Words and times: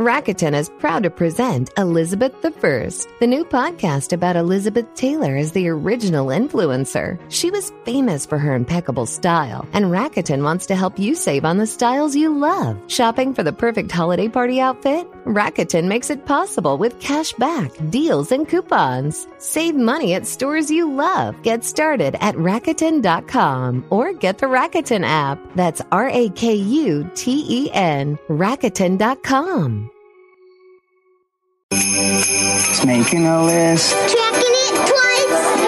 Rakuten 0.00 0.54
is 0.54 0.70
proud 0.78 1.02
to 1.02 1.10
present 1.10 1.68
Elizabeth 1.76 2.34
I, 2.42 2.88
the 3.20 3.26
new 3.26 3.44
podcast 3.44 4.14
about 4.14 4.34
Elizabeth 4.34 4.86
Taylor 4.94 5.36
as 5.36 5.52
the 5.52 5.68
original 5.68 6.28
influencer. 6.28 7.20
She 7.30 7.50
was 7.50 7.70
famous 7.84 8.24
for 8.24 8.38
her 8.38 8.54
impeccable 8.54 9.04
style, 9.04 9.68
and 9.74 9.90
Rakuten 9.92 10.42
wants 10.42 10.64
to 10.68 10.74
help 10.74 10.98
you 10.98 11.14
save 11.14 11.44
on 11.44 11.58
the 11.58 11.66
styles 11.66 12.16
you 12.16 12.34
love. 12.34 12.80
Shopping 12.86 13.34
for 13.34 13.42
the 13.42 13.52
perfect 13.52 13.92
holiday 13.92 14.28
party 14.28 14.58
outfit? 14.58 15.06
Rakuten 15.24 15.86
makes 15.86 16.10
it 16.10 16.26
possible 16.26 16.78
with 16.78 16.98
cash 17.00 17.32
back, 17.34 17.70
deals, 17.90 18.32
and 18.32 18.48
coupons. 18.48 19.26
Save 19.38 19.74
money 19.76 20.14
at 20.14 20.26
stores 20.26 20.70
you 20.70 20.90
love. 20.92 21.40
Get 21.42 21.64
started 21.64 22.16
at 22.20 22.34
Rakuten.com 22.34 23.84
or 23.90 24.12
get 24.12 24.38
the 24.38 24.46
Rakuten 24.46 25.04
app. 25.04 25.38
That's 25.54 25.82
R 25.92 26.08
A 26.08 26.28
K 26.30 26.54
U 26.54 27.10
T 27.14 27.46
E 27.48 27.70
N, 27.72 28.18
Rakuten.com. 28.28 29.90
It's 31.72 32.84
making 32.84 33.26
a 33.26 33.44
list. 33.44 33.92
Checking 33.92 34.16
it 34.16 34.88
twice. 34.88 35.60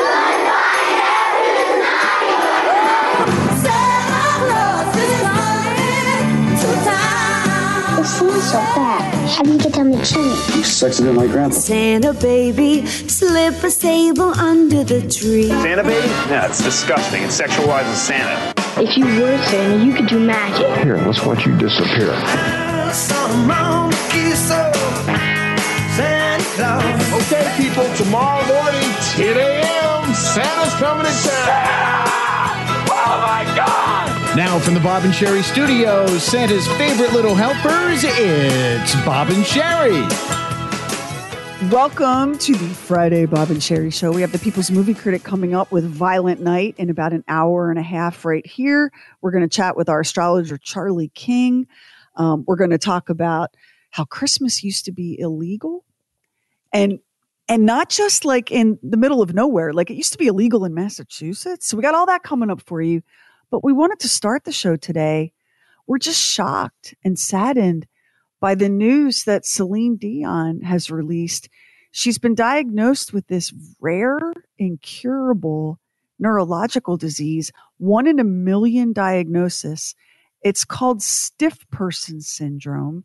It 7.98 8.06
seems 8.06 8.50
so 8.50 8.59
bad. 8.59 9.22
How 9.33 9.42
do 9.42 9.52
you 9.52 9.58
get 9.58 9.78
on 9.78 9.91
the 9.91 10.05
chimney? 10.05 10.62
Sexy 10.62 11.05
than 11.05 11.14
my 11.16 11.27
grandpa. 11.27 11.56
Santa 11.56 12.12
baby, 12.12 12.86
slip 12.86 13.62
a 13.64 13.70
sable 13.70 14.34
under 14.38 14.84
the 14.84 15.00
tree. 15.08 15.48
Santa 15.48 15.83
baby? 15.83 16.06
Yeah, 16.28 16.47
it's 16.47 16.62
disgusting. 16.62 17.22
It 17.22 17.30
sexualizes 17.30 17.94
Santa. 17.94 18.53
If 18.77 18.97
you 18.97 19.06
were 19.06 19.38
Santa, 19.48 19.84
you 19.84 19.94
could 19.94 20.08
do 20.08 20.20
magic. 20.20 20.66
Here, 20.84 20.98
let's 20.98 21.25
watch 21.25 21.47
you 21.47 21.56
disappear. 21.56 22.12
Santa. 25.97 26.77
Okay, 27.16 27.44
people, 27.56 27.88
tomorrow 27.97 28.44
morning, 28.47 28.88
10 29.16 29.36
a.m., 29.38 30.14
Santa's 30.14 30.75
coming 30.75 31.06
to 31.06 31.12
town. 31.12 32.05
Oh 32.91 33.16
my 33.25 33.44
God! 33.56 34.12
Now 34.34 34.58
from 34.58 34.72
the 34.72 34.80
Bob 34.80 35.05
and 35.05 35.12
Sheri 35.12 35.42
Studios, 35.42 36.22
Santa's 36.22 36.66
favorite 36.78 37.12
little 37.12 37.34
helpers, 37.34 38.02
it's 38.02 38.94
Bob 39.05 39.28
and 39.28 39.44
Sheri. 39.44 40.00
Welcome 41.70 42.38
to 42.38 42.55
the 42.55 42.69
Friday 42.75 43.27
Bob 43.27 43.50
and 43.50 43.60
Sheri 43.60 43.92
Show. 43.92 44.10
We 44.10 44.22
have 44.22 44.33
the 44.33 44.38
People's 44.38 44.70
Movie 44.70 44.94
Critic 44.94 45.22
coming 45.22 45.55
up 45.55 45.70
with 45.70 45.84
Violent 45.84 46.41
Night 46.41 46.77
in 46.78 46.88
about 46.88 47.12
an 47.12 47.25
hour 47.28 47.69
and 47.69 47.78
a 47.78 47.83
half 47.83 48.25
right 48.25 48.47
here. 48.47 48.91
We're 49.20 49.33
going 49.33 49.47
to 49.47 49.55
chat 49.55 49.77
with 49.77 49.91
our 49.91 50.00
astrologer, 50.00 50.56
Charlie 50.56 51.12
King. 51.14 51.66
Um, 52.16 52.44
we're 52.47 52.56
going 52.56 52.70
to 52.70 52.78
talk 52.78 53.10
about 53.10 53.50
how 53.91 54.06
Christmas 54.06 54.64
used 54.64 54.86
to 54.86 54.92
be 54.92 55.20
illegal 55.20 55.84
and 56.72 57.00
and 57.48 57.66
not 57.66 57.91
just 57.91 58.25
like 58.25 58.50
in 58.50 58.78
the 58.83 58.97
middle 58.97 59.20
of 59.20 59.34
nowhere 59.34 59.75
like 59.75 59.91
it 59.91 59.94
used 59.94 60.12
to 60.12 60.19
be 60.19 60.28
illegal 60.28 60.64
in 60.64 60.72
massachusetts 60.72 61.66
so 61.66 61.77
we 61.77 61.83
got 61.83 61.94
all 61.94 62.06
that 62.06 62.22
coming 62.22 62.50
up 62.50 62.62
for 62.62 62.81
you 62.81 63.03
but 63.53 63.63
we 63.63 63.73
wanted 63.73 64.01
to 64.01 64.09
start 64.09 64.43
the 64.45 64.51
show 64.53 64.75
today 64.77 65.33
we're 65.87 65.99
just 65.99 66.21
shocked 66.21 66.95
and 67.05 67.19
saddened 67.19 67.87
by 68.41 68.55
the 68.57 68.69
news 68.69 69.25
that 69.25 69.47
celine 69.47 69.97
dion 69.97 70.63
has 70.63 70.91
released 70.91 71.49
she's 71.93 72.19
been 72.19 72.35
diagnosed 72.35 73.13
with 73.13 73.27
this 73.29 73.53
rare 73.81 74.19
incurable 74.59 75.79
neurological 76.19 76.97
disease 76.97 77.53
one 77.79 78.07
in 78.09 78.19
a 78.19 78.25
million 78.25 78.93
diagnosis 78.93 79.95
it's 80.43 80.65
called 80.65 81.03
stiff 81.03 81.69
person 81.71 82.21
syndrome 82.21 83.05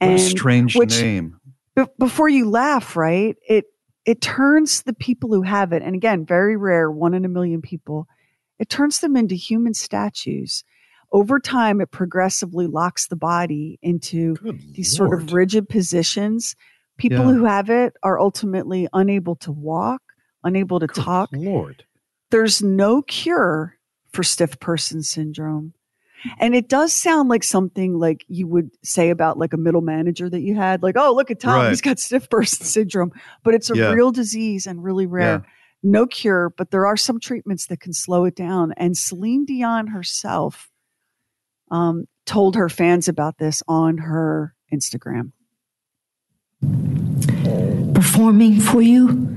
What 0.00 0.10
a 0.12 0.18
strange 0.18 0.74
which- 0.76 1.00
name. 1.00 1.38
be- 1.76 1.84
before 1.98 2.28
you 2.28 2.48
laugh, 2.50 2.96
right? 2.96 3.36
It 3.48 3.66
it 4.04 4.20
turns 4.20 4.82
the 4.82 4.92
people 4.94 5.32
who 5.32 5.42
have 5.42 5.72
it, 5.72 5.82
and 5.82 5.94
again, 5.94 6.26
very 6.26 6.56
rare, 6.56 6.90
one 6.90 7.14
in 7.14 7.24
a 7.24 7.28
million 7.28 7.62
people, 7.62 8.06
it 8.64 8.70
turns 8.70 9.00
them 9.00 9.14
into 9.14 9.34
human 9.34 9.74
statues. 9.74 10.64
Over 11.12 11.38
time, 11.38 11.82
it 11.82 11.90
progressively 11.90 12.66
locks 12.66 13.08
the 13.08 13.14
body 13.16 13.78
into 13.82 14.36
these 14.72 14.96
sort 14.96 15.12
of 15.12 15.34
rigid 15.34 15.68
positions. 15.68 16.56
People 16.96 17.26
Yeah. 17.26 17.32
who 17.34 17.44
have 17.44 17.68
it 17.68 17.92
are 18.02 18.18
ultimately 18.18 18.88
unable 18.94 19.36
to 19.36 19.52
walk, 19.52 20.00
unable 20.44 20.80
to 20.80 20.86
talk. 20.86 21.28
Lord. 21.34 21.84
There's 22.30 22.62
no 22.62 23.02
cure 23.02 23.76
for 24.14 24.22
stiff 24.22 24.58
person 24.60 25.02
syndrome. 25.02 25.74
And 26.38 26.54
it 26.54 26.70
does 26.70 26.94
sound 26.94 27.28
like 27.28 27.44
something 27.44 27.98
like 27.98 28.24
you 28.28 28.46
would 28.46 28.70
say 28.82 29.10
about 29.10 29.36
like 29.38 29.52
a 29.52 29.58
middle 29.58 29.82
manager 29.82 30.30
that 30.30 30.40
you 30.40 30.54
had, 30.54 30.82
like, 30.82 30.96
oh, 30.96 31.12
look 31.14 31.30
at 31.30 31.38
Tom, 31.38 31.52
Right. 31.60 31.68
he's 31.68 31.82
got 31.82 31.98
stiff 31.98 32.30
person 32.30 32.64
syndrome. 32.64 33.12
But 33.42 33.52
it's 33.52 33.70
a 33.70 33.76
Yeah. 33.76 33.92
real 33.92 34.10
disease 34.10 34.66
and 34.66 34.82
really 34.82 35.04
rare. 35.04 35.44
No 35.86 36.06
cure, 36.06 36.48
but 36.56 36.70
there 36.70 36.86
are 36.86 36.96
some 36.96 37.20
treatments 37.20 37.66
that 37.66 37.78
can 37.78 37.92
slow 37.92 38.24
it 38.24 38.34
down. 38.34 38.72
And 38.78 38.96
Celine 38.96 39.44
Dion 39.44 39.88
herself 39.88 40.70
um, 41.70 42.08
told 42.24 42.56
her 42.56 42.70
fans 42.70 43.06
about 43.06 43.36
this 43.36 43.62
on 43.68 43.98
her 43.98 44.54
Instagram. 44.72 45.32
Performing 47.94 48.60
for 48.60 48.80
you, 48.80 49.36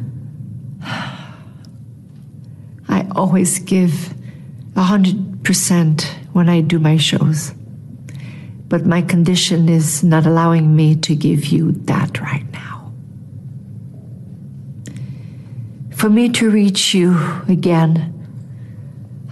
I 2.88 3.06
always 3.12 3.59
give 3.59 4.14
a 4.78 4.84
hundred 4.84 5.44
percent 5.44 6.16
when 6.31 6.47
I 6.47 6.62
do 6.62 6.79
my 6.79 6.96
shows. 6.96 7.53
But 8.69 8.85
my 8.85 9.02
condition 9.02 9.68
is 9.68 10.02
not 10.02 10.25
allowing 10.25 10.75
me 10.75 10.96
to 10.96 11.14
give 11.14 11.47
you 11.47 11.74
that 11.74 12.22
right 12.22 12.50
now. 12.53 12.76
For 15.97 16.12
me 16.12 16.30
to 16.30 16.52
reach 16.52 16.94
you 16.94 17.18
again, 17.50 18.13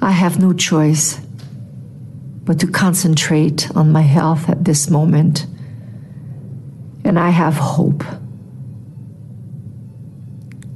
I 0.01 0.09
have 0.09 0.39
no 0.39 0.51
choice 0.51 1.19
but 2.43 2.59
to 2.61 2.67
concentrate 2.67 3.69
on 3.75 3.91
my 3.91 4.01
health 4.01 4.49
at 4.49 4.65
this 4.65 4.89
moment. 4.89 5.45
And 7.03 7.19
I 7.19 7.29
have 7.29 7.53
hope 7.53 8.03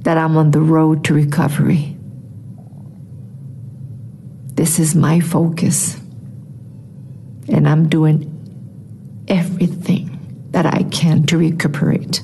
that 0.02 0.16
I'm 0.16 0.38
on 0.38 0.52
the 0.52 0.62
road 0.62 1.06
to 1.06 1.16
recovery. 1.16 1.98
This 4.54 4.78
is 4.78 4.94
my 4.94 5.20
focus. 5.20 5.96
And 7.48 7.68
I'm 7.68 7.90
doing 7.90 9.26
everything 9.28 10.46
that 10.52 10.68
I 10.68 10.84
can 10.84 11.24
to 11.26 11.38
recuperate. 11.40 12.22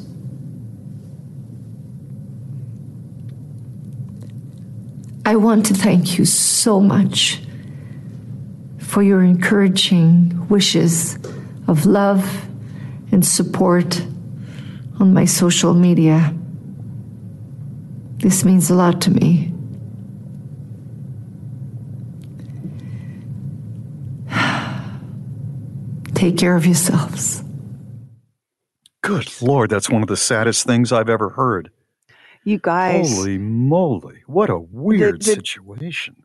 I 5.28 5.36
want 5.38 5.66
to 5.66 5.74
thank 5.74 6.20
you 6.20 6.26
so 6.26 6.80
much 6.80 7.42
for 8.78 9.02
your 9.02 9.24
encouraging 9.24 10.48
wishes 10.50 11.18
of 11.68 11.88
love 11.88 12.48
and 13.12 13.26
support 13.26 14.06
on 15.00 15.16
my 15.16 15.26
social 15.26 15.74
media. 15.74 16.32
This 18.18 18.46
means 18.46 18.70
a 18.70 18.76
lot 18.76 19.02
to 19.02 19.10
me. 19.10 19.52
Take 26.14 26.38
care 26.38 26.56
of 26.56 26.68
yourselves. 26.68 27.44
Good 29.02 29.42
Lord, 29.42 29.72
that's 29.72 29.90
one 29.90 30.04
of 30.04 30.08
the 30.08 30.18
saddest 30.18 30.68
things 30.68 30.92
I've 30.92 31.10
ever 31.10 31.30
heard. 31.30 31.72
You 32.46 32.60
guys, 32.60 33.12
Holy 33.16 33.38
moly. 33.40 34.22
What 34.28 34.50
a 34.50 34.60
weird 34.60 35.22
the- 35.22 35.26
situation. 35.26 36.16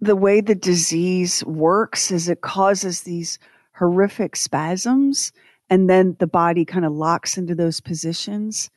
the 0.00 0.16
way 0.16 0.40
the 0.40 0.56
disease 0.56 1.44
works 1.44 2.10
is 2.10 2.28
it 2.28 2.40
causes 2.40 3.02
these 3.02 3.38
horrific 3.74 4.34
spasms 4.36 5.32
and 5.70 5.88
then 5.88 6.16
the 6.18 6.26
body 6.26 6.64
kind 6.64 6.84
of 6.84 6.92
locks 6.92 7.38
into 7.38 7.54
those 7.54 7.80
positions. 7.80 8.70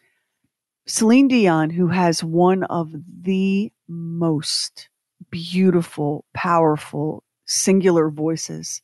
Celine 0.86 1.28
Dion, 1.28 1.72
who 1.72 1.88
has 1.88 2.24
one 2.24 2.64
of 2.66 2.94
the 3.24 3.72
most 3.88 4.88
beautiful, 5.32 6.24
powerful, 6.36 7.24
singular 7.46 8.10
voices, 8.12 8.84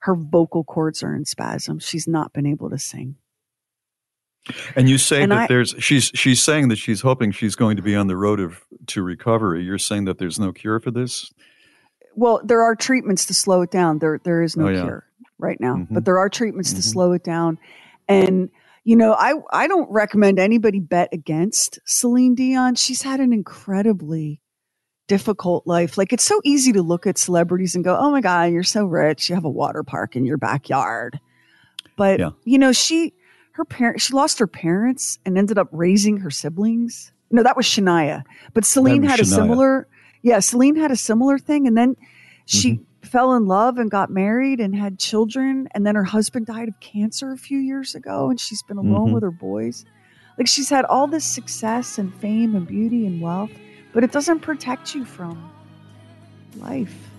her 0.00 0.14
vocal 0.14 0.64
cords 0.64 1.02
are 1.02 1.14
in 1.16 1.24
spasms. 1.24 1.84
She's 1.84 2.06
not 2.06 2.32
been 2.34 2.46
able 2.46 2.68
to 2.68 2.78
sing. 2.78 3.16
And 4.74 4.88
you 4.88 4.98
say 4.98 5.22
And 5.22 5.30
that 5.32 5.38
I- 5.42 5.46
there's 5.46 5.74
she's 5.78 6.10
she's 6.14 6.42
saying 6.42 6.68
that 6.68 6.76
she's 6.76 7.00
hoping 7.00 7.30
she's 7.30 7.54
going 7.54 7.76
to 7.76 7.82
be 7.82 7.94
on 7.94 8.08
the 8.08 8.16
road 8.16 8.40
of 8.40 8.60
to 8.88 9.02
recovery. 9.02 9.62
You're 9.62 9.78
saying 9.78 10.04
that 10.06 10.18
there's 10.18 10.38
no 10.40 10.52
cure 10.52 10.80
for 10.80 10.90
this? 10.90 11.32
Well, 12.16 12.40
there 12.44 12.62
are 12.62 12.74
treatments 12.74 13.24
to 13.26 13.34
slow 13.34 13.62
it 13.62 13.70
down. 13.70 13.98
There 14.00 14.20
there 14.24 14.42
is 14.42 14.56
no 14.56 14.66
Oh, 14.66 14.70
yeah. 14.70 14.82
cure 14.82 15.04
right 15.38 15.60
now, 15.60 15.76
Mhm. 15.76 15.88
but 15.92 16.04
there 16.04 16.18
are 16.18 16.28
treatments 16.28 16.72
to 16.72 16.82
slow 16.82 17.12
it 17.12 17.22
down. 17.24 17.58
And 18.08 18.50
you 18.84 18.96
know, 18.96 19.12
I 19.14 19.34
I 19.52 19.68
don't 19.68 19.88
recommend 19.90 20.40
anybody 20.40 20.80
bet 20.80 21.08
against 21.12 21.78
Celine 21.84 22.34
Dion. 22.34 22.74
She's 22.74 23.02
had 23.02 23.20
an 23.20 23.32
incredibly 23.32 24.40
difficult 25.08 25.66
life. 25.66 25.96
Like 25.96 26.12
it's 26.12 26.24
so 26.24 26.40
easy 26.44 26.72
to 26.72 26.82
look 26.82 27.06
at 27.06 27.16
celebrities 27.18 27.74
and 27.74 27.84
go, 27.84 27.96
"Oh 27.96 28.10
my 28.10 28.20
god, 28.20 28.52
you're 28.52 28.62
so 28.64 28.84
rich. 28.86 29.28
You 29.28 29.34
have 29.36 29.44
a 29.44 29.50
water 29.50 29.82
park 29.84 30.16
in 30.16 30.24
your 30.24 30.36
backyard." 30.38 31.20
But 31.96 32.18
Yeah. 32.18 32.30
you 32.44 32.58
know, 32.58 32.72
she 32.72 33.12
her 33.52 33.64
parents 33.64 34.04
she 34.04 34.12
lost 34.14 34.38
her 34.38 34.46
parents 34.46 35.18
and 35.26 35.36
ended 35.38 35.58
up 35.58 35.68
raising 35.72 36.18
her 36.18 36.30
siblings. 36.30 37.12
No, 37.30 37.42
that 37.42 37.56
was 37.56 37.66
Shania. 37.66 38.22
But 38.54 38.64
Celine 38.64 39.02
had 39.02 39.20
a 39.20 39.24
similar 39.24 39.86
yeah, 40.22 40.38
Celine 40.40 40.76
had 40.76 40.90
a 40.90 40.96
similar 40.96 41.38
thing 41.38 41.66
and 41.66 41.76
then 41.76 41.96
she 42.46 42.72
Mm-hmm. 42.72 43.08
fell 43.08 43.34
in 43.34 43.46
love 43.46 43.78
and 43.78 43.90
got 43.90 44.10
married 44.10 44.60
and 44.60 44.74
had 44.74 44.98
children 44.98 45.68
and 45.74 45.84
then 45.86 45.94
her 45.96 46.04
husband 46.04 46.46
died 46.46 46.68
of 46.68 46.78
cancer 46.80 47.32
a 47.32 47.36
few 47.36 47.58
years 47.58 47.94
ago 47.94 48.30
and 48.30 48.38
she's 48.40 48.62
been 48.62 48.78
alone 48.78 49.10
Mhm. 49.10 49.14
with 49.14 49.22
her 49.22 49.30
boys. 49.30 49.84
Like 50.38 50.46
she's 50.46 50.70
had 50.70 50.84
all 50.86 51.06
this 51.06 51.24
success 51.24 51.98
and 51.98 52.14
fame 52.14 52.54
and 52.54 52.66
beauty 52.66 53.06
and 53.06 53.20
wealth, 53.20 53.50
but 53.92 54.02
it 54.04 54.12
doesn't 54.12 54.40
protect 54.40 54.94
you 54.94 55.04
from 55.04 55.50
life. 56.56 57.10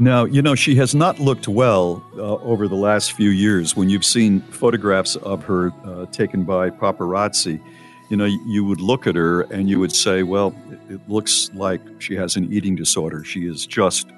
Now, 0.00 0.24
you 0.24 0.42
know, 0.42 0.54
she 0.56 0.74
has 0.76 0.94
not 0.94 1.20
looked 1.20 1.46
well 1.46 2.02
uh, 2.16 2.34
over 2.36 2.66
the 2.66 2.74
last 2.74 3.12
few 3.12 3.30
years. 3.30 3.76
When 3.76 3.88
you've 3.88 4.04
seen 4.04 4.40
photographs 4.40 5.14
of 5.16 5.44
her 5.44 5.72
uh, 5.84 6.06
taken 6.06 6.42
by 6.42 6.70
paparazzi, 6.70 7.60
you 8.10 8.16
know, 8.16 8.24
you 8.24 8.64
would 8.64 8.80
look 8.80 9.06
at 9.06 9.14
her 9.14 9.42
and 9.42 9.68
you 9.68 9.78
would 9.78 9.92
say, 9.92 10.22
well, 10.24 10.54
it, 10.90 11.00
looks 11.08 11.48
like 11.54 11.80
she 12.00 12.16
has 12.16 12.34
an 12.36 12.52
eating 12.52 12.74
disorder. 12.74 13.22
She 13.24 13.46
is 13.46 13.66
just 13.66 14.08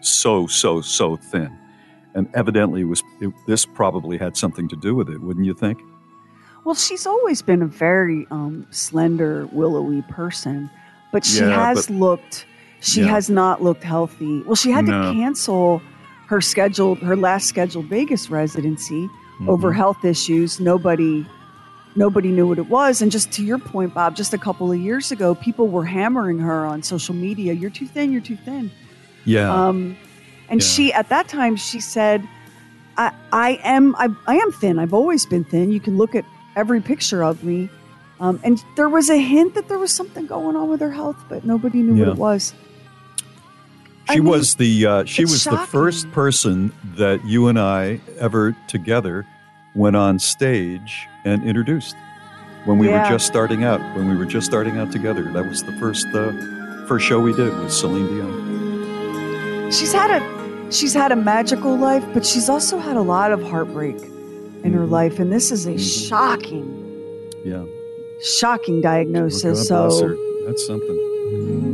so, 0.00 0.46
so, 0.46 0.80
so 0.80 1.16
thin. 1.16 1.56
And 2.14 2.28
evidently, 2.34 2.80
it 2.80 2.84
was 2.84 3.02
it, 3.20 3.32
this 3.46 3.66
probably 3.66 4.16
had 4.16 4.36
something 4.36 4.66
to 4.68 4.76
do 4.76 4.94
with 4.94 5.08
it, 5.10 5.20
wouldn't 5.20 5.44
you 5.46 5.54
think? 5.54 5.78
Well, 6.64 6.74
she's 6.74 7.06
always 7.06 7.42
been 7.42 7.62
a 7.62 7.66
very 7.66 8.26
um, 8.30 8.66
slender, 8.70 9.46
willowy 9.52 10.02
person, 10.02 10.70
but 11.12 11.24
she 11.24 11.40
Yeah, 11.40 11.66
has 11.68 11.86
but- 11.86 11.94
looked. 11.94 12.46
She 12.80 13.00
Yeah. 13.02 13.08
has 13.08 13.28
not 13.28 13.62
looked 13.62 13.82
healthy. 13.84 14.42
Well, 14.46 14.54
she 14.54 14.70
had 14.70 14.84
No. 14.86 15.12
to 15.12 15.12
cancel 15.18 15.82
her 16.28 16.40
scheduled 16.40 16.98
her 16.98 17.16
last 17.16 17.46
scheduled 17.48 17.86
Vegas 17.86 18.30
residency 18.30 19.08
over 19.46 19.72
Mhm. 19.72 19.76
health 19.76 20.04
issues. 20.04 20.60
Nobody, 20.60 21.26
nobody 21.96 22.30
knew 22.30 22.46
what 22.46 22.58
it 22.58 22.68
was. 22.68 23.00
And 23.02 23.10
just 23.10 23.32
to 23.32 23.44
your 23.44 23.58
point, 23.58 23.94
Bob, 23.94 24.14
just 24.14 24.34
a 24.34 24.38
couple 24.38 24.70
of 24.70 24.78
years 24.78 25.10
ago, 25.10 25.34
people 25.34 25.68
were 25.68 25.84
hammering 25.86 26.38
her 26.38 26.66
on 26.66 26.82
social 26.82 27.14
media. 27.14 27.52
You're 27.54 27.70
too 27.70 27.86
thin. 27.86 28.12
You're 28.12 28.20
too 28.20 28.36
thin. 28.44 28.70
Yeah. 29.24 29.52
Um, 29.52 29.96
and 30.50 30.60
Yeah. 30.60 30.66
she, 30.66 30.92
at 30.92 31.08
that 31.08 31.28
time, 31.28 31.56
she 31.56 31.80
said, 31.80 32.22
I, 32.96 33.12
I 33.32 33.58
am, 33.64 33.94
I, 33.98 34.08
I 34.26 34.36
am 34.36 34.52
thin. 34.52 34.78
I've 34.78 34.92
always 34.94 35.24
been 35.24 35.44
thin. 35.44 35.72
You 35.72 35.80
can 35.80 35.96
look 35.96 36.14
at 36.14 36.24
every 36.56 36.80
picture 36.80 37.22
of 37.24 37.42
me. 37.44 37.68
Um, 38.20 38.40
and 38.42 38.62
there 38.76 38.88
was 38.88 39.08
a 39.08 39.16
hint 39.16 39.54
that 39.54 39.68
there 39.68 39.78
was 39.78 39.92
something 39.92 40.26
going 40.26 40.56
on 40.56 40.68
with 40.68 40.80
her 40.80 40.90
health, 40.90 41.16
but 41.28 41.44
nobody 41.44 41.80
knew 41.82 41.94
Yeah. 41.94 42.06
what 42.08 42.12
it 42.16 42.18
was. 42.18 42.52
I 44.08 44.14
She 44.14 44.20
mean, 44.20 44.28
was 44.30 44.54
the 44.56 44.86
uh, 44.86 45.04
she 45.04 45.24
was 45.24 45.44
the 45.44 45.58
first 45.58 46.10
person 46.12 46.72
that 46.96 47.24
you 47.26 47.48
and 47.48 47.58
I 47.58 48.00
ever 48.18 48.56
together 48.66 49.26
went 49.74 49.96
on 49.96 50.18
stage 50.18 51.06
and 51.24 51.44
introduced 51.44 51.94
when 52.64 52.78
we 52.78 52.88
Yeah. 52.88 53.02
were 53.04 53.08
just 53.10 53.26
starting 53.26 53.64
out. 53.64 53.80
When 53.96 54.08
we 54.08 54.16
were 54.16 54.24
just 54.24 54.46
starting 54.46 54.78
out 54.78 54.90
together, 54.92 55.24
that 55.32 55.46
was 55.46 55.62
the 55.62 55.72
first 55.78 56.06
uh, 56.14 56.32
first 56.86 57.04
show 57.06 57.20
we 57.20 57.34
did 57.34 57.56
with 57.58 57.70
Celine 57.72 58.06
Dion. 58.06 59.70
She's 59.70 59.92
had 59.92 60.10
a, 60.22 60.72
she's 60.72 60.94
had 60.94 61.12
a 61.12 61.16
magical 61.16 61.76
life, 61.76 62.04
but 62.14 62.24
she's 62.24 62.48
also 62.48 62.78
had 62.78 62.96
a 62.96 63.02
lot 63.02 63.30
of 63.30 63.42
heartbreak 63.42 63.96
in 64.64 64.72
her 64.72 64.86
Mhm. 64.86 64.90
life. 64.90 65.18
And 65.18 65.30
this 65.30 65.52
is 65.52 65.66
a 65.66 65.72
Mhm. 65.74 66.08
shocking, 66.08 66.74
Yeah, 67.44 67.64
shocking 68.22 68.80
diagnosis. 68.80 69.68
So 69.68 69.90
her. 70.02 70.16
That's 70.46 70.66
something. 70.66 70.96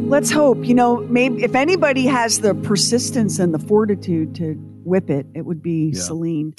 Let's 0.09 0.31
hope 0.31 0.65
you 0.65 0.75
know 0.75 0.99
maybe 1.09 1.43
if 1.43 1.55
anybody 1.55 2.07
has 2.07 2.41
the 2.41 2.55
persistence 2.55 3.39
and 3.39 3.55
the 3.55 3.59
fortitude 3.59 4.35
to 4.35 4.55
whip 4.85 5.09
it 5.11 5.27
it 5.35 5.43
would 5.43 5.63
be 5.63 5.91
Yeah. 5.95 6.01
celine 6.01 6.55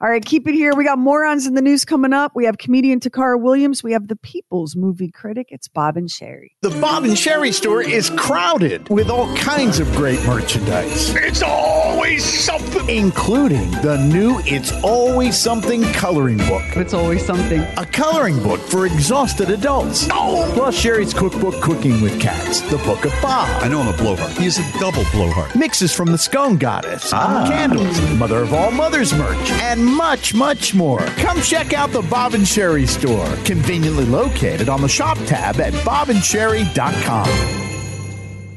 all 0.00 0.08
right 0.08 0.24
keep 0.24 0.46
it 0.46 0.54
here 0.54 0.74
we 0.76 0.84
got 0.84 0.98
morons 0.98 1.46
in 1.46 1.54
the 1.54 1.62
news 1.62 1.84
coming 1.84 2.12
up 2.12 2.32
we 2.34 2.44
have 2.44 2.56
comedian 2.58 3.00
tacarra 3.00 3.40
williams 3.40 3.82
we 3.82 3.92
have 3.92 4.06
the 4.08 4.14
people's 4.16 4.76
movie 4.76 5.10
critic 5.10 5.48
it's 5.50 5.66
bob 5.66 5.96
and 5.96 6.08
sheri 6.08 6.48
The 6.62 6.70
Bob 6.70 7.04
and 7.04 7.14
Sheri 7.14 7.52
store 7.52 7.82
is 7.82 8.10
crowded 8.10 8.88
with 8.90 9.10
all 9.10 9.34
kinds 9.36 9.80
of 9.80 9.90
great 9.92 10.22
merchandise, 10.24 11.14
It's 11.14 11.42
always 11.42 12.24
something. 12.24 12.88
including 12.88 13.70
the 13.82 13.96
new 14.12 14.38
It's 14.44 14.72
Always 14.84 15.36
Something 15.36 15.82
coloring 15.92 16.38
book. 16.38 16.62
it's 16.76 16.94
always 16.94 17.24
something 17.24 17.60
A 17.76 17.84
coloring 17.86 18.40
book 18.42 18.60
for 18.60 18.86
exhausted 18.86 19.50
adults. 19.50 20.08
Oh. 20.12 20.48
Plus 20.54 20.74
Sheri's 20.80 21.12
cookbook, 21.14 21.60
Cooking 21.60 22.00
with 22.00 22.20
Cats, 22.20 22.60
the 22.70 22.78
Book 22.78 23.04
of 23.04 23.12
Bob. 23.22 23.48
I 23.62 23.68
know 23.68 23.80
I'm 23.80 23.88
a 23.92 23.96
blowhard. 23.96 24.32
He 24.38 24.46
is 24.46 24.58
a 24.58 24.78
double 24.78 25.04
blowhard. 25.12 25.54
Mixes 25.56 25.92
from 25.94 26.08
the 26.12 26.18
Scone 26.18 26.56
Goddess, 26.58 27.12
ah. 27.12 27.46
candles, 27.48 28.00
Mother 28.18 28.38
of 28.42 28.52
All 28.52 28.70
Mothers 28.70 29.12
merch, 29.14 29.50
and 29.68 29.84
much, 29.88 30.34
much 30.34 30.74
more. 30.74 31.00
Come 31.16 31.40
check 31.40 31.72
out 31.72 31.90
the 31.90 32.02
Bob 32.02 32.34
and 32.34 32.44
Sheri 32.44 32.86
store, 32.86 33.26
conveniently 33.44 34.04
located 34.04 34.68
on 34.68 34.80
the 34.82 34.88
shop 34.88 35.18
tab 35.26 35.58
at 35.60 35.72
bobandsheri.com. 35.72 37.66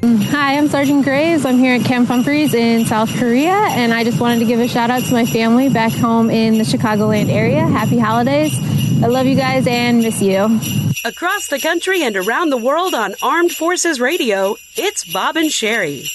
Hi, 0.04 0.58
I'm 0.58 0.68
Sergeant 0.68 1.04
Graves. 1.04 1.46
I'm 1.46 1.58
here 1.58 1.76
at 1.76 1.86
Camp 1.86 2.08
Humphreys 2.08 2.56
in 2.56 2.86
South 2.86 3.10
Korea, 3.18 3.54
and 3.54 3.94
I 3.94 4.04
just 4.04 4.20
wanted 4.20 4.40
to 4.40 4.46
give 4.46 4.60
a 4.60 4.68
shout 4.68 4.90
out 4.90 5.04
to 5.04 5.14
my 5.14 5.26
family 5.26 5.70
back 5.70 5.92
home 5.92 6.32
in 6.32 6.58
the 6.58 6.64
Chicagoland 6.64 7.30
area. 7.30 7.62
Happy 7.68 8.00
holidays. 8.00 8.52
I 9.04 9.08
love 9.08 9.28
you 9.28 9.36
guys 9.36 9.68
and 9.68 10.00
miss 10.00 10.22
you. 10.22 10.60
Across 11.06 11.48
the 11.48 11.60
country 11.60 12.04
and 12.04 12.16
around 12.16 12.50
the 12.50 12.58
world 12.58 12.96
on 12.96 13.14
Armed 13.22 13.52
Forces 13.52 14.00
Radio, 14.00 14.56
it's 14.76 15.06
Bob 15.12 15.38
and 15.38 15.50
Sheri. 15.50 16.10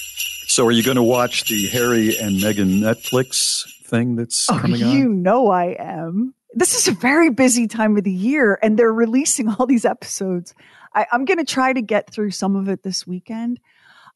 So, 0.48 0.66
are 0.66 0.72
you 0.72 0.82
going 0.82 0.96
to 0.96 1.02
watch 1.02 1.44
the 1.44 1.68
Harry 1.68 2.16
and 2.16 2.38
Meghan 2.38 2.80
Netflix 2.80 3.66
thing 3.86 4.16
that's 4.16 4.48
oh 4.50 4.58
coming 4.58 4.80
you 4.80 5.06
on? 5.06 5.22
know 5.22 5.50
i 5.50 5.76
am 5.78 6.34
this 6.54 6.74
is 6.74 6.88
a 6.88 6.92
very 6.92 7.30
busy 7.30 7.66
time 7.66 7.96
of 7.96 8.04
the 8.04 8.12
year 8.12 8.58
and 8.62 8.78
they're 8.78 8.92
releasing 8.92 9.48
all 9.48 9.66
these 9.66 9.84
episodes 9.84 10.54
I, 10.94 11.06
i'm 11.12 11.24
going 11.24 11.38
to 11.38 11.44
try 11.44 11.72
to 11.72 11.82
get 11.82 12.10
through 12.10 12.30
some 12.32 12.56
of 12.56 12.68
it 12.68 12.82
this 12.82 13.06
weekend 13.06 13.60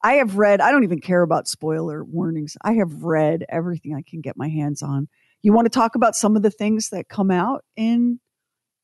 I 0.03 0.15
have 0.15 0.37
read, 0.39 0.61
I 0.61 0.71
don't 0.73 0.85
even 0.85 1.01
care 1.01 1.23
about 1.23 1.47
spoiler 1.47 2.03
warnings. 2.05 2.57
I 2.63 2.75
have 2.75 3.03
read 3.05 3.45
everything 3.49 3.95
I 3.95 4.03
can 4.03 4.21
get 4.21 4.37
my 4.37 4.49
hands 4.49 4.83
on. 4.83 5.09
You 5.43 5.53
want 5.53 5.67
to 5.67 5.71
talk 5.71 5.95
about 5.95 6.17
some 6.17 6.37
of 6.37 6.43
the 6.43 6.51
things 6.51 6.91
that 6.91 7.09
come 7.09 7.31
out 7.31 7.65
in 7.77 8.19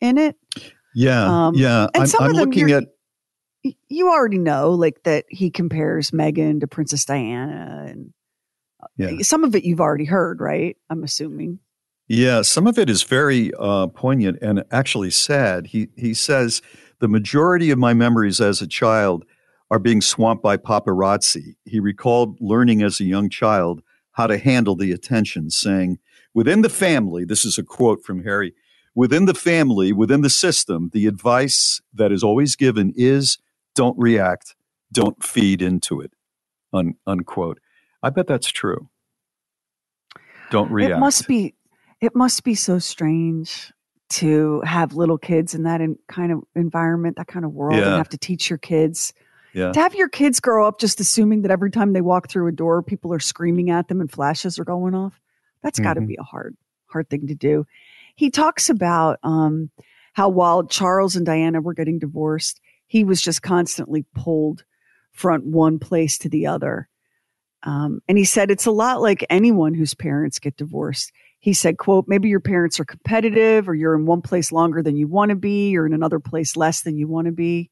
in 0.01 0.19
it? 0.19 0.37
Yeah, 0.95 1.47
Um, 1.47 1.55
yeah. 1.55 1.89
and 1.95 2.03
I'm, 2.03 2.07
some 2.07 2.25
I'm 2.25 2.31
of 2.31 2.37
them 2.37 2.51
looking 2.51 2.71
at 2.71 2.85
You 3.89 4.11
already 4.11 4.39
know, 4.39 4.71
like 4.71 5.03
that 5.05 5.25
he 5.29 5.51
compares 5.51 6.11
Meghan 6.11 6.61
to 6.61 6.67
Princess 6.67 7.05
Diana, 7.05 7.87
and 7.89 8.13
yeah. 8.97 9.23
some 9.23 9.45
of 9.45 9.55
it 9.55 9.65
you've 9.65 9.81
already 9.81 10.05
heard, 10.05 10.41
right? 10.41 10.77
I'm 10.91 11.05
assuming. 11.05 11.61
Yeah, 12.09 12.43
some 12.43 12.67
of 12.67 12.79
it 12.79 12.89
is 12.89 13.03
very 13.03 13.51
uh, 13.59 13.89
poignant 13.89 14.39
and 14.41 14.65
actually 14.71 15.11
sad. 15.11 15.69
He 15.69 15.89
he 15.97 16.15
says 16.15 16.63
the 17.01 17.09
majority 17.09 17.71
of 17.71 17.79
my 17.79 17.95
memories 17.95 18.41
as 18.41 18.63
a 18.63 18.67
child 18.67 19.25
are 19.71 19.81
being 19.81 20.01
swamped 20.01 20.43
by 20.43 20.57
paparazzi. 20.57 21.57
He 21.65 21.81
recalled 21.81 22.39
learning 22.41 22.83
as 22.83 23.01
a 23.01 23.05
young 23.05 23.29
child 23.29 23.83
how 24.13 24.29
to 24.29 24.39
handle 24.39 24.77
the 24.77 24.93
attention, 24.93 25.51
saying, 25.51 25.99
"Within 26.33 26.63
the 26.63 26.69
family, 26.69 27.25
this 27.25 27.45
is 27.45 27.59
a 27.59 27.65
quote 27.65 28.05
from 28.05 28.23
Harry. 28.23 28.55
Within 28.95 29.27
the 29.27 29.35
family, 29.35 29.93
within 29.93 30.23
the 30.23 30.31
system, 30.31 30.91
the 30.93 31.07
advice 31.07 31.83
that 31.93 32.13
is 32.13 32.23
always 32.23 32.55
given 32.55 32.93
is 32.97 33.39
don't 33.75 33.99
react, 33.99 34.55
don't 34.93 35.25
feed 35.25 35.61
into 35.61 36.01
it." 36.01 36.13
Un, 36.73 36.95
unquote. 37.05 37.59
I 38.07 38.11
bet 38.11 38.29
that's 38.29 38.47
true. 38.47 38.89
Don't 40.53 40.71
react. 40.71 40.93
It 40.93 40.99
must 40.99 41.27
be. 41.27 41.55
It 42.01 42.15
must 42.15 42.45
be 42.45 42.55
so 42.55 42.79
strange 42.79 43.73
to 44.11 44.61
have 44.61 44.95
little 44.95 45.19
kids 45.19 45.57
in 45.57 45.65
that 45.65 45.81
in, 45.81 45.99
kind 46.07 46.31
of 46.31 46.45
environment, 46.55 47.17
that 47.17 47.27
kind 47.27 47.45
of 47.45 47.53
world, 47.53 47.81
and 47.81 47.97
have 47.97 48.11
to 48.11 48.19
teach 48.19 48.49
your 48.49 48.59
kids. 48.59 49.13
Yeah. 49.55 49.73
To 49.73 49.81
have 49.81 49.97
your 49.97 50.09
kids 50.09 50.39
grow 50.39 50.69
up 50.69 50.79
just 50.79 51.01
assuming 51.01 51.43
that 51.43 51.51
every 51.51 51.73
time 51.73 51.95
they 51.95 52.01
walk 52.01 52.31
through 52.31 52.47
a 52.47 52.53
door, 52.53 52.81
people 52.81 53.13
are 53.13 53.19
screaming 53.19 53.71
at 53.71 53.89
them 53.89 54.01
and 54.01 54.09
flashes 54.13 54.57
are 54.61 54.65
going 54.65 54.95
off. 54.95 55.21
That's 55.65 55.81
got 55.81 55.95
to 55.95 56.01
Mhm. 56.01 56.07
be 56.07 56.17
a 56.17 56.23
hard, 56.23 56.57
hard 56.87 57.11
thing 57.11 57.27
to 57.27 57.35
do. 57.35 57.67
He 58.15 58.31
talks 58.31 58.71
about 58.71 59.19
um, 59.25 59.71
how 60.13 60.29
while 60.29 60.65
Charles 60.65 61.17
and 61.17 61.27
Diana 61.27 61.61
were 61.61 61.75
getting 61.75 61.99
divorced, 61.99 62.61
he 62.87 63.03
was 63.03 63.21
just 63.21 63.43
constantly 63.43 64.05
pulled 64.15 64.65
from 65.11 65.51
one 65.51 65.81
place 65.81 66.19
to 66.19 66.29
the 66.29 66.47
other. 66.47 66.89
Um, 67.67 68.01
and 68.07 68.17
he 68.17 68.25
said 68.25 68.51
it's 68.51 68.67
a 68.67 68.71
lot 68.71 69.03
like 69.03 69.27
anyone 69.29 69.75
whose 69.75 69.93
parents 69.93 70.39
get 70.39 70.57
divorced. 70.57 71.13
he 71.41 71.53
said, 71.53 71.79
quote, 71.79 72.07
maybe 72.09 72.29
your 72.29 72.41
parents 72.41 72.81
are 72.81 72.85
competitive 72.85 73.69
or 73.69 73.75
you're 73.75 73.97
in 73.97 74.07
one 74.07 74.23
place 74.23 74.53
longer 74.53 74.83
than 74.83 74.97
you 74.97 75.09
want 75.09 75.31
to 75.31 75.37
be 75.37 75.77
or 75.77 75.85
in 75.85 75.93
another 75.93 76.21
place 76.21 76.57
less 76.57 76.83
than 76.83 76.97
you 76.97 77.09
want 77.09 77.27
to 77.27 77.33
be. 77.33 77.71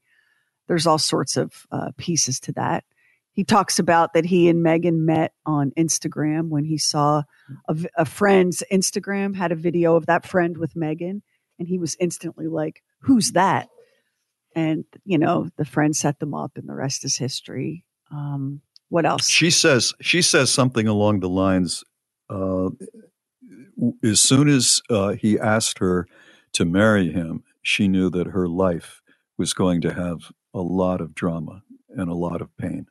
There's 0.67 0.87
all 0.87 0.99
sorts 0.99 1.37
of 1.37 1.53
uh, 1.71 1.93
pieces 1.97 2.41
to 2.41 2.53
that. 2.53 2.85
He 3.33 3.45
talks 3.45 3.79
about 3.79 4.15
that 4.15 4.25
he 4.25 4.49
and 4.49 4.65
Meghan 4.65 4.99
met 4.99 5.33
on 5.47 5.73
Instagram 5.79 6.49
when 6.49 6.65
he 6.65 6.79
saw 6.79 7.23
a, 7.69 7.77
a 7.97 8.05
friend's 8.05 8.63
Instagram 8.73 9.35
had 9.35 9.53
a 9.53 9.57
video 9.57 9.97
of 9.97 10.07
that 10.07 10.27
friend 10.27 10.57
with 10.57 10.75
Meghan. 10.75 11.23
And 11.59 11.69
he 11.69 11.79
was 11.79 11.97
instantly 12.01 12.49
like, 12.49 12.83
who's 13.01 13.33
that? 13.33 13.69
And, 14.57 14.85
you 15.05 15.19
know, 15.19 15.49
the 15.57 15.65
friend 15.65 15.95
set 15.95 16.19
them 16.19 16.35
up 16.35 16.53
and 16.57 16.69
the 16.69 16.75
rest 16.75 17.05
is 17.05 17.17
history. 17.17 17.85
Um, 18.11 18.61
what 18.95 19.05
else? 19.05 19.29
She 19.29 19.51
says, 19.51 19.93
she 20.01 20.23
says 20.23 20.53
something 20.53 20.87
along 20.87 21.19
the 21.19 21.29
lines, 21.29 21.83
uh, 22.31 22.71
as 24.05 24.23
soon 24.23 24.49
as 24.49 24.81
uh, 24.89 25.15
he 25.15 25.37
asked 25.37 25.81
her 25.81 26.07
to 26.53 26.65
marry 26.65 27.11
him, 27.11 27.43
she 27.61 27.89
knew 27.89 28.09
that 28.11 28.29
her 28.29 28.47
life 28.47 29.03
was 29.37 29.53
going 29.53 29.81
to 29.81 29.93
have 29.93 30.31
a 30.55 30.61
lot 30.61 31.01
of 31.01 31.13
drama 31.13 31.65
and 31.89 32.09
a 32.09 32.15
lot 32.15 32.41
of 32.41 32.57
pain. 32.57 32.87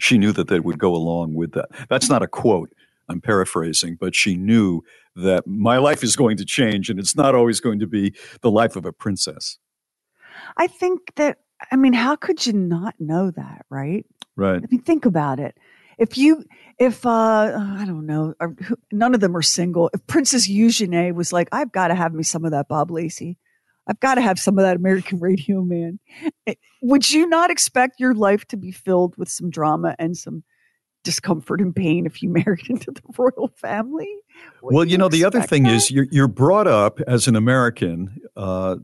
She 0.00 0.18
knew 0.18 0.32
that 0.32 0.48
they 0.48 0.58
would 0.58 0.80
go 0.80 0.92
along 0.92 1.34
with 1.34 1.52
that. 1.52 1.68
That's 1.88 2.08
not 2.08 2.24
a 2.24 2.26
quote. 2.26 2.74
I'm 3.08 3.20
paraphrasing, 3.20 3.94
but 3.94 4.16
she 4.16 4.34
knew 4.34 4.82
that 5.14 5.46
my 5.46 5.78
life 5.78 6.02
is 6.02 6.16
going 6.16 6.36
to 6.38 6.44
change 6.44 6.90
and 6.90 6.98
it's 6.98 7.14
not 7.14 7.36
always 7.36 7.60
going 7.60 7.78
to 7.78 7.86
be 7.86 8.12
the 8.40 8.50
life 8.50 8.74
of 8.74 8.84
a 8.84 8.92
princess. 8.92 9.58
I 10.56 10.66
think 10.66 11.14
that, 11.14 11.38
I 11.70 11.76
mean, 11.76 11.92
how 11.92 12.16
could 12.16 12.44
you 12.44 12.54
not 12.54 12.96
know 12.98 13.30
that, 13.30 13.66
right? 13.70 14.04
Right. 14.38 14.62
I 14.62 14.66
mean, 14.70 14.82
think 14.82 15.04
about 15.04 15.40
it 15.40 15.56
if 15.98 16.16
you 16.16 16.44
if 16.78 17.04
uh 17.04 17.10
i 17.10 17.84
don't 17.84 18.06
know 18.06 18.34
none 18.92 19.14
of 19.14 19.20
them 19.20 19.36
are 19.36 19.42
single. 19.42 19.90
If 19.92 20.06
princess 20.06 20.48
eugenie 20.48 21.12
was 21.12 21.32
like 21.32 21.48
i've 21.52 21.72
got 21.72 21.88
to 21.88 21.94
have 21.94 22.14
me 22.14 22.22
some 22.22 22.44
of 22.44 22.52
that 22.52 22.68
bob 22.68 22.90
lacey. 22.90 23.36
I've 23.86 24.00
got 24.00 24.16
to 24.16 24.20
have 24.20 24.38
some 24.38 24.58
of 24.58 24.62
that 24.62 24.76
american 24.76 25.18
radio 25.20 25.62
man. 25.62 25.98
Eh, 26.46 26.54
would 26.80 27.10
you 27.10 27.26
not 27.26 27.50
expect 27.50 28.00
your 28.00 28.14
life 28.14 28.46
to 28.46 28.56
be 28.56 28.70
filled 28.70 29.16
with 29.18 29.28
some 29.28 29.50
drama 29.50 29.96
and 29.98 30.16
some 30.16 30.44
discomfort 31.04 31.60
and 31.60 31.74
pain 31.74 32.06
if 32.06 32.22
you 32.22 32.28
married 32.32 32.70
into 32.70 32.92
the 32.92 33.02
royal 33.18 33.48
family? 33.56 34.14
What 34.60 34.74
well 34.74 34.84
you 34.84 34.98
know 34.98 35.08
the 35.08 35.24
other 35.24 35.42
thing 35.42 35.64
that? 35.64 35.74
is 35.74 35.90
you're, 35.90 36.06
you're 36.10 36.28
brought 36.28 36.68
up 36.68 37.00
as 37.06 37.26
an 37.26 37.34
american 37.34 38.18
uh, 38.36 38.76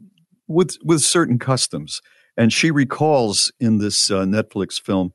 with 0.49 0.77
with 0.85 1.01
certain 1.01 1.39
customs. 1.39 2.03
And 2.37 2.53
she 2.53 2.73
recalls 2.73 3.53
in 3.61 3.79
this 3.79 4.11
uh, 4.11 4.25
netflix 4.25 4.81
film 4.81 5.13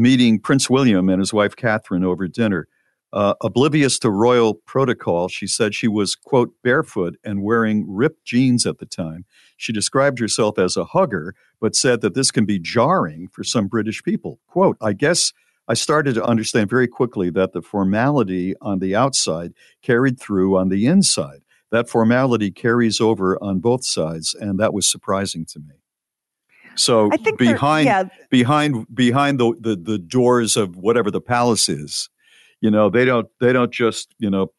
meeting 0.00 0.40
Prince 0.40 0.70
William 0.70 1.10
and 1.10 1.20
his 1.20 1.32
wife 1.32 1.54
Catherine 1.54 2.04
over 2.04 2.26
dinner. 2.26 2.66
Uh, 3.12 3.34
oblivious 3.42 3.98
to 3.98 4.10
royal 4.10 4.54
protocol, 4.54 5.28
she 5.28 5.46
said 5.46 5.74
she 5.74 5.88
was, 5.88 6.14
quote, 6.14 6.54
barefoot 6.62 7.16
and 7.22 7.42
wearing 7.42 7.84
ripped 7.86 8.24
jeans 8.24 8.64
at 8.64 8.78
the 8.78 8.86
time. 8.86 9.26
She 9.58 9.72
described 9.72 10.18
herself 10.18 10.58
as 10.58 10.76
a 10.76 10.84
hugger, 10.84 11.34
but 11.60 11.76
said 11.76 12.00
that 12.00 12.14
this 12.14 12.30
can 12.30 12.46
be 12.46 12.58
jarring 12.58 13.28
for 13.28 13.44
some 13.44 13.66
British 13.66 14.02
people. 14.02 14.40
Quote, 14.46 14.78
I 14.80 14.94
guess 14.94 15.34
I 15.68 15.74
started 15.74 16.14
to 16.14 16.24
understand 16.24 16.70
very 16.70 16.88
quickly 16.88 17.28
that 17.30 17.52
the 17.52 17.60
formality 17.60 18.54
on 18.62 18.78
the 18.78 18.96
outside 18.96 19.52
carried 19.82 20.18
through 20.18 20.56
on 20.56 20.70
the 20.70 20.86
inside. 20.86 21.42
That 21.70 21.90
formality 21.90 22.50
carries 22.50 23.00
over 23.00 23.36
on 23.42 23.58
both 23.58 23.84
sides, 23.84 24.34
and 24.34 24.58
that 24.58 24.72
was 24.72 24.90
surprising 24.90 25.44
to 25.46 25.58
me. 25.58 25.79
So 26.76 27.10
behind 27.36 27.86
yeah. 27.86 28.04
behind 28.30 28.86
behind 28.94 29.38
the, 29.40 29.54
the 29.58 29.76
the 29.76 29.98
doors 29.98 30.56
of 30.56 30.76
whatever 30.76 31.10
the 31.10 31.20
palace 31.20 31.68
is, 31.68 32.08
you 32.60 32.70
know, 32.70 32.90
they 32.90 33.04
don't 33.04 33.28
they 33.40 33.52
don't 33.52 33.72
just, 33.72 34.14
you 34.18 34.30
know, 34.30 34.52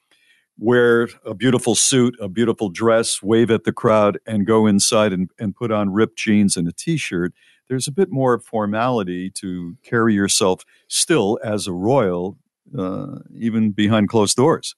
wear 0.57 1.09
a 1.25 1.33
beautiful 1.33 1.75
suit, 1.75 2.15
a 2.19 2.29
beautiful 2.29 2.69
dress, 2.69 3.21
wave 3.21 3.51
at 3.51 3.63
the 3.63 3.73
crowd, 3.73 4.19
and 4.25 4.45
go 4.45 4.67
inside 4.67 5.13
and, 5.13 5.29
and 5.39 5.55
put 5.55 5.71
on 5.71 5.91
ripped 5.91 6.17
jeans 6.17 6.55
and 6.57 6.67
a 6.67 6.71
t 6.71 6.97
shirt. 6.97 7.33
There's 7.69 7.87
a 7.87 7.91
bit 7.91 8.11
more 8.11 8.39
formality 8.39 9.29
to 9.35 9.77
carry 9.83 10.13
yourself 10.13 10.63
still 10.87 11.39
as 11.43 11.67
a 11.67 11.73
royal, 11.73 12.37
uh, 12.77 13.19
even 13.33 13.71
behind 13.71 14.09
closed 14.09 14.35
doors. 14.35 14.75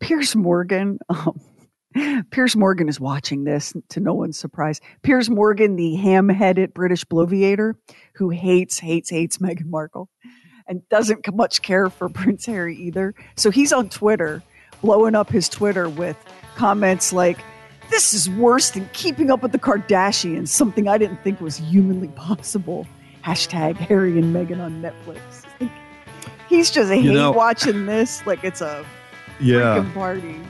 Piers 0.00 0.34
Morgan, 0.34 0.98
um, 1.10 1.38
Piers 2.30 2.54
Morgan 2.54 2.88
is 2.88 3.00
watching 3.00 3.44
this 3.44 3.74
to 3.88 4.00
no 4.00 4.14
one's 4.14 4.38
surprise. 4.38 4.80
Piers 5.02 5.28
Morgan, 5.28 5.76
the 5.76 5.96
ham 5.96 6.28
headed 6.28 6.72
British 6.72 7.04
bloviator 7.04 7.74
who 8.14 8.30
hates, 8.30 8.78
hates, 8.78 9.10
hates 9.10 9.38
Meghan 9.38 9.66
Markle 9.66 10.08
and 10.68 10.88
doesn't 10.88 11.26
much 11.34 11.62
care 11.62 11.90
for 11.90 12.08
Prince 12.08 12.46
Harry 12.46 12.76
either. 12.76 13.14
So 13.36 13.50
he's 13.50 13.72
on 13.72 13.88
Twitter, 13.88 14.42
blowing 14.80 15.14
up 15.14 15.28
his 15.28 15.48
Twitter 15.48 15.88
with 15.88 16.16
comments 16.54 17.12
like, 17.12 17.38
This 17.90 18.14
is 18.14 18.30
worse 18.30 18.70
than 18.70 18.88
keeping 18.92 19.30
up 19.30 19.42
with 19.42 19.52
the 19.52 19.58
Kardashians, 19.58 20.48
something 20.48 20.86
I 20.86 20.96
didn't 20.96 21.22
think 21.24 21.40
was 21.40 21.56
humanly 21.56 22.08
possible. 22.08 22.86
Hashtag 23.24 23.76
Harry 23.76 24.18
and 24.18 24.34
Meghan 24.34 24.60
on 24.60 24.80
Netflix. 24.80 25.18
he's 26.48 26.70
just 26.70 26.90
hate 26.90 27.04
know, 27.04 27.32
watching 27.32 27.84
this 27.84 28.24
like 28.24 28.44
it's 28.44 28.60
a 28.60 28.86
yeah. 29.40 29.84
party. 29.92 30.40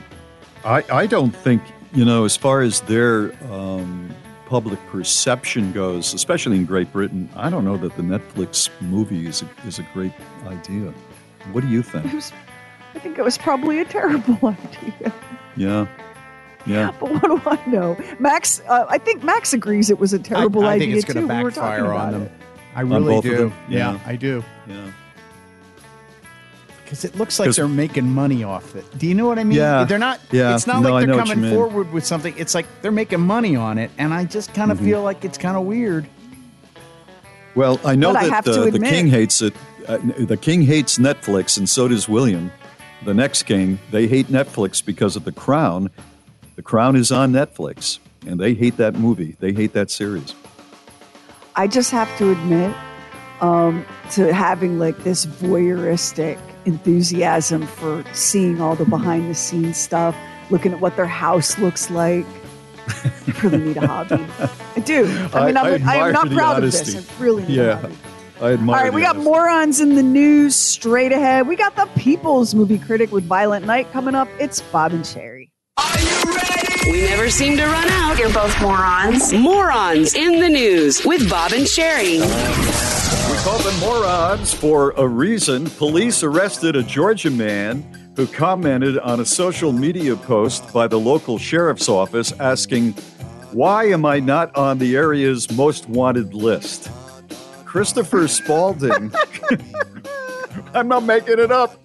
I, 0.63 0.83
I 0.91 1.07
don't 1.07 1.35
think, 1.35 1.61
you 1.93 2.05
know, 2.05 2.25
as 2.25 2.37
far 2.37 2.61
as 2.61 2.81
their 2.81 3.33
um, 3.51 4.13
public 4.45 4.79
perception 4.87 5.71
goes, 5.71 6.13
especially 6.13 6.57
in 6.57 6.65
Great 6.65 6.91
Britain, 6.91 7.29
I 7.35 7.49
don't 7.49 7.65
know 7.65 7.77
that 7.77 7.95
the 7.95 8.03
Netflix 8.03 8.69
movie 8.81 9.27
is 9.27 9.41
a, 9.41 9.49
is 9.67 9.79
a 9.79 9.83
great 9.93 10.13
idea. 10.45 10.93
What 11.51 11.61
do 11.61 11.67
you 11.67 11.81
think? 11.81 12.11
Was, 12.13 12.31
I 12.93 12.99
think 12.99 13.17
it 13.17 13.23
was 13.23 13.37
probably 13.37 13.79
a 13.79 13.85
terrible 13.85 14.37
idea. 14.47 15.13
Yeah. 15.55 15.87
Yeah. 16.67 16.91
But 16.99 17.11
what 17.11 17.23
do 17.23 17.41
I 17.49 17.65
know? 17.67 17.97
Max, 18.19 18.61
uh, 18.67 18.85
I 18.87 18.99
think 18.99 19.23
Max 19.23 19.53
agrees 19.53 19.89
it 19.89 19.97
was 19.97 20.13
a 20.13 20.19
terrible 20.19 20.63
I, 20.63 20.71
I 20.71 20.73
idea. 20.73 20.87
I 20.87 20.91
think 20.91 21.03
it's 21.03 21.13
going 21.13 21.27
to 21.27 21.33
backfire 21.33 21.91
on 21.91 22.11
them. 22.11 22.21
It. 22.23 22.31
I 22.75 22.81
really 22.81 23.19
do. 23.21 23.51
Yeah. 23.67 23.93
yeah, 23.93 23.99
I 24.05 24.15
do. 24.15 24.43
Yeah 24.67 24.91
because 26.91 27.05
it 27.05 27.15
looks 27.15 27.39
like 27.39 27.55
they're 27.55 27.69
making 27.69 28.05
money 28.05 28.43
off 28.43 28.75
it. 28.75 28.83
Do 28.97 29.07
you 29.07 29.15
know 29.15 29.25
what 29.25 29.39
I 29.39 29.45
mean? 29.45 29.57
Yeah, 29.57 29.85
they're 29.85 29.97
not. 29.97 30.19
Yeah, 30.29 30.53
it's 30.53 30.67
not 30.67 30.83
no, 30.83 30.91
like 30.91 31.07
they're 31.07 31.15
coming 31.15 31.49
forward 31.49 31.89
with 31.93 32.05
something. 32.05 32.33
It's 32.37 32.53
like 32.53 32.65
they're 32.81 32.91
making 32.91 33.21
money 33.21 33.55
on 33.55 33.77
it, 33.77 33.91
and 33.97 34.13
I 34.13 34.25
just 34.25 34.53
kind 34.53 34.73
of 34.73 34.77
mm-hmm. 34.77 34.87
feel 34.87 35.01
like 35.01 35.23
it's 35.23 35.37
kind 35.37 35.55
of 35.55 35.63
weird. 35.63 36.05
Well, 37.55 37.79
I 37.85 37.95
know 37.95 38.11
but 38.11 38.23
that 38.23 38.45
I 38.45 38.51
uh, 38.51 38.69
the 38.71 38.79
king 38.79 39.07
hates 39.07 39.41
it. 39.41 39.53
Uh, 39.87 39.99
the 40.19 40.35
king 40.35 40.63
hates 40.63 40.97
Netflix, 40.97 41.57
and 41.57 41.69
so 41.69 41.87
does 41.87 42.09
William, 42.09 42.51
the 43.05 43.13
next 43.13 43.43
king. 43.43 43.79
They 43.91 44.07
hate 44.07 44.27
Netflix 44.27 44.83
because 44.83 45.15
of 45.15 45.23
The 45.23 45.31
Crown. 45.31 45.91
The 46.57 46.61
Crown 46.61 46.97
is 46.97 47.09
on 47.09 47.31
Netflix, 47.31 47.99
and 48.27 48.37
they 48.37 48.53
hate 48.53 48.75
that 48.77 48.95
movie. 48.95 49.37
They 49.39 49.53
hate 49.53 49.71
that 49.73 49.91
series. 49.91 50.35
I 51.55 51.67
just 51.67 51.91
have 51.91 52.13
to 52.17 52.31
admit 52.33 52.75
um, 53.39 53.85
to 54.11 54.33
having 54.33 54.77
like 54.77 54.97
this 55.05 55.25
voyeuristic 55.25 56.37
enthusiasm 56.65 57.65
for 57.67 58.03
seeing 58.13 58.61
all 58.61 58.75
the 58.75 58.85
behind 58.85 59.29
the 59.29 59.35
scenes 59.35 59.77
stuff, 59.77 60.15
looking 60.49 60.73
at 60.73 60.79
what 60.79 60.95
their 60.95 61.05
house 61.05 61.57
looks 61.59 61.89
like. 61.89 62.25
I 62.87 63.33
really 63.43 63.59
need 63.59 63.77
a 63.77 63.87
hobby. 63.87 64.25
I 64.75 64.79
do. 64.79 65.05
I 65.33 65.45
mean, 65.45 65.57
I, 65.57 65.75
I'm, 65.75 65.87
I 65.87 65.95
am 66.07 66.13
not 66.13 66.29
proud 66.29 66.57
honesty. 66.57 66.97
of 66.97 67.07
this. 67.07 67.19
I 67.19 67.23
really 67.23 67.43
need 67.43 67.55
yeah. 67.55 67.63
a 67.63 67.75
hobby. 67.75 67.95
I 68.41 68.53
admire 68.53 68.77
All 68.77 68.83
right, 68.83 68.93
we 68.93 69.01
got 69.01 69.15
honesty. 69.17 69.29
morons 69.29 69.81
in 69.81 69.95
the 69.95 70.03
news 70.03 70.55
straight 70.55 71.11
ahead. 71.11 71.47
We 71.47 71.55
got 71.55 71.75
the 71.75 71.85
People's 71.95 72.55
Movie 72.55 72.79
Critic 72.79 73.11
with 73.11 73.23
Violent 73.25 73.65
Night 73.65 73.91
coming 73.91 74.15
up. 74.15 74.27
It's 74.39 74.61
Bob 74.61 74.93
and 74.93 75.03
Sheri. 75.03 75.51
Are 75.77 75.99
you 75.99 76.35
ready? 76.35 76.60
We 76.89 77.01
never 77.01 77.29
seem 77.29 77.57
to 77.57 77.65
run 77.65 77.87
out. 77.89 78.17
You're 78.17 78.33
both 78.33 78.59
morons. 78.61 79.31
Morons 79.33 80.15
in 80.15 80.39
the 80.39 80.49
news 80.49 81.05
with 81.05 81.29
Bob 81.29 81.51
and 81.53 81.65
Sheri. 81.65 82.19
We 83.29 83.37
call 83.43 83.59
them 83.59 83.79
morons 83.79 84.53
for 84.53 84.91
a 84.91 85.07
reason. 85.07 85.69
Police 85.69 86.23
arrested 86.23 86.75
a 86.75 86.83
Georgia 86.83 87.29
man 87.29 87.83
who 88.15 88.25
commented 88.27 88.97
on 88.99 89.19
a 89.19 89.25
social 89.25 89.71
media 89.71 90.15
post 90.15 90.73
by 90.73 90.87
the 90.87 90.99
local 90.99 91.37
sheriff's 91.37 91.87
office 91.87 92.31
asking, 92.39 92.93
Why 93.51 93.85
am 93.85 94.05
I 94.05 94.19
not 94.19 94.55
on 94.55 94.79
the 94.79 94.95
area's 94.97 95.51
most 95.51 95.87
wanted 95.87 96.33
list? 96.33 96.89
Christopher 97.63 98.27
Spalding. 98.27 99.13
I'm 100.73 100.87
not 100.87 101.03
making 101.03 101.39
it 101.39 101.51
up. 101.51 101.77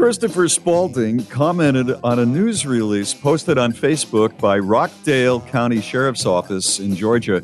Christopher 0.00 0.48
Spalding 0.48 1.26
commented 1.26 1.90
on 2.02 2.20
a 2.20 2.24
news 2.24 2.64
release 2.64 3.12
posted 3.12 3.58
on 3.58 3.70
Facebook 3.70 4.36
by 4.38 4.58
Rockdale 4.58 5.42
County 5.42 5.82
Sheriff's 5.82 6.24
Office 6.24 6.80
in 6.80 6.96
Georgia 6.96 7.42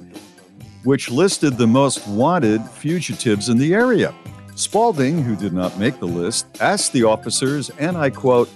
which 0.82 1.10
listed 1.10 1.58
the 1.58 1.66
most 1.66 2.08
wanted 2.08 2.64
fugitives 2.64 3.50
in 3.50 3.58
the 3.58 3.74
area. 3.74 4.14
Spalding, 4.54 5.22
who 5.22 5.36
did 5.36 5.52
not 5.52 5.78
make 5.78 5.98
the 5.98 6.06
list, 6.06 6.46
asked 6.58 6.94
the 6.94 7.04
officers, 7.04 7.68
and 7.78 7.94
I 7.94 8.08
quote, 8.08 8.48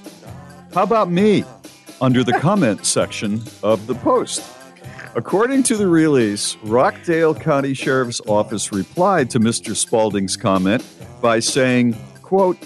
How 0.73 0.85
about 0.85 1.11
me? 1.11 1.45
under 2.00 2.25
the 2.25 2.33
comment 2.33 2.87
section 2.87 3.42
of 3.62 3.87
the 3.87 3.97
post. 3.97 4.42
According 5.14 5.62
to 5.64 5.76
the 5.76 5.87
release, 5.87 6.57
Rockdale 6.62 7.35
County 7.35 7.75
Sheriff's 7.75 8.23
Office 8.26 8.73
replied 8.73 9.28
to 9.28 9.38
Mr. 9.38 9.76
Spalding's 9.76 10.38
comment 10.38 10.83
by 11.21 11.38
saying, 11.40 11.95
quote, 12.23 12.57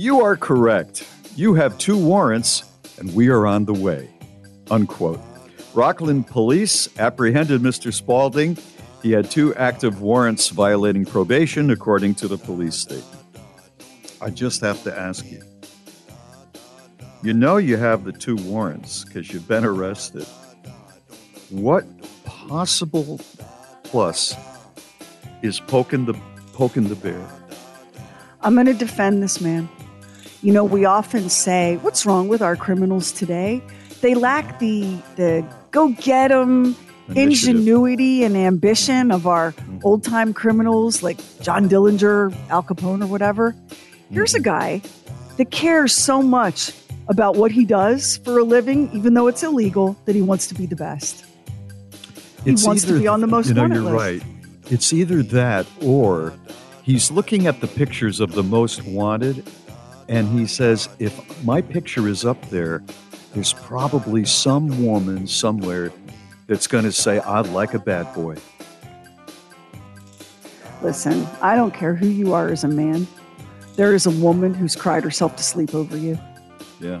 You 0.00 0.22
are 0.22 0.34
correct. 0.34 1.06
You 1.36 1.52
have 1.52 1.76
two 1.76 1.94
warrants 1.94 2.64
and 2.98 3.14
we 3.14 3.28
are 3.28 3.46
on 3.46 3.66
the 3.66 3.74
way. 3.74 4.08
Unquote. 4.70 5.20
Rockland 5.74 6.26
police 6.26 6.88
apprehended 6.98 7.60
Mr. 7.60 7.92
Spaulding. 7.92 8.56
He 9.02 9.10
had 9.12 9.30
two 9.30 9.54
active 9.56 10.00
warrants 10.00 10.48
violating 10.48 11.04
probation, 11.04 11.68
according 11.68 12.14
to 12.14 12.28
the 12.28 12.38
police 12.38 12.76
statement. 12.76 13.22
I 14.22 14.30
just 14.30 14.62
have 14.62 14.82
to 14.84 14.98
ask 14.98 15.30
you. 15.30 15.42
You 17.22 17.34
know 17.34 17.58
you 17.58 17.76
have 17.76 18.04
the 18.04 18.12
two 18.12 18.36
warrants 18.36 19.04
because 19.04 19.30
you've 19.30 19.48
been 19.48 19.66
arrested. 19.66 20.24
What 21.50 21.84
possible 22.24 23.20
plus 23.84 24.34
is 25.42 25.60
poking 25.60 26.06
the 26.06 26.14
poking 26.54 26.88
the 26.88 26.96
bear? 26.96 27.28
I'm 28.40 28.54
going 28.54 28.64
to 28.64 28.72
defend 28.72 29.22
this 29.22 29.42
man. 29.42 29.68
You 30.42 30.52
know, 30.52 30.64
we 30.64 30.84
often 30.84 31.28
say, 31.28 31.78
"What's 31.82 32.06
wrong 32.06 32.28
with 32.28 32.40
our 32.42 32.56
criminals 32.56 33.12
today?" 33.12 33.62
They 34.00 34.14
lack 34.14 34.58
the 34.58 34.96
the 35.16 35.44
go 35.70 35.88
get 35.88 36.32
'em 36.32 36.76
ingenuity 37.14 38.24
and 38.24 38.36
ambition 38.36 39.10
of 39.10 39.26
our 39.26 39.52
mm-hmm. 39.52 39.78
old 39.84 40.02
time 40.04 40.32
criminals 40.32 41.02
like 41.02 41.18
John 41.40 41.68
Dillinger, 41.68 42.34
Al 42.48 42.62
Capone, 42.62 43.02
or 43.02 43.06
whatever. 43.06 43.54
Here's 44.10 44.34
a 44.34 44.38
mm-hmm. 44.38 44.44
guy 44.44 44.82
that 45.36 45.50
cares 45.50 45.92
so 45.94 46.22
much 46.22 46.72
about 47.08 47.36
what 47.36 47.50
he 47.50 47.64
does 47.64 48.18
for 48.18 48.38
a 48.38 48.44
living, 48.44 48.88
even 48.92 49.14
though 49.14 49.26
it's 49.26 49.42
illegal, 49.42 49.96
that 50.04 50.14
he 50.14 50.22
wants 50.22 50.46
to 50.46 50.54
be 50.54 50.66
the 50.66 50.76
best. 50.76 51.24
He 52.44 52.52
It's 52.52 52.64
wants 52.64 52.84
to 52.84 52.98
be 52.98 53.08
on 53.08 53.20
the 53.20 53.26
most 53.26 53.48
You 53.48 53.54
know, 53.54 53.62
wanted 53.62 53.74
you're 53.74 53.84
list. 53.84 53.94
right. 53.96 54.22
It's 54.70 54.92
either 54.92 55.22
that 55.24 55.66
or 55.82 56.32
he's 56.82 57.10
looking 57.10 57.46
at 57.46 57.60
the 57.60 57.66
pictures 57.66 58.20
of 58.20 58.32
the 58.32 58.42
most 58.42 58.84
wanted 58.84 59.44
and 60.10 60.26
he 60.28 60.44
says, 60.44 60.88
if 60.98 61.44
my 61.44 61.62
picture 61.62 62.08
is 62.08 62.24
up 62.24 62.50
there, 62.50 62.82
there's 63.32 63.52
probably 63.52 64.24
some 64.24 64.84
woman 64.84 65.28
somewhere 65.28 65.92
that's 66.48 66.66
going 66.66 66.82
to 66.82 66.90
say, 66.90 67.20
I'd 67.20 67.46
like 67.46 67.74
a 67.74 67.78
bad 67.78 68.12
boy. 68.12 68.34
Listen, 70.82 71.28
I 71.40 71.54
don't 71.54 71.72
care 71.72 71.94
who 71.94 72.08
you 72.08 72.34
are 72.34 72.48
as 72.48 72.64
a 72.64 72.68
man. 72.68 73.06
There 73.76 73.94
is 73.94 74.04
a 74.04 74.10
woman 74.10 74.52
who's 74.52 74.74
cried 74.74 75.04
herself 75.04 75.36
to 75.36 75.44
sleep 75.44 75.76
over 75.76 75.96
you. 75.96 76.18
Yeah. 76.80 77.00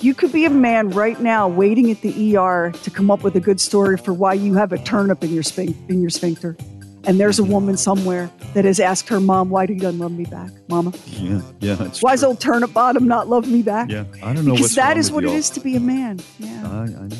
You 0.00 0.12
could 0.12 0.30
be 0.30 0.44
a 0.44 0.50
man 0.50 0.90
right 0.90 1.18
now 1.18 1.48
waiting 1.48 1.90
at 1.90 2.02
the 2.02 2.36
ER 2.36 2.72
to 2.82 2.90
come 2.90 3.10
up 3.10 3.22
with 3.22 3.36
a 3.36 3.40
good 3.40 3.60
story 3.60 3.96
for 3.96 4.12
why 4.12 4.34
you 4.34 4.52
have 4.54 4.72
a 4.72 4.78
turnip 4.78 5.24
in 5.24 5.32
your 5.32 5.42
sphin- 5.42 5.76
in 5.88 6.02
your 6.02 6.10
sphincter. 6.10 6.58
And 7.04 7.18
there's 7.18 7.38
a 7.38 7.44
woman 7.44 7.76
somewhere 7.76 8.30
that 8.54 8.64
has 8.64 8.78
asked 8.78 9.08
her 9.08 9.20
mom, 9.20 9.48
why 9.48 9.66
do 9.66 9.72
you 9.72 9.90
love 9.90 10.12
me 10.12 10.24
back, 10.24 10.50
mama? 10.68 10.92
Yeah. 11.06 11.40
Yeah. 11.60 11.74
That's 11.74 12.02
Why 12.02 12.12
does 12.12 12.24
old 12.24 12.40
turnip 12.40 12.72
bottom 12.72 13.08
not 13.08 13.28
love 13.28 13.48
me 13.48 13.62
back? 13.62 13.90
Yeah. 13.90 14.04
I 14.22 14.34
don't 14.34 14.44
know 14.44 14.54
Because 14.54 14.74
that 14.74 14.96
is 14.96 15.10
what 15.10 15.24
it 15.24 15.30
is 15.30 15.48
to 15.50 15.60
be 15.60 15.76
a 15.76 15.80
man. 15.80 16.20
Yeah. 16.38 16.48
I, 16.70 16.82
I 16.82 16.86
know. 16.86 16.96
I 16.96 17.06
know. 17.06 17.16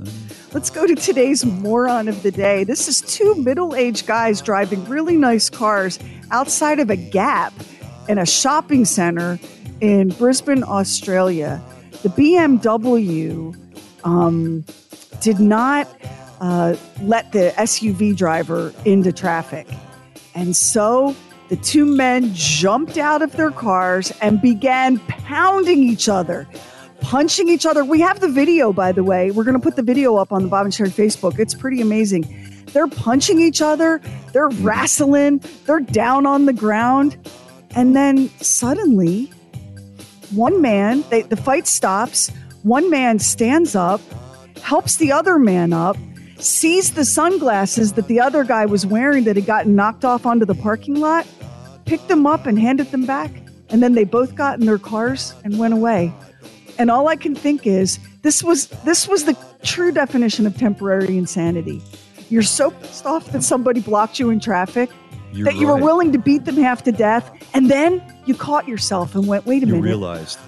I 0.00 0.04
know. 0.04 0.10
Let's 0.52 0.70
go 0.70 0.86
to 0.86 0.94
today's 0.94 1.44
moron 1.44 2.08
of 2.08 2.22
the 2.22 2.30
day. 2.30 2.64
This 2.64 2.88
is 2.88 3.02
two 3.02 3.34
middle 3.34 3.74
aged 3.74 4.06
guys 4.06 4.40
driving 4.40 4.84
really 4.86 5.16
nice 5.16 5.50
cars 5.50 5.98
outside 6.30 6.78
of 6.78 6.90
a 6.90 6.96
gap 6.96 7.52
in 8.08 8.18
a 8.18 8.26
shopping 8.26 8.84
center 8.84 9.38
in 9.80 10.10
Brisbane, 10.10 10.62
Australia. 10.62 11.62
The 12.02 12.08
BMW 12.08 13.54
um, 14.04 14.64
did 15.20 15.40
not 15.40 15.88
uh, 16.44 16.76
let 17.00 17.32
the 17.32 17.54
SUV 17.56 18.14
driver 18.14 18.70
into 18.84 19.10
traffic. 19.10 19.66
And 20.34 20.54
so 20.54 21.16
the 21.48 21.56
two 21.56 21.86
men 21.86 22.34
jumped 22.34 22.98
out 22.98 23.22
of 23.22 23.32
their 23.32 23.50
cars 23.50 24.12
and 24.20 24.42
began 24.42 24.98
pounding 24.98 25.82
each 25.82 26.06
other, 26.06 26.46
punching 27.00 27.48
each 27.48 27.64
other. 27.64 27.82
We 27.82 27.98
have 28.00 28.20
the 28.20 28.28
video, 28.28 28.74
by 28.74 28.92
the 28.92 29.02
way. 29.02 29.30
We're 29.30 29.44
going 29.44 29.58
to 29.58 29.62
put 29.62 29.76
the 29.76 29.82
video 29.82 30.16
up 30.16 30.32
on 30.32 30.42
the 30.42 30.48
Bob 30.48 30.66
and 30.66 30.74
Sheri 30.74 30.90
Facebook. 30.90 31.38
It's 31.38 31.54
pretty 31.54 31.80
amazing. 31.80 32.26
They're 32.74 32.88
punching 32.88 33.40
each 33.40 33.62
other, 33.62 34.02
they're 34.32 34.50
wrestling, 34.50 35.40
they're 35.64 35.80
down 35.80 36.26
on 36.26 36.44
the 36.44 36.52
ground. 36.52 37.16
And 37.74 37.96
then 37.96 38.28
suddenly, 38.42 39.32
one 40.34 40.60
man, 40.60 41.04
they, 41.08 41.22
the 41.22 41.36
fight 41.36 41.66
stops. 41.66 42.30
One 42.64 42.90
man 42.90 43.18
stands 43.18 43.74
up, 43.74 44.02
helps 44.60 44.96
the 44.96 45.12
other 45.12 45.38
man 45.38 45.72
up, 45.72 45.96
sees 46.38 46.92
the 46.92 47.04
sunglasses 47.04 47.92
that 47.94 48.08
the 48.08 48.20
other 48.20 48.44
guy 48.44 48.66
was 48.66 48.86
wearing 48.86 49.24
that 49.24 49.36
had 49.36 49.46
gotten 49.46 49.74
knocked 49.74 50.04
off 50.04 50.26
onto 50.26 50.44
the 50.44 50.54
parking 50.54 50.96
lot, 50.96 51.26
picked 51.84 52.08
them 52.08 52.26
up 52.26 52.46
and 52.46 52.58
handed 52.58 52.90
them 52.90 53.06
back. 53.06 53.30
And 53.70 53.82
then 53.82 53.94
they 53.94 54.04
both 54.04 54.34
got 54.34 54.60
in 54.60 54.66
their 54.66 54.78
cars 54.78 55.34
and 55.44 55.58
went 55.58 55.74
away. 55.74 56.12
And 56.78 56.90
all 56.90 57.08
I 57.08 57.16
can 57.16 57.34
think 57.34 57.66
is 57.66 57.98
this 58.22 58.42
was 58.42 58.66
this 58.84 59.06
was 59.08 59.24
the 59.24 59.36
true 59.62 59.92
definition 59.92 60.46
of 60.46 60.56
temporary 60.56 61.16
insanity. 61.16 61.82
You're 62.30 62.42
so 62.42 62.70
pissed 62.72 63.06
off 63.06 63.32
that 63.32 63.42
somebody 63.42 63.80
blocked 63.80 64.18
you 64.18 64.30
in 64.30 64.40
traffic 64.40 64.90
You're 65.32 65.44
that 65.44 65.56
you 65.56 65.66
were 65.66 65.76
willing 65.76 66.12
to 66.12 66.18
beat 66.18 66.44
them 66.44 66.56
half 66.56 66.82
to 66.84 66.92
death, 66.92 67.30
and 67.54 67.70
then 67.70 68.02
you 68.26 68.34
caught 68.34 68.66
yourself 68.66 69.14
and 69.14 69.26
went, 69.26 69.46
"Wait 69.46 69.62
a 69.62 69.66
You 69.66 69.74
minute! 69.74 69.84
realized. 69.84 70.38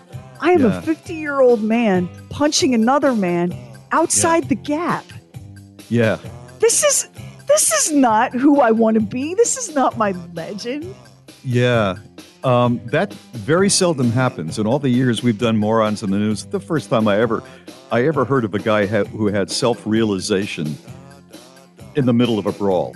I 0.41 0.51
am 0.53 0.63
yeah. 0.63 0.79
a 0.79 0.83
50 0.83 1.15
year 1.15 1.41
old 1.41 1.63
man 1.63 2.09
punching 2.29 2.75
another 2.75 3.15
man 3.15 3.55
outside 3.93 4.49
the 4.49 4.55
gap. 4.55 5.05
Yeah. 5.89 6.19
This 6.59 6.83
is 6.85 7.09
this 7.47 7.73
is 7.73 7.93
not 7.93 8.33
who 8.33 8.61
I 8.61 8.73
want 8.73 8.95
to 8.95 9.01
be. 9.01 9.35
This 9.35 9.57
is 9.57 9.75
not 9.75 9.97
my 9.97 10.13
legend. 10.35 10.95
Yeah. 11.45 11.97
Um, 12.45 12.81
that 12.87 13.13
very 13.13 13.69
seldom 13.69 14.11
happens. 14.11 14.59
In 14.59 14.67
all 14.67 14.79
the 14.79 14.89
years 14.89 15.23
we've 15.23 15.39
done 15.39 15.57
morons 15.57 16.03
in 16.03 16.11
the 16.11 16.19
news, 16.19 16.45
the 16.45 16.61
first 16.61 16.91
time 16.91 17.09
I 17.09 17.19
ever, 17.19 17.43
I 17.91 18.07
ever 18.07 18.25
heard 18.25 18.45
of 18.45 18.55
a 18.55 18.59
guy 18.59 18.87
ha- 18.87 19.05
who 19.05 19.27
had 19.29 19.51
self-realization 19.51 20.77
in 21.97 22.07
the 22.07 22.13
middle 22.13 22.39
of 22.39 22.47
a 22.47 22.53
brawl. 22.53 22.95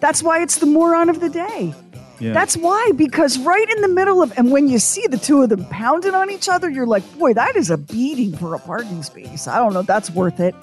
That's 0.00 0.22
why 0.22 0.40
it's 0.40 0.58
the 0.58 0.66
moron 0.66 1.08
of 1.10 1.20
the 1.20 1.28
day. 1.28 1.74
Yeah. 2.20 2.32
That's 2.32 2.56
why, 2.56 2.92
because 2.96 3.38
right 3.38 3.68
in 3.68 3.82
the 3.82 3.88
middle 3.88 4.22
of, 4.22 4.32
and 4.38 4.50
when 4.50 4.68
you 4.68 4.78
see 4.78 5.06
the 5.06 5.18
two 5.18 5.42
of 5.42 5.50
them 5.50 5.66
pounding 5.66 6.14
on 6.14 6.30
each 6.30 6.48
other, 6.48 6.70
you're 6.70 6.86
like, 6.86 7.02
boy, 7.18 7.34
that 7.34 7.56
is 7.56 7.70
a 7.70 7.76
beating 7.76 8.34
for 8.36 8.54
a 8.54 8.58
parking 8.58 9.02
space. 9.02 9.46
I 9.46 9.58
don't 9.58 9.74
know, 9.74 9.82
that's 9.82 10.10
worth 10.10 10.40
it. 10.40 10.54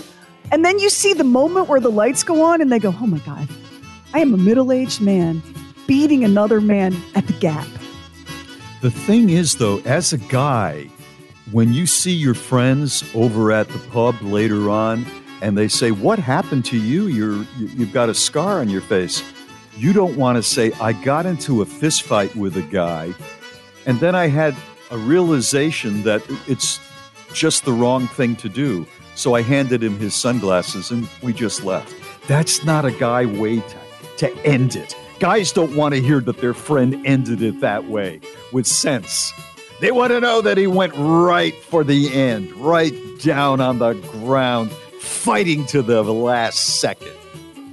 And 0.53 0.63
then 0.63 0.77
you 0.77 0.91
see 0.91 1.13
the 1.13 1.23
moment 1.23 1.67
where 1.67 1.79
the 1.79 1.89
lights 1.89 2.21
go 2.21 2.43
on 2.43 2.61
and 2.61 2.71
they 2.71 2.77
go, 2.77 2.93
oh 3.01 3.07
my 3.07 3.17
God, 3.17 3.49
I 4.13 4.19
am 4.19 4.35
a 4.35 4.37
middle 4.37 4.71
aged 4.71 5.01
man 5.01 5.41
beating 5.87 6.23
another 6.23 6.61
man 6.61 6.95
at 7.15 7.25
the 7.25 7.33
gap. 7.33 7.65
The 8.81 8.91
thing 8.91 9.31
is, 9.31 9.55
though, 9.55 9.79
as 9.79 10.13
a 10.13 10.19
guy, 10.19 10.91
when 11.51 11.73
you 11.73 11.87
see 11.87 12.11
your 12.11 12.35
friends 12.35 13.03
over 13.15 13.51
at 13.51 13.67
the 13.67 13.79
pub 13.89 14.21
later 14.21 14.69
on, 14.69 15.07
and 15.41 15.57
they 15.57 15.67
say, 15.67 15.89
"What 15.89 16.19
happened 16.19 16.65
to 16.65 16.77
you? 16.77 17.07
You're 17.07 17.37
you- 17.57 17.71
you've 17.75 17.91
got 17.91 18.09
a 18.09 18.13
scar 18.13 18.59
on 18.59 18.69
your 18.69 18.81
face." 18.81 19.23
You 19.75 19.91
don't 19.91 20.15
want 20.15 20.35
to 20.35 20.43
say, 20.43 20.71
"I 20.79 20.93
got 20.93 21.25
into 21.25 21.63
a 21.63 21.65
fist 21.65 22.03
fight 22.03 22.35
with 22.35 22.55
a 22.57 22.61
guy," 22.61 23.15
and 23.87 23.99
then 23.99 24.13
I 24.13 24.27
had 24.27 24.55
a 24.91 24.97
realization 24.99 26.03
that 26.03 26.21
it's 26.47 26.79
just 27.33 27.65
the 27.65 27.73
wrong 27.73 28.07
thing 28.07 28.35
to 28.35 28.49
do. 28.49 28.85
So 29.15 29.36
I 29.36 29.41
handed 29.41 29.84
him 29.84 29.97
his 29.97 30.15
sunglasses, 30.15 30.91
and 30.91 31.08
we 31.21 31.34
just 31.34 31.63
left. 31.63 31.93
That's 32.28 32.63
not 32.63 32.86
a 32.86 32.91
guy 32.91 33.26
way 33.26 33.60
to, 33.60 33.78
to 34.17 34.45
end 34.45 34.76
it. 34.76 34.95
Guys 35.19 35.52
don't 35.52 35.76
want 35.76 35.93
to 35.93 36.02
hear 36.02 36.19
that 36.21 36.39
their 36.39 36.54
friend 36.54 37.06
ended 37.06 37.41
it 37.41 37.60
that 37.62 37.86
way 37.86 38.19
with 38.52 38.65
sense. 38.65 39.32
They 39.80 39.91
want 39.91 40.12
to 40.12 40.19
know 40.19 40.41
that 40.41 40.58
he 40.58 40.67
went 40.67 40.93
right 40.95 41.54
for 41.56 41.84
the 41.84 42.12
end, 42.13 42.52
right 42.54 42.93
down 43.19 43.62
on 43.62 43.80
the 43.80 43.93
ground, 43.93 44.71
fighting 44.99 45.65
to 45.67 45.82
the 45.82 46.02
last 46.04 46.80
second. 46.80 47.12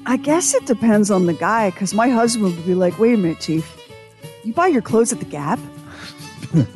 I 0.06 0.16
guess 0.16 0.54
it 0.54 0.66
depends 0.66 1.10
on 1.10 1.26
the 1.26 1.34
guy, 1.34 1.70
because 1.70 1.94
my 1.94 2.08
husband 2.08 2.56
would 2.56 2.66
be 2.66 2.74
like, 2.74 2.98
wait 2.98 3.14
a 3.14 3.16
minute, 3.16 3.40
Chief, 3.40 3.76
you 4.44 4.52
buy 4.52 4.66
your 4.66 4.82
clothes 4.82 5.12
at 5.12 5.18
the 5.18 5.24
Gap? 5.24 5.58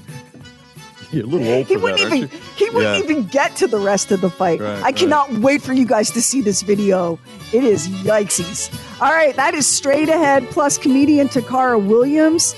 You're 1.10 1.24
a 1.24 1.26
little 1.26 1.52
old 1.52 1.66
He 1.66 1.74
for 1.74 1.80
wouldn't 1.80 2.00
that, 2.00 2.10
aren't 2.10 2.24
even 2.24 2.38
you? 2.38 2.43
He 2.56 2.70
wouldn't 2.70 2.98
Yeah. 2.98 3.02
even 3.12 3.24
get 3.24 3.56
to 3.56 3.66
the 3.66 3.78
rest 3.78 4.12
of 4.12 4.20
the 4.20 4.30
fight. 4.30 4.60
Right, 4.60 4.82
I 4.82 4.92
cannot 4.92 5.32
wait 5.38 5.60
for 5.62 5.72
you 5.72 5.84
guys 5.84 6.10
to 6.12 6.22
see 6.22 6.40
this 6.40 6.62
video. 6.62 7.18
It 7.52 7.64
is 7.64 7.88
yikesies. 7.88 8.70
All 9.00 9.12
right, 9.12 9.34
that 9.36 9.54
is 9.54 9.66
straight 9.66 10.08
ahead 10.08 10.48
plus 10.50 10.78
comedian 10.78 11.28
Tacarra 11.28 11.84
Williams. 11.84 12.54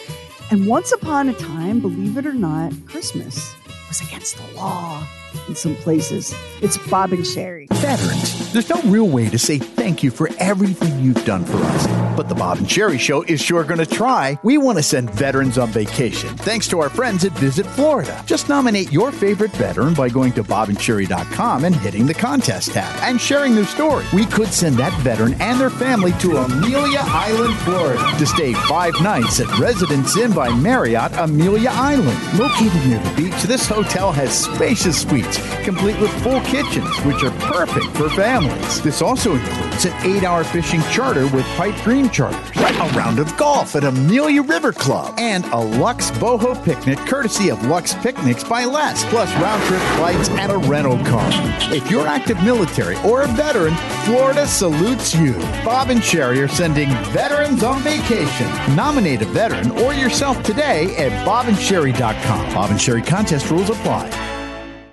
And 0.50 0.66
once 0.66 0.92
upon 0.92 1.28
a 1.28 1.32
time, 1.35 1.80
believe 1.80 2.16
it 2.18 2.26
or 2.26 2.35
not, 2.35 2.72
Christmas 2.87 3.54
was 3.88 4.00
against 4.00 4.37
the 4.37 4.54
law 4.56 5.02
in 5.48 5.54
some 5.56 5.74
places. 5.76 6.35
It's 6.62 6.76
Bob 6.78 7.12
and 7.12 7.24
Sheri. 7.24 7.66
Veterans, 7.72 8.45
There's 8.57 8.71
no 8.71 8.81
real 8.90 9.07
way 9.07 9.29
to 9.29 9.38
say 9.38 9.59
thank 9.59 10.03
you 10.03 10.11
for 10.11 10.31
everything 10.38 10.99
you've 10.99 11.23
done 11.27 11.45
for 11.45 11.59
us. 11.59 11.87
But 12.16 12.31
the 12.31 12.35
Bob 12.35 12.57
and 12.57 12.66
Sheri 12.66 12.99
Show 12.99 13.21
is 13.21 13.38
sure 13.38 13.64
going 13.64 13.81
to 13.81 13.85
try. 13.85 14.38
We 14.42 14.57
want 14.57 14.79
to 14.79 14.83
send 14.83 15.11
veterans 15.11 15.59
on 15.59 15.69
vacation 15.69 16.35
thanks 16.38 16.66
to 16.69 16.81
our 16.81 16.88
friends 16.88 17.27
at 17.27 17.33
Visit 17.33 17.66
Florida. 17.66 18.25
Just 18.25 18.49
nominate 18.49 18.90
your 18.90 19.12
favorite 19.12 19.51
veteran 19.51 19.92
by 19.92 20.09
going 20.09 20.33
to 20.33 20.42
bobandsheri.com 20.42 21.64
and 21.66 21.77
hitting 21.77 22.07
the 22.07 22.14
contest 22.14 22.73
tab 22.73 22.99
and 23.03 23.21
sharing 23.21 23.55
their 23.55 23.66
story. 23.66 24.07
We 24.14 24.25
could 24.25 24.49
send 24.49 24.77
that 24.77 24.99
veteran 25.03 25.35
and 25.35 25.61
their 25.61 25.69
family 25.69 26.12
to 26.21 26.38
Amelia 26.38 27.03
Island, 27.03 27.55
Florida 27.59 28.19
to 28.19 28.25
stay 28.25 28.55
five 28.55 28.95
nights 29.03 29.38
at 29.38 29.59
Residence 29.59 30.16
Inn 30.16 30.33
by 30.33 30.49
Marriott 30.55 31.12
Amelia 31.19 31.69
Island. 31.75 32.19
Located 32.38 32.87
near 32.87 33.01
the 33.01 33.14
beach, 33.16 33.42
this 33.42 33.69
hotel 33.69 34.12
has 34.12 34.33
spacious 34.45 35.03
suites 35.03 35.37
complete 35.62 36.01
with 36.01 36.12
full 36.23 36.40
kitchens, 36.42 36.88
which 37.01 37.23
are 37.25 37.33
perfect 37.53 37.87
for 37.97 38.09
families. 38.11 38.45
This 38.82 39.02
also 39.02 39.35
includes 39.35 39.85
an 39.85 39.92
eight 40.06 40.24
hour 40.24 40.44
fishing 40.44 40.80
charter 40.90 41.26
with 41.28 41.44
Pipe 41.56 41.74
Dream 41.82 42.09
Charters, 42.11 42.38
a 42.56 42.92
round 42.96 43.18
of 43.18 43.37
golf 43.37 43.74
at 43.76 43.85
Amelia 43.85 44.42
River 44.42 44.72
Club, 44.72 45.14
and 45.18 45.44
a 45.46 45.59
Lux 45.59 46.11
Boho 46.12 46.54
picnic 46.64 46.98
courtesy 47.00 47.50
of 47.50 47.64
Lux 47.66 47.94
Picnics 47.94 48.44
by 48.44 48.64
Les, 48.64 49.04
plus 49.06 49.32
round 49.37 49.62
trip 49.64 49.80
flights 49.96 50.28
and 50.30 50.52
a 50.52 50.59
rental 50.59 50.96
car. 51.04 51.28
If 51.72 51.90
you're 51.90 52.06
active 52.06 52.42
military 52.42 52.96
or 53.04 53.22
a 53.22 53.28
veteran, 53.28 53.74
Florida 54.04 54.46
salutes 54.46 55.14
you. 55.14 55.35
Bob 55.64 55.90
and 55.90 56.00
Sheri 56.00 56.42
are 56.42 56.48
sending 56.48 56.88
veterans 57.12 57.62
on 57.62 57.82
vacation. 57.82 58.48
Nominate 58.76 59.22
a 59.22 59.26
veteran 59.26 59.70
or 59.82 59.94
yourself 59.94 60.42
today 60.42 60.96
at 60.96 61.12
bobandsheri.com. 61.26 62.54
Bob 62.54 62.70
and 62.70 62.78
Sheri 62.78 63.06
contest 63.06 63.50
rules 63.50 63.70
apply. 63.70 64.36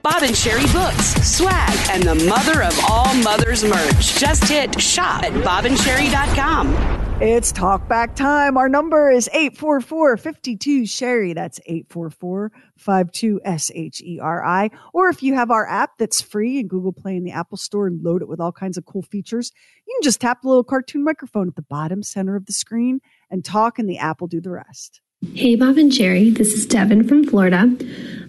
Bob 0.03 0.21
and 0.21 0.35
Sheri 0.35 0.69
books, 0.73 1.15
swag, 1.25 1.73
and 1.91 2.03
the 2.03 2.15
mother 2.25 2.61
of 2.61 2.77
all 2.89 3.13
mothers 3.23 3.63
merch. 3.63 4.19
Just 4.19 4.43
hit 4.43 4.81
shop 4.81 5.23
at 5.23 5.31
bobandsheri.com. 5.31 6.73
It's 7.21 7.53
talkback 7.53 8.13
time. 8.13 8.57
Our 8.57 8.67
number 8.67 9.09
is 9.09 9.29
844 9.31 10.17
52 10.17 10.81
Sheri. 10.81 11.33
That's 11.33 11.61
844 11.65 12.51
52 12.75 13.39
S 13.45 13.71
H 13.73 14.01
E 14.01 14.19
R 14.19 14.45
I. 14.45 14.71
Or 14.91 15.07
if 15.07 15.23
you 15.23 15.35
have 15.35 15.51
our 15.51 15.65
app 15.69 15.91
that's 15.97 16.21
free 16.21 16.59
in 16.59 16.67
Google 16.67 16.91
Play 16.91 17.15
and 17.15 17.25
the 17.25 17.31
Apple 17.31 17.57
Store 17.57 17.87
and 17.87 18.03
load 18.03 18.21
it 18.21 18.27
with 18.27 18.41
all 18.41 18.51
kinds 18.51 18.77
of 18.77 18.83
cool 18.83 19.03
features, 19.03 19.53
you 19.87 19.95
can 19.95 20.03
just 20.03 20.19
tap 20.19 20.41
the 20.41 20.49
little 20.49 20.65
cartoon 20.65 21.05
microphone 21.05 21.47
at 21.47 21.55
the 21.55 21.61
bottom 21.61 22.03
center 22.03 22.35
of 22.35 22.45
the 22.45 22.51
screen 22.51 22.99
and 23.29 23.45
talk, 23.45 23.79
and 23.79 23.87
the 23.87 23.99
app 23.99 24.19
will 24.19 24.27
do 24.27 24.41
the 24.41 24.51
rest. 24.51 24.99
Hey, 25.31 25.55
Bob 25.55 25.77
and 25.77 25.91
Jerry, 25.91 26.29
This 26.29 26.53
is 26.53 26.65
Devin 26.65 27.07
from 27.07 27.23
Florida. 27.23 27.75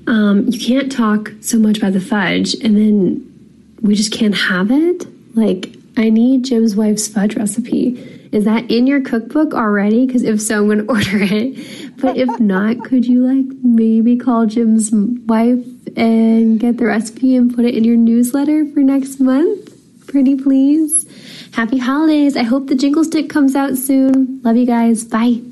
Um, 0.07 0.46
you 0.48 0.59
can't 0.59 0.90
talk 0.90 1.33
so 1.40 1.59
much 1.59 1.76
about 1.76 1.92
the 1.92 2.00
fudge, 2.00 2.54
and 2.54 2.76
then 2.76 3.74
we 3.83 3.94
just 3.94 4.12
can't 4.12 4.35
have 4.35 4.70
it. 4.70 5.04
Like, 5.37 5.74
I 5.98 6.09
need 6.09 6.44
Jim's 6.44 6.76
wife's 6.76 7.07
fudge 7.07 7.37
recipe. 7.37 7.98
Is 8.33 8.44
that 8.44 8.70
in 8.70 8.87
your 8.87 9.02
cookbook 9.02 9.52
already? 9.52 10.07
Because 10.07 10.22
if 10.22 10.40
so, 10.40 10.61
I'm 10.61 10.66
going 10.66 10.78
to 10.87 10.88
order 10.88 11.18
it. 11.20 12.00
But 12.00 12.16
if 12.16 12.40
not, 12.40 12.85
could 12.85 13.04
you 13.04 13.26
like 13.26 13.44
maybe 13.62 14.16
call 14.16 14.46
Jim's 14.46 14.90
wife 14.92 15.66
and 15.96 16.59
get 16.59 16.78
the 16.78 16.87
recipe 16.87 17.35
and 17.37 17.54
put 17.54 17.64
it 17.64 17.74
in 17.74 17.85
your 17.85 17.96
newsletter 17.96 18.64
for 18.72 18.80
next 18.80 19.20
month? 19.20 20.07
Pretty 20.07 20.37
please. 20.37 21.04
Happy 21.52 21.76
holidays. 21.76 22.37
I 22.37 22.44
hope 22.44 22.68
the 22.68 22.74
jingle 22.74 23.04
stick 23.04 23.28
comes 23.28 23.54
out 23.54 23.76
soon. 23.76 24.40
Love 24.42 24.57
you 24.57 24.66
guys. 24.66 25.04
Bye. 25.04 25.42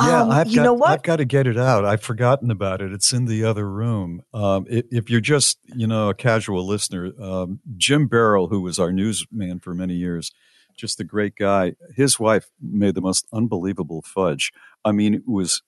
Yeah, 0.00 0.22
Um, 0.22 0.30
I've 0.30 0.48
you 0.48 0.56
got, 0.56 0.62
know 0.64 0.74
what? 0.74 0.90
I've 0.90 1.02
got 1.02 1.16
to 1.16 1.24
get 1.24 1.46
it 1.46 1.58
out. 1.58 1.84
I've 1.84 2.02
forgotten 2.02 2.50
about 2.50 2.80
it. 2.82 2.92
It's 2.92 3.12
in 3.12 3.24
the 3.26 3.44
other 3.44 3.68
room. 3.68 4.22
Um, 4.32 4.66
if, 4.68 4.84
if 4.90 5.10
you're 5.10 5.20
just, 5.20 5.58
you 5.74 5.86
know, 5.86 6.08
a 6.10 6.14
casual 6.14 6.66
listener, 6.66 7.12
um, 7.20 7.60
Jim 7.76 8.06
Barrell, 8.06 8.48
who 8.48 8.60
was 8.60 8.78
our 8.78 8.92
newsman 8.92 9.60
for 9.60 9.74
many 9.74 9.94
years, 9.94 10.32
just 10.76 11.00
a 11.00 11.04
great 11.04 11.34
guy. 11.36 11.74
His 11.96 12.20
wife 12.20 12.46
made 12.60 12.94
the 12.94 13.00
most 13.00 13.26
unbelievable 13.32 14.02
fudge. 14.02 14.52
I 14.84 14.92
mean, 14.92 15.14
it 15.14 15.22
was. 15.26 15.62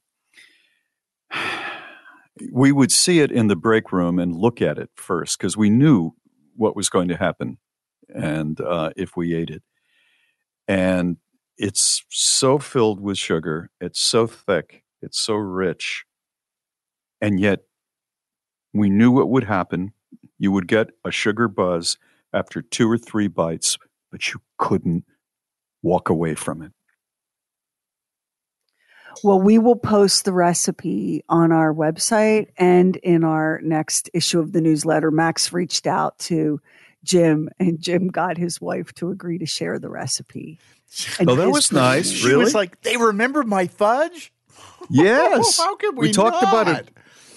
We 2.53 2.73
would 2.73 2.90
see 2.90 3.21
it 3.21 3.31
in 3.31 3.49
the 3.49 3.57
break 3.57 3.93
room 3.93 4.19
and 4.19 4.35
look 4.35 4.62
at 4.62 4.79
it 4.79 4.88
first 4.95 5.37
because 5.37 5.59
we 5.59 5.69
knew 5.69 6.12
what 6.57 6.75
was 6.75 6.88
going 6.88 7.09
to 7.09 7.16
happen, 7.16 7.59
and 8.09 8.59
uh, 8.62 8.93
if 8.97 9.14
we 9.14 9.35
ate 9.35 9.51
it, 9.51 9.62
and 10.66 11.19
it's 11.61 12.03
so 12.09 12.59
filled 12.59 13.01
with 13.01 13.18
sugar. 13.18 13.70
It's 13.83 14.01
so 14.01 14.27
thick. 14.27 14.83
It's 15.03 15.20
so 15.20 15.35
rich. 15.35 16.07
And 17.20 17.38
yet, 17.38 17.61
we 18.73 18.88
knew 18.88 19.11
what 19.11 19.29
would 19.29 19.44
happen. 19.44 19.92
You 20.38 20.53
would 20.53 20.66
get 20.66 20.88
a 21.05 21.11
sugar 21.11 21.49
buzz 21.49 21.99
after 22.33 22.62
two 22.62 22.90
or 22.90 22.96
three 22.96 23.29
bites, 23.29 23.77
but 24.11 24.33
you 24.33 24.40
couldn't 24.57 25.05
walk 25.83 26.09
away 26.09 26.35
from 26.35 26.62
it. 26.62 26.73
Well, 29.23 29.40
we 29.40 29.59
will 29.59 29.77
post 29.77 30.25
the 30.25 30.33
recipe 30.33 31.23
on 31.29 31.53
our 31.53 31.75
website 31.75 32.46
and 32.57 32.96
in 32.96 33.23
our 33.23 33.61
next 33.62 34.09
issue 34.14 34.40
of 34.40 34.53
the 34.53 34.62
newsletter. 34.62 35.11
Max 35.11 35.53
reached 35.53 35.87
out 35.87 36.18
to 36.20 36.59
Jim, 37.05 37.51
and 37.59 37.79
Jim 37.79 38.09
got 38.09 38.38
his 38.38 38.62
wife 38.62 38.94
to 38.94 39.11
agree 39.11 39.37
to 39.37 39.46
share 39.46 39.79
the 39.79 39.90
recipe. 39.90 40.59
And 41.18 41.31
Oh, 41.31 41.35
that 41.37 41.46
his 41.46 41.53
was 41.53 41.72
nice. 41.72 42.11
She 42.11 42.26
Really? 42.29 42.44
was 42.44 42.55
like, 42.55 42.81
they 42.83 42.96
remember 42.96 43.42
my 43.44 43.66
fudge? 43.66 44.33
Yes. 44.92 45.59
How 45.59 45.76
could 45.76 45.96
we 45.96 46.11
talked 46.11 46.42
about 46.42 46.66
it 46.66 46.88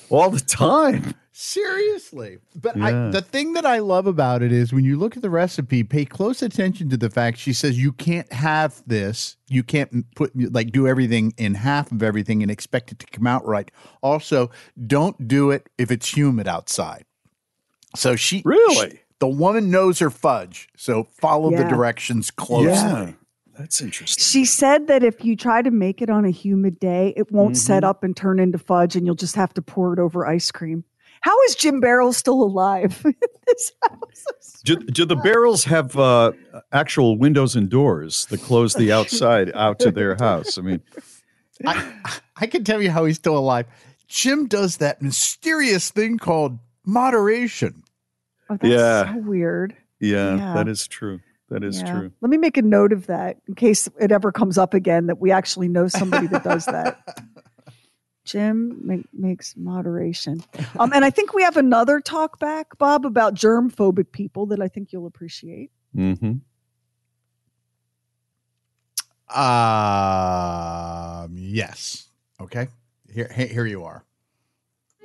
all 0.10 0.30
the 0.32 0.40
time. 0.40 1.14
Seriously. 1.32 2.38
But 2.56 2.76
Yeah. 2.78 3.08
I, 3.08 3.12
the 3.12 3.22
thing 3.22 3.54
that 3.54 3.66
I 3.66 3.80
love 3.80 4.08
about 4.08 4.42
it 4.42 4.52
is 4.52 4.74
when 4.74 4.86
you 4.86 4.98
look 4.98 5.16
at 5.16 5.22
the 5.22 5.30
recipe, 5.30 5.84
pay 5.84 6.06
close 6.06 6.42
attention 6.42 6.90
to 6.90 6.98
the 6.98 7.10
fact 7.12 7.38
she 7.38 7.54
says 7.54 7.78
you 7.78 7.92
can't 7.92 8.32
have 8.34 8.82
this. 8.88 9.36
You 9.50 9.62
can't 9.62 10.06
put 10.16 10.32
like 10.52 10.72
do 10.72 10.88
everything 10.88 11.34
in 11.38 11.54
half 11.56 11.92
of 11.92 12.02
everything 12.02 12.42
and 12.42 12.50
expect 12.52 12.92
it 12.92 13.00
to 13.00 13.06
come 13.08 13.28
out 13.28 13.46
right. 13.46 13.70
Also, 14.02 14.50
don't 14.88 15.28
do 15.28 15.52
it 15.52 15.70
if 15.78 15.92
it's 15.92 16.16
humid 16.16 16.48
outside. 16.48 17.06
So 17.96 18.16
she 18.16 18.42
Really? 18.46 18.90
she- 18.92 19.00
the 19.20 19.28
woman 19.28 19.70
knows 19.72 20.00
her 20.00 20.10
fudge. 20.10 20.68
So 20.76 21.04
follow 21.04 21.50
the 21.52 21.64
directions 21.66 22.30
closely. 22.32 22.72
Yeah. 22.72 23.12
That's 23.58 23.82
interesting. 23.82 24.22
She 24.22 24.46
said 24.46 24.88
that 24.88 25.04
if 25.04 25.24
you 25.24 25.36
try 25.36 25.62
to 25.62 25.70
make 25.72 26.02
it 26.02 26.10
on 26.10 26.26
a 26.26 26.32
humid 26.32 26.80
day, 26.80 27.14
it 27.16 27.32
won't 27.32 27.56
set 27.58 27.84
up 27.84 28.04
and 28.04 28.16
turn 28.18 28.40
into 28.40 28.58
fudge, 28.58 28.96
and 28.96 29.06
you'll 29.06 29.16
just 29.16 29.36
have 29.36 29.54
to 29.54 29.62
pour 29.62 29.94
it 29.94 30.00
over 30.00 30.26
ice 30.26 30.52
cream. 30.52 30.84
How 31.22 31.40
is 31.44 31.56
Jim 31.56 31.80
Barrel 31.80 32.14
still 32.14 32.42
alive? 32.42 33.00
in 33.06 33.16
this 33.48 33.72
house? 33.82 34.62
Do, 34.66 34.76
do 34.78 35.06
the 35.06 35.16
barrels 35.16 35.64
have 35.66 35.96
uh, 35.98 36.32
actual 36.72 37.18
windows 37.18 37.56
and 37.56 37.70
doors 37.70 38.26
that 38.26 38.42
close 38.42 38.74
the 38.74 38.92
outside 38.92 39.52
out 39.54 39.80
to 39.80 39.92
their 39.92 40.16
house? 40.16 40.58
I 40.58 40.62
mean, 40.62 40.82
I, 41.66 41.92
I 42.38 42.48
can 42.48 42.64
tell 42.64 42.82
you 42.82 42.90
how 42.92 43.06
he's 43.06 43.18
still 43.18 43.38
alive. 43.38 43.68
Jim 44.08 44.48
does 44.48 44.78
that 44.78 45.02
mysterious 45.02 45.92
thing 45.92 46.18
called 46.18 46.60
moderation. 46.86 47.84
Oh, 48.50 48.58
that's 48.58 48.66
Yeah. 48.74 49.14
so 49.14 49.20
weird. 49.20 49.76
yeah, 50.00 50.36
Yeah. 50.36 50.54
that 50.56 50.68
is 50.68 50.88
true. 50.88 51.20
That 51.54 51.64
is 51.64 51.80
Yeah. 51.82 51.92
true. 51.92 52.12
Let 52.20 52.32
me 52.32 52.38
make 52.38 52.58
a 52.58 52.64
note 52.64 52.92
of 52.92 53.06
that 53.06 53.38
in 53.48 53.54
case 53.54 53.88
it 54.00 54.12
ever 54.12 54.32
comes 54.32 54.58
up 54.58 54.74
again 54.74 55.06
that 55.06 55.20
we 55.20 55.30
actually 55.30 55.68
know 55.68 55.88
somebody 55.88 56.26
that 56.28 56.44
does 56.44 56.66
that. 56.66 56.98
Jim 58.26 58.80
make, 58.84 59.06
makes 59.14 59.56
moderation. 59.56 60.44
Um, 60.80 60.92
and 60.94 61.06
I 61.06 61.12
think 61.12 61.36
we 61.36 61.44
have 61.44 61.56
another 61.56 62.00
talk 62.00 62.40
back, 62.40 62.76
Bob, 62.80 63.06
about 63.06 63.36
germ 63.36 63.70
phobic 63.70 64.12
people 64.12 64.48
that 64.48 64.60
I 64.62 64.68
think 64.68 64.92
you'll 64.92 65.06
appreciate. 65.06 65.70
Mm-hmm. 65.96 66.40
Um, 69.40 71.36
yes. 71.38 72.08
Okay. 72.42 72.68
Here, 73.14 73.28
here 73.32 73.68
you 73.68 73.84
are. 73.84 74.04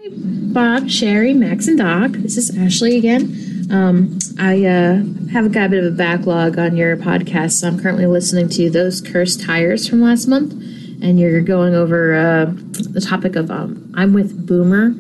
Bob, 0.07 0.85
Sheri, 0.85 1.35
Max, 1.35 1.67
and 1.67 1.77
Doc. 1.77 2.13
This 2.13 2.37
is 2.37 2.57
Ashley 2.57 2.97
again. 2.97 3.67
Um, 3.71 4.19
I 4.39 4.65
uh, 4.65 5.03
have 5.33 5.51
got 5.51 5.67
a 5.67 5.69
bit 5.71 5.85
of 5.85 5.93
a 5.93 5.97
backlog 5.97 6.57
on 6.57 6.77
your 6.77 6.97
podcast, 6.97 7.53
so 7.53 7.67
I'm 7.67 7.81
currently 7.81 8.07
listening 8.07 8.49
to 8.51 8.71
those 8.71 9.01
cursed 9.01 9.43
tires 9.43 9.89
from 9.89 10.01
last 10.01 10.29
month, 10.29 10.53
and 11.03 11.19
you're 11.19 11.41
going 11.41 11.75
over 11.75 12.15
uh, 12.15 12.45
the 12.47 13.05
topic 13.05 13.35
of 13.35 13.51
um, 13.51 13.93
I'm 13.97 14.15
with 14.15 14.47
Boomer, 14.47 14.95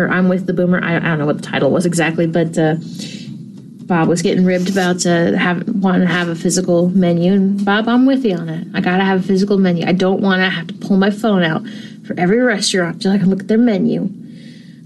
or 0.00 0.10
I'm 0.10 0.28
with 0.28 0.46
the 0.46 0.52
Boomer. 0.52 0.84
I, 0.84 0.96
I 0.96 1.00
don't 1.00 1.20
know 1.20 1.26
what 1.26 1.38
the 1.38 1.48
title 1.48 1.70
was 1.70 1.86
exactly, 1.86 2.26
but 2.26 2.56
uh, 2.58 2.76
Bob 3.86 4.08
was 4.08 4.20
getting 4.20 4.44
ribbed 4.44 4.68
about 4.68 5.06
uh, 5.06 5.32
wanting 5.68 6.06
to 6.06 6.12
have 6.12 6.28
a 6.28 6.36
physical 6.36 6.90
menu, 6.90 7.32
and 7.32 7.64
Bob, 7.64 7.88
I'm 7.88 8.04
with 8.04 8.26
you 8.26 8.36
on 8.36 8.50
it. 8.50 8.68
I 8.74 8.82
gotta 8.82 9.04
have 9.04 9.20
a 9.20 9.26
physical 9.26 9.56
menu. 9.56 9.86
I 9.86 9.92
don't 9.92 10.20
want 10.20 10.40
to 10.42 10.50
have 10.50 10.66
to 10.66 10.74
pull 10.74 10.98
my 10.98 11.10
phone 11.10 11.42
out 11.42 11.62
for 12.08 12.18
every 12.18 12.38
restaurant 12.38 13.02
so 13.02 13.10
I 13.10 13.18
can 13.18 13.30
look 13.30 13.40
at 13.40 13.48
their 13.48 13.58
menu. 13.58 14.00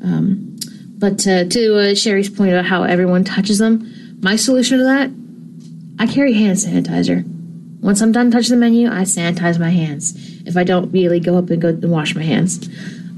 Um, 0.05 0.59
but 0.99 1.27
uh, 1.27 1.45
to 1.45 1.79
uh, 1.79 1.95
Sheri's 1.95 2.29
point 2.29 2.51
about 2.51 2.67
how 2.67 2.83
everyone 2.83 3.25
touches 3.25 3.59
them, 3.59 4.19
my 4.21 4.37
solution 4.37 4.79
to 4.79 4.85
that, 4.85 5.11
I 5.99 6.07
carry 6.13 6.33
hand 6.33 6.59
sanitizer. 6.59 7.25
Once 7.81 8.01
I'm 8.01 8.13
done 8.13 8.31
touching 8.31 8.51
the 8.51 8.57
menu, 8.57 8.89
I 8.89 9.03
sanitize 9.03 9.59
my 9.59 9.71
hands. 9.71 10.15
If 10.47 10.57
I 10.57 10.65
don't 10.65 10.91
really 10.91 11.21
go 11.21 11.39
up 11.39 11.51
and 11.51 11.63
go 11.63 11.69
and 11.69 11.91
wash 11.91 12.15
my 12.15 12.23
hands. 12.23 12.69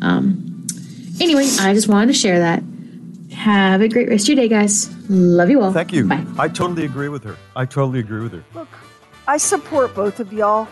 Um, 0.03 0.67
anyway, 1.21 1.47
I 1.61 1.75
just 1.75 1.89
wanted 1.89 2.09
to 2.09 2.15
share 2.15 2.39
that. 2.39 2.63
Have 3.33 3.81
a 3.81 3.89
great 3.89 4.09
rest 4.09 4.25
of 4.25 4.29
your 4.29 4.37
day, 4.37 4.49
guys. 4.49 4.95
Love 5.11 5.51
you 5.51 5.63
all. 5.63 5.73
Thank 5.73 5.93
you. 5.93 6.07
Bye. 6.07 6.25
I 6.39 6.49
totally 6.49 6.85
agree 6.85 7.09
with 7.09 7.25
her. 7.25 7.37
I 7.57 7.65
totally 7.65 8.01
agree 8.01 8.23
with 8.23 8.33
her. 8.33 8.45
Look, 8.55 8.69
I 9.27 9.37
support 9.37 9.95
both 9.95 10.21
of 10.21 10.33
y'all, 10.33 10.69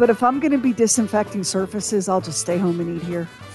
but 0.00 0.08
if 0.08 0.22
I'm 0.22 0.40
going 0.40 0.52
to 0.52 0.58
be 0.58 0.72
disinfecting 0.72 1.44
surfaces, 1.44 2.08
I'll 2.08 2.22
just 2.22 2.40
stay 2.40 2.56
home 2.56 2.80
and 2.80 2.96
eat 2.96 3.06
here. 3.06 3.28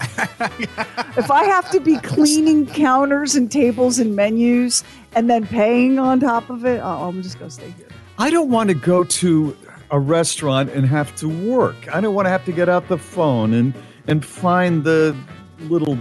if 1.18 1.28
I 1.28 1.44
have 1.44 1.68
to 1.72 1.80
be 1.80 1.98
cleaning 2.02 2.66
counters 2.66 3.34
and 3.34 3.50
tables 3.50 3.98
and 3.98 4.14
menus 4.14 4.84
and 5.16 5.28
then 5.28 5.44
paying 5.44 5.98
on 5.98 6.20
top 6.20 6.48
of 6.48 6.64
it, 6.64 6.78
I'll, 6.78 7.02
I'll 7.02 7.12
just 7.12 7.40
go 7.40 7.48
stay 7.48 7.70
here. 7.72 7.88
I 8.16 8.30
don't 8.30 8.48
want 8.48 8.68
to 8.68 8.74
go 8.74 9.02
to 9.02 9.56
a 9.90 9.98
restaurant 9.98 10.70
and 10.70 10.86
have 10.86 11.16
to 11.16 11.28
work. 11.28 11.92
I 11.92 12.00
don't 12.00 12.14
want 12.14 12.26
to 12.26 12.30
have 12.30 12.44
to 12.44 12.52
get 12.52 12.68
out 12.68 12.86
the 12.86 12.98
phone 12.98 13.52
and 13.52 13.74
and 14.06 14.24
find 14.24 14.84
the 14.84 15.16
little 15.62 15.98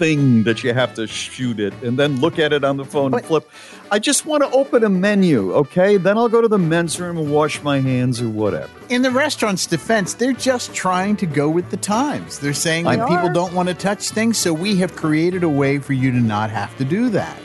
thing 0.00 0.44
that 0.44 0.64
you 0.64 0.72
have 0.72 0.94
to 0.94 1.06
shoot 1.06 1.60
it 1.60 1.74
and 1.82 1.98
then 1.98 2.20
look 2.20 2.38
at 2.38 2.54
it 2.54 2.64
on 2.64 2.78
the 2.78 2.86
phone 2.86 3.12
and 3.12 3.22
flip. 3.26 3.48
I 3.90 3.98
just 3.98 4.24
want 4.24 4.42
to 4.42 4.50
open 4.50 4.82
a 4.82 4.88
menu, 4.88 5.52
okay? 5.52 5.98
Then 5.98 6.16
I'll 6.16 6.30
go 6.30 6.40
to 6.40 6.48
the 6.48 6.58
men's 6.58 6.98
room 6.98 7.18
and 7.18 7.30
wash 7.30 7.62
my 7.62 7.80
hands 7.80 8.22
or 8.22 8.30
whatever. 8.30 8.70
In 8.88 9.02
the 9.02 9.10
restaurant's 9.10 9.66
defense, 9.66 10.14
they're 10.14 10.32
just 10.32 10.74
trying 10.74 11.16
to 11.16 11.26
go 11.26 11.50
with 11.50 11.68
the 11.68 11.76
times. 11.76 12.38
They're 12.38 12.54
saying 12.54 12.86
that 12.86 13.06
people 13.06 13.30
don't 13.30 13.52
want 13.52 13.68
to 13.68 13.74
touch 13.74 14.08
things, 14.08 14.38
so 14.38 14.54
we 14.54 14.74
have 14.76 14.96
created 14.96 15.42
a 15.42 15.48
way 15.50 15.78
for 15.78 15.92
you 15.92 16.10
to 16.12 16.20
not 16.20 16.48
have 16.48 16.74
to 16.78 16.84
do 16.84 17.10
that. 17.10 17.38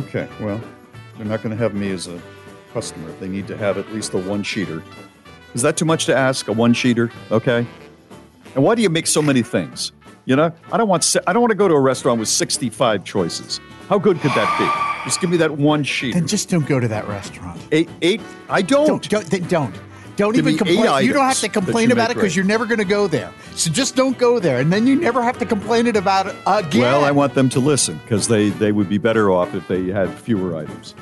Okay, 0.00 0.28
well, 0.40 0.60
they're 1.16 1.24
not 1.24 1.42
going 1.42 1.56
to 1.56 1.62
have 1.62 1.72
me 1.72 1.90
as 1.90 2.06
a 2.06 2.20
customer. 2.74 3.10
They 3.12 3.28
need 3.28 3.48
to 3.48 3.56
have 3.56 3.78
at 3.78 3.90
least 3.94 4.12
a 4.12 4.18
one 4.18 4.42
sheeter. 4.42 4.82
Is 5.54 5.62
that 5.62 5.78
too 5.78 5.86
much 5.86 6.04
to 6.04 6.14
ask? 6.14 6.48
A 6.48 6.52
one 6.52 6.74
sheeter? 6.74 7.10
Okay. 7.30 7.66
And 8.54 8.62
why 8.62 8.74
do 8.74 8.82
you 8.82 8.90
make 8.90 9.06
so 9.06 9.22
many 9.22 9.42
things? 9.42 9.92
You 10.28 10.36
know, 10.36 10.52
I 10.70 10.76
don't 10.76 10.88
want 10.88 11.16
I 11.26 11.32
don't 11.32 11.40
want 11.40 11.52
to 11.52 11.56
go 11.56 11.68
to 11.68 11.74
a 11.74 11.80
restaurant 11.80 12.20
with 12.20 12.28
65 12.28 13.02
choices. 13.02 13.60
How 13.88 13.98
good 13.98 14.20
could 14.20 14.32
that 14.32 14.58
be? 14.58 15.08
Just 15.08 15.22
give 15.22 15.30
me 15.30 15.38
that 15.38 15.52
one 15.52 15.82
sheet. 15.82 16.12
Then 16.12 16.26
just 16.26 16.50
don't 16.50 16.66
go 16.66 16.78
to 16.78 16.86
that 16.86 17.08
restaurant. 17.08 17.58
Eight, 17.72 17.88
eight. 18.02 18.20
I 18.50 18.60
don't. 18.60 18.86
Don't. 18.86 19.08
Don't. 19.08 19.30
then 19.30 19.48
don't. 19.48 19.74
Don't 20.16 20.34
Give 20.34 20.46
even 20.46 20.58
complain. 20.58 21.06
You 21.06 21.14
don't 21.14 21.24
have 21.24 21.40
to 21.40 21.48
complain 21.48 21.92
about 21.92 22.10
it 22.10 22.14
because 22.16 22.36
you're 22.36 22.44
never 22.44 22.66
going 22.66 22.78
to 22.78 22.84
go 22.84 23.06
there. 23.06 23.32
So 23.54 23.70
just 23.70 23.96
don't 23.96 24.18
go 24.18 24.38
there, 24.38 24.60
and 24.60 24.70
then 24.70 24.86
you 24.86 24.96
never 24.96 25.22
have 25.22 25.38
to 25.38 25.46
complain 25.46 25.86
it 25.86 25.96
about 25.96 26.26
it 26.26 26.36
again. 26.46 26.82
Well, 26.82 27.04
I 27.04 27.10
want 27.10 27.32
them 27.32 27.48
to 27.50 27.60
listen 27.60 27.98
because 27.98 28.28
they, 28.28 28.50
they 28.50 28.72
would 28.72 28.88
be 28.90 28.98
better 28.98 29.30
off 29.30 29.54
if 29.54 29.66
they 29.66 29.86
had 29.86 30.12
fewer 30.12 30.56
items. 30.56 30.94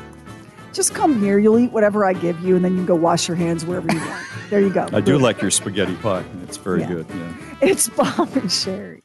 Just 0.73 0.95
come 0.95 1.19
here. 1.19 1.39
You'll 1.39 1.59
eat 1.59 1.73
whatever 1.73 2.05
I 2.05 2.13
give 2.13 2.39
you, 2.41 2.55
and 2.55 2.65
then 2.65 2.73
you 2.73 2.79
can 2.81 2.87
go 2.87 2.95
wash 2.95 3.27
your 3.27 3.39
hands 3.39 3.65
wherever 3.65 3.91
you 3.91 3.99
want. 3.99 4.27
There 4.51 4.61
you 4.61 4.71
go. 4.71 4.87
I 4.93 5.01
do 5.01 5.19
like 5.19 5.41
your 5.43 5.51
spaghetti 5.51 5.97
pie. 5.97 6.23
It's 6.45 6.59
very 6.59 6.83
Yeah. 6.83 6.89
good. 6.89 7.07
Yeah. 7.09 7.35
It's 7.63 7.89
Bob 7.89 8.19
and 8.37 8.51
Sheri. 8.51 8.96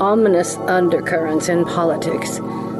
Ominous 0.00 0.56
undercurrents 0.56 1.48
in 1.48 1.64
politics, 1.64 2.36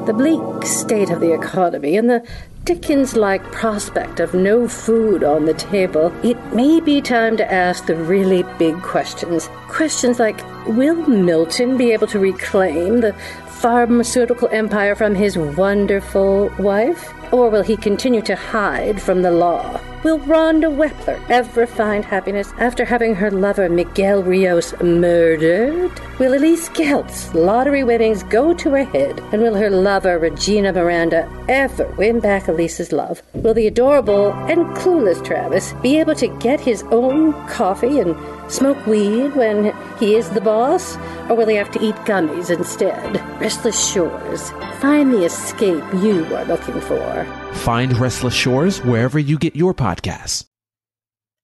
the 0.06 0.14
bleak 0.16 0.64
state 0.64 1.10
of 1.10 1.20
the 1.20 1.32
economy, 1.34 1.96
and 1.96 2.08
the 2.08 2.26
Dickens 2.68 3.16
like 3.16 3.42
prospect 3.50 4.20
of 4.20 4.34
no 4.34 4.68
food 4.68 5.24
on 5.24 5.46
the 5.46 5.54
table, 5.54 6.12
it 6.22 6.36
may 6.52 6.80
be 6.80 7.00
time 7.00 7.34
to 7.38 7.50
ask 7.50 7.86
the 7.86 7.96
really 7.96 8.42
big 8.58 8.82
questions. 8.82 9.48
Questions 9.68 10.18
like 10.18 10.44
Will 10.66 10.96
Milton 11.06 11.78
be 11.78 11.92
able 11.92 12.06
to 12.08 12.18
reclaim 12.18 13.00
the 13.00 13.14
pharmaceutical 13.46 14.48
empire 14.48 14.94
from 14.94 15.14
his 15.14 15.38
wonderful 15.38 16.50
wife? 16.58 17.10
Or 17.32 17.48
will 17.48 17.62
he 17.62 17.74
continue 17.74 18.20
to 18.22 18.36
hide 18.36 19.00
from 19.00 19.22
the 19.22 19.30
law? 19.30 19.80
Will 20.04 20.20
Rhonda 20.20 20.70
Wepler 20.70 21.20
ever 21.28 21.66
find 21.66 22.04
happiness 22.04 22.52
after 22.58 22.84
having 22.84 23.16
her 23.16 23.32
lover 23.32 23.68
Miguel 23.68 24.22
Rios 24.22 24.72
murdered? 24.80 25.90
Will 26.20 26.34
Elise 26.34 26.68
Gelt's 26.68 27.34
lottery 27.34 27.82
winnings 27.82 28.22
go 28.22 28.54
to 28.54 28.70
her 28.70 28.84
head? 28.84 29.18
And 29.32 29.42
will 29.42 29.56
her 29.56 29.70
lover 29.70 30.16
Regina 30.16 30.72
Miranda 30.72 31.28
ever 31.48 31.84
win 31.96 32.20
back 32.20 32.46
Elise's 32.46 32.92
love? 32.92 33.22
Will 33.34 33.54
the 33.54 33.66
adorable 33.66 34.32
and 34.48 34.66
clueless 34.76 35.24
Travis 35.24 35.72
be 35.82 35.98
able 35.98 36.14
to 36.14 36.28
get 36.38 36.60
his 36.60 36.84
own 36.92 37.32
coffee 37.48 37.98
and 37.98 38.14
smoke 38.48 38.86
weed 38.86 39.34
when 39.36 39.76
he 39.98 40.14
is 40.14 40.30
the 40.30 40.40
boss? 40.40 40.96
Or 41.28 41.36
will 41.36 41.48
he 41.48 41.56
have 41.56 41.70
to 41.72 41.84
eat 41.84 41.94
gummies 42.06 42.50
instead? 42.50 43.16
Restless 43.40 43.90
Shores. 43.90 44.50
Find 44.80 45.12
the 45.12 45.24
escape 45.24 45.84
you 45.94 46.24
are 46.34 46.44
looking 46.44 46.80
for. 46.80 47.24
Find 47.52 47.96
Restless 47.98 48.34
Shores 48.34 48.82
wherever 48.84 49.18
you 49.18 49.38
get 49.38 49.54
your 49.54 49.74
podcasts. 49.74 50.44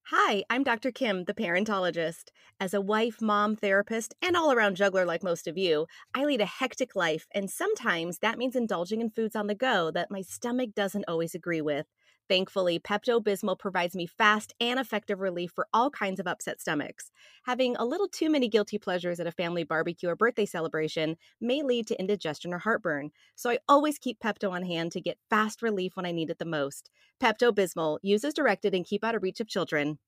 Hi, 0.09 0.45
I'm 0.49 0.63
Dr. 0.63 0.91
Kim, 0.91 1.25
the 1.25 1.35
parentologist. 1.35 2.31
As 2.61 2.73
a 2.73 2.81
wife, 2.81 3.21
mom, 3.21 3.57
therapist, 3.57 4.15
and 4.23 4.37
all 4.37 4.53
around 4.53 4.77
juggler 4.77 5.05
like 5.05 5.25
most 5.25 5.49
of 5.49 5.59
you, 5.59 5.87
I 6.15 6.25
lead 6.25 6.41
a 6.41 6.47
hectic 6.47 6.95
life, 6.95 7.27
and 7.35 7.51
sometimes 7.51 8.19
that 8.19 8.39
means 8.39 8.55
indulging 8.55 9.01
in 9.01 9.11
foods 9.11 9.35
on 9.35 9.49
the 9.49 9.55
go 9.55 9.91
that 9.91 10.11
my 10.11 10.21
stomach 10.21 10.71
doesn't 10.75 11.07
always 11.09 11.35
agree 11.35 11.61
with. 11.61 11.87
Thankfully, 12.29 12.79
Pepto 12.79 13.23
Bismol 13.23 13.59
provides 13.59 13.95
me 13.95 14.07
fast 14.07 14.55
and 14.59 14.81
effective 14.81 15.21
relief 15.21 15.53
for 15.55 15.67
all 15.75 15.91
kinds 15.91 16.19
of 16.19 16.27
upset 16.27 16.61
stomachs. 16.61 17.11
Having 17.45 17.77
a 17.77 17.85
little 17.85 18.09
too 18.09 18.31
many 18.31 18.49
guilty 18.49 18.79
pleasures 18.79 19.21
at 19.21 19.27
a 19.27 19.33
family 19.33 19.63
barbecue 19.63 20.09
or 20.09 20.17
birthday 20.17 20.47
celebration 20.47 21.17
may 21.41 21.63
lead 21.63 21.87
to 21.89 22.01
indigestion 22.01 22.55
or 22.55 22.59
heartburn, 22.59 23.11
so 23.35 23.51
I 23.51 23.59
always 23.69 23.99
keep 23.99 24.21
Pepto 24.21 24.51
on 24.51 24.63
hand 24.63 24.93
to 24.93 25.03
get 25.03 25.19
fast 25.29 25.61
relief 25.61 25.97
when 25.97 26.07
I 26.07 26.13
need 26.13 26.31
it 26.31 26.39
the 26.39 26.47
most. 26.47 26.91
Pepto 27.23 27.53
Bismol, 27.53 27.99
use 28.03 28.25
as 28.25 28.33
directed 28.33 28.75
and 28.75 28.87
keep 28.87 29.05
out 29.05 29.15
of 29.15 29.23
reach 29.23 29.41
of 29.41 29.49
children. 29.49 29.99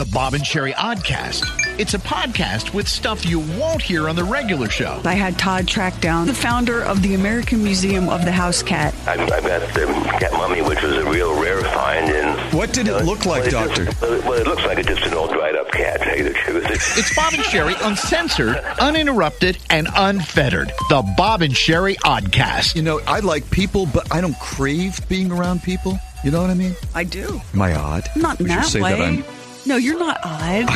The 0.00 0.06
Bob 0.06 0.32
and 0.32 0.42
Sheri 0.42 0.72
Oddcast. 0.72 1.44
It's 1.78 1.92
a 1.92 1.98
podcast 1.98 2.72
with 2.72 2.88
stuff 2.88 3.26
you 3.26 3.38
won't 3.40 3.82
hear 3.82 4.08
on 4.08 4.16
the 4.16 4.24
regular 4.24 4.70
show. 4.70 4.98
I 5.04 5.12
had 5.12 5.38
Todd 5.38 5.68
track 5.68 6.00
down 6.00 6.26
the 6.26 6.32
founder 6.32 6.80
of 6.82 7.02
the 7.02 7.12
American 7.12 7.62
Museum 7.62 8.08
of 8.08 8.24
the 8.24 8.32
House 8.32 8.62
Cat. 8.62 8.94
I've, 9.06 9.20
I've 9.30 9.42
got 9.44 9.60
the 9.74 9.84
cat 10.18 10.32
mummy, 10.32 10.62
which 10.62 10.80
was 10.82 10.96
a 10.96 11.04
real 11.04 11.38
rare 11.38 11.60
find. 11.64 12.06
And 12.14 12.54
what 12.54 12.72
did 12.72 12.88
it 12.88 13.04
look 13.04 13.26
like, 13.26 13.40
well, 13.42 13.48
it 13.48 13.50
Doctor? 13.68 13.84
just- 13.84 14.00
well, 14.00 14.32
it 14.32 14.46
looks 14.46 14.64
like 14.64 14.78
it's 14.78 14.88
just 14.88 15.02
an 15.02 15.12
old 15.12 15.32
dried 15.32 15.54
up 15.54 15.70
cat. 15.70 15.98
To 16.00 16.04
tell 16.06 16.16
you 16.16 16.24
the 16.24 16.32
truth, 16.32 16.64
It's- 16.64 16.98
It's 16.98 17.14
Bob 17.14 17.34
and 17.34 17.42
Sheri 17.42 17.76
uncensored, 17.86 18.56
uninterrupted, 18.80 19.58
and 19.68 19.86
unfettered. 19.94 20.72
The 20.88 21.02
Bob 21.18 21.42
and 21.42 21.52
Sheri 21.52 21.96
Oddcast. 21.96 22.74
You 22.74 22.80
know, 22.80 23.00
I 23.06 23.20
like 23.20 23.50
people, 23.50 23.84
but 23.84 24.10
I 24.14 24.22
don't 24.22 24.38
crave 24.40 25.06
being 25.10 25.30
around 25.30 25.62
people. 25.62 25.98
You 26.24 26.30
know 26.30 26.40
what 26.40 26.48
I 26.48 26.54
mean? 26.54 26.74
I 26.94 27.04
do. 27.04 27.42
Am 27.52 27.60
I 27.60 27.74
odd? 27.74 28.08
Not 28.16 28.40
in 28.40 28.44
Would 28.44 28.50
you 28.52 28.56
that 28.60 28.66
say 28.66 28.80
way. 28.80 28.92
that 28.92 29.00
I'm 29.02 29.24
No, 29.66 29.76
you're 29.76 29.98
not 29.98 30.18
odd. 30.24 30.70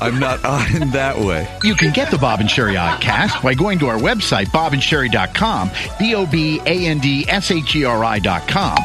I'm 0.00 0.18
not 0.18 0.44
odd 0.44 0.74
in 0.74 0.90
that 0.90 1.16
way. 1.18 1.48
You 1.62 1.74
can 1.74 1.92
get 1.92 2.10
the 2.10 2.18
Bob 2.18 2.40
and 2.40 2.48
Sheri 2.48 2.74
Oddcast 2.74 3.42
by 3.42 3.54
going 3.54 3.78
to 3.80 3.86
our 3.86 3.98
website, 3.98 4.46
bobandsheri.com, 4.46 5.70
B 5.98 6.14
O 6.14 6.26
B 6.26 6.60
A 6.66 6.86
N 6.86 6.98
D 6.98 7.24
S 7.28 7.50
H 7.50 7.76
E 7.76 7.84
R 7.84 8.04
I.com, 8.04 8.76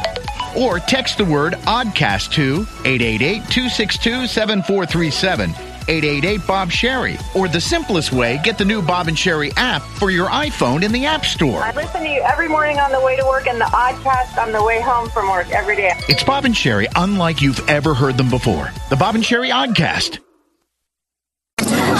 or 0.56 0.78
text 0.78 1.18
the 1.18 1.24
word 1.24 1.54
Oddcast 1.66 2.32
to 2.32 2.60
888 2.84 3.42
262 3.50 4.26
7437. 4.28 5.67
888 5.88 6.46
Bob 6.46 6.70
Sheri. 6.70 7.20
Or 7.34 7.48
the 7.48 7.60
simplest 7.60 8.12
way, 8.12 8.40
get 8.44 8.58
the 8.58 8.64
new 8.64 8.82
Bob 8.82 9.08
and 9.08 9.16
Sheri 9.16 9.52
app 9.56 9.82
for 9.82 10.10
your 10.10 10.28
iPhone 10.28 10.84
in 10.84 10.92
the 10.92 11.06
App 11.06 11.24
Store. 11.24 11.62
I 11.62 11.72
listen 11.72 12.02
to 12.02 12.08
you 12.08 12.20
every 12.20 12.48
morning 12.48 12.78
on 12.78 12.92
the 12.92 13.00
way 13.00 13.16
to 13.16 13.24
work 13.24 13.46
and 13.46 13.60
the 13.60 13.64
oddcast 13.64 14.40
on 14.40 14.52
the 14.52 14.62
way 14.62 14.80
home 14.80 15.08
from 15.10 15.28
work 15.28 15.50
every 15.50 15.76
day. 15.76 15.92
It's 16.08 16.22
Bob 16.22 16.44
and 16.44 16.54
Sheri 16.54 16.86
unlike 16.94 17.40
you've 17.40 17.66
ever 17.68 17.94
heard 17.94 18.16
them 18.16 18.30
before. 18.30 18.70
The 18.90 18.96
Bob 18.96 19.14
and 19.14 19.24
Sheri 19.24 19.50
Oddcast. 19.50 20.18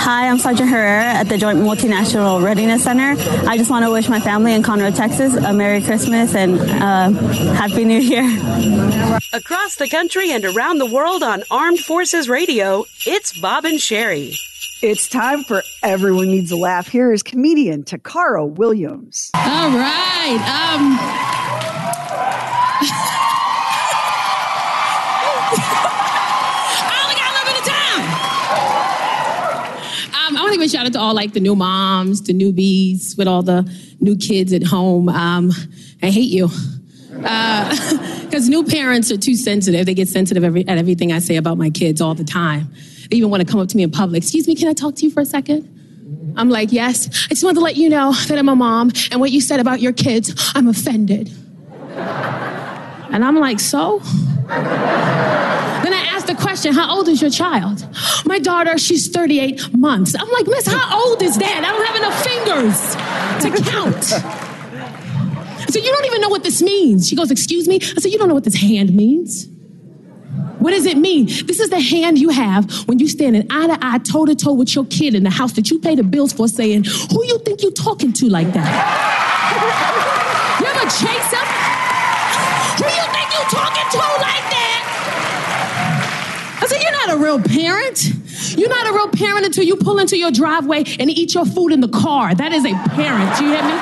Hi, 0.01 0.29
I'm 0.29 0.39
Sergeant 0.39 0.71
Herrera 0.71 1.05
at 1.05 1.29
the 1.29 1.37
Joint 1.37 1.59
Multinational 1.59 2.43
Readiness 2.43 2.85
Center. 2.85 3.15
I 3.49 3.59
just 3.59 3.69
want 3.69 3.85
to 3.85 3.91
wish 3.91 4.09
my 4.09 4.21
family 4.21 4.55
in 4.55 4.63
Conroe, 4.63 4.95
Texas, 4.95 5.35
a 5.35 5.53
Merry 5.53 5.83
Christmas 5.83 6.35
and 6.35 6.59
uh, 6.61 7.11
Happy 7.55 7.85
New 7.85 7.99
Year. 7.99 8.25
Across 9.33 9.77
the 9.77 9.89
country 9.91 10.31
and 10.31 10.45
around 10.45 10.79
the 10.79 10.87
world 10.87 11.23
on 11.23 11.43
Armed 11.51 11.81
Forces 11.81 12.29
Radio, 12.29 12.85
it's 13.07 13.39
Bob 13.39 13.65
and 13.65 13.79
Sheri. 13.79 14.35
It's 14.81 15.09
time 15.09 15.43
for 15.43 15.63
Everyone 15.83 16.29
Needs 16.29 16.53
a 16.53 16.57
Laugh. 16.57 16.87
Here 16.87 17.13
is 17.13 17.23
comedian 17.25 17.83
Tacarra 17.83 18.49
Williams. 18.49 19.31
All 19.35 19.71
right. 19.71 20.75
Um, 20.75 21.28
a 30.61 30.69
shout 30.69 30.87
out 30.87 30.93
to 30.93 31.01
all 31.01 31.15
like 31.15 31.33
the 31.33 31.41
new 31.41 31.57
moms, 31.57 32.23
the 32.23 32.33
newbies 32.33 33.17
with 33.17 33.29
all 33.29 33.43
the 33.43 33.71
new 34.01 34.17
kids 34.17 34.53
at 34.53 34.63
home. 34.63 35.09
Um, 35.09 35.53
I 36.03 36.11
hate 36.11 36.31
you. 36.31 36.49
Because 38.29 38.47
new 38.47 38.63
parents 38.63 39.11
are 39.11 39.17
too 39.17 39.35
sensitive. 39.35 39.87
They 39.87 39.95
get 39.95 40.07
sensitive 40.07 40.45
every, 40.45 40.69
at 40.69 40.77
everything 40.77 41.13
I 41.13 41.19
say 41.19 41.37
about 41.37 41.57
my 41.57 41.71
kids 41.71 42.03
all 42.03 42.15
the 42.15 42.25
time. 42.25 42.71
They 43.11 43.17
even 43.17 43.31
want 43.31 43.41
to 43.45 43.51
come 43.51 43.59
up 43.59 43.69
to 43.69 43.77
me 43.77 43.83
in 43.83 43.91
public. 43.91 44.23
Excuse 44.23 44.47
me, 44.47 44.55
can 44.55 44.69
I 44.69 44.75
talk 44.75 44.97
to 44.97 45.05
you 45.07 45.11
for 45.11 45.21
a 45.21 45.25
second? 45.25 46.35
I'm 46.37 46.51
like, 46.51 46.71
yes. 46.71 47.09
I 47.25 47.29
just 47.31 47.43
wanted 47.43 47.55
to 47.55 47.61
let 47.63 47.77
you 47.77 47.89
know 47.89 48.13
that 48.13 48.39
I'm 48.39 48.51
a 48.51 48.55
mom, 48.55 48.93
and 49.11 49.19
what 49.19 49.31
you 49.31 49.41
said 49.41 49.61
about 49.61 49.81
your 49.81 49.95
kids, 49.95 50.53
I'm 50.55 50.69
offended. 50.69 51.33
And 53.11 53.25
I'm 53.25 53.41
like, 53.41 53.61
so? 53.61 54.01
Then 54.47 55.95
I 55.95 56.07
asked 56.11 56.27
the 56.27 56.35
question, 56.35 56.75
how 56.75 56.95
old 56.95 57.09
is 57.09 57.23
your 57.23 57.31
child? 57.31 57.88
My 58.27 58.39
daughter, 58.39 58.79
she's 58.79 59.09
38 59.09 59.77
months. 59.77 60.15
I'm 60.19 60.31
like, 60.31 60.47
miss, 60.47 60.67
how 60.67 61.07
old 61.07 61.23
is 61.23 61.37
that? 61.39 61.65
I 61.65 61.71
don't 61.71 61.87
have 61.87 61.97
enough 61.97 62.23
fingers 62.25 62.95
to 63.43 63.71
count. 63.71 64.05
Said, 65.71 65.85
You 65.85 65.93
don't 65.93 66.07
even 66.07 66.21
know 66.21 66.31
what 66.31 66.45
this 66.45 66.63
means. 66.63 67.09
She 67.09 67.17
goes, 67.17 67.31
Excuse 67.31 67.69
me? 67.69 67.77
I 67.77 68.01
said, 68.01 68.11
You 68.11 68.19
don't 68.19 68.29
know 68.29 68.35
what 68.35 68.45
this 68.45 68.57
hand 68.57 68.95
means. 68.95 69.49
What 70.59 70.73
does 70.73 70.87
it 70.87 70.97
mean? 70.97 71.27
This 71.27 71.61
is 71.61 71.71
the 71.71 71.81
hand 71.81 72.19
you 72.19 72.31
have 72.31 72.89
when 72.89 72.99
you 72.99 73.07
standing 73.07 73.47
eye 73.51 73.69
to 73.69 73.79
eye, 73.81 73.99
toe 73.99 74.25
to 74.25 74.35
toe 74.35 74.55
with 74.55 74.75
your 74.75 74.87
kid 74.87 75.15
in 75.15 75.23
the 75.23 75.31
house 75.31 75.53
that 75.53 75.71
you 75.71 75.79
pay 75.79 75.95
the 75.95 76.03
bills 76.03 76.33
for, 76.33 76.49
saying, 76.49 76.85
"Who 76.85 77.25
you 77.25 77.39
think 77.45 77.63
you're 77.63 77.71
talking 77.71 78.13
to 78.15 78.29
like 78.29 78.53
that?" 78.55 78.67
you 80.61 80.67
ever 80.67 80.85
chase 80.91 81.31
him? 81.31 81.47
Who 82.79 82.87
you 82.91 83.07
think 83.15 83.29
you're 83.35 83.53
talking 83.55 83.87
to 83.93 83.99
like 83.99 84.48
real 87.19 87.41
parent. 87.41 88.05
You're 88.57 88.69
not 88.69 88.87
a 88.87 88.93
real 88.93 89.09
parent 89.11 89.47
until 89.47 89.65
you 89.65 89.77
pull 89.77 89.99
into 89.99 90.17
your 90.17 90.31
driveway 90.31 90.85
and 90.99 91.11
eat 91.11 91.35
your 91.35 91.45
food 91.45 91.73
in 91.73 91.81
the 91.81 91.89
car. 91.89 92.35
That 92.35 92.53
is 92.53 92.65
a 92.65 92.73
parent. 92.73 93.41
You 93.41 93.49
hear 93.49 93.63
me? 93.63 93.77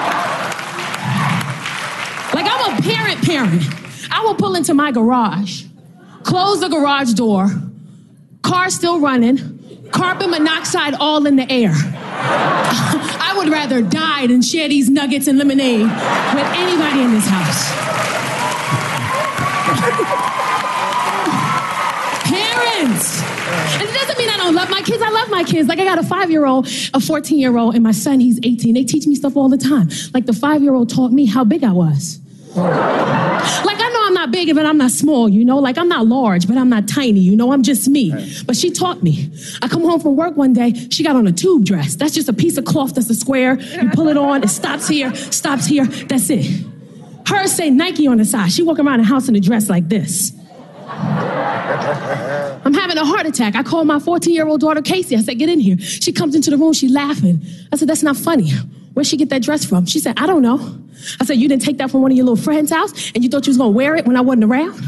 Like 2.34 2.46
I'm 2.50 2.78
a 2.78 2.82
parent. 2.82 3.24
Parent. 3.24 3.62
I 4.10 4.22
will 4.24 4.34
pull 4.34 4.54
into 4.56 4.74
my 4.74 4.90
garage." 4.92 5.66
close 6.26 6.60
the 6.60 6.68
garage 6.68 7.12
door, 7.12 7.48
car 8.42 8.68
still 8.68 9.00
running, 9.00 9.88
carbon 9.92 10.30
monoxide 10.30 10.94
all 10.94 11.24
in 11.24 11.36
the 11.36 11.50
air. 11.50 11.70
I 11.72 13.34
would 13.36 13.48
rather 13.48 13.80
die 13.80 14.26
than 14.26 14.42
share 14.42 14.68
these 14.68 14.90
nuggets 14.90 15.28
and 15.28 15.38
lemonade 15.38 15.82
with 15.82 16.48
anybody 16.56 17.02
in 17.02 17.12
this 17.12 17.26
house. 17.28 17.86
love 24.56 24.70
my 24.70 24.80
kids. 24.80 25.02
I 25.02 25.10
love 25.10 25.30
my 25.30 25.44
kids. 25.44 25.68
Like 25.68 25.78
I 25.78 25.84
got 25.84 25.98
a 25.98 26.02
five 26.02 26.30
year 26.30 26.46
old, 26.46 26.66
a 26.94 27.00
14 27.00 27.38
year 27.38 27.56
old, 27.56 27.74
and 27.74 27.84
my 27.84 27.92
son, 27.92 28.20
he's 28.20 28.40
18. 28.42 28.74
They 28.74 28.84
teach 28.84 29.06
me 29.06 29.14
stuff 29.14 29.36
all 29.36 29.48
the 29.48 29.58
time. 29.58 29.88
Like 30.14 30.26
the 30.26 30.32
five 30.32 30.62
year 30.62 30.74
old 30.74 30.88
taught 30.88 31.12
me 31.12 31.26
how 31.26 31.44
big 31.44 31.62
I 31.62 31.72
was. 31.72 32.18
Like 32.56 33.80
I 33.80 33.90
know 33.92 34.06
I'm 34.06 34.14
not 34.14 34.30
big, 34.30 34.54
but 34.54 34.64
I'm 34.64 34.78
not 34.78 34.90
small, 34.90 35.28
you 35.28 35.44
know? 35.44 35.58
Like 35.58 35.76
I'm 35.76 35.88
not 35.88 36.06
large, 36.06 36.48
but 36.48 36.56
I'm 36.56 36.70
not 36.70 36.88
tiny, 36.88 37.20
you 37.20 37.36
know? 37.36 37.52
I'm 37.52 37.62
just 37.62 37.86
me. 37.86 38.14
But 38.46 38.56
she 38.56 38.70
taught 38.70 39.02
me. 39.02 39.30
I 39.60 39.68
come 39.68 39.82
home 39.82 40.00
from 40.00 40.16
work 40.16 40.38
one 40.38 40.54
day, 40.54 40.72
she 40.90 41.04
got 41.04 41.16
on 41.16 41.26
a 41.26 41.32
tube 41.32 41.66
dress. 41.66 41.96
That's 41.96 42.14
just 42.14 42.30
a 42.30 42.32
piece 42.32 42.56
of 42.56 42.64
cloth 42.64 42.94
that's 42.94 43.10
a 43.10 43.14
square. 43.14 43.60
You 43.60 43.90
pull 43.90 44.08
it 44.08 44.16
on, 44.16 44.42
it 44.42 44.48
stops 44.48 44.88
here, 44.88 45.14
stops 45.14 45.66
here. 45.66 45.84
That's 45.84 46.30
it. 46.30 46.64
Hers 47.26 47.52
say 47.52 47.68
Nike 47.68 48.06
on 48.06 48.16
the 48.16 48.24
side. 48.24 48.50
She 48.52 48.62
walk 48.62 48.78
around 48.78 49.00
the 49.00 49.04
house 49.04 49.28
in 49.28 49.36
a 49.36 49.40
dress 49.40 49.68
like 49.68 49.88
this. 49.90 50.32
I'm 52.66 52.74
having 52.74 52.98
a 52.98 53.04
heart 53.04 53.26
attack. 53.26 53.54
I 53.54 53.62
called 53.62 53.86
my 53.86 54.00
14 54.00 54.34
year 54.34 54.46
old 54.46 54.60
daughter 54.60 54.82
Casey. 54.82 55.16
I 55.16 55.20
said, 55.20 55.38
get 55.38 55.48
in 55.48 55.60
here. 55.60 55.78
She 55.78 56.12
comes 56.12 56.34
into 56.34 56.50
the 56.50 56.56
room, 56.56 56.72
she 56.72 56.88
laughing. 56.88 57.40
I 57.72 57.76
said, 57.76 57.88
that's 57.88 58.02
not 58.02 58.16
funny. 58.16 58.50
Where'd 58.92 59.06
she 59.06 59.16
get 59.16 59.28
that 59.28 59.42
dress 59.42 59.64
from? 59.64 59.86
She 59.86 60.00
said, 60.00 60.18
I 60.18 60.26
don't 60.26 60.42
know. 60.42 60.58
I 61.20 61.24
said, 61.24 61.36
You 61.36 61.48
didn't 61.48 61.62
take 61.62 61.78
that 61.78 61.90
from 61.90 62.02
one 62.02 62.10
of 62.10 62.16
your 62.16 62.24
little 62.24 62.42
friend's 62.42 62.72
house 62.72 63.12
and 63.14 63.22
you 63.22 63.28
thought 63.28 63.46
you 63.46 63.50
was 63.50 63.58
gonna 63.58 63.70
wear 63.70 63.94
it 63.94 64.06
when 64.06 64.16
I 64.16 64.20
wasn't 64.20 64.44
around? 64.44 64.82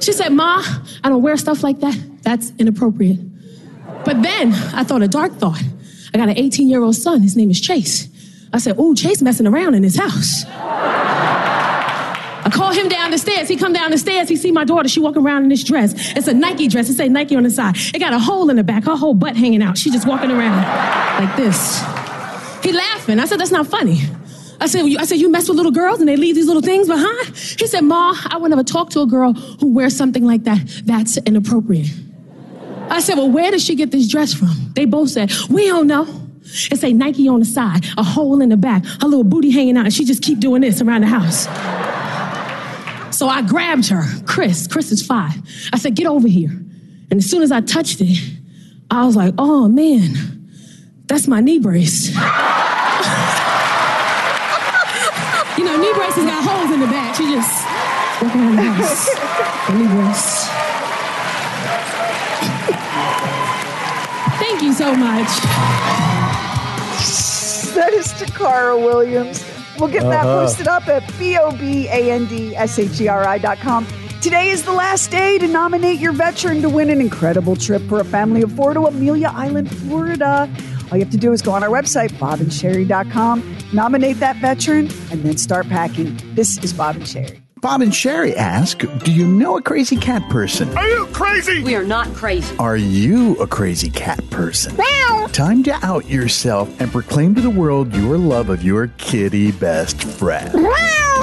She 0.00 0.12
said, 0.12 0.30
Ma, 0.30 0.62
I 1.04 1.08
don't 1.08 1.22
wear 1.22 1.36
stuff 1.36 1.62
like 1.62 1.80
that. 1.80 1.94
That's 2.22 2.50
inappropriate. 2.58 3.18
But 4.04 4.22
then 4.22 4.52
I 4.74 4.84
thought 4.84 5.02
a 5.02 5.08
dark 5.08 5.34
thought. 5.34 5.62
I 6.14 6.18
got 6.18 6.28
an 6.28 6.38
18 6.38 6.68
year 6.68 6.82
old 6.82 6.96
son. 6.96 7.20
His 7.20 7.36
name 7.36 7.50
is 7.50 7.60
Chase. 7.60 8.08
I 8.52 8.58
said, 8.58 8.78
Ooh, 8.78 8.94
Chase 8.94 9.22
messing 9.22 9.46
around 9.46 9.74
in 9.74 9.82
his 9.82 9.96
house. 9.96 10.44
I 12.44 12.50
call 12.50 12.72
him 12.72 12.88
down 12.88 13.10
the 13.10 13.18
stairs. 13.18 13.48
He 13.48 13.56
come 13.56 13.72
down 13.72 13.90
the 13.90 13.98
stairs. 13.98 14.28
He 14.28 14.36
see 14.36 14.50
my 14.50 14.64
daughter. 14.64 14.88
She 14.88 15.00
walking 15.00 15.24
around 15.24 15.44
in 15.44 15.48
this 15.48 15.62
dress. 15.62 15.94
It's 16.16 16.26
a 16.26 16.34
Nike 16.34 16.68
dress. 16.68 16.88
It 16.88 16.94
say 16.94 17.08
Nike 17.08 17.36
on 17.36 17.44
the 17.44 17.50
side. 17.50 17.76
It 17.94 17.98
got 17.98 18.12
a 18.12 18.18
hole 18.18 18.50
in 18.50 18.56
the 18.56 18.64
back. 18.64 18.84
Her 18.84 18.96
whole 18.96 19.14
butt 19.14 19.36
hanging 19.36 19.62
out. 19.62 19.78
She 19.78 19.90
just 19.90 20.06
walking 20.06 20.30
around 20.30 20.56
like 21.22 21.36
this. 21.36 21.80
He 22.62 22.72
laughing. 22.72 23.18
I 23.20 23.26
said, 23.26 23.38
that's 23.38 23.50
not 23.50 23.66
funny. 23.66 24.00
I 24.60 24.66
said, 24.66 24.84
I 24.98 25.04
said, 25.04 25.18
you 25.18 25.28
mess 25.28 25.48
with 25.48 25.56
little 25.56 25.72
girls 25.72 25.98
and 25.98 26.08
they 26.08 26.16
leave 26.16 26.36
these 26.36 26.46
little 26.46 26.62
things 26.62 26.86
behind? 26.86 27.36
He 27.36 27.66
said, 27.66 27.80
Ma, 27.82 28.14
I 28.26 28.36
would 28.36 28.50
never 28.50 28.62
talk 28.62 28.90
to 28.90 29.00
a 29.00 29.06
girl 29.06 29.32
who 29.32 29.72
wears 29.72 29.96
something 29.96 30.24
like 30.24 30.44
that. 30.44 30.60
That's 30.84 31.16
inappropriate. 31.18 31.88
I 32.88 33.00
said, 33.00 33.16
well, 33.16 33.30
where 33.30 33.50
did 33.50 33.60
she 33.60 33.74
get 33.74 33.90
this 33.90 34.06
dress 34.06 34.34
from? 34.34 34.50
They 34.74 34.84
both 34.84 35.10
said, 35.10 35.32
we 35.48 35.66
don't 35.66 35.86
know. 35.86 36.06
It 36.70 36.78
say 36.78 36.92
Nike 36.92 37.28
on 37.28 37.40
the 37.40 37.46
side, 37.46 37.86
a 37.96 38.02
hole 38.02 38.42
in 38.42 38.50
the 38.50 38.56
back, 38.56 38.84
her 38.84 39.08
little 39.08 39.24
booty 39.24 39.50
hanging 39.50 39.76
out, 39.76 39.84
and 39.86 39.94
she 39.94 40.04
just 40.04 40.22
keep 40.22 40.40
doing 40.40 40.60
this 40.60 40.82
around 40.82 41.00
the 41.00 41.06
house. 41.06 41.46
So 43.22 43.28
I 43.28 43.40
grabbed 43.40 43.86
her, 43.86 44.02
Chris, 44.26 44.66
Chris 44.66 44.90
is 44.90 45.06
five. 45.06 45.30
I 45.72 45.78
said, 45.78 45.94
get 45.94 46.08
over 46.08 46.26
here. 46.26 46.50
And 46.50 47.18
as 47.18 47.30
soon 47.30 47.42
as 47.42 47.52
I 47.52 47.60
touched 47.60 48.00
it, 48.00 48.18
I 48.90 49.06
was 49.06 49.14
like, 49.14 49.32
oh 49.38 49.68
man, 49.68 50.50
that's 51.06 51.28
my 51.28 51.40
knee 51.40 51.60
brace. 51.60 52.08
you 52.08 52.14
know, 55.64 55.76
knee 55.80 55.92
braces 55.94 56.24
got 56.24 56.42
holes 56.42 56.72
in 56.72 56.80
the 56.80 56.88
back. 56.88 57.14
She 57.14 57.30
just 57.30 57.64
walking 58.20 58.40
around 58.40 58.56
the 58.56 58.62
house. 58.72 59.08
The 59.68 59.74
knee 59.78 59.86
brace. 59.86 60.48
Thank 64.40 64.62
you 64.62 64.72
so 64.72 64.96
much. 64.96 65.28
That 67.76 67.92
is 67.92 68.08
Tacarra 68.14 68.76
Williams. 68.76 69.51
We'll 69.78 69.88
get 69.90 70.02
that 70.02 70.24
Uh-huh. 70.26 70.42
posted 70.44 70.68
up 70.68 70.86
at 70.88 71.02
B-O-B-A-N-D-S-H-E-R-I 71.18 73.38
dot 73.38 73.58
com. 73.58 73.86
Today 74.20 74.50
is 74.50 74.62
the 74.62 74.72
last 74.72 75.10
day 75.10 75.38
to 75.38 75.48
nominate 75.48 75.98
your 75.98 76.12
veteran 76.12 76.62
to 76.62 76.68
win 76.68 76.90
an 76.90 77.00
incredible 77.00 77.56
trip 77.56 77.82
for 77.88 77.98
a 78.00 78.04
family 78.04 78.42
of 78.42 78.52
four 78.52 78.72
to 78.74 78.86
Amelia 78.86 79.32
Island, 79.34 79.74
Florida. 79.78 80.48
All 80.90 80.98
you 80.98 81.04
have 81.04 81.10
to 81.10 81.16
do 81.16 81.32
is 81.32 81.42
go 81.42 81.50
on 81.52 81.64
our 81.64 81.70
website, 81.70 82.10
bobandsheri.com, 82.12 83.56
nominate 83.72 84.20
that 84.20 84.36
veteran, 84.36 84.88
and 85.10 85.22
then 85.24 85.36
start 85.38 85.68
packing. 85.68 86.16
This 86.34 86.58
is 86.62 86.72
Bob 86.72 86.96
and 86.96 87.04
Sheri. 87.04 87.41
Bob 87.62 87.80
and 87.80 87.92
Sheri 87.92 88.34
ask, 88.34 88.80
do 89.04 89.12
you 89.12 89.24
know 89.24 89.56
a 89.56 89.62
crazy 89.62 89.96
cat 89.96 90.28
person? 90.28 90.76
Are 90.76 90.88
you 90.88 91.06
crazy? 91.12 91.62
We 91.62 91.76
are 91.76 91.84
not 91.84 92.08
crazy. 92.08 92.56
Are 92.58 92.76
you 92.76 93.36
a 93.36 93.46
crazy 93.46 93.88
cat 93.88 94.18
person? 94.30 94.76
Well, 94.76 95.28
time 95.28 95.62
to 95.62 95.86
out 95.86 96.08
yourself 96.08 96.68
and 96.80 96.90
proclaim 96.90 97.36
to 97.36 97.40
the 97.40 97.50
world 97.50 97.94
your 97.94 98.18
love 98.18 98.48
of 98.48 98.64
your 98.64 98.88
kitty 98.98 99.52
best 99.52 100.02
friend. 100.02 100.52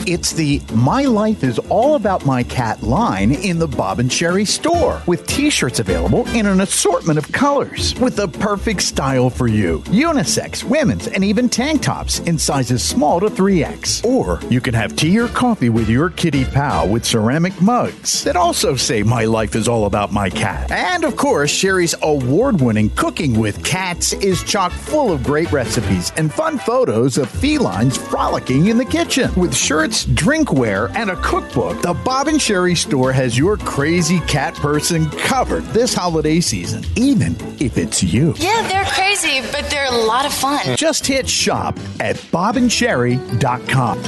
It's 0.07 0.33
the 0.33 0.61
My 0.73 1.03
Life 1.03 1.43
is 1.43 1.59
All 1.69 1.95
About 1.95 2.25
My 2.25 2.43
Cat 2.43 2.81
line 2.81 3.31
in 3.31 3.59
the 3.59 3.67
Bob 3.67 3.99
and 3.99 4.09
Sheri 4.09 4.47
store 4.47 5.01
with 5.05 5.27
t 5.27 5.49
shirts 5.49 5.79
available 5.79 6.27
in 6.29 6.45
an 6.45 6.61
assortment 6.61 7.19
of 7.19 7.31
colors 7.31 7.93
with 7.99 8.15
the 8.15 8.27
perfect 8.27 8.81
style 8.81 9.29
for 9.29 9.47
you. 9.47 9.79
Unisex, 9.87 10.63
women's, 10.63 11.07
and 11.07 11.23
even 11.23 11.49
tank 11.49 11.81
tops 11.81 12.19
in 12.19 12.37
sizes 12.37 12.83
small 12.83 13.19
to 13.19 13.27
3X. 13.27 14.05
Or 14.05 14.39
you 14.49 14.61
can 14.61 14.73
have 14.73 14.95
tea 14.95 15.19
or 15.19 15.27
coffee 15.27 15.69
with 15.69 15.89
your 15.89 16.09
kitty 16.09 16.45
pal 16.45 16.87
with 16.87 17.05
ceramic 17.05 17.59
mugs 17.61 18.23
that 18.23 18.35
also 18.35 18.75
say 18.75 19.03
My 19.03 19.25
Life 19.25 19.55
is 19.55 19.67
All 19.67 19.85
About 19.85 20.13
My 20.13 20.29
Cat. 20.29 20.71
And 20.71 21.03
of 21.03 21.17
course, 21.17 21.51
Sheri's 21.51 21.95
award 22.01 22.61
winning 22.61 22.89
Cooking 22.91 23.37
with 23.37 23.63
Cats 23.63 24.13
is 24.13 24.43
chock 24.43 24.71
full 24.71 25.11
of 25.11 25.23
great 25.23 25.51
recipes 25.51 26.11
and 26.17 26.33
fun 26.33 26.57
photos 26.57 27.17
of 27.17 27.29
felines 27.29 27.97
frolicking 27.97 28.67
in 28.67 28.77
the 28.77 28.85
kitchen. 28.85 29.33
With 29.35 29.53
shirts, 29.89 30.05
drinkware, 30.05 30.93
and 30.95 31.09
a 31.09 31.15
cookbook, 31.17 31.81
the 31.81 31.93
Bob 31.93 32.27
and 32.27 32.39
Sheri 32.39 32.77
store 32.77 33.11
has 33.11 33.37
your 33.37 33.57
crazy 33.57 34.19
cat 34.21 34.55
person 34.55 35.09
covered 35.11 35.63
this 35.65 35.93
holiday 35.93 36.39
season, 36.39 36.83
even 36.95 37.35
if 37.59 37.77
it's 37.77 38.01
you. 38.03 38.33
Yeah, 38.37 38.67
they're 38.67 38.85
crazy, 38.85 39.41
but 39.51 39.69
they're 39.69 39.91
a 39.91 40.05
lot 40.05 40.25
of 40.25 40.33
fun. 40.33 40.75
Just 40.75 41.05
hit 41.05 41.29
shop 41.29 41.77
at 41.99 42.15
bobandsheri.com. 42.17 43.99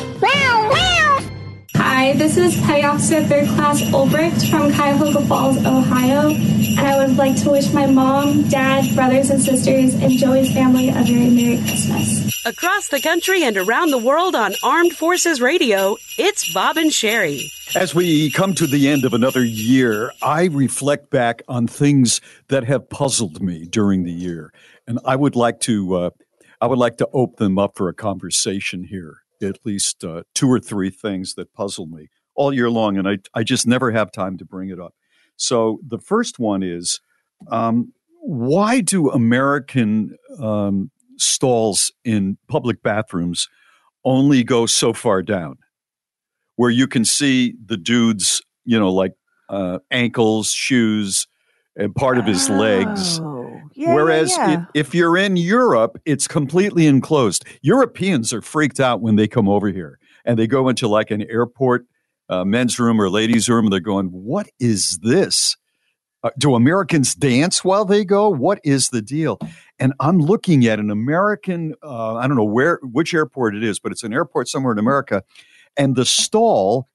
Hi, 1.94 2.14
this 2.14 2.38
is 2.38 2.56
Petty 2.62 2.86
Officer 2.86 3.22
Third 3.26 3.50
Class 3.50 3.82
Ulbricht 3.82 4.50
from 4.50 4.72
Cuyahoga 4.72 5.28
Falls, 5.28 5.58
Ohio, 5.58 6.30
and 6.30 6.80
I 6.80 7.06
would 7.06 7.18
like 7.18 7.36
to 7.44 7.52
wish 7.52 7.74
my 7.74 7.86
mom, 7.86 8.48
dad, 8.48 8.96
brothers, 8.96 9.30
and 9.30 9.42
sisters, 9.42 9.94
and 9.96 10.14
Joey's 10.14 10.54
family 10.54 10.88
a 10.88 10.94
very 10.94 11.30
Merry 11.30 11.58
Christmas. 11.58 12.46
Across 12.46 12.88
the 12.88 13.02
country 13.02 13.44
and 13.44 13.58
around 13.58 13.92
the 13.92 13.98
world 13.98 14.36
on 14.36 14.56
Armed 14.64 14.94
Forces 14.94 15.42
Radio, 15.42 15.98
it's 16.18 16.52
Bob 16.54 16.78
and 16.78 16.92
Sheri. 16.92 17.52
As 17.76 17.94
we 17.94 18.32
come 18.32 18.56
to 18.56 18.66
the 18.66 18.88
end 18.88 19.04
of 19.04 19.14
another 19.14 19.44
year, 19.44 20.14
I 20.22 20.46
reflect 20.46 21.10
back 21.10 21.42
on 21.50 21.68
things 21.68 22.22
that 22.48 22.64
have 22.64 22.90
puzzled 22.90 23.44
me 23.44 23.66
during 23.66 24.04
the 24.04 24.14
year, 24.14 24.54
and 24.88 24.98
I 25.04 25.18
would 25.18 25.36
like 25.36 25.60
to 25.62 25.94
uh, 25.96 26.10
I 26.62 26.68
would 26.68 26.80
like 26.80 26.98
to 26.98 27.10
open 27.12 27.44
them 27.44 27.60
up 27.60 27.76
for 27.76 27.90
a 27.90 27.94
conversation 27.94 28.86
here. 28.86 29.21
At 29.42 29.58
least 29.66 30.04
uh, 30.04 30.24
two 30.34 30.50
or 30.50 30.60
three 30.60 30.90
things 30.90 31.36
that 31.36 31.54
puzzle 31.54 31.88
me 31.88 32.10
all 32.36 32.54
year 32.54 32.70
long, 32.70 32.98
and 32.98 33.08
I 33.08 33.18
I 33.34 33.44
just 33.44 33.68
never 33.68 33.92
have 33.92 34.12
time 34.12 34.38
to 34.38 34.46
bring 34.46 34.70
it 34.70 34.80
up. 34.80 34.94
So 35.36 35.80
the 35.86 36.00
first 36.00 36.40
one 36.40 36.64
is 36.64 37.00
um, 37.50 37.94
why 38.22 38.82
do 38.82 39.10
American 39.10 40.16
um, 40.40 40.92
stalls 41.18 41.92
in 42.06 42.38
public 42.48 42.84
bathrooms 42.84 43.48
only 44.06 44.44
go 44.44 44.66
so 44.66 44.94
far 44.94 45.22
down? 45.22 45.58
where 46.62 46.70
you 46.70 46.88
can 46.88 47.04
see 47.04 47.56
the 47.66 47.76
dude's, 47.76 48.40
you 48.66 48.80
know, 48.80 48.92
like 48.92 49.14
uh, 49.50 49.80
ankles, 49.90 50.52
shoes, 50.52 51.26
and 51.76 51.96
part 51.96 52.20
of 52.20 52.28
his 52.28 52.52
legs. 52.52 53.20
Yeah, 53.82 53.96
Whereas 53.96 54.30
yeah, 54.38 54.50
yeah. 54.52 54.58
i- 54.60 54.66
if 54.74 54.94
you're 54.94 55.18
in 55.18 55.36
Europe, 55.38 55.98
it's 56.06 56.28
completely 56.28 56.86
enclosed. 56.88 57.46
Europeans 57.62 58.32
are 58.34 58.42
freaked 58.42 58.80
out 58.80 59.02
when 59.02 59.16
they 59.16 59.28
come 59.28 59.50
over 59.50 59.70
here. 59.70 59.98
and 60.24 60.38
they 60.38 60.46
go 60.46 60.70
into 60.70 60.88
like 60.88 61.10
an 61.10 61.24
airport 61.24 61.86
uh, 62.30 62.46
men's 62.46 62.80
room 62.80 63.02
or 63.02 63.10
ladies' 63.10 63.50
room, 63.50 63.66
and 63.66 63.74
they're 63.74 63.80
going, 63.80 64.08
"What 64.08 64.48
is 64.60 65.00
this? 65.02 65.58
Uh, 66.24 66.30
do 66.38 66.54
Americans 66.54 67.16
dance 67.16 67.64
while 67.64 67.86
they 67.86 68.06
go? 68.06 68.30
What 68.30 68.60
is 68.64 68.90
the 68.90 69.02
deal?" 69.02 69.40
And 69.80 69.94
I'm 70.00 70.20
looking 70.20 70.68
at 70.68 70.78
an 70.80 70.92
American, 70.92 71.74
uh, 71.82 72.16
I 72.18 72.28
don't 72.28 72.38
know 72.38 72.44
where 72.46 72.80
which 72.84 73.16
airport 73.16 73.56
it 73.56 73.64
is, 73.64 73.80
but 73.80 73.92
it's 73.92 74.04
an 74.04 74.14
airport 74.14 74.48
somewhere 74.48 74.72
in 74.74 74.78
America, 74.80 75.24
and 75.76 75.96
the 75.96 76.06
stall, 76.06 76.88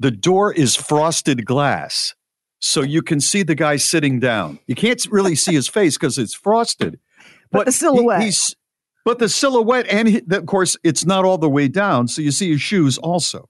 the 0.00 0.10
door 0.10 0.52
is 0.52 0.74
frosted 0.74 1.46
glass. 1.46 2.14
So 2.66 2.80
you 2.80 3.02
can 3.02 3.20
see 3.20 3.42
the 3.42 3.54
guy 3.54 3.76
sitting 3.76 4.20
down. 4.20 4.58
You 4.66 4.74
can't 4.74 5.06
really 5.10 5.34
see 5.34 5.52
his 5.52 5.68
face 5.68 5.98
because 5.98 6.16
it's 6.16 6.34
frosted. 6.34 6.98
But 7.52 7.66
the 7.66 7.72
silhouette. 7.72 8.22
He, 8.22 8.32
but 9.04 9.20
the 9.20 9.28
silhouette, 9.28 9.86
and 9.88 10.08
he, 10.08 10.22
of 10.28 10.46
course, 10.46 10.76
it's 10.82 11.04
not 11.04 11.24
all 11.24 11.38
the 11.38 11.48
way 11.48 11.68
down, 11.68 12.08
so 12.08 12.20
you 12.20 12.32
see 12.32 12.50
his 12.50 12.60
shoes 12.60 12.98
also. 12.98 13.48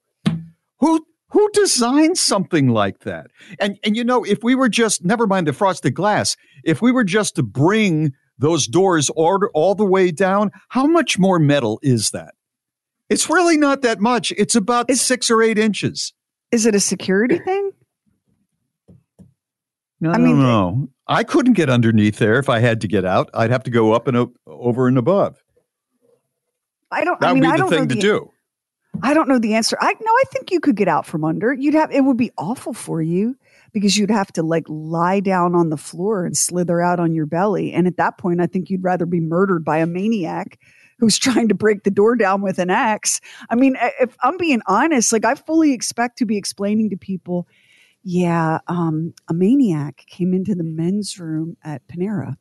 Who 0.81 1.07
who 1.31 1.49
designed 1.55 2.19
something 2.19 2.69
like 2.69 2.99
that? 3.05 3.29
And 3.59 3.79
and 3.83 3.97
you 3.97 4.05
know, 4.05 4.23
if 4.25 4.45
we 4.45 4.55
were 4.55 4.69
just 4.69 5.07
never 5.07 5.27
mind 5.27 5.47
the 5.47 5.55
frosted 5.55 5.95
glass, 5.95 6.37
if 6.65 6.83
we 6.83 6.93
were 6.93 7.05
just 7.05 7.35
to 7.37 7.43
bring 7.43 8.13
those 8.37 8.67
doors 8.67 9.09
all, 9.09 9.41
all 9.55 9.75
the 9.75 9.87
way 9.87 10.11
down, 10.11 10.51
how 10.69 10.87
much 10.87 11.19
more 11.19 11.39
metal 11.39 11.79
is 11.83 12.11
that? 12.11 12.35
It's 13.09 13.31
really 13.31 13.57
not 13.57 13.81
that 13.81 14.01
much. 14.01 14.33
It's 14.33 14.55
about 14.55 14.91
six 14.91 15.31
or 15.31 15.41
eight 15.41 15.57
inches. 15.59 16.13
Is 16.51 16.67
it 16.67 16.75
a 16.75 16.81
security 16.81 17.39
thing? 17.39 17.71
I, 20.03 20.09
I 20.11 20.19
don't 20.19 20.39
know. 20.39 20.89
I 21.07 21.23
couldn't 21.25 21.53
get 21.55 21.69
underneath 21.71 22.19
there 22.19 22.39
if 22.39 22.49
I 22.49 22.59
had 22.61 22.81
to 22.83 22.89
get 22.89 23.05
out. 23.05 23.31
I'd 23.35 23.51
have 23.51 23.63
to 23.65 23.71
go 23.71 23.93
up 23.93 24.07
and 24.09 24.17
o- 24.17 24.33
over 24.47 24.89
and 24.89 24.99
above. 24.99 25.43
I 26.91 27.05
don't. 27.05 27.21
That 27.21 27.31
I 27.31 27.33
would 27.33 27.41
mean, 27.41 27.51
I 27.51 27.55
be 27.55 27.57
the 27.57 27.63
don't 27.63 27.71
know 27.71 27.77
thing 27.79 27.89
to 27.89 27.95
the- 27.95 28.01
do. 28.01 28.31
I 29.03 29.13
don't 29.13 29.29
know 29.29 29.41
the 29.41 29.55
answer. 29.55 29.77
I 29.81 29.93
no, 29.93 30.11
I 30.11 30.23
think 30.31 30.53
you 30.53 30.61
could 30.61 30.77
get 30.77 30.87
out 30.87 31.05
from 31.05 31.25
under. 31.25 31.53
You'd 31.53 31.75
have 31.75 31.91
it 31.91 32.03
would 32.03 32.17
be 32.17 32.31
awful 32.39 32.73
for 32.73 33.03
you 33.03 33.37
because 33.73 33.97
you'd 33.97 34.11
have 34.11 34.33
to 34.35 34.43
like 34.45 34.65
lie 34.69 35.19
down 35.19 35.57
on 35.57 35.69
the 35.71 35.77
floor 35.77 36.25
and 36.25 36.37
slither 36.37 36.81
out 36.81 37.01
on 37.01 37.13
your 37.13 37.27
belly. 37.27 37.73
And 37.73 37.89
at 37.89 37.97
that 37.97 38.19
point, 38.19 38.41
I 38.41 38.47
think 38.47 38.71
you'd 38.71 38.85
rather 38.85 39.05
be 39.05 39.19
murdered 39.19 39.65
by 39.65 39.79
a 39.79 39.87
maniac 39.87 40.61
who's 41.01 41.19
trying 41.19 41.49
to 41.49 41.55
break 41.57 41.83
the 41.83 41.91
door 41.91 42.15
down 42.15 42.41
with 42.41 42.61
an 42.61 42.71
axe. 42.71 43.21
I 43.51 43.57
mean, 43.57 43.77
if 44.01 44.17
I'm 44.23 44.37
being 44.37 44.63
honest, 44.69 45.13
like 45.13 45.25
I 45.25 45.35
fully 45.35 45.73
expect 45.73 46.19
to 46.19 46.25
be 46.25 46.37
explaining 46.37 46.91
to 46.91 46.97
people, 46.97 47.49
yeah, 48.05 48.59
um, 48.69 49.15
a 49.29 49.35
maniac 49.35 50.05
came 50.07 50.33
into 50.33 50.55
the 50.55 50.65
men's 50.65 51.19
room 51.19 51.57
at 51.65 51.87
Panera 51.89 52.37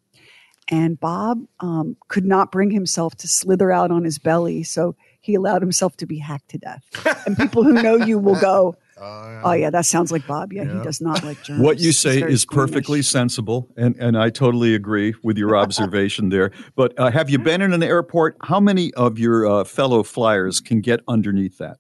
and 0.70 1.00
Bob 1.00 1.40
um, 1.60 1.98
could 2.08 2.26
not 2.26 2.52
bring 2.52 2.72
himself 2.72 3.16
to 3.16 3.28
slither 3.28 3.72
out 3.72 3.92
on 3.92 4.04
his 4.04 4.20
belly, 4.20 4.64
so 4.64 4.96
he 5.22 5.36
allowed 5.36 5.62
himself 5.62 5.98
to 5.98 6.06
be 6.06 6.20
hacked 6.20 6.50
to 6.50 6.58
death. 6.58 6.84
And 7.26 7.38
people 7.38 7.64
who 7.64 7.74
know 7.74 7.96
you 7.96 8.18
will 8.18 8.40
go, 8.40 8.76
"Oh 8.98 9.54
yeah, 9.54 9.70
that 9.70 9.86
sounds 9.86 10.12
like 10.12 10.26
Bob. 10.26 10.54
Yeah, 10.54 10.64
he 10.64 10.84
does 10.84 11.02
not 11.02 11.24
like 11.24 11.42
germs." 11.44 11.60
What 11.64 11.80
you 11.80 11.92
say 11.92 12.22
is 12.22 12.42
squeamish." 12.42 12.72
perfectly 12.72 13.02
sensible, 13.02 13.70
and, 13.76 13.96
and 13.98 14.18
I 14.18 14.30
totally 14.30 14.74
agree 14.76 15.14
with 15.24 15.38
your 15.38 15.56
observation 15.56 16.30
there. 16.30 16.52
But 16.76 16.98
uh, 17.00 17.12
have 17.12 17.30
you 17.30 17.40
been 17.40 17.62
in 17.62 17.74
an 17.74 17.84
airport? 17.84 18.38
How 18.44 18.60
many 18.60 18.94
of 18.94 19.20
your 19.20 19.46
uh, 19.46 19.64
fellow 19.64 20.04
flyers 20.04 20.60
can 20.60 20.82
get 20.82 21.02
underneath 21.08 21.58
that? 21.58 21.78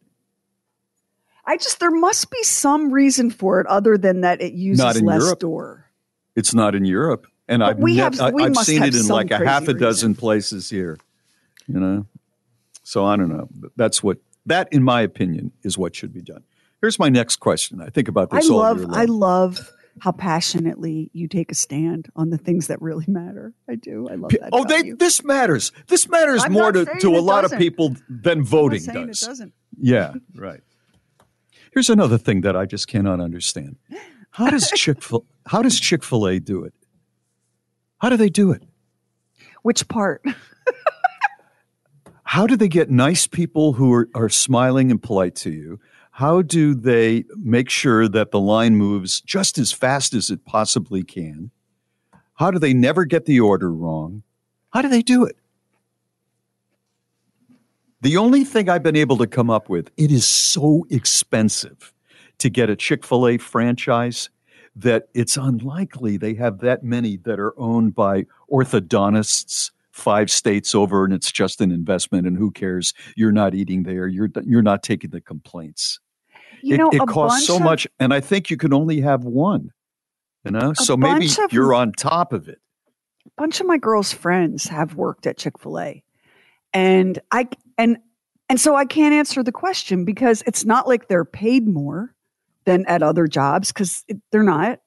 I 1.45 1.57
just 1.57 1.79
there 1.79 1.91
must 1.91 2.31
be 2.31 2.41
some 2.43 2.91
reason 2.91 3.29
for 3.29 3.59
it 3.59 3.67
other 3.67 3.97
than 3.97 4.21
that 4.21 4.41
it 4.41 4.53
uses 4.53 5.01
less 5.01 5.21
Europe. 5.23 5.39
door. 5.39 5.85
It's 6.35 6.53
not 6.53 6.73
in 6.75 6.85
Europe, 6.85 7.27
and 7.47 7.59
But 7.59 7.69
I've 7.69 7.77
we 7.79 7.97
have- 7.97 8.19
I- 8.19 8.31
we 8.31 8.43
I've 8.43 8.55
seen 8.57 8.79
have 8.81 8.87
it 8.89 8.95
in 8.95 9.07
like 9.07 9.31
a 9.31 9.45
half 9.45 9.67
a 9.67 9.73
dozen 9.73 10.15
places 10.15 10.69
here. 10.69 10.97
You 11.67 11.79
know, 11.79 12.05
so 12.83 13.05
I 13.05 13.15
don't 13.15 13.29
know. 13.29 13.47
That's 13.75 14.01
what 14.03 14.17
that, 14.45 14.67
in 14.71 14.83
my 14.83 15.01
opinion, 15.01 15.51
is 15.63 15.77
what 15.77 15.95
should 15.95 16.13
be 16.13 16.21
done. 16.21 16.43
Here's 16.81 16.99
my 16.99 17.07
next 17.09 17.37
question. 17.37 17.81
I 17.81 17.87
think 17.89 18.07
about 18.09 18.27
I 18.33 18.37
this 18.37 18.49
all 18.49 18.57
love. 18.59 18.85
I 18.89 19.05
love 19.05 19.71
how 19.99 20.11
passionately 20.11 21.09
you 21.13 21.27
take 21.27 21.51
a 21.51 21.55
stand 21.55 22.09
on 22.15 22.31
the 22.31 22.37
things 22.37 22.67
that 22.67 22.81
really 22.81 23.05
matter. 23.07 23.53
I 23.69 23.75
do. 23.75 24.09
I 24.09 24.15
love 24.15 24.31
that. 24.31 24.49
Oh, 24.51 24.65
they, 24.65 24.91
this 24.91 25.23
matters. 25.23 25.71
This 25.87 26.09
matters 26.09 26.43
I'm 26.43 26.51
more 26.51 26.71
to, 26.71 26.83
to 26.83 27.09
a 27.13 27.19
it 27.19 27.21
lot 27.21 27.45
of 27.45 27.51
doesn't. 27.51 27.59
people 27.59 27.95
than 28.09 28.43
voting 28.43 28.83
does. 28.83 29.21
It 29.23 29.25
doesn't. 29.27 29.53
Yeah, 29.79 30.15
right. 30.35 30.61
Here's 31.73 31.89
another 31.89 32.17
thing 32.19 32.41
that 32.41 32.55
I 32.55 32.65
just 32.65 32.87
cannot 32.87 33.19
understand. 33.19 33.77
How 34.31 34.49
does 34.49 34.69
Chick 34.75 35.01
fil 35.01 35.25
How 35.47 35.61
does 35.61 35.79
Chick 35.79 36.03
Fil 36.03 36.27
A 36.27 36.39
do 36.39 36.63
it? 36.63 36.73
How 37.97 38.09
do 38.09 38.17
they 38.17 38.29
do 38.29 38.51
it? 38.51 38.63
Which 39.63 39.87
part? 39.87 40.23
How 42.23 42.47
do 42.47 42.55
they 42.55 42.67
get 42.67 42.89
nice 42.89 43.27
people 43.27 43.73
who 43.73 43.93
are, 43.93 44.09
are 44.15 44.29
smiling 44.29 44.91
and 44.91 45.01
polite 45.01 45.35
to 45.37 45.51
you? 45.51 45.79
How 46.11 46.41
do 46.41 46.75
they 46.75 47.25
make 47.37 47.69
sure 47.69 48.07
that 48.07 48.31
the 48.31 48.39
line 48.39 48.75
moves 48.75 49.21
just 49.21 49.57
as 49.57 49.71
fast 49.71 50.13
as 50.13 50.29
it 50.29 50.45
possibly 50.45 51.03
can? 51.03 51.51
How 52.35 52.51
do 52.51 52.59
they 52.59 52.73
never 52.73 53.05
get 53.05 53.25
the 53.25 53.39
order 53.39 53.71
wrong? 53.71 54.23
How 54.71 54.81
do 54.81 54.89
they 54.89 55.01
do 55.01 55.25
it? 55.25 55.37
The 58.03 58.17
only 58.17 58.43
thing 58.43 58.69
I've 58.69 58.83
been 58.83 58.97
able 58.97 59.15
to 59.17 59.27
come 59.27 59.49
up 59.49 59.69
with, 59.69 59.89
it 59.95 60.11
is 60.11 60.27
so 60.27 60.85
expensive 60.89 61.93
to 62.39 62.49
get 62.49 62.69
a 62.69 62.75
Chick 62.75 63.05
fil 63.05 63.25
A 63.25 63.37
franchise 63.37 64.29
that 64.75 65.07
it's 65.13 65.37
unlikely 65.37 66.17
they 66.17 66.33
have 66.33 66.59
that 66.59 66.83
many 66.83 67.15
that 67.17 67.39
are 67.39 67.57
owned 67.57 67.95
by 67.95 68.25
orthodontists 68.51 69.71
five 69.91 70.29
states 70.29 70.75
over 70.75 71.05
and 71.05 71.13
it's 71.13 71.31
just 71.31 71.61
an 71.61 71.71
investment 71.71 72.27
and 72.27 72.35
who 72.35 72.51
cares? 72.51 72.93
You're 73.15 73.31
not 73.31 73.55
eating 73.55 73.83
there. 73.83 74.07
You're 74.07 74.29
you're 74.43 74.61
not 74.61 74.83
taking 74.83 75.11
the 75.11 75.21
complaints. 75.21 76.01
You 76.61 76.75
it, 76.75 76.77
know, 76.79 76.89
it 76.91 77.07
costs 77.07 77.47
so 77.47 77.55
of- 77.55 77.61
much 77.61 77.87
and 77.99 78.13
i 78.13 78.19
think 78.19 78.49
you 78.49 78.57
can 78.57 78.73
only 78.73 79.01
have 79.01 79.23
one 79.23 79.71
you 80.43 80.51
know? 80.51 80.73
So 80.73 80.97
maybe 80.97 81.27
of- 81.41 81.53
you're 81.53 81.73
on 81.73 81.93
top 81.93 82.33
of 82.33 82.49
it. 82.49 82.59
A 83.25 83.29
bunch 83.37 83.61
of 83.61 83.67
my 83.67 83.77
girls' 83.77 84.11
friends 84.11 84.67
have 84.67 84.95
worked 84.95 85.25
at 85.25 85.37
Chick 85.37 85.57
Fil 85.57 85.79
A, 85.79 86.03
and 86.73 87.19
I 87.31 87.47
and 87.77 87.97
and 88.49 88.59
so 88.59 88.75
I 88.75 88.85
can't 88.85 89.13
answer 89.13 89.41
the 89.43 89.51
question 89.51 90.05
because 90.05 90.43
it's 90.45 90.65
not 90.65 90.87
like 90.87 91.07
they're 91.07 91.25
paid 91.25 91.67
more 91.67 92.13
than 92.65 92.85
at 92.87 93.01
other 93.03 93.27
jobs 93.27 93.71
because 93.71 94.03
they're 94.31 94.43
not. 94.43 94.79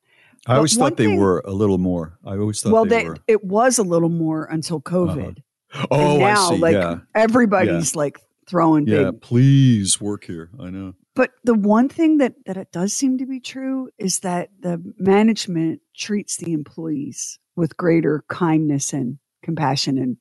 i 0.46 0.56
always 0.56 0.74
But 0.74 0.80
one 0.80 0.90
thought 0.90 0.96
they 0.98 1.06
thing- 1.06 1.16
were 1.18 1.42
a 1.44 1.52
little 1.52 1.78
more. 1.78 2.18
I 2.24 2.36
always 2.36 2.60
thought 2.60 2.72
well, 2.72 2.84
they, 2.84 3.04
they, 3.08 3.14
it 3.26 3.44
was 3.44 3.78
a 3.78 3.82
little 3.82 4.08
more 4.08 4.44
until 4.44 4.80
COVID. 4.80 5.38
Uh-huh. 5.72 5.86
oh 5.90 6.10
and 6.12 6.18
now, 6.20 6.48
i 6.50 6.54
see. 6.54 6.58
like 6.60 6.74
yeah. 6.74 6.98
everybody's 7.14 7.96
like 7.96 8.18
throwing 8.48 8.86
yeah 8.86 9.10
big. 9.10 9.20
please 9.20 10.00
work 10.00 10.24
here. 10.24 10.50
I 10.60 10.70
know. 10.70 10.94
But 11.14 11.32
the 11.44 11.54
one 11.54 11.88
thing 11.88 12.18
that 12.18 12.34
that 12.46 12.56
it 12.56 12.70
does 12.72 12.92
seem 12.92 13.18
to 13.18 13.26
be 13.26 13.40
true 13.40 13.90
is 13.98 14.20
that 14.20 14.50
the 14.60 14.80
management 14.98 15.80
treats 15.96 16.36
the 16.36 16.52
employees 16.52 17.38
with 17.56 17.76
greater 17.76 18.24
kindness 18.28 18.92
and 18.92 19.18
compassion 19.42 19.98
and 19.98 20.16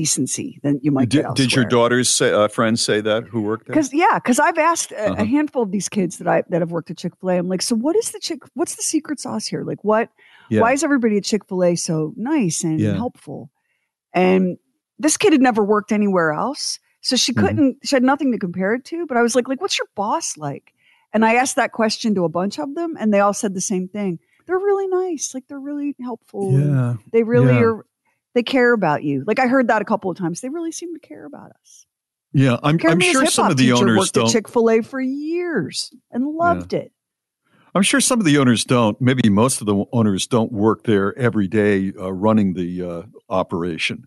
decency 0.00 0.60
than 0.62 0.78
you 0.82 0.90
might 0.92 1.08
did, 1.08 1.22
get 1.24 1.34
did 1.34 1.52
your 1.54 1.64
daughters 1.64 2.08
say, 2.10 2.30
uh, 2.32 2.48
friends 2.48 2.80
say 2.84 3.00
that 3.00 3.24
who 3.24 3.40
worked 3.40 3.66
there 3.66 3.74
Because 3.74 3.92
yeah, 3.94 4.14
because 4.18 4.38
I've 4.38 4.58
asked 4.58 4.92
a, 4.92 5.06
Uh-huh. 5.12 5.22
a 5.22 5.24
handful 5.24 5.62
of 5.62 5.70
these 5.72 5.88
kids 5.88 6.18
that 6.18 6.28
I 6.28 6.42
that 6.50 6.60
have 6.60 6.70
worked 6.70 6.90
at 6.90 6.98
Chick 6.98 7.14
Fil 7.20 7.30
A. 7.30 7.36
I'm 7.38 7.48
like, 7.48 7.62
so 7.62 7.74
what 7.74 7.96
is 7.96 8.10
the 8.12 8.20
chick? 8.20 8.40
What's 8.54 8.74
the 8.76 8.82
secret 8.82 9.18
sauce 9.20 9.46
here? 9.46 9.62
Like, 9.64 9.82
what? 9.82 10.10
Yeah. 10.50 10.60
Why 10.60 10.72
is 10.72 10.84
everybody 10.84 11.16
at 11.16 11.24
Chick 11.24 11.46
Fil 11.48 11.64
A 11.64 11.74
so 11.76 12.12
nice 12.16 12.62
and 12.62 12.78
Yeah. 12.78 12.94
helpful? 12.94 13.50
And 14.12 14.58
this 14.98 15.16
kid 15.16 15.32
had 15.32 15.42
never 15.42 15.64
worked 15.64 15.92
anywhere 15.92 16.32
else, 16.32 16.78
so 17.00 17.16
she 17.16 17.32
Mm-hmm. 17.32 17.46
couldn't. 17.46 17.76
She 17.84 17.96
had 17.96 18.02
nothing 18.02 18.32
to 18.32 18.38
compare 18.38 18.74
it 18.74 18.84
to. 18.86 19.06
But 19.06 19.16
I 19.16 19.22
was 19.22 19.34
like, 19.34 19.48
like, 19.48 19.60
what's 19.60 19.78
your 19.78 19.88
boss 19.94 20.36
like? 20.36 20.72
And 21.12 21.24
I 21.24 21.34
asked 21.34 21.56
that 21.56 21.72
question 21.72 22.14
to 22.16 22.24
a 22.24 22.28
bunch 22.28 22.58
of 22.58 22.74
them, 22.74 22.96
and 23.00 23.12
they 23.12 23.20
all 23.20 23.32
said 23.34 23.54
the 23.54 23.60
same 23.60 23.88
thing. 23.88 24.18
They're 24.46 24.58
really 24.58 24.86
nice. 24.88 25.34
Like 25.34 25.44
they're 25.48 25.58
really 25.58 25.94
helpful. 26.00 26.52
Yeah. 26.60 26.94
They 27.12 27.22
really 27.24 27.54
Yeah. 27.54 27.62
are. 27.62 27.86
They 28.36 28.42
care 28.42 28.74
about 28.74 29.02
you. 29.02 29.24
Like 29.26 29.38
I 29.38 29.46
heard 29.46 29.68
that 29.68 29.80
a 29.80 29.84
couple 29.86 30.10
of 30.10 30.18
times. 30.18 30.42
They 30.42 30.50
really 30.50 30.70
seem 30.70 30.92
to 30.92 31.00
care 31.00 31.24
about 31.24 31.52
us. 31.58 31.86
yeah 32.34 32.58
i'm, 32.62 32.78
I'm 32.86 33.00
sure 33.00 33.24
some 33.24 33.50
of 33.50 33.56
the 33.56 33.72
owners 33.72 33.96
worked 33.96 34.12
don't 34.12 34.26
at 34.26 34.32
Chick 34.32 34.46
Fil 34.46 34.68
A 34.68 34.82
for 34.82 35.00
years 35.00 35.90
and 36.10 36.26
loved 36.26 36.74
it. 36.74 36.92
I'm 37.74 37.82
sure 37.82 37.98
some 37.98 38.20
of 38.20 38.26
the 38.26 38.36
owners 38.36 38.66
don't. 38.66 39.00
Maybe 39.00 39.30
most 39.30 39.62
of 39.62 39.66
the 39.66 39.86
owners 39.90 40.26
don't 40.26 40.52
work 40.52 40.84
there 40.84 41.16
every 41.18 41.48
day 41.48 41.94
uh, 41.98 42.12
running 42.12 42.52
the 42.52 42.82
uh, 42.82 43.02
operation, 43.30 44.06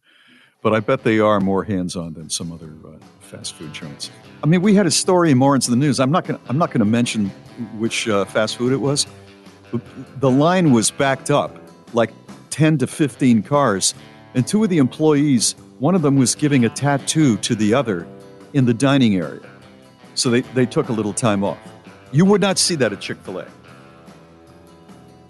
but 0.62 0.76
I 0.76 0.80
bet 0.80 1.04
they 1.04 1.20
are 1.20 1.40
more 1.40 1.64
hands-on 1.64 2.14
than 2.14 2.30
some 2.30 2.52
other 2.52 2.74
uh, 2.88 2.98
fast 3.22 3.56
food 3.56 3.74
joints. 3.74 4.12
I 4.44 4.46
mean, 4.46 4.62
we 4.62 4.76
had 4.76 4.86
a 4.86 4.92
story 4.92 5.32
in 5.32 5.40
Morons 5.40 5.68
in 5.68 5.72
the 5.72 5.84
News. 5.84 6.00
I'm 6.00 6.12
not 6.12 6.26
going. 6.26 6.40
I'm 6.50 6.60
not 6.60 6.72
to 6.72 6.86
mention 6.86 7.30
which 7.80 8.08
uh, 8.08 8.26
fast 8.26 8.58
food 8.58 8.74
it 8.74 8.82
was. 8.82 9.08
The 10.18 10.30
line 10.30 10.72
was 10.72 10.92
backed 10.92 11.32
up, 11.32 11.58
like 11.94 12.12
10 12.52 12.80
to 12.80 12.88
15 12.88 13.44
cars, 13.44 13.94
and 14.34 14.48
two 14.48 14.64
of 14.64 14.70
the 14.70 14.78
employees, 14.78 15.56
one 15.80 15.96
of 15.96 16.02
them 16.02 16.16
was 16.18 16.36
giving 16.36 16.66
a 16.66 16.70
tattoo 16.70 17.38
to 17.38 17.56
the 17.56 17.74
other 17.74 18.08
in 18.54 18.66
the 18.66 18.74
dining 18.74 19.16
area. 19.16 19.42
So 20.16 20.30
they, 20.30 20.42
they 20.42 20.66
took 20.66 20.90
a 20.90 20.92
little 20.94 21.14
time 21.14 21.44
off. 21.44 21.58
You 22.12 22.26
would 22.26 22.42
not 22.42 22.58
see 22.58 22.76
that 22.76 22.92
at 22.92 23.00
Chick 23.00 23.18
fil 23.20 23.40
A. 23.40 23.48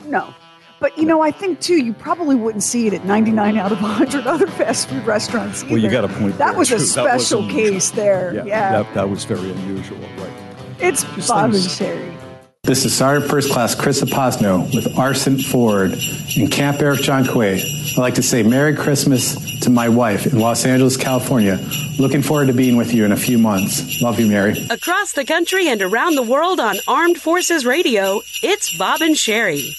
No. 0.05 0.33
But 0.79 0.97
you 0.97 1.05
know, 1.05 1.21
I 1.21 1.29
think 1.31 1.59
too, 1.59 1.75
you 1.83 1.93
probably 1.93 2.35
wouldn't 2.37 2.63
see 2.63 2.87
it 2.87 2.93
at 2.93 3.03
99 3.05 3.57
out 3.57 3.71
of 3.73 3.81
100 3.81 4.25
other 4.25 4.47
fast 4.59 4.87
food 4.87 5.05
restaurants. 5.05 5.63
Well, 5.65 5.77
you 5.77 5.89
got 5.91 6.05
a 6.05 6.07
point. 6.07 6.37
That 6.37 6.55
was 6.55 6.71
a 6.71 6.75
was 6.75 6.91
special 6.91 7.43
unusual. 7.43 7.71
case 7.73 7.89
there. 7.91 8.33
Yeah, 8.33 8.83
That, 8.83 8.93
that 8.93 9.09
was 9.09 9.25
very 9.25 9.51
unusual, 9.51 9.99
right? 10.17 10.31
it's 10.79 11.03
Just 11.03 11.27
Bob 11.27 11.45
and 11.45 11.53
Sheri. 11.55 12.15
This 12.63 12.83
is 12.85 12.93
Sergeant 12.93 13.31
First 13.31 13.51
Class 13.51 13.73
Chris 13.73 14.01
Aposno 14.01 14.71
with 14.75 14.95
Arson 14.97 15.39
Ford 15.39 15.93
in 16.35 16.49
Camp 16.49 16.77
Arifjan 16.79 17.23
Kuwait. 17.23 17.63
I'd 17.93 17.97
like 17.97 18.15
to 18.15 18.21
say 18.21 18.43
Merry 18.43 18.75
Christmas 18.75 19.59
to 19.61 19.69
my 19.69 19.87
wife 19.87 20.27
in 20.27 20.37
Los 20.37 20.65
Angeles, 20.65 20.97
California. 20.97 21.57
Looking 21.97 22.21
forward 22.21 22.47
to 22.47 22.53
being 22.53 22.75
with 22.75 22.93
you 22.93 23.05
in 23.05 23.13
a 23.13 23.17
few 23.17 23.37
months. 23.39 24.01
Love 24.01 24.19
you, 24.19 24.27
Mary. 24.27 24.67
Across 24.69 25.13
the 25.13 25.23
country 25.23 25.69
and 25.69 25.81
around 25.81 26.15
the 26.15 26.21
world 26.21 26.59
on 26.59 26.75
Armed 26.85 27.17
Forces 27.17 27.65
Radio, 27.65 28.21
it's 28.43 28.77
Bob 28.77 29.01
and 29.01 29.15
Sheri. 29.15 29.73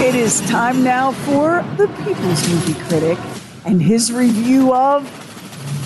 It 0.00 0.14
is 0.14 0.40
time 0.48 0.82
now 0.82 1.12
for 1.12 1.62
the 1.76 1.86
People's 1.98 2.48
Movie 2.48 2.80
Critic 2.88 3.18
and 3.66 3.80
his 3.80 4.10
review 4.10 4.74
of 4.74 5.02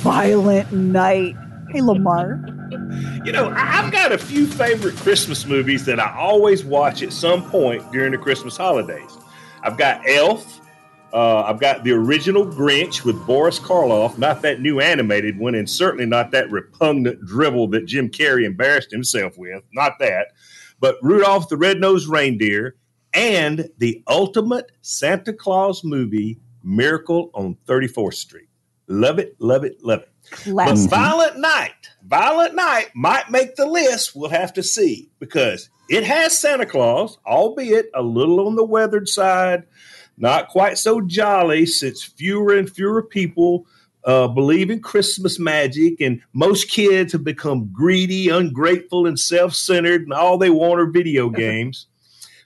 Violent 0.03 0.73
Night. 0.73 1.35
Hey, 1.71 1.83
Lamar. 1.83 2.52
You 3.25 3.33
know, 3.33 3.53
I've 3.57 3.93
got 3.93 4.13
a 4.13 4.19
few 4.19 4.47
favorite 4.47 4.97
Christmas 4.97 5.47
movies 5.47 5.85
that 5.87 6.01
I 6.01 6.15
always 6.17 6.65
watch 6.65 7.03
at 7.03 7.13
some 7.13 7.49
point 7.51 7.91
during 7.93 8.13
the 8.13 8.19
Christmas 8.19 8.57
holidays. 8.57 9.17
I've 9.63 9.79
got 9.79 10.03
Elf. 10.09 10.61
Uh, 11.13 11.43
I've 11.43 11.61
got 11.61 11.85
the 11.85 11.93
original 11.93 12.47
Grinch 12.47 13.05
with 13.05 13.25
Boris 13.27 13.59
Karloff, 13.59 14.17
not 14.17 14.41
that 14.43 14.61
new 14.61 14.81
animated 14.81 15.39
one, 15.39 15.55
and 15.55 15.69
certainly 15.69 16.07
not 16.07 16.31
that 16.31 16.51
repugnant 16.51 17.25
dribble 17.27 17.69
that 17.69 17.85
Jim 17.85 18.09
Carrey 18.09 18.45
embarrassed 18.45 18.91
himself 18.91 19.37
with. 19.37 19.63
Not 19.73 19.99
that. 20.01 20.29
But 20.81 20.97
Rudolph 21.03 21.49
the 21.49 21.57
Red-Nosed 21.57 22.09
Reindeer 22.09 22.77
and 23.15 23.69
the 23.79 24.03
ultimate 24.09 24.73
Santa 24.81 25.33
Claus 25.33 25.85
movie, 25.85 26.39
Miracle 26.65 27.31
on 27.35 27.57
34th 27.67 28.15
Street. 28.15 28.49
Love 28.89 29.19
it, 29.19 29.37
love 29.39 29.65
it, 29.65 29.83
love 29.83 30.01
it. 30.01 30.09
But 30.31 30.55
Classic. 30.55 30.91
Violent 30.91 31.39
Night, 31.39 31.82
Violent 32.07 32.55
Night 32.55 32.91
might 32.95 33.31
make 33.31 33.57
the 33.57 33.67
list. 33.67 34.15
We'll 34.15 34.31
have 34.31 34.53
to 34.55 34.63
see 34.63 35.11
because 35.19 35.69
it 35.89 36.05
has 36.05 36.39
Santa 36.39 36.67
Claus, 36.67 37.19
albeit 37.27 37.91
a 37.95 38.03
little 38.03 38.47
on 38.47 38.57
the 38.57 38.65
weathered 38.65 39.09
side, 39.09 39.65
not 40.17 40.49
quite 40.49 40.79
so 40.79 41.01
jolly 41.01 41.67
since 41.67 42.03
fewer 42.03 42.57
and 42.57 42.71
fewer 42.71 43.03
people 43.03 43.67
uh, 44.05 44.27
believe 44.29 44.71
in 44.71 44.81
Christmas 44.81 45.39
magic, 45.39 46.01
and 46.01 46.21
most 46.33 46.69
kids 46.69 47.13
have 47.13 47.25
become 47.25 47.71
greedy, 47.73 48.29
ungrateful, 48.29 49.07
and 49.07 49.19
self 49.19 49.55
centered, 49.55 50.03
and 50.03 50.13
all 50.13 50.39
they 50.39 50.51
want 50.51 50.81
are 50.81 50.87
video 50.87 51.29
games. 51.31 51.87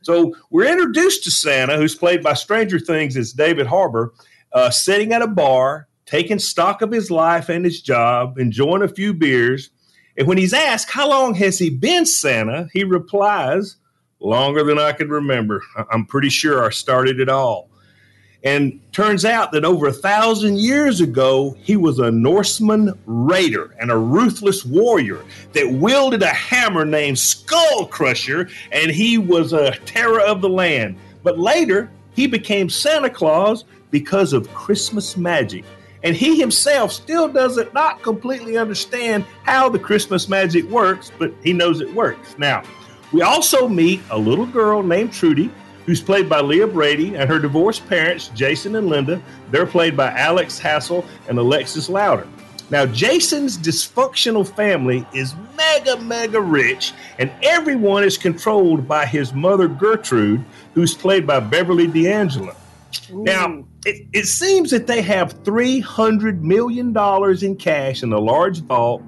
So 0.02 0.36
we're 0.50 0.70
introduced 0.70 1.24
to 1.24 1.30
Santa, 1.30 1.76
who's 1.76 1.94
played 1.94 2.22
by 2.22 2.34
Stranger 2.34 2.78
Things 2.78 3.16
as 3.16 3.32
David 3.32 3.66
Harbour, 3.66 4.12
uh, 4.52 4.70
sitting 4.70 5.12
at 5.12 5.22
a 5.22 5.26
bar, 5.26 5.85
taking 6.06 6.38
stock 6.38 6.82
of 6.82 6.90
his 6.90 7.10
life 7.10 7.48
and 7.48 7.64
his 7.64 7.82
job, 7.82 8.38
enjoying 8.38 8.82
a 8.82 8.88
few 8.88 9.12
beers. 9.12 9.70
And 10.16 10.26
when 10.26 10.38
he's 10.38 10.54
asked, 10.54 10.90
How 10.90 11.08
long 11.08 11.34
has 11.34 11.58
he 11.58 11.68
been 11.68 12.06
Santa? 12.06 12.68
he 12.72 12.84
replies, 12.84 13.76
Longer 14.20 14.64
than 14.64 14.78
I 14.78 14.92
can 14.92 15.10
remember. 15.10 15.62
I'm 15.92 16.06
pretty 16.06 16.30
sure 16.30 16.64
I 16.64 16.70
started 16.70 17.20
it 17.20 17.28
all. 17.28 17.68
And 18.44 18.80
turns 18.92 19.24
out 19.24 19.50
that 19.52 19.64
over 19.64 19.88
a 19.88 19.92
thousand 19.92 20.58
years 20.58 21.00
ago, 21.00 21.56
he 21.60 21.76
was 21.76 21.98
a 21.98 22.12
Norseman 22.12 22.92
raider 23.04 23.74
and 23.80 23.90
a 23.90 23.98
ruthless 23.98 24.64
warrior 24.64 25.24
that 25.52 25.68
wielded 25.68 26.22
a 26.22 26.28
hammer 26.28 26.84
named 26.84 27.18
Skull 27.18 27.86
Crusher, 27.86 28.48
and 28.70 28.92
he 28.92 29.18
was 29.18 29.52
a 29.52 29.72
terror 29.78 30.20
of 30.20 30.42
the 30.42 30.48
land. 30.48 30.96
But 31.24 31.38
later, 31.40 31.90
he 32.14 32.28
became 32.28 32.70
Santa 32.70 33.10
Claus 33.10 33.64
because 33.90 34.32
of 34.32 34.52
Christmas 34.54 35.16
magic. 35.16 35.64
And 36.06 36.14
he 36.14 36.38
himself 36.38 36.92
still 36.92 37.26
doesn't 37.26 37.74
not 37.74 38.00
completely 38.00 38.56
understand 38.56 39.24
how 39.42 39.68
the 39.68 39.80
Christmas 39.80 40.28
magic 40.28 40.64
works, 40.66 41.10
but 41.18 41.34
he 41.42 41.52
knows 41.52 41.80
it 41.80 41.92
works. 41.92 42.38
Now, 42.38 42.62
we 43.10 43.22
also 43.22 43.66
meet 43.66 44.00
a 44.10 44.16
little 44.16 44.46
girl 44.46 44.84
named 44.84 45.12
Trudy, 45.12 45.50
who's 45.84 46.00
played 46.00 46.28
by 46.28 46.42
Leah 46.42 46.68
Brady, 46.68 47.16
and 47.16 47.28
her 47.28 47.40
divorced 47.40 47.88
parents, 47.88 48.28
Jason 48.36 48.76
and 48.76 48.86
Linda. 48.86 49.20
They're 49.50 49.66
played 49.66 49.96
by 49.96 50.12
Alex 50.12 50.60
Hassell 50.60 51.04
and 51.28 51.40
Alexis 51.40 51.88
Louder. 51.88 52.28
Now, 52.70 52.86
Jason's 52.86 53.58
dysfunctional 53.58 54.48
family 54.48 55.04
is 55.12 55.34
mega, 55.56 56.00
mega 56.00 56.40
rich, 56.40 56.92
and 57.18 57.32
everyone 57.42 58.04
is 58.04 58.16
controlled 58.16 58.86
by 58.86 59.06
his 59.06 59.34
mother, 59.34 59.66
Gertrude, 59.66 60.44
who's 60.72 60.94
played 60.94 61.26
by 61.26 61.40
Beverly 61.40 61.88
D'Angelo. 61.88 62.54
Now, 63.10 63.64
it, 63.86 64.06
it 64.12 64.26
seems 64.26 64.72
that 64.72 64.88
they 64.88 65.00
have 65.00 65.44
$300 65.44 66.40
million 66.40 66.94
in 67.44 67.56
cash 67.56 68.02
in 68.02 68.12
a 68.12 68.18
large 68.18 68.60
vault, 68.62 69.02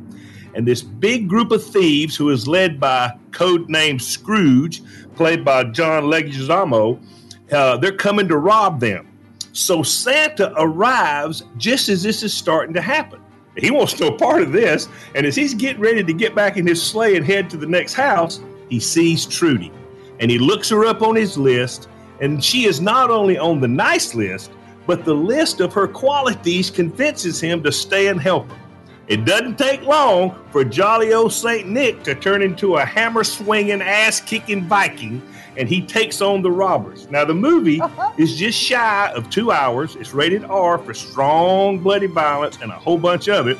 and 0.54 0.66
this 0.66 0.82
big 0.82 1.28
group 1.28 1.50
of 1.50 1.64
thieves, 1.64 2.16
who 2.16 2.30
is 2.30 2.46
led 2.46 2.78
by 2.78 3.12
codenamed 3.30 4.00
Scrooge, 4.00 4.82
played 5.16 5.44
by 5.44 5.64
John 5.64 6.04
Leguizamo, 6.04 7.02
uh, 7.50 7.76
they're 7.78 7.92
coming 7.92 8.28
to 8.28 8.36
rob 8.36 8.78
them. 8.78 9.08
So 9.52 9.82
Santa 9.82 10.52
arrives 10.56 11.42
just 11.56 11.88
as 11.88 12.04
this 12.04 12.22
is 12.22 12.32
starting 12.32 12.74
to 12.74 12.80
happen. 12.80 13.20
He 13.56 13.72
wants 13.72 13.98
no 13.98 14.12
part 14.12 14.42
of 14.42 14.52
this, 14.52 14.88
and 15.16 15.26
as 15.26 15.34
he's 15.34 15.54
getting 15.54 15.82
ready 15.82 16.04
to 16.04 16.12
get 16.12 16.36
back 16.36 16.56
in 16.56 16.64
his 16.64 16.80
sleigh 16.80 17.16
and 17.16 17.26
head 17.26 17.50
to 17.50 17.56
the 17.56 17.66
next 17.66 17.94
house, 17.94 18.40
he 18.68 18.78
sees 18.78 19.26
Trudy, 19.26 19.72
and 20.20 20.30
he 20.30 20.38
looks 20.38 20.68
her 20.68 20.84
up 20.84 21.02
on 21.02 21.16
his 21.16 21.36
list, 21.36 21.88
and 22.20 22.42
she 22.44 22.66
is 22.66 22.80
not 22.80 23.10
only 23.10 23.36
on 23.36 23.60
the 23.60 23.66
nice 23.66 24.14
list, 24.14 24.52
but 24.88 25.04
the 25.04 25.14
list 25.14 25.60
of 25.60 25.74
her 25.74 25.86
qualities 25.86 26.70
convinces 26.70 27.38
him 27.38 27.62
to 27.62 27.70
stay 27.70 28.06
and 28.06 28.18
help 28.18 28.48
her. 28.50 28.58
It 29.06 29.26
doesn't 29.26 29.58
take 29.58 29.82
long 29.82 30.34
for 30.50 30.64
jolly 30.64 31.12
old 31.12 31.30
Saint 31.34 31.68
Nick 31.68 32.02
to 32.04 32.14
turn 32.14 32.40
into 32.40 32.76
a 32.76 32.84
hammer 32.86 33.22
swinging, 33.22 33.82
ass 33.82 34.18
kicking 34.18 34.64
Viking, 34.64 35.20
and 35.58 35.68
he 35.68 35.82
takes 35.82 36.22
on 36.22 36.40
the 36.40 36.50
robbers. 36.50 37.06
Now, 37.10 37.26
the 37.26 37.34
movie 37.34 37.82
is 38.16 38.36
just 38.36 38.58
shy 38.58 39.12
of 39.14 39.28
two 39.28 39.52
hours. 39.52 39.94
It's 39.96 40.14
rated 40.14 40.44
R 40.46 40.78
for 40.78 40.94
strong, 40.94 41.80
bloody 41.80 42.06
violence 42.06 42.56
and 42.62 42.72
a 42.72 42.74
whole 42.74 42.98
bunch 42.98 43.28
of 43.28 43.46
it, 43.46 43.58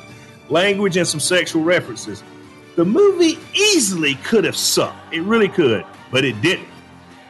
language 0.49 0.97
and 0.97 1.07
some 1.07 1.21
sexual 1.21 1.63
references. 1.63 2.23
The 2.77 2.87
movie 2.87 3.39
easily 3.55 4.15
could 4.17 4.45
have 4.45 4.57
sucked. 4.57 5.13
It 5.13 5.21
really 5.25 5.49
could, 5.49 5.85
but 6.11 6.25
it 6.25 6.41
didn't. 6.41 6.69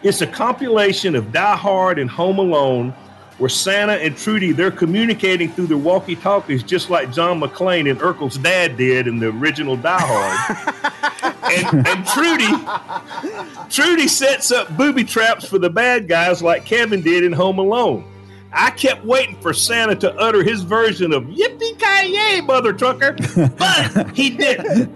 It's 0.04 0.20
a 0.20 0.26
compilation 0.28 1.16
of 1.16 1.32
Die 1.32 1.56
Hard 1.56 1.98
and 1.98 2.08
Home 2.08 2.38
Alone, 2.38 2.94
where 3.38 3.48
Santa 3.48 3.94
and 3.94 4.16
Trudy 4.16 4.52
they're 4.52 4.70
communicating 4.70 5.50
through 5.50 5.68
their 5.68 5.78
walkie-talkies, 5.78 6.62
just 6.62 6.90
like 6.90 7.12
John 7.12 7.40
McClane 7.40 7.90
and 7.90 7.98
Urkel's 8.00 8.36
dad 8.38 8.76
did 8.76 9.06
in 9.06 9.18
the 9.18 9.28
original 9.28 9.76
Die 9.76 9.98
Hard. 10.00 11.34
and, 11.52 11.86
and 11.86 12.06
Trudy, 12.06 13.70
Trudy 13.70 14.08
sets 14.08 14.50
up 14.50 14.76
booby 14.76 15.04
traps 15.04 15.46
for 15.46 15.58
the 15.58 15.70
bad 15.70 16.08
guys, 16.08 16.42
like 16.42 16.64
Kevin 16.64 17.00
did 17.00 17.24
in 17.24 17.32
Home 17.32 17.58
Alone. 17.58 18.04
I 18.52 18.70
kept 18.70 19.04
waiting 19.04 19.36
for 19.40 19.52
Santa 19.52 19.94
to 19.96 20.14
utter 20.16 20.42
his 20.42 20.62
version 20.62 21.12
of 21.12 21.24
"Yippee 21.24 21.78
ki 21.78 22.14
yay, 22.14 22.40
mother 22.40 22.72
trucker," 22.72 23.12
but 23.58 24.10
he 24.16 24.30
didn't. 24.30 24.90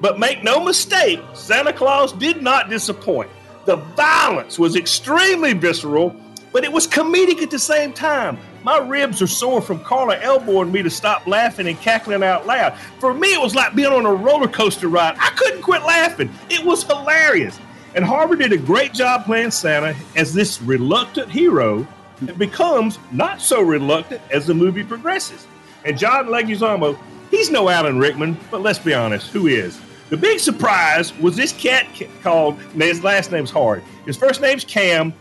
But 0.00 0.18
make 0.18 0.42
no 0.42 0.62
mistake, 0.62 1.20
Santa 1.32 1.72
Claus 1.72 2.12
did 2.12 2.42
not 2.42 2.68
disappoint. 2.68 3.30
The 3.64 3.76
violence 3.76 4.58
was 4.58 4.76
extremely 4.76 5.52
visceral, 5.52 6.14
but 6.52 6.64
it 6.64 6.72
was 6.72 6.86
comedic 6.86 7.42
at 7.42 7.50
the 7.50 7.58
same 7.58 7.92
time. 7.92 8.38
My 8.62 8.78
ribs 8.78 9.20
are 9.22 9.26
sore 9.26 9.60
from 9.60 9.80
Carla 9.80 10.18
elbowing 10.20 10.70
me 10.70 10.82
to 10.82 10.90
stop 10.90 11.26
laughing 11.26 11.66
and 11.66 11.80
cackling 11.80 12.22
out 12.22 12.46
loud. 12.46 12.76
For 13.00 13.12
me, 13.12 13.34
it 13.34 13.40
was 13.40 13.54
like 13.54 13.74
being 13.74 13.92
on 13.92 14.06
a 14.06 14.12
roller 14.12 14.48
coaster 14.48 14.88
ride. 14.88 15.16
I 15.18 15.30
couldn't 15.30 15.62
quit 15.62 15.82
laughing. 15.82 16.30
It 16.48 16.64
was 16.64 16.84
hilarious. 16.84 17.58
And 17.94 18.04
Harbour 18.04 18.36
did 18.36 18.52
a 18.52 18.58
great 18.58 18.94
job 18.94 19.24
playing 19.24 19.50
Santa 19.50 19.96
as 20.16 20.32
this 20.32 20.62
reluctant 20.62 21.30
hero 21.30 21.86
that 22.22 22.38
becomes 22.38 22.98
not 23.10 23.40
so 23.40 23.60
reluctant 23.60 24.22
as 24.30 24.46
the 24.46 24.54
movie 24.54 24.84
progresses. 24.84 25.46
And 25.84 25.98
John 25.98 26.26
Leguizamo, 26.26 26.96
he's 27.30 27.50
no 27.50 27.68
Alan 27.68 27.98
Rickman, 27.98 28.38
but 28.50 28.62
let's 28.62 28.78
be 28.78 28.94
honest, 28.94 29.30
who 29.32 29.48
is? 29.48 29.80
The 30.08 30.16
big 30.16 30.38
surprise 30.38 31.16
was 31.18 31.36
this 31.36 31.52
cat 31.52 31.86
called, 32.22 32.60
his 32.74 33.02
last 33.02 33.32
name's 33.32 33.50
hard. 33.50 33.82
His 34.06 34.16
first 34.16 34.40
name's 34.40 34.64
Cam 34.64 35.12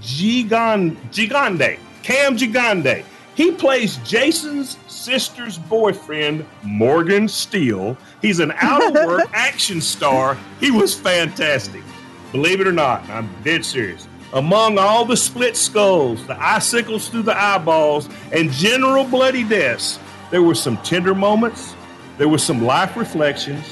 Gigan, 0.00 0.96
Gigandet. 1.10 1.78
Cam 2.02 2.36
Gigandet. 2.36 3.04
He 3.34 3.52
plays 3.52 3.96
Jason's 3.98 4.76
sister's 4.88 5.56
boyfriend, 5.56 6.44
Morgan 6.62 7.28
Steele. 7.28 7.96
He's 8.20 8.40
an 8.40 8.52
out 8.56 8.84
of 8.84 9.06
work 9.06 9.28
action 9.32 9.80
star. 9.80 10.36
He 10.60 10.70
was 10.70 10.94
fantastic. 10.94 11.82
Believe 12.30 12.60
it 12.60 12.66
or 12.66 12.72
not, 12.72 13.08
I'm 13.08 13.30
dead 13.42 13.64
serious. 13.64 14.06
Among 14.32 14.78
all 14.78 15.04
the 15.04 15.16
split 15.16 15.56
skulls, 15.56 16.26
the 16.26 16.42
icicles 16.42 17.08
through 17.08 17.22
the 17.22 17.38
eyeballs, 17.38 18.08
and 18.32 18.50
general 18.50 19.04
bloody 19.04 19.44
deaths, 19.44 19.98
there 20.30 20.42
were 20.42 20.54
some 20.54 20.78
tender 20.78 21.14
moments, 21.14 21.74
there 22.18 22.28
were 22.28 22.38
some 22.38 22.62
life 22.64 22.96
reflections, 22.96 23.64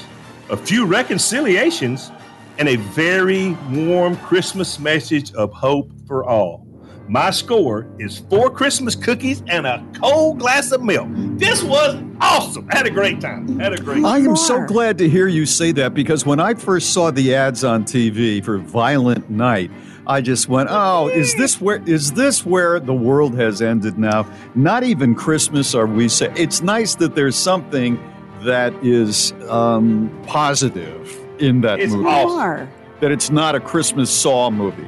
a 0.49 0.57
few 0.57 0.85
reconciliations, 0.85 2.11
and 2.57 2.69
a 2.69 2.75
very 2.75 3.57
warm 3.71 4.17
Christmas 4.17 4.79
message 4.79 5.33
of 5.33 5.51
hope 5.53 5.91
for 6.07 6.23
all. 6.23 6.67
My 7.07 7.29
score 7.31 7.87
is 7.99 8.19
four 8.29 8.49
Christmas 8.49 8.95
cookies 8.95 9.43
and 9.47 9.67
a 9.67 9.85
cold 10.01 10.39
glass 10.39 10.71
of 10.71 10.81
milk. 10.81 11.09
This 11.11 11.61
was 11.61 12.01
awesome. 12.21 12.69
I 12.71 12.77
had 12.77 12.87
a 12.87 12.91
great 12.91 13.19
time. 13.19 13.59
Had 13.59 13.73
a 13.73 13.77
great 13.81 14.05
I 14.05 14.19
am 14.19 14.37
so 14.37 14.65
glad 14.65 14.97
to 14.99 15.09
hear 15.09 15.27
you 15.27 15.45
say 15.45 15.73
that 15.73 15.93
because 15.93 16.25
when 16.25 16.39
I 16.39 16.53
first 16.53 16.93
saw 16.93 17.11
the 17.11 17.35
ads 17.35 17.65
on 17.65 17.83
TV 17.83 18.41
for 18.41 18.59
Violent 18.59 19.29
Night, 19.29 19.71
I 20.07 20.21
just 20.21 20.47
went, 20.47 20.69
"Oh, 20.71 21.09
is 21.09 21.35
this 21.35 21.59
where 21.59 21.83
is 21.85 22.13
this 22.13 22.45
where 22.45 22.79
the 22.79 22.93
world 22.93 23.35
has 23.35 23.61
ended 23.61 23.97
now? 23.97 24.25
Not 24.55 24.83
even 24.83 25.13
Christmas 25.13 25.75
are 25.75 25.87
we 25.87 26.07
say. 26.07 26.31
It's 26.37 26.61
nice 26.61 26.95
that 26.95 27.15
there's 27.15 27.35
something 27.35 27.99
that 28.43 28.73
is 28.83 29.33
um, 29.49 30.09
positive 30.27 31.20
in 31.41 31.61
that 31.61 31.79
It's 31.79 31.93
movie. 31.93 32.07
awesome. 32.07 32.69
That 32.99 33.11
it's 33.11 33.29
not 33.31 33.55
a 33.55 33.59
Christmas 33.59 34.11
Saw 34.11 34.51
movie. 34.51 34.87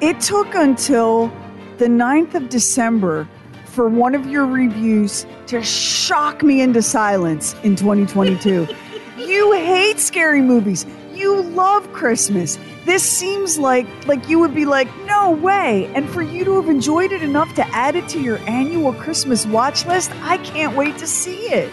It 0.00 0.20
took 0.20 0.54
until 0.54 1.32
the 1.78 1.86
9th 1.86 2.34
of 2.34 2.48
December 2.48 3.28
for 3.66 3.88
one 3.88 4.14
of 4.14 4.26
your 4.26 4.46
reviews 4.46 5.26
to 5.46 5.62
shock 5.62 6.42
me 6.42 6.62
into 6.62 6.80
silence 6.82 7.54
in 7.62 7.76
2022. 7.76 8.66
you 9.18 9.52
hate 9.52 9.98
scary 10.00 10.40
movies. 10.40 10.86
You 11.12 11.42
love 11.42 11.90
Christmas. 11.92 12.58
This 12.84 13.02
seems 13.02 13.58
like 13.58 13.86
like 14.06 14.28
you 14.28 14.38
would 14.38 14.54
be 14.54 14.66
like, 14.66 14.86
"No 15.06 15.30
way." 15.30 15.90
And 15.94 16.08
for 16.10 16.20
you 16.22 16.44
to 16.44 16.60
have 16.60 16.68
enjoyed 16.68 17.10
it 17.10 17.22
enough 17.22 17.54
to 17.54 17.66
add 17.74 17.96
it 17.96 18.06
to 18.10 18.20
your 18.20 18.38
annual 18.46 18.92
Christmas 18.92 19.46
watch 19.46 19.86
list, 19.86 20.10
I 20.22 20.36
can't 20.38 20.76
wait 20.76 20.98
to 20.98 21.06
see 21.06 21.48
it. 21.48 21.72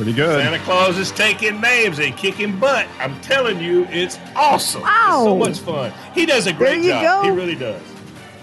Pretty 0.00 0.14
good. 0.14 0.40
Santa 0.42 0.58
Claus 0.60 0.96
is 0.96 1.10
taking 1.10 1.60
names 1.60 1.98
and 1.98 2.16
kicking 2.16 2.58
butt. 2.58 2.88
I'm 3.00 3.20
telling 3.20 3.60
you, 3.60 3.86
it's 3.90 4.18
awesome. 4.34 4.80
It's 4.82 5.24
so 5.24 5.36
much 5.36 5.58
fun. 5.58 5.92
He 6.14 6.24
does 6.24 6.46
a 6.46 6.54
great 6.54 6.82
job. 6.82 7.02
go. 7.02 7.30
He 7.30 7.36
really 7.38 7.54
does. 7.54 7.82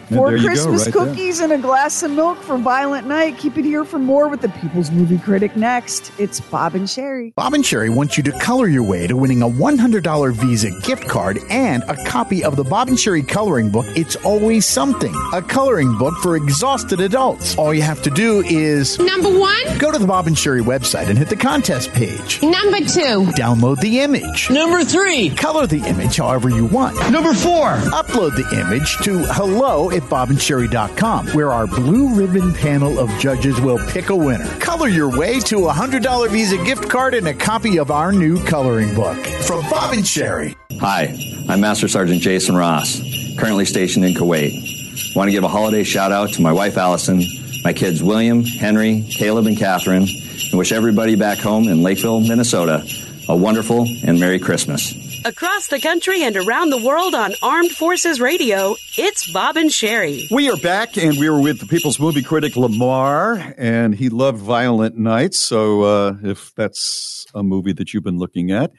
Four 0.09 0.37
Christmas 0.37 0.89
cookies 0.89 1.41
and 1.41 1.51
a 1.51 1.57
glass 1.57 2.01
of 2.01 2.11
milk 2.11 2.37
for 2.37 2.57
Violent 2.57 3.07
Night. 3.07 3.37
Keep 3.37 3.57
it 3.57 3.65
here 3.65 3.83
for 3.83 3.99
more 3.99 4.29
with 4.29 4.39
the 4.41 4.47
People's 4.49 4.89
Movie 4.89 5.17
Critic 5.17 5.55
next. 5.57 6.13
It's 6.17 6.39
Bob 6.39 6.75
and 6.75 6.87
Sheri. 6.87 7.35
Bob 7.35 7.53
and 7.53 7.63
Sheri 7.63 7.93
wants 7.93 8.15
you 8.17 8.23
to 8.23 8.31
color 8.39 8.67
your 8.67 8.83
way 8.83 9.05
to 9.07 9.17
winning 9.17 9.41
a 9.41 9.49
$100 9.49 10.31
Visa 10.33 10.71
gift 10.81 11.07
card 11.09 11.39
and 11.49 11.83
a 11.89 11.95
copy 12.05 12.41
of 12.43 12.55
the 12.55 12.63
Bob 12.63 12.87
and 12.87 12.97
Sheri 12.97 13.27
coloring 13.27 13.69
book, 13.69 13.85
It's 13.97 14.15
Always 14.17 14.65
Something, 14.65 15.13
a 15.33 15.41
coloring 15.41 15.97
book 15.97 16.13
for 16.19 16.37
exhausted 16.37 17.01
adults. 17.01 17.57
All 17.57 17.73
you 17.73 17.81
have 17.81 18.01
to 18.03 18.09
do 18.09 18.41
is 18.43 18.97
Number 18.99 19.29
one, 19.37 19.77
go 19.77 19.91
to 19.91 19.97
the 19.99 20.07
Bob 20.07 20.27
and 20.27 20.35
Sheri 20.37 20.61
website 20.61 21.07
and 21.09 21.17
hit 21.17 21.27
the 21.27 21.35
contest 21.35 21.91
page. 21.91 22.41
number 22.41 22.77
two, 22.79 23.25
Download 23.37 23.77
the 23.81 23.99
image. 23.99 24.49
Number 24.49 24.85
three. 24.85 25.31
Color 25.31 25.67
the 25.67 25.81
image 25.85 26.15
however 26.17 26.49
you 26.49 26.65
want. 26.65 26.95
Number 27.11 27.33
four. 27.33 27.71
Upload 27.91 28.35
the 28.37 28.61
image 28.61 28.97
to 28.99 29.25
hello 29.33 29.89
at 29.97 30.03
bobandsheri.com, 30.03 31.27
where 31.29 31.51
our 31.51 31.67
blue 31.67 32.13
ribbon 32.13 32.53
panel 32.53 32.99
of 32.99 33.09
judges 33.19 33.59
will 33.59 33.79
pick 33.87 34.09
a 34.09 34.15
winner. 34.15 34.47
Color 34.59 34.87
your 34.87 35.15
way 35.17 35.39
to 35.41 35.67
a 35.67 35.73
$100 35.73 36.29
Visa 36.29 36.57
gift 36.63 36.89
card 36.89 37.13
and 37.13 37.27
a 37.27 37.33
copy 37.33 37.77
of 37.77 37.91
our 37.91 38.11
new 38.11 38.41
coloring 38.45 38.95
book. 38.95 39.17
From 39.43 39.61
Bob 39.69 39.93
and 39.93 40.03
Sheri. 40.03 40.55
Hi, 40.79 41.17
I'm 41.49 41.59
Master 41.59 41.87
Sergeant 41.87 42.21
Jason 42.21 42.55
Ross, 42.55 43.01
currently 43.37 43.65
stationed 43.65 44.05
in 44.05 44.13
Kuwait. 44.13 45.15
Want 45.15 45.27
to 45.27 45.31
give 45.31 45.43
a 45.43 45.47
holiday 45.47 45.83
shout 45.83 46.11
out 46.11 46.33
to 46.33 46.41
my 46.41 46.51
wife 46.51 46.77
Allison, 46.77 47.23
my 47.63 47.73
kids 47.73 48.03
William, 48.03 48.43
Henry, 48.43 49.05
Caleb, 49.09 49.47
and 49.47 49.57
Catherine, 49.57 50.07
and 50.07 50.53
wish 50.53 50.71
everybody 50.71 51.15
back 51.15 51.39
home 51.39 51.67
in 51.67 51.81
Lakeville, 51.81 52.21
Minnesota, 52.21 52.87
a 53.27 53.35
wonderful 53.35 53.87
and 54.05 54.19
Merry 54.19 54.39
Christmas. 54.39 55.06
Across 55.25 55.67
the 55.67 55.79
country 55.79 56.23
and 56.23 56.37
around 56.37 56.69
the 56.69 56.77
world 56.77 57.15
on 57.15 57.33
Armed 57.41 57.71
Forces 57.71 58.21
Radio, 58.21 58.75
it's 58.97 59.29
Bob 59.31 59.57
and 59.57 59.69
Sheri. 59.69 60.29
We 60.31 60.49
are 60.49 60.57
back, 60.57 60.97
and 60.97 61.17
we 61.17 61.29
were 61.29 61.41
with 61.41 61.59
the 61.59 61.65
People's 61.65 61.99
Movie 61.99 62.21
Critic 62.21 62.55
Lamar, 62.55 63.53
and 63.57 63.95
he 63.95 64.09
loved 64.09 64.39
Violent 64.39 64.97
Nights. 64.97 65.37
So, 65.37 65.81
uh, 65.83 66.15
if 66.23 66.53
that's 66.55 67.25
a 67.33 67.43
movie 67.43 67.73
that 67.73 67.93
you've 67.93 68.03
been 68.03 68.19
looking 68.19 68.51
at, 68.51 68.71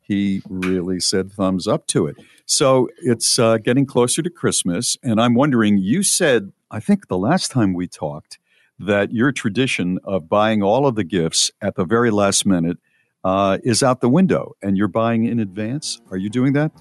he 0.00 0.42
really 0.48 1.00
said 1.00 1.30
thumbs 1.30 1.66
up 1.66 1.86
to 1.88 2.06
it. 2.06 2.16
So, 2.46 2.88
it's 2.98 3.38
uh, 3.38 3.58
getting 3.58 3.86
closer 3.86 4.22
to 4.22 4.30
Christmas, 4.30 4.96
and 5.02 5.20
I'm 5.20 5.34
wondering. 5.34 5.78
You 5.78 6.02
said, 6.02 6.52
I 6.70 6.80
think 6.80 7.08
the 7.08 7.18
last 7.18 7.50
time 7.50 7.74
we 7.74 7.86
talked, 7.86 8.38
that 8.78 9.12
your 9.12 9.32
tradition 9.32 9.98
of 10.04 10.28
buying 10.28 10.62
all 10.62 10.86
of 10.86 10.94
the 10.94 11.04
gifts 11.04 11.50
at 11.60 11.76
the 11.76 11.84
very 11.84 12.10
last 12.10 12.44
minute 12.46 12.78
uh, 13.24 13.58
is 13.64 13.82
out 13.82 14.00
the 14.00 14.08
window, 14.08 14.54
and 14.62 14.76
you're 14.76 14.88
buying 14.88 15.24
in 15.24 15.40
advance. 15.40 16.00
Are 16.10 16.16
you 16.16 16.28
doing 16.30 16.52
that? 16.54 16.72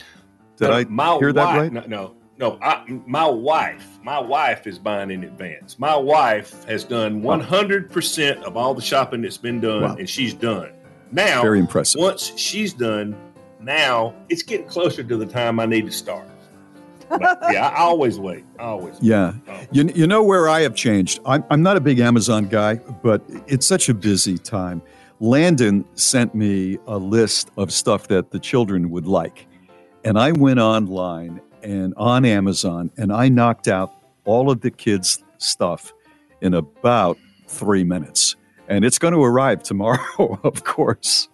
Did 0.58 0.70
No, 0.70 0.74
I 0.74 0.84
my 0.86 1.18
hear 1.18 1.34
that 1.34 1.46
wife, 1.46 1.58
right? 1.58 1.72
No, 1.74 1.84
no, 1.88 2.16
no. 2.38 2.60
I, 2.62 2.84
my 3.08 3.26
wife, 3.28 4.00
my 4.04 4.20
wife 4.20 4.68
is 4.68 4.78
buying 4.78 5.10
in 5.12 5.24
advance. 5.24 5.80
My 5.80 5.96
wife 5.96 6.64
has 6.66 6.84
done 6.84 7.22
100% 7.22 8.44
of 8.44 8.58
all 8.58 8.74
the 8.74 8.82
shopping 8.82 9.22
that's 9.22 9.38
been 9.38 9.60
done, 9.62 9.82
Wow. 9.84 9.96
and 9.96 10.10
she's 10.10 10.34
done. 10.34 10.72
Now, 11.12 11.42
Very 11.42 11.60
impressive. 11.60 12.02
Once 12.02 12.34
she's 12.38 12.74
done, 12.74 13.16
now 13.62 14.14
it's 14.30 14.44
getting 14.44 14.68
closer 14.68 15.04
to 15.04 15.16
the 15.18 15.26
time 15.26 15.60
I 15.60 15.66
need 15.66 15.86
to 15.86 15.92
start. 15.92 16.28
But 17.10 17.38
yeah, 17.52 17.68
I 17.70 17.82
always 17.82 18.18
wait. 18.20 18.44
I 18.58 18.64
always. 18.64 18.96
Yeah. 19.00 19.34
You, 19.72 19.92
you 19.94 20.08
know 20.08 20.24
where 20.24 20.50
I 20.50 20.62
have 20.62 20.74
changed? 20.74 21.20
I'm, 21.26 21.44
I'm 21.52 21.62
not 21.62 21.78
a 21.78 21.82
big 21.82 22.00
Amazon 22.00 22.48
guy, 22.48 22.76
but 23.04 23.24
it's 23.46 23.68
such 23.68 23.88
a 23.90 23.94
busy 23.94 24.38
time. 24.40 24.82
Landon 25.24 25.86
sent 25.96 26.36
me 26.36 26.78
a 26.86 26.98
list 26.98 27.50
of 27.56 27.72
stuff 27.72 28.10
that 28.10 28.32
the 28.32 28.40
children 28.40 28.90
would 28.90 29.08
like. 29.08 29.48
And 30.04 30.20
I 30.20 30.34
went 30.34 30.60
online 30.60 31.40
and 31.64 31.94
on 31.96 32.26
Amazon 32.26 32.92
and 32.98 33.10
I 33.10 33.30
knocked 33.30 33.70
out 33.70 33.94
all 34.26 34.52
of 34.52 34.60
the 34.60 34.70
kids' 34.70 35.24
stuff 35.38 35.94
in 36.42 36.54
about 36.54 37.18
three 37.48 37.86
minutes. 37.86 38.36
And 38.68 38.84
it's 38.84 39.00
going 39.00 39.14
to 39.14 39.24
arrive 39.24 39.64
tomorrow, 39.64 40.40
of 40.44 40.66
course. 40.66 41.30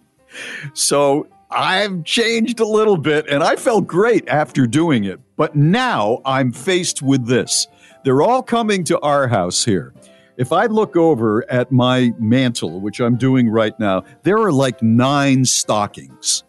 So 0.72 1.26
I've 1.50 2.04
changed 2.04 2.60
a 2.60 2.66
little 2.66 2.96
bit 2.96 3.26
and 3.28 3.42
I 3.42 3.56
felt 3.56 3.88
great 3.88 4.28
after 4.28 4.68
doing 4.68 5.02
it. 5.02 5.18
But 5.34 5.56
now 5.56 6.22
I'm 6.24 6.52
faced 6.52 7.02
with 7.02 7.26
this. 7.26 7.66
They're 8.04 8.22
all 8.22 8.44
coming 8.44 8.84
to 8.84 9.00
our 9.00 9.26
house 9.26 9.64
here. 9.64 9.92
If 10.40 10.52
I 10.52 10.64
look 10.64 10.96
over 10.96 11.44
at 11.52 11.70
my 11.70 12.14
mantle, 12.18 12.80
which 12.80 12.98
I'm 12.98 13.16
doing 13.16 13.50
right 13.50 13.78
now, 13.78 14.04
there 14.22 14.38
are 14.38 14.50
like 14.50 14.82
nine 14.82 15.44
stockings. 15.44 16.44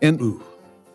And 0.00 0.40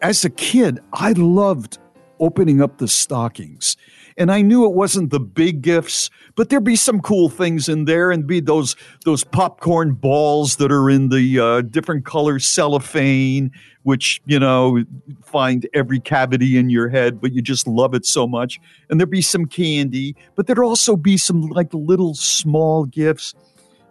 as 0.02 0.24
a 0.24 0.30
kid, 0.30 0.80
I 0.94 1.12
loved 1.12 1.80
opening 2.18 2.62
up 2.62 2.78
the 2.78 2.88
stockings. 2.88 3.76
And 4.20 4.30
I 4.34 4.42
knew 4.42 4.66
it 4.66 4.74
wasn't 4.74 5.12
the 5.12 5.20
big 5.20 5.62
gifts, 5.62 6.10
but 6.36 6.50
there'd 6.50 6.66
be 6.66 6.76
some 6.76 7.00
cool 7.00 7.30
things 7.30 7.70
in 7.70 7.86
there 7.86 8.12
and 8.12 8.28
be 8.28 8.42
those 8.42 8.76
those 9.06 9.24
popcorn 9.24 9.94
balls 9.94 10.58
that 10.58 10.74
are 10.74 10.90
in 10.90 11.08
the 11.08 11.40
uh, 11.40 11.62
different 11.62 12.04
color 12.04 12.38
cellophane, 12.38 13.50
which, 13.84 14.22
you 14.26 14.38
know, 14.38 14.84
find 15.24 15.70
every 15.74 16.02
cavity 16.02 16.58
in 16.58 16.70
your 16.70 16.90
head, 16.90 17.22
but 17.22 17.32
you 17.32 17.42
just 17.42 17.66
love 17.66 17.94
it 17.94 18.06
so 18.06 18.28
much. 18.28 18.60
And 18.90 19.00
there'd 19.00 19.10
be 19.10 19.22
some 19.22 19.46
candy, 19.46 20.18
but 20.36 20.48
there'd 20.48 20.60
also 20.60 20.98
be 20.98 21.16
some 21.16 21.44
like 21.44 21.74
little 21.74 22.14
small 22.14 22.84
gifts. 22.84 23.34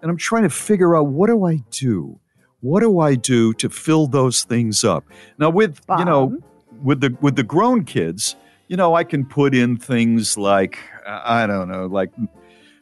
And 0.02 0.10
I'm 0.10 0.18
trying 0.18 0.42
to 0.42 0.50
figure 0.50 0.94
out 0.94 1.06
what 1.06 1.28
do 1.28 1.46
I 1.46 1.62
do? 1.70 2.20
What 2.60 2.80
do 2.80 3.00
I 3.00 3.14
do 3.14 3.54
to 3.54 3.70
fill 3.70 4.06
those 4.06 4.44
things 4.44 4.84
up? 4.84 5.04
Now 5.38 5.48
with, 5.48 5.80
you 5.98 6.04
know, 6.04 6.38
with 6.82 7.00
the 7.00 7.16
with 7.22 7.36
the 7.36 7.42
grown 7.42 7.84
kids, 7.84 8.36
you 8.68 8.76
know, 8.76 8.94
I 8.94 9.02
can 9.02 9.24
put 9.24 9.54
in 9.54 9.76
things 9.76 10.36
like 10.36 10.78
I 11.06 11.46
don't 11.46 11.68
know, 11.68 11.86
like 11.86 12.10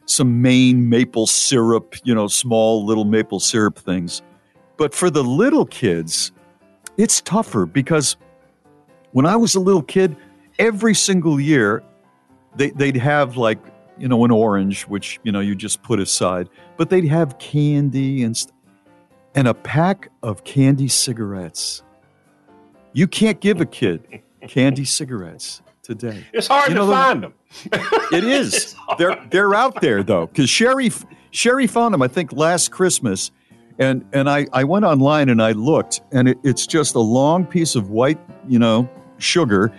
some 0.05 0.41
Maine 0.41 0.89
maple 0.89 1.27
syrup, 1.27 1.95
you 2.03 2.13
know, 2.13 2.27
small 2.27 2.85
little 2.85 3.05
maple 3.05 3.39
syrup 3.39 3.77
things. 3.79 4.21
But 4.77 4.93
for 4.93 5.09
the 5.09 5.23
little 5.23 5.65
kids, 5.65 6.31
it's 6.97 7.21
tougher 7.21 7.65
because 7.65 8.17
when 9.11 9.25
I 9.25 9.35
was 9.35 9.55
a 9.55 9.59
little 9.59 9.81
kid, 9.81 10.15
every 10.59 10.93
single 10.93 11.39
year 11.39 11.83
they, 12.55 12.71
they'd 12.71 12.97
have 12.97 13.37
like, 13.37 13.59
you 13.97 14.07
know, 14.07 14.23
an 14.25 14.31
orange, 14.31 14.83
which, 14.83 15.19
you 15.23 15.31
know, 15.31 15.39
you 15.39 15.55
just 15.55 15.81
put 15.83 15.99
aside, 15.99 16.49
but 16.75 16.89
they'd 16.89 17.07
have 17.07 17.37
candy 17.39 18.23
and, 18.23 18.35
st- 18.35 18.53
and 19.35 19.47
a 19.47 19.53
pack 19.53 20.09
of 20.21 20.43
candy 20.43 20.87
cigarettes. 20.87 21.81
You 22.93 23.07
can't 23.07 23.39
give 23.39 23.61
a 23.61 23.65
kid 23.65 24.21
candy 24.47 24.85
cigarettes 24.85 25.61
today. 25.87 26.23
It's 26.33 26.47
hard 26.47 26.69
You 26.69 26.75
to 26.75 26.79
know, 26.81 26.85
the- 26.87 26.93
find 26.93 27.23
them. 27.23 27.33
it 28.11 28.23
is. 28.23 28.75
They're 28.97 29.17
they're 29.31 29.55
out 29.55 29.81
there 29.81 30.03
though, 30.03 30.27
because 30.27 30.47
Sheri 30.49 30.91
Sheri 31.31 31.69
found 31.69 31.93
them. 31.93 32.01
I 32.01 32.07
think 32.07 32.33
last 32.33 32.71
Christmas, 32.71 33.31
and 33.79 34.05
and 34.13 34.29
I 34.29 34.45
I 34.53 34.63
went 34.65 34.85
online 34.85 35.29
and 35.29 35.41
I 35.41 35.53
looked, 35.53 36.01
and 36.11 36.27
it, 36.27 36.37
it's 36.43 36.67
just 36.67 36.93
a 36.95 36.99
long 36.99 37.45
piece 37.45 37.75
of 37.75 37.89
white, 37.89 38.19
you 38.47 38.59
know, 38.59 38.87
sugar, 39.17 39.71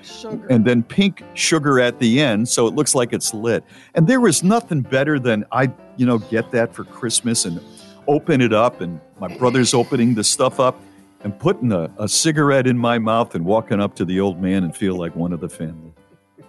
and 0.48 0.64
then 0.64 0.82
pink 0.82 1.22
sugar 1.34 1.78
at 1.78 1.98
the 1.98 2.20
end, 2.20 2.48
so 2.48 2.66
it 2.66 2.74
looks 2.74 2.94
like 2.94 3.12
it's 3.12 3.34
lit. 3.34 3.62
And 3.94 4.06
there 4.09 4.20
was 4.20 4.42
nothing 4.42 4.80
better 4.80 5.18
than 5.20 5.44
I 5.52 5.70
you 5.98 6.06
know 6.06 6.18
get 6.18 6.50
that 6.52 6.74
for 6.74 6.84
Christmas 6.84 7.44
and 7.44 7.61
open 8.09 8.40
it 8.40 8.54
up, 8.54 8.80
and 8.80 8.98
my 9.20 9.28
brother's 9.36 9.74
opening 9.74 10.14
the 10.14 10.24
stuff 10.24 10.59
up. 10.59 10.80
and 11.24 11.36
putting 11.38 11.72
a, 11.72 11.90
a 11.98 12.09
cigarette 12.09 12.66
in 12.68 12.78
my 12.78 12.96
mouth 12.96 13.34
and 13.34 13.44
walking 13.44 13.80
up 13.80 13.94
to 13.96 14.04
the 14.04 14.20
old 14.20 14.40
man 14.40 14.62
and 14.64 14.74
feel 14.76 14.94
like 14.96 15.14
one 15.16 15.32
of 15.32 15.40
the 15.40 15.48
family. 15.48 15.92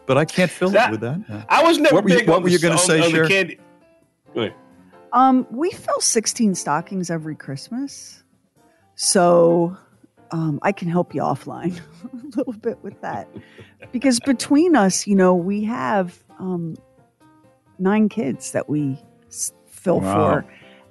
But 0.10 0.18
I 0.18 0.26
can't 0.26 0.50
fill 0.50 0.72
That- 0.72 0.88
it 0.90 0.92
with 0.94 1.02
that. 1.02 1.46
I 1.48 1.62
was 1.64 1.78
never 1.78 1.94
What 1.94 2.04
were 2.04 2.10
you- 2.10 2.18
big 2.18 2.28
what 2.28 2.38
on 2.38 2.42
were 2.42 2.50
the- 2.50 2.54
you 2.54 2.60
gonna 2.60 2.80
say, 2.80 2.96
on 3.00 3.12
the 3.12 3.18
Cher? 3.18 3.28
candy. 3.28 3.60
Go 4.34 4.42
ahead. 4.42 4.56
Um, 5.14 5.46
we 5.52 5.70
fill 5.70 6.00
16 6.02 6.56
stockings 6.56 7.12
every 7.12 7.36
Christmas. 7.36 8.24
So 8.96 9.78
um, 10.32 10.58
I 10.64 10.72
can 10.72 10.90
help 10.90 11.14
you 11.14 11.22
offline 11.22 11.80
a 12.34 12.38
little 12.38 12.54
bit 12.54 12.80
with 12.84 13.00
that. 13.02 13.28
Because 13.92 14.20
between 14.20 14.76
us, 14.76 15.06
you 15.06 15.16
know, 15.16 15.36
we 15.36 15.64
have 15.66 16.24
um, 16.40 16.76
nine 17.78 18.10
kids 18.10 18.52
that 18.54 18.68
we 18.68 18.98
fill 19.68 20.00
Wow. 20.02 20.42
for. 20.42 20.46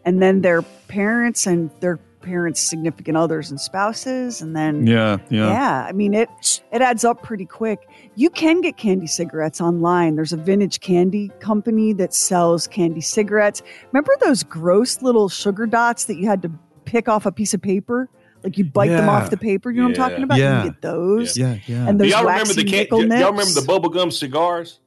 And 0.04 0.22
then 0.22 0.42
their 0.42 0.62
parents 0.62 1.44
and 1.44 1.70
their 1.80 1.98
parents' 2.28 2.60
significant 2.60 3.16
others 3.16 3.50
and 3.50 3.60
spouses. 3.60 4.42
And 4.42 4.54
then 4.54 4.86
Yeah, 4.86 5.16
yeah. 5.30 5.48
yeah, 5.50 5.86
I 5.88 5.92
mean 5.92 6.12
it 6.14 6.28
it 6.72 6.82
adds 6.82 7.04
up 7.04 7.22
pretty 7.22 7.46
quick. 7.46 7.88
You 8.16 8.30
can 8.30 8.60
get 8.60 8.76
candy 8.76 9.06
cigarettes 9.06 9.60
online. 9.60 10.16
There's 10.16 10.32
a 10.32 10.36
vintage 10.36 10.80
candy 10.80 11.30
company 11.40 11.92
that 11.94 12.14
sells 12.14 12.66
candy 12.66 13.00
cigarettes. 13.00 13.62
Remember 13.92 14.12
those 14.20 14.42
gross 14.42 15.00
little 15.02 15.28
sugar 15.28 15.66
dots 15.66 16.04
that 16.06 16.16
you 16.18 16.26
had 16.26 16.42
to 16.42 16.50
pick 16.84 17.08
off 17.08 17.24
a 17.26 17.32
piece 17.32 17.54
of 17.54 17.62
paper? 17.62 18.08
Like 18.44 18.56
you 18.56 18.64
bite 18.64 18.88
them 18.90 19.08
off 19.08 19.30
the 19.30 19.36
paper. 19.36 19.70
You 19.70 19.78
know 19.82 19.88
what 19.88 19.98
I'm 19.98 20.10
talking 20.10 20.22
about? 20.24 20.38
You 20.38 20.44
Yeah. 20.44 20.60
can 20.62 20.70
get 20.70 20.82
those. 20.82 21.36
Yeah, 21.36 21.56
yeah. 21.66 21.88
And 21.88 21.98
Do 21.98 22.04
those 22.04 22.12
y'all 22.12 22.24
remember 22.24 22.54
the 22.54 22.62
can- 22.64 22.72
nickel 22.72 22.98
y'all 23.00 23.32
remember 23.32 23.52
the 23.60 23.66
bubblegum 23.66 24.12
cigars? 24.12 24.78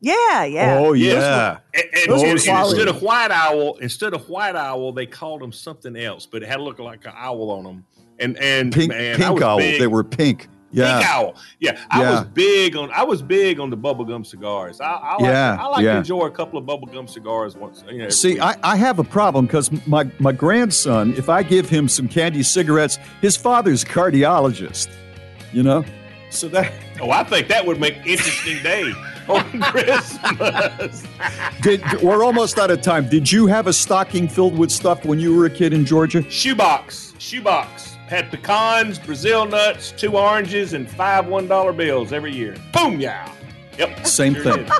Yeah, 0.00 0.44
yeah. 0.44 0.78
Oh, 0.78 0.92
Yes, 0.92 1.14
yeah. 1.22 1.58
And, 1.74 1.84
and- 1.94 2.10
Those 2.12 2.22
and- 2.22 2.30
and 2.48 2.66
instead 2.68 2.88
of 2.88 3.02
white 3.02 3.30
owl, 3.30 3.76
instead 3.76 4.14
of 4.14 4.28
white 4.28 4.54
owl, 4.54 4.92
they 4.92 5.06
called 5.06 5.40
them 5.40 5.52
something 5.52 5.96
else, 5.96 6.26
but 6.26 6.42
it 6.42 6.48
had 6.48 6.56
to 6.56 6.62
look 6.62 6.78
like 6.78 7.04
an 7.06 7.12
owl 7.16 7.50
on 7.50 7.64
them. 7.64 7.84
And 8.18 8.38
and 8.38 8.72
Pink, 8.72 8.88
man, 8.90 9.16
pink 9.16 9.42
owl. 9.42 9.58
big- 9.58 9.78
They 9.80 9.86
were 9.86 10.04
pink. 10.04 10.48
Yeah. 10.72 10.98
Pink 10.98 11.10
owl. 11.10 11.34
Yeah, 11.60 11.78
I 11.90 12.02
Yeah. 12.02 12.10
was 12.10 12.24
big 12.28 12.76
on. 12.76 12.90
I 12.94 13.04
was 13.04 13.22
big 13.22 13.60
on 13.60 13.70
the 13.70 13.76
bubblegum 13.76 14.26
cigars. 14.26 14.80
I, 14.80 14.84
I 14.92 15.12
like. 15.14 15.20
Yeah, 15.22 15.56
I 15.60 15.66
like 15.68 15.84
yeah. 15.84 15.92
to 15.92 15.98
enjoy 15.98 16.26
a 16.26 16.30
couple 16.30 16.58
of 16.58 16.64
bubblegum 16.66 17.08
cigars 17.08 17.56
once. 17.56 17.82
You 17.88 17.98
know, 17.98 18.08
See. 18.10 18.38
I, 18.40 18.56
I 18.62 18.76
have 18.76 18.98
a 18.98 19.04
problem 19.04 19.46
because 19.46 19.70
my, 19.86 20.10
my 20.18 20.32
grandson, 20.32 21.14
if 21.16 21.28
I 21.28 21.42
give 21.42 21.68
him 21.70 21.88
some 21.88 22.08
candy 22.08 22.42
cigarettes, 22.42 22.98
his 23.22 23.36
father's 23.36 23.82
a 23.84 23.86
cardiologist, 23.86 24.88
you 25.52 25.62
know? 25.62 25.84
So 26.30 26.48
that. 26.48 26.72
oh, 27.00 27.10
I 27.10 27.22
think 27.24 27.48
that 27.48 27.64
would 27.64 27.80
make 27.80 27.94
interesting 28.04 28.62
day 28.62 28.92
on 29.28 29.60
Christmas. 29.60 31.02
Did, 31.62 31.82
we're 32.02 32.24
almost 32.24 32.58
out 32.58 32.70
of 32.70 32.80
time. 32.82 33.08
Did 33.08 33.30
you 33.30 33.46
have 33.46 33.66
a 33.66 33.72
stocking 33.72 34.28
filled 34.28 34.56
with 34.56 34.70
stuff 34.70 35.04
when 35.04 35.18
you 35.18 35.34
were 35.36 35.46
a 35.46 35.50
kid 35.50 35.72
in 35.72 35.84
Georgia? 35.84 36.22
shoebox, 36.30 37.14
shoebox 37.18 37.94
had 38.08 38.30
pecans, 38.30 38.98
Brazil 38.98 39.46
nuts, 39.46 39.92
two 39.92 40.16
oranges, 40.16 40.72
and 40.74 40.88
five 40.88 41.26
one 41.26 41.48
dollar 41.48 41.72
bills 41.72 42.12
every 42.12 42.32
year. 42.32 42.54
Boom, 42.72 43.00
yeah. 43.00 43.30
Yep. 43.78 44.06
Same 44.06 44.34
Sure 44.34 44.44
thing. 44.64 44.70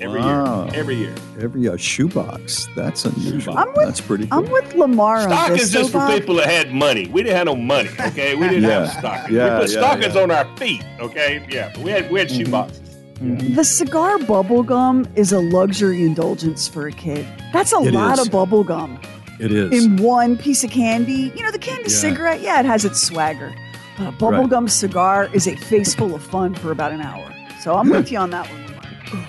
Every 0.00 0.20
Wow. 0.20 0.64
year. 0.66 0.74
Every 0.74 0.94
year. 0.96 1.14
Every 1.40 1.68
uh, 1.68 1.76
shoebox. 1.76 2.68
That's 2.76 3.04
unusual. 3.04 3.56
I'm 3.56 3.68
with- 3.68 3.76
That's 3.86 4.00
pretty 4.00 4.26
cool. 4.26 4.44
I'm 4.44 4.50
with 4.50 4.74
Lamar 4.74 5.16
on 5.18 5.22
Stockings 5.30 5.58
this. 5.60 5.70
just 5.72 5.92
though, 5.92 6.00
for 6.00 6.06
Bob. 6.06 6.18
people 6.20 6.34
that 6.36 6.46
had 6.48 6.72
money. 6.72 7.08
We 7.08 7.22
didn't 7.22 7.36
have 7.36 7.46
no 7.46 7.56
money. 7.56 7.88
Okay, 8.00 8.34
we 8.34 8.48
didn't 8.48 8.64
Yeah. 8.64 8.86
have 8.86 8.90
stockings. 8.98 9.30
Yeah, 9.36 9.54
we 9.58 9.64
put 9.64 9.72
yeah, 9.72 9.78
stockings 9.80 10.14
yeah. 10.14 10.22
on 10.22 10.30
our 10.30 10.56
feet. 10.56 10.84
Okay, 11.00 11.46
yeah, 11.50 11.70
but 11.74 11.82
we 11.82 11.90
had 11.90 12.10
we 12.10 12.18
had 12.20 12.28
Mm-hmm. 12.28 12.52
shoeboxes. 12.54 12.89
Mm-hmm. 13.22 13.54
The 13.54 13.64
cigar 13.64 14.18
bubble 14.18 14.62
gum 14.62 15.06
is 15.14 15.30
a 15.32 15.40
luxury 15.40 16.02
indulgence 16.04 16.66
for 16.66 16.86
a 16.86 16.92
kid. 16.92 17.26
That's 17.52 17.72
a 17.72 17.80
It 17.80 17.92
lot 17.92 18.18
is. 18.18 18.26
of 18.26 18.32
bubble 18.32 18.64
gum 18.64 18.98
It 19.38 19.52
is. 19.52 19.84
in 19.84 19.96
one 19.98 20.38
piece 20.38 20.64
of 20.64 20.70
candy. 20.70 21.30
You 21.36 21.42
know, 21.42 21.50
the 21.50 21.58
candy 21.58 21.90
Yeah. 21.90 21.96
cigarette, 21.98 22.40
yeah, 22.40 22.60
it 22.60 22.66
has 22.66 22.84
its 22.86 23.02
swagger. 23.02 23.52
But 23.98 24.06
a 24.08 24.12
bubble 24.12 24.38
Right. 24.42 24.50
gum 24.50 24.68
cigar 24.68 25.28
is 25.34 25.46
a 25.46 25.54
face 25.56 25.94
full 25.94 26.14
of 26.14 26.22
fun 26.22 26.54
for 26.54 26.70
about 26.72 26.92
an 26.92 27.02
hour. 27.02 27.24
So 27.62 27.74
I'm 27.74 27.90
with 27.90 28.10
you 28.10 28.16
on 28.18 28.30
that 28.30 28.46
one. 28.48 28.64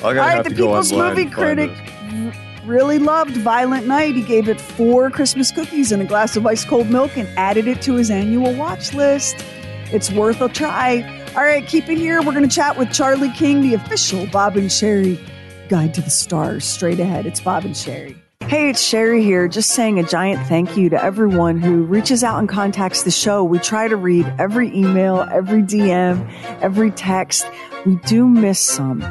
I 0.00 0.04
All 0.04 0.14
right, 0.14 0.44
the 0.44 0.50
People's 0.50 0.92
Movie 0.92 1.26
Critic 1.26 1.70
really 2.66 3.00
loved 3.00 3.36
Violent 3.38 3.88
Night. 3.88 4.14
He 4.14 4.22
gave 4.22 4.48
it 4.48 4.60
four 4.60 5.10
Christmas 5.10 5.50
cookies 5.50 5.90
and 5.90 6.00
a 6.00 6.04
glass 6.04 6.36
of 6.36 6.46
ice 6.46 6.64
cold 6.64 6.88
milk 6.88 7.16
and 7.16 7.26
added 7.36 7.66
it 7.66 7.82
to 7.82 7.94
his 7.94 8.10
annual 8.12 8.54
watch 8.54 8.94
list. 8.94 9.34
It's 9.90 10.12
worth 10.12 10.40
a 10.40 10.48
try. 10.48 11.17
All 11.36 11.44
right, 11.44 11.64
keep 11.66 11.88
it 11.88 11.98
here. 11.98 12.20
We're 12.22 12.32
going 12.32 12.48
to 12.48 12.54
chat 12.54 12.76
with 12.76 12.92
Charlie 12.92 13.30
King, 13.30 13.60
the 13.60 13.74
official 13.74 14.26
Bob 14.26 14.56
and 14.56 14.68
Sheri 14.68 15.20
Guide 15.68 15.94
to 15.94 16.00
the 16.00 16.10
Stars. 16.10 16.64
Straight 16.64 16.98
ahead, 16.98 17.26
it's 17.26 17.40
Bob 17.40 17.64
and 17.64 17.74
Sheri. 17.74 18.16
Hey, 18.40 18.70
it's 18.70 18.82
Sheri 18.82 19.22
here, 19.22 19.46
just 19.46 19.70
saying 19.70 19.98
a 19.98 20.02
giant 20.02 20.46
thank 20.48 20.76
you 20.76 20.88
to 20.88 21.04
everyone 21.04 21.60
who 21.60 21.82
reaches 21.82 22.24
out 22.24 22.38
and 22.38 22.48
contacts 22.48 23.02
the 23.02 23.10
show. 23.10 23.44
We 23.44 23.58
try 23.58 23.88
to 23.88 23.96
read 23.96 24.26
every 24.38 24.74
email, 24.74 25.28
every 25.30 25.60
DM, 25.60 26.26
every 26.62 26.90
text. 26.90 27.46
We 27.84 27.96
do 28.06 28.26
miss 28.26 28.58
some, 28.58 29.02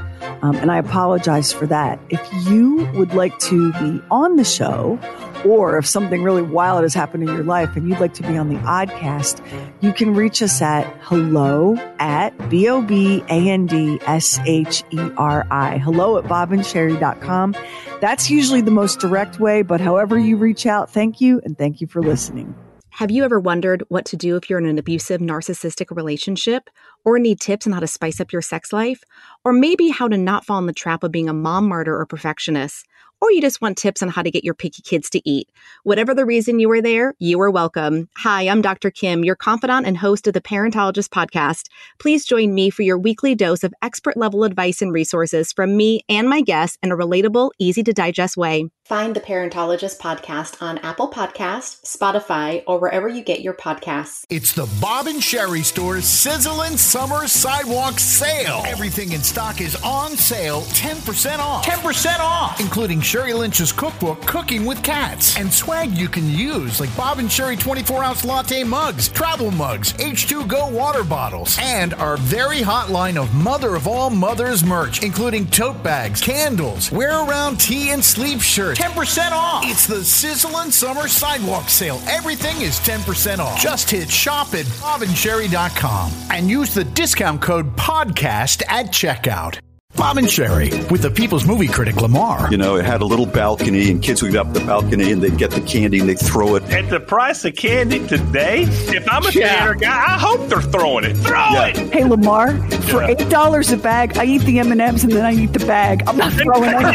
um, 0.42 0.56
and 0.56 0.72
I 0.72 0.80
apologize 0.80 1.54
for 1.54 1.68
that. 1.68 2.00
If 2.10 2.28
you 2.48 2.90
would 2.96 3.14
like 3.14 3.38
to 3.42 3.72
be 3.74 4.02
on 4.10 4.38
the 4.38 4.44
show, 4.44 5.00
or 5.46 5.78
if 5.78 5.86
something 5.86 6.24
really 6.24 6.42
wild 6.42 6.84
has 6.84 6.94
happened 6.94 7.24
in 7.24 7.30
your 7.30 7.44
life 7.44 7.76
and 7.76 7.88
you'd 7.88 8.00
like 8.00 8.14
to 8.16 8.24
be 8.24 8.38
on 8.38 8.50
the 8.50 8.56
Oddcast, 8.62 9.42
you 9.82 9.94
can 9.94 10.16
reach 10.16 10.42
us 10.42 10.62
at 10.62 10.86
hello 11.02 11.76
at 12.00 12.50
B 12.50 12.68
O 12.70 12.82
B 12.82 13.24
A 13.30 13.50
N 13.50 13.66
D 13.66 14.00
S 14.06 14.40
H 14.46 14.84
E 14.92 15.00
R 15.18 15.46
I. 15.52 15.78
Hello 15.78 16.18
at 16.18 16.26
bobandsheri.com. 16.26 17.56
That's 18.02 18.30
usually 18.30 18.62
the 18.62 18.72
most 18.72 19.00
direct 19.00 19.40
way, 19.40 19.62
but 19.62 19.82
however 19.82 20.18
you 20.18 20.38
reach 20.38 20.66
out, 20.66 20.92
thank 20.92 21.22
you 21.22 21.42
and 21.44 21.58
thank 21.58 21.82
you 21.82 21.88
for 21.88 22.02
listening. 22.02 22.56
Have 22.98 23.12
you 23.12 23.24
ever 23.24 23.40
wondered 23.40 23.84
what 23.90 24.06
to 24.06 24.18
do 24.18 24.38
if 24.38 24.50
you're 24.50 24.58
in 24.58 24.66
an 24.66 24.80
abusive, 24.80 25.22
narcissistic 25.22 25.96
relationship? 25.96 26.68
Or 27.06 27.20
need 27.20 27.40
tips 27.40 27.68
on 27.68 27.74
how 27.74 27.80
to 27.80 27.86
spice 27.86 28.20
up 28.20 28.34
your 28.34 28.42
sex 28.42 28.74
life? 28.74 29.04
Or 29.46 29.54
maybe 29.54 29.90
how 29.90 30.08
to 30.08 30.18
not 30.18 30.46
fall 30.46 30.58
in 30.58 30.66
the 30.66 30.74
trap 30.74 31.04
of 31.04 31.12
being 31.12 31.30
a 31.30 31.34
mom 31.34 31.68
martyr 31.68 31.96
or 31.96 32.08
perfectionist? 32.08 32.88
Or 33.20 33.32
you 33.32 33.42
just 33.42 33.62
want 33.62 33.78
tips 33.78 34.04
on 34.04 34.10
how 34.10 34.22
to 34.22 34.30
get 34.30 34.44
your 34.44 34.54
picky 34.54 34.84
kids 34.84 35.10
to 35.10 35.28
eat? 35.28 35.50
Whatever 35.84 36.14
the 36.14 36.26
reason 36.26 36.60
you 36.60 36.70
are 36.72 36.84
there, 36.84 37.16
you 37.18 37.42
are 37.42 37.50
welcome. 37.50 38.10
Hi, 38.18 38.44
I'm 38.48 38.62
Dr. 38.62 38.92
Kim, 38.92 39.24
your 39.24 39.36
confidant 39.36 39.88
and 39.88 39.98
host 39.98 40.28
of 40.28 40.34
the 40.34 40.42
Parentologist 40.42 41.10
podcast. 41.10 41.64
Please 42.00 42.26
join 42.26 42.54
me 42.54 42.70
for 42.70 42.84
your 42.84 43.00
weekly 43.00 43.34
dose 43.34 43.64
of 43.64 43.74
expert 43.82 44.18
level 44.18 44.44
advice 44.44 44.84
and 44.84 44.94
resources 44.94 45.52
from 45.52 45.76
me 45.76 46.02
and 46.08 46.30
my 46.30 46.42
guests 46.42 46.78
in 46.84 46.92
a 46.92 46.96
relatable, 46.96 47.50
easy 47.58 47.82
to 47.82 47.92
digest 47.92 48.38
way. 48.38 48.70
Find 48.88 49.14
the 49.14 49.20
Parentologist 49.20 49.98
podcast 49.98 50.62
on 50.62 50.78
Apple 50.78 51.12
Podcasts, 51.12 51.82
Spotify, 51.84 52.64
or 52.66 52.80
wherever 52.80 53.10
you 53.10 53.22
get 53.22 53.42
your 53.42 53.54
podcasts. 53.54 54.24
It's 54.30 54.54
the 54.54 54.66
Bob 54.80 55.08
and 55.08 55.20
Sheri 55.20 55.66
Store's 55.66 56.06
sizzling 56.06 56.78
summer 56.78 57.28
sidewalk 57.28 58.00
sale. 58.00 58.64
Everything 58.66 59.12
in 59.12 59.20
stock 59.20 59.60
is 59.60 59.76
on 59.84 60.12
sale 60.12 60.62
10% 60.62 61.40
off. 61.40 61.66
10% 61.66 62.20
off! 62.20 62.62
Including 62.62 63.02
Sheri 63.02 63.38
Lynch's 63.38 63.74
cookbook, 63.74 64.22
Cooking 64.22 64.64
with 64.66 64.82
Cats, 64.84 65.38
and 65.38 65.52
swag 65.52 65.92
you 65.92 66.08
can 66.08 66.30
use 66.30 66.80
like 66.80 66.96
Bob 66.96 67.20
and 67.20 67.28
Sheri 67.28 67.60
24 67.60 68.06
ounce 68.06 68.24
latte 68.24 68.64
mugs, 68.64 69.10
travel 69.10 69.52
mugs, 69.52 69.92
H2Go 69.96 70.72
water 70.72 71.04
bottles, 71.04 71.58
and 71.62 71.94
our 71.96 72.16
very 72.16 72.62
hot 72.62 72.90
line 72.90 73.18
of 73.18 73.36
mother 73.36 73.76
of 73.76 73.86
all 73.86 74.10
mothers 74.10 74.64
merch, 74.64 75.04
including 75.04 75.46
tote 75.48 75.84
bags, 75.84 76.22
candles, 76.22 76.90
wear 76.90 77.12
around 77.28 77.60
tee 77.60 77.90
and 77.90 78.02
sleep 78.02 78.40
shirts. 78.40 78.77
10% 78.78 79.32
off! 79.32 79.64
It's 79.66 79.88
the 79.88 80.06
sizzling 80.06 80.70
summer 80.70 81.08
sidewalk 81.08 81.68
sale. 81.68 82.00
Everything 82.08 82.62
is 82.62 82.80
10% 82.82 83.40
off. 83.40 83.60
Just 83.60 83.90
hit 83.90 84.08
shop 84.08 84.54
at 84.54 84.66
bobandsheri.com 84.66 86.12
and 86.32 86.48
use 86.48 86.76
the 86.76 86.84
discount 86.84 87.42
code 87.42 87.76
podcast 87.76 88.62
at 88.70 88.88
checkout. 88.88 89.58
Bob 89.98 90.18
and 90.18 90.28
Sheri 90.28 90.70
with 90.92 91.02
the 91.02 91.10
People's 91.10 91.46
Movie 91.46 91.68
Critic 91.68 91.96
Lamar. 92.02 92.48
You 92.52 92.58
know, 92.58 92.76
it 92.76 92.86
had 92.86 93.02
a 93.02 93.06
little 93.06 93.26
balcony, 93.26 93.90
and 93.90 94.02
kids 94.02 94.22
would 94.22 94.32
get 94.32 94.42
up 94.46 94.54
the 94.54 94.60
balcony 94.60 95.12
and 95.12 95.22
they'd 95.24 95.38
get 95.38 95.50
the 95.52 95.62
candy 95.62 96.00
and 96.00 96.08
they'd 96.08 96.20
throw 96.20 96.56
it. 96.56 96.64
At 96.72 96.90
the 96.92 97.00
price 97.00 97.44
of 97.46 97.56
candy 97.56 98.06
today, 98.08 98.62
if 98.64 99.08
I'm 99.12 99.26
a 99.26 99.32
Yeah. 99.32 99.58
theater 99.58 99.74
guy, 99.76 99.90
I 99.98 100.18
hope 100.20 100.48
they're 100.50 100.62
throwing 100.62 101.04
it. 101.06 101.18
Throw 101.18 101.40
Yeah. 101.52 101.66
it. 101.68 101.78
Hey 101.92 102.04
Lamar, 102.04 102.56
for 102.90 103.02
Yeah. 103.02 103.08
eight 103.10 103.28
dollars 103.30 103.72
a 103.72 103.78
bag, 103.78 104.18
I 104.20 104.26
eat 104.26 104.44
the 104.44 104.60
M 104.60 104.72
and 104.72 104.80
M's 104.82 105.04
and 105.04 105.12
then 105.12 105.26
I 105.26 105.34
eat 105.34 105.52
the 105.54 105.66
bag. 105.66 106.04
I'm 106.06 106.16
not 106.18 106.32
throwing 106.44 106.70
anything. 106.70 106.92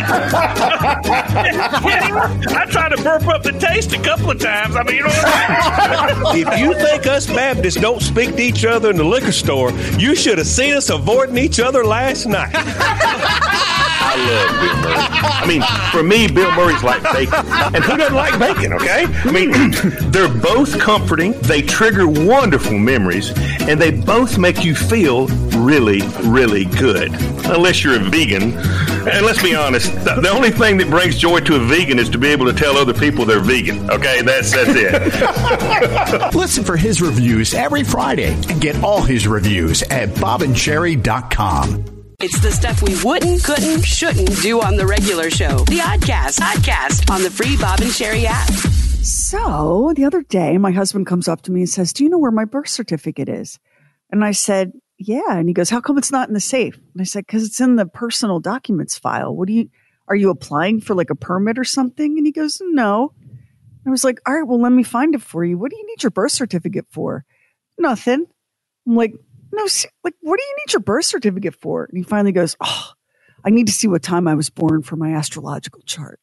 I 2.54 2.66
tried 2.70 2.90
to 2.96 3.02
burp 3.02 3.26
up 3.26 3.42
the 3.42 3.52
taste 3.52 3.92
a 3.94 3.98
couple 3.98 4.30
of 4.30 4.38
times. 4.38 4.76
I 4.76 4.82
mean, 4.84 4.96
you 4.96 5.02
know 5.02 5.08
what? 5.08 6.36
if 6.36 6.58
you 6.60 6.74
think 6.74 7.06
us 7.08 7.26
Baptists 7.26 7.80
don't 7.80 8.00
speak 8.00 8.36
to 8.36 8.42
each 8.42 8.64
other 8.64 8.90
in 8.90 8.96
the 8.96 9.04
liquor 9.04 9.32
store, 9.32 9.72
you 9.98 10.14
should 10.14 10.38
have 10.38 10.46
seen 10.46 10.74
us 10.74 10.88
avoiding 10.90 11.36
each 11.38 11.58
other 11.58 11.84
last 11.84 12.26
night. 12.26 12.54
I 14.04 14.16
love 14.28 14.60
Bill 14.60 14.76
Murray. 14.82 15.22
I 15.42 15.46
mean, 15.46 15.62
for 15.90 16.02
me, 16.02 16.28
Bill 16.28 16.50
Murray's 16.52 16.82
like 16.82 17.02
bacon. 17.02 17.46
And 17.74 17.82
who 17.82 17.96
doesn't 17.96 18.14
like 18.14 18.38
bacon, 18.38 18.72
okay? 18.74 19.06
I 19.06 19.30
mean, 19.32 19.50
they're 20.10 20.28
both 20.28 20.78
comforting, 20.78 21.32
they 21.42 21.62
trigger 21.62 22.06
wonderful 22.06 22.78
memories, 22.78 23.32
and 23.62 23.80
they 23.80 23.90
both 23.90 24.38
make 24.38 24.64
you 24.64 24.74
feel 24.74 25.26
really, 25.58 26.02
really 26.22 26.64
good. 26.64 27.12
Unless 27.46 27.82
you're 27.82 27.96
a 27.96 27.98
vegan. 27.98 28.52
And 29.08 29.26
let's 29.26 29.42
be 29.42 29.54
honest, 29.54 29.92
the, 30.04 30.30
only 30.32 30.50
thing 30.50 30.76
that 30.78 30.88
brings 30.88 31.18
joy 31.18 31.40
to 31.40 31.56
a 31.56 31.58
vegan 31.58 31.98
is 31.98 32.08
to 32.10 32.18
be 32.18 32.28
able 32.28 32.46
to 32.46 32.52
tell 32.52 32.76
other 32.76 32.94
people 32.94 33.24
they're 33.24 33.40
vegan. 33.40 33.90
Okay, 33.90 34.22
that's 34.22 34.52
that's 34.52 34.70
it. 34.74 36.34
Listen 36.34 36.62
for 36.62 36.76
his 36.76 37.02
reviews 37.02 37.52
every 37.54 37.82
Friday 37.82 38.34
and 38.48 38.60
get 38.60 38.80
all 38.82 39.02
his 39.02 39.26
reviews 39.26 39.82
at 39.84 40.10
bobandsheri.com. 40.10 41.91
It's 42.24 42.38
the 42.38 42.52
stuff 42.52 42.80
we 42.82 42.94
wouldn't, 43.02 43.42
couldn't, 43.42 43.82
shouldn't 43.82 44.40
do 44.42 44.60
on 44.60 44.76
the 44.76 44.86
regular 44.86 45.28
show. 45.28 45.56
The 45.64 45.80
Oddcast, 45.80 46.38
Oddcast 46.38 47.10
on 47.10 47.24
the 47.24 47.30
free 47.30 47.56
Bob 47.56 47.80
and 47.80 47.90
Sheri 47.90 48.26
app. 48.26 48.48
So 49.02 49.92
the 49.96 50.04
other 50.04 50.22
day, 50.22 50.56
my 50.56 50.70
husband 50.70 51.08
comes 51.08 51.26
up 51.26 51.42
to 51.42 51.50
me 51.50 51.62
and 51.62 51.68
says, 51.68 51.92
Do 51.92 52.04
you 52.04 52.10
know 52.10 52.20
where 52.20 52.30
my 52.30 52.44
birth 52.44 52.68
certificate 52.68 53.28
is? 53.28 53.58
And 54.08 54.24
I 54.24 54.30
said, 54.30 54.70
Yeah. 54.98 55.36
And 55.36 55.48
he 55.48 55.52
goes, 55.52 55.68
How 55.68 55.80
come 55.80 55.98
it's 55.98 56.12
not 56.12 56.28
in 56.28 56.34
the 56.34 56.38
safe? 56.38 56.76
And 56.76 57.00
I 57.00 57.02
said, 57.02 57.26
Because 57.26 57.44
it's 57.44 57.60
in 57.60 57.74
the 57.74 57.86
personal 57.86 58.38
documents 58.38 58.96
file. 58.96 59.34
What 59.34 59.48
do 59.48 59.54
you, 59.54 59.68
are 60.06 60.14
you 60.14 60.30
applying 60.30 60.80
for 60.80 60.94
like 60.94 61.10
a 61.10 61.16
permit 61.16 61.58
or 61.58 61.64
something? 61.64 62.18
And 62.18 62.24
he 62.24 62.30
goes, 62.30 62.62
No. 62.64 63.14
I 63.84 63.90
was 63.90 64.04
like, 64.04 64.20
All 64.28 64.34
right, 64.34 64.46
well, 64.46 64.62
let 64.62 64.70
me 64.70 64.84
find 64.84 65.16
it 65.16 65.22
for 65.22 65.44
you. 65.44 65.58
What 65.58 65.72
do 65.72 65.76
you 65.76 65.86
need 65.88 66.04
your 66.04 66.10
birth 66.10 66.30
certificate 66.30 66.86
for? 66.88 67.24
Nothing. 67.78 68.26
I'm 68.86 68.94
like, 68.94 69.14
No, 69.52 69.68
like, 70.02 70.14
what 70.20 70.38
do 70.38 70.44
you 70.44 70.56
need 70.58 70.72
your 70.72 70.80
birth 70.80 71.04
certificate 71.04 71.54
for? 71.54 71.84
And 71.84 71.96
he 71.96 72.02
finally 72.02 72.32
goes, 72.32 72.56
Oh, 72.60 72.92
I 73.44 73.50
need 73.50 73.66
to 73.66 73.72
see 73.72 73.88
what 73.88 74.02
time 74.02 74.26
I 74.26 74.34
was 74.34 74.50
born 74.50 74.82
for 74.82 74.96
my 74.96 75.12
astrological 75.12 75.82
chart. 75.82 76.18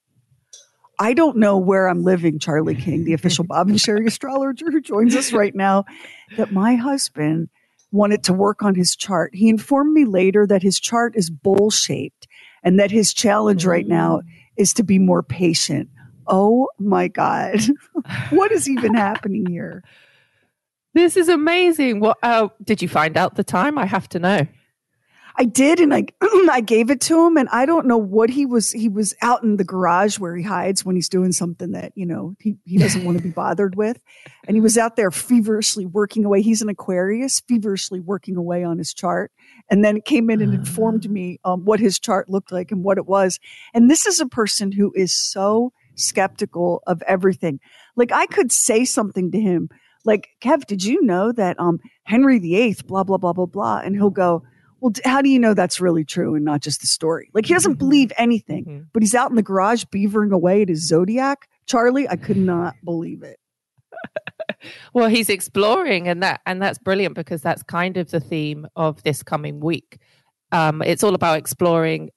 I 1.00 1.14
don't 1.14 1.38
know 1.38 1.58
where 1.58 1.88
I'm 1.88 2.04
living, 2.04 2.40
Charlie 2.40 2.76
King, 2.76 3.06
the 3.06 3.14
official 3.14 3.46
Bob 3.46 3.70
and 3.70 3.78
Sheri 3.78 4.06
astrologer 4.06 4.70
who 4.70 4.82
joins 4.82 5.16
us 5.16 5.32
right 5.32 5.56
now, 5.56 5.86
that 6.36 6.52
my 6.52 6.76
husband 6.76 7.50
wanted 7.92 8.24
to 8.26 8.34
work 8.34 8.64
on 8.64 8.76
his 8.76 8.96
chart. 8.96 9.34
He 9.34 9.48
informed 9.48 9.94
me 9.94 10.04
later 10.06 10.46
that 10.46 10.62
his 10.62 10.80
chart 10.80 11.16
is 11.16 11.30
bowl 11.30 11.72
shaped 11.72 12.28
and 12.64 12.80
that 12.80 12.92
his 12.92 13.14
challenge 13.14 13.66
right 13.66 13.88
now 13.88 14.18
mm. 14.18 14.24
is 14.58 14.74
to 14.74 14.84
be 14.84 15.00
more 15.00 15.24
patient. 15.24 15.90
Oh 16.28 16.68
my 16.78 17.08
God. 17.08 17.62
what 18.30 18.52
is 18.52 18.70
even 18.70 18.94
happening 18.94 19.46
here? 19.48 19.84
This 20.94 21.18
is 21.18 21.30
amazing. 21.30 22.00
What 22.00 22.18
uh, 22.24 22.50
did 22.64 22.82
you 22.82 22.88
find 22.88 23.18
out 23.18 23.36
the 23.36 23.44
time? 23.44 23.78
I 23.78 23.86
have 23.86 24.10
to 24.10 24.20
know. 24.20 24.48
I 25.40 25.46
did, 25.46 25.80
and 25.80 25.94
I 25.94 26.06
I 26.52 26.60
gave 26.60 26.90
it 26.90 27.00
to 27.02 27.26
him, 27.26 27.38
and 27.38 27.48
I 27.50 27.66
don't 27.66 27.88
know 27.88 27.98
what 27.98 28.30
he 28.30 28.46
was. 28.46 28.72
He 28.72 28.90
was 28.90 29.16
out 29.22 29.42
in 29.42 29.56
the 29.56 29.64
garage 29.64 30.20
where 30.20 30.36
he 30.36 30.44
hides 30.44 30.84
when 30.84 30.98
he's 30.98 31.08
doing 31.08 31.32
something 31.32 31.72
that 31.72 31.94
you 31.96 32.06
know 32.06 32.36
he 32.40 32.58
he 32.66 32.78
doesn't 32.78 33.06
want 33.06 33.18
to 33.18 33.24
be 33.24 33.30
bothered 33.30 33.76
with, 33.76 34.02
and 34.48 34.58
he 34.58 34.62
was 34.62 34.78
out 34.78 34.98
there 34.98 35.12
feverishly 35.12 35.86
working 35.86 36.26
away. 36.26 36.42
He's 36.42 36.62
an 36.62 36.68
Aquarius, 36.68 37.40
feverishly 37.40 38.02
working 38.02 38.36
away 38.36 38.66
on 38.66 38.78
his 38.78 38.94
chart, 38.94 39.32
and 39.70 39.84
then 39.84 40.02
came 40.02 40.30
in 40.30 40.42
and 40.42 40.54
informed 40.54 41.10
me 41.10 41.40
um, 41.46 41.64
what 41.64 41.80
his 41.80 42.00
chart 42.00 42.30
looked 42.30 42.52
like 42.52 42.70
and 42.72 42.84
what 42.84 42.98
it 42.98 43.06
was. 43.06 43.40
And 43.74 43.90
this 43.90 44.06
is 44.06 44.20
a 44.20 44.28
person 44.28 44.74
who 44.74 44.92
is 44.94 45.14
so 45.14 45.72
skeptical 45.96 46.84
of 46.86 47.02
everything. 47.04 47.62
Like 47.96 48.12
I 48.12 48.26
could 48.26 48.52
say 48.52 48.84
something 48.84 49.32
to 49.32 49.40
him, 49.40 49.70
like 50.06 50.30
Kev, 50.42 50.66
did 50.66 50.84
you 50.84 51.02
know 51.04 51.32
that 51.32 51.60
um 51.60 51.80
Henry 52.04 52.40
VIII, 52.40 52.78
blah 52.86 53.04
blah 53.04 53.18
blah 53.18 53.34
blah 53.34 53.46
blah, 53.46 53.80
and 53.84 53.96
he'll 53.96 54.10
go 54.10 54.44
well, 54.82 54.94
how 55.04 55.22
do 55.22 55.28
you 55.28 55.40
know 55.40 55.54
that's 55.54 55.82
really 55.82 56.06
true 56.06 56.36
and 56.36 56.46
not 56.46 56.62
just 56.62 56.80
the 56.80 56.88
story? 56.88 57.30
Like 57.34 57.46
he 57.46 57.54
doesn't 57.54 57.74
Mm-hmm. 57.74 57.80
believe 57.80 58.14
anything, 58.18 58.88
but 58.94 59.04
he's 59.04 59.14
out 59.14 59.30
in 59.30 59.36
the 59.36 59.44
garage 59.44 59.84
beavering 59.94 60.32
away 60.32 60.62
at 60.62 60.70
his 60.70 60.88
zodiac. 60.88 61.50
Charlie, 61.66 62.08
I 62.08 62.16
could 62.16 62.38
not 62.38 62.76
believe 62.84 63.22
it. 63.24 63.40
Well, 64.94 65.08
he's 65.08 65.30
exploring, 65.30 66.08
and 66.10 66.22
that 66.22 66.42
and 66.46 66.62
that's 66.62 66.78
brilliant 66.80 67.16
because 67.16 67.42
that's 67.42 67.64
kind 67.64 67.96
of 67.96 68.12
the 68.12 68.20
theme 68.20 68.68
of 68.76 69.02
this 69.04 69.24
coming 69.24 69.60
week. 69.62 70.00
Um, 70.52 70.82
it's 70.82 71.04
all 71.04 71.16
about 71.16 71.38
exploring 71.38 72.10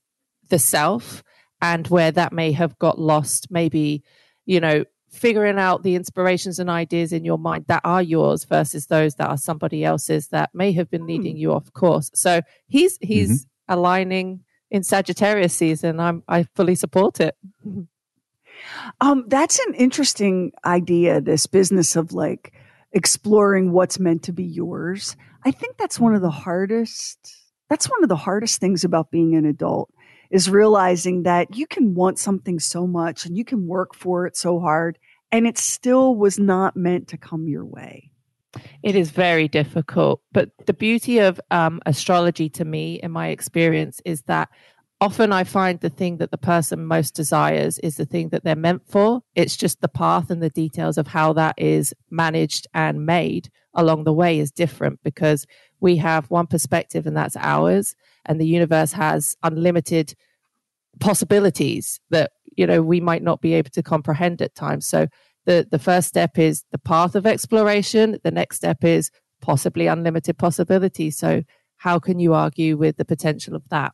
the 0.49 0.59
self 0.59 1.22
and 1.61 1.87
where 1.87 2.11
that 2.11 2.33
may 2.33 2.51
have 2.53 2.76
got 2.80 2.99
lost. 2.99 3.49
Maybe 3.51 4.03
you 4.45 4.59
know 4.59 4.85
figuring 5.12 5.58
out 5.58 5.82
the 5.82 5.94
inspirations 5.94 6.58
and 6.58 6.70
ideas 6.70 7.12
in 7.12 7.24
your 7.24 7.38
mind 7.38 7.66
that 7.68 7.82
are 7.84 8.02
yours 8.02 8.44
versus 8.44 8.86
those 8.86 9.14
that 9.16 9.28
are 9.28 9.36
somebody 9.36 9.84
else's 9.84 10.28
that 10.28 10.50
may 10.54 10.72
have 10.72 10.90
been 10.90 11.06
leading 11.06 11.36
you 11.36 11.52
off 11.52 11.72
course. 11.72 12.10
So 12.14 12.40
he's 12.66 12.98
he's 13.00 13.46
aligning 13.68 14.40
in 14.70 14.82
Sagittarius 14.82 15.54
season. 15.54 16.00
I'm 16.00 16.22
I 16.26 16.44
fully 16.56 16.74
support 16.74 17.20
it. 17.20 17.36
Um, 19.00 19.24
that's 19.26 19.58
an 19.66 19.74
interesting 19.74 20.52
idea, 20.64 21.20
this 21.20 21.46
business 21.46 21.96
of 21.96 22.12
like 22.12 22.52
exploring 22.92 23.72
what's 23.72 23.98
meant 23.98 24.22
to 24.24 24.32
be 24.32 24.44
yours. 24.44 25.16
I 25.44 25.50
think 25.50 25.78
that's 25.78 25.98
one 25.98 26.14
of 26.14 26.22
the 26.22 26.30
hardest 26.30 27.18
that's 27.68 27.90
one 27.90 28.02
of 28.02 28.08
the 28.08 28.16
hardest 28.16 28.60
things 28.60 28.84
about 28.84 29.10
being 29.10 29.34
an 29.34 29.46
adult 29.46 29.90
is 30.33 30.49
realizing 30.49 31.22
that 31.22 31.55
you 31.55 31.66
can 31.66 31.95
want 31.95 32.18
something 32.18 32.59
so 32.59 32.87
much 32.87 33.26
and 33.26 33.37
you 33.37 33.45
can 33.45 33.66
work 33.66 33.95
for 33.95 34.26
it 34.26 34.37
so 34.37 34.59
hard 34.59 34.99
and 35.30 35.47
it 35.47 35.59
still 35.59 36.16
was 36.16 36.39
not 36.39 36.74
meant 36.74 37.07
to 37.09 37.18
come 37.18 37.47
your 37.47 37.64
way. 37.64 38.11
It 38.83 38.97
is 38.97 39.11
very 39.11 39.47
difficult. 39.47 40.20
But 40.33 40.51
the 40.66 40.74
beauty 40.74 41.18
of 41.18 41.41
um, 41.51 41.80
astrology 41.87 42.49
to 42.51 42.64
me, 42.64 42.95
in 43.03 43.11
my 43.11 43.28
experience, 43.28 44.01
is 44.05 44.22
that 44.22 44.49
often 45.01 45.33
I 45.33 45.45
find 45.45 45.80
the 45.80 45.91
thing 45.91 46.16
that 46.18 46.30
the 46.30 46.39
person 46.39 46.85
most 46.85 47.14
desires 47.14 47.78
is 47.80 47.97
the 47.97 48.07
thing 48.07 48.30
that 48.30 48.43
they're 48.43 48.57
meant 48.57 48.83
for. 48.87 49.22
It's 49.35 49.57
just 49.57 49.80
the 49.80 49.89
path 49.89 50.30
and 50.30 50.43
the 50.43 50.51
details 50.51 50.97
of 50.97 51.09
how 51.09 51.35
that 51.35 51.55
is 51.59 51.95
managed 52.11 52.66
and 52.72 53.05
made 53.05 53.51
along 53.74 54.05
the 54.05 54.12
way 54.12 54.39
is 54.39 54.51
different 54.51 55.01
because 55.03 55.47
we 55.80 55.97
have 55.97 56.30
one 56.30 56.47
perspective 56.47 57.07
and 57.07 57.16
that's 57.16 57.37
ours, 57.37 57.95
and 58.26 58.40
the 58.40 58.46
universe 58.46 58.92
has 58.92 59.36
unlimited 59.42 60.14
possibilities 61.00 62.00
that 62.10 62.32
you 62.56 62.66
know 62.66 62.82
we 62.82 63.00
might 63.00 63.22
not 63.22 63.40
be 63.40 63.54
able 63.54 63.70
to 63.70 63.82
comprehend 63.82 64.42
at 64.42 64.54
times 64.54 64.86
so 64.86 65.06
the 65.46 65.66
the 65.70 65.78
first 65.78 66.08
step 66.08 66.38
is 66.38 66.64
the 66.70 66.78
path 66.78 67.14
of 67.14 67.26
exploration 67.26 68.18
the 68.24 68.30
next 68.30 68.56
step 68.56 68.84
is 68.84 69.10
possibly 69.40 69.86
unlimited 69.86 70.36
possibilities 70.38 71.16
so 71.16 71.42
how 71.76 71.98
can 71.98 72.18
you 72.18 72.34
argue 72.34 72.76
with 72.76 72.96
the 72.96 73.04
potential 73.04 73.56
of 73.56 73.68
that 73.70 73.92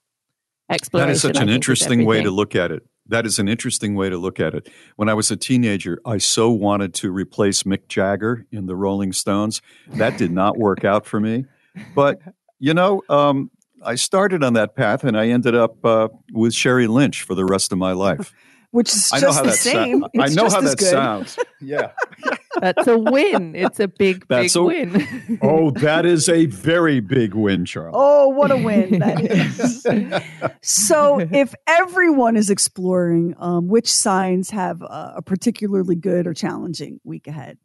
exploration 0.70 1.08
That 1.08 1.14
is 1.14 1.22
such 1.22 1.36
I 1.38 1.42
an 1.42 1.48
interesting 1.48 2.04
way 2.04 2.22
to 2.22 2.30
look 2.30 2.54
at 2.54 2.70
it. 2.70 2.82
That 3.06 3.24
is 3.24 3.38
an 3.38 3.48
interesting 3.48 3.94
way 3.94 4.10
to 4.10 4.18
look 4.18 4.38
at 4.38 4.54
it. 4.54 4.68
When 4.96 5.08
I 5.08 5.14
was 5.14 5.30
a 5.30 5.36
teenager, 5.36 5.98
I 6.04 6.18
so 6.18 6.50
wanted 6.50 6.92
to 6.94 7.10
replace 7.10 7.62
Mick 7.62 7.88
Jagger 7.88 8.46
in 8.52 8.66
the 8.66 8.76
Rolling 8.76 9.12
Stones. 9.12 9.62
That 9.88 10.18
did 10.18 10.30
not 10.30 10.58
work 10.58 10.84
out 10.84 11.06
for 11.06 11.18
me. 11.18 11.46
But, 11.94 12.20
you 12.58 12.74
know, 12.74 13.02
um, 13.08 13.50
I 13.84 13.94
started 13.94 14.42
on 14.44 14.54
that 14.54 14.74
path 14.74 15.04
and 15.04 15.16
I 15.18 15.28
ended 15.28 15.54
up 15.54 15.84
uh, 15.84 16.08
with 16.32 16.52
Sheri 16.52 16.88
Lynch 16.88 17.22
for 17.22 17.34
the 17.34 17.44
rest 17.44 17.72
of 17.72 17.78
my 17.78 17.92
life. 17.92 18.34
Which 18.70 18.90
is 18.94 19.10
I 19.14 19.20
know 19.20 19.28
just 19.28 19.38
how 19.38 19.42
the 19.44 19.48
that 19.50 19.56
sou- 19.56 19.70
same. 19.70 20.04
I 20.20 20.28
know 20.28 20.50
how 20.50 20.60
that 20.60 20.76
good. 20.76 20.90
sounds. 20.90 21.38
Yeah. 21.58 21.92
that's 22.60 22.86
a 22.86 22.98
win 22.98 23.54
it's 23.54 23.80
a 23.80 23.88
big 23.88 24.26
That's 24.28 24.52
big 24.52 24.60
a- 24.60 24.64
win 24.64 25.38
oh, 25.42 25.70
that 25.70 26.04
is 26.04 26.28
a 26.28 26.44
very 26.46 27.00
big 27.00 27.32
win, 27.34 27.64
Charles. 27.64 27.94
Oh, 27.96 28.28
what 28.28 28.50
a 28.50 28.58
win 28.58 28.98
that 28.98 29.20
is. 29.22 29.86
so, 30.60 31.18
if 31.20 31.54
everyone 31.66 32.36
is 32.36 32.50
exploring, 32.50 33.34
um, 33.38 33.68
which 33.68 33.90
signs 33.90 34.50
have 34.50 34.82
uh, 34.82 35.12
a 35.16 35.22
particularly 35.22 35.94
good 35.96 36.26
or 36.26 36.34
challenging 36.34 37.00
week 37.04 37.26
ahead? 37.26 37.58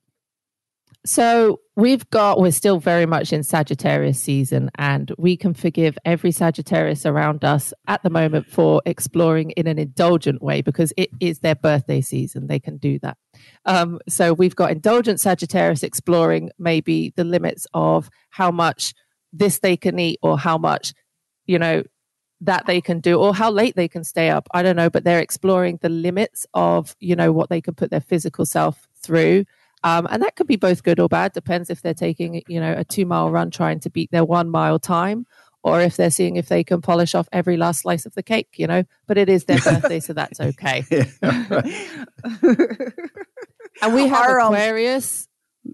So 1.05 1.59
we've 1.75 2.09
got, 2.11 2.39
we're 2.39 2.51
still 2.51 2.79
very 2.79 3.05
much 3.05 3.33
in 3.33 3.43
Sagittarius 3.43 4.21
season, 4.21 4.71
and 4.75 5.11
we 5.17 5.35
can 5.35 5.53
forgive 5.53 5.97
every 6.05 6.31
Sagittarius 6.31 7.05
around 7.05 7.43
us 7.43 7.73
at 7.87 8.01
the 8.03 8.09
moment 8.09 8.49
for 8.49 8.81
exploring 8.85 9.51
in 9.51 9.67
an 9.67 9.77
indulgent 9.77 10.41
way 10.41 10.61
because 10.61 10.93
it 10.95 11.09
is 11.19 11.39
their 11.39 11.55
birthday 11.55 11.99
season. 11.99 12.47
They 12.47 12.59
can 12.59 12.77
do 12.77 12.99
that. 12.99 13.17
Um, 13.65 13.99
so 14.07 14.31
we've 14.31 14.55
got 14.55 14.71
indulgent 14.71 15.19
Sagittarius 15.19 15.83
exploring 15.83 16.51
maybe 16.57 17.11
the 17.17 17.25
limits 17.25 17.67
of 17.73 18.09
how 18.29 18.49
much 18.51 18.93
this 19.33 19.59
they 19.59 19.75
can 19.75 19.99
eat 19.99 20.19
or 20.21 20.37
how 20.39 20.57
much, 20.57 20.93
you 21.45 21.59
know, 21.59 21.83
that 22.39 22.65
they 22.65 22.79
can 22.79 23.01
do 23.01 23.19
or 23.19 23.35
how 23.35 23.51
late 23.51 23.75
they 23.75 23.89
can 23.89 24.05
stay 24.05 24.29
up. 24.29 24.47
I 24.53 24.63
don't 24.63 24.75
know, 24.77 24.89
but 24.89 25.03
they're 25.03 25.19
exploring 25.19 25.79
the 25.81 25.89
limits 25.89 26.45
of, 26.53 26.95
you 27.01 27.15
know, 27.17 27.33
what 27.33 27.49
they 27.49 27.59
can 27.59 27.73
put 27.73 27.89
their 27.91 28.01
physical 28.01 28.45
self 28.45 28.87
through. 29.01 29.43
Um, 29.83 30.07
and 30.09 30.21
that 30.23 30.35
could 30.35 30.47
be 30.47 30.55
both 30.55 30.83
good 30.83 30.99
or 30.99 31.09
bad. 31.09 31.33
Depends 31.33 31.69
if 31.69 31.81
they're 31.81 31.93
taking, 31.93 32.41
you 32.47 32.59
know, 32.59 32.73
a 32.77 32.83
two 32.83 33.05
mile 33.05 33.29
run 33.29 33.51
trying 33.51 33.79
to 33.81 33.89
beat 33.89 34.11
their 34.11 34.23
one 34.23 34.49
mile 34.49 34.79
time, 34.79 35.25
or 35.61 35.81
if 35.81 35.97
they're 35.97 36.11
seeing 36.11 36.37
if 36.37 36.47
they 36.47 36.63
can 36.63 36.81
polish 36.81 37.13
off 37.15 37.27
every 37.31 37.57
last 37.57 37.81
slice 37.81 38.05
of 38.05 38.13
the 38.15 38.23
cake. 38.23 38.49
You 38.55 38.67
know, 38.67 38.83
but 39.07 39.17
it 39.17 39.29
is 39.29 39.45
their 39.45 39.59
birthday, 39.59 39.99
so 39.99 40.13
that's 40.13 40.39
okay. 40.41 40.85
and 43.81 43.93
we 43.93 44.07
have 44.07 44.29
Our, 44.29 44.39
um, 44.39 44.53
Aquarius. 44.53 45.27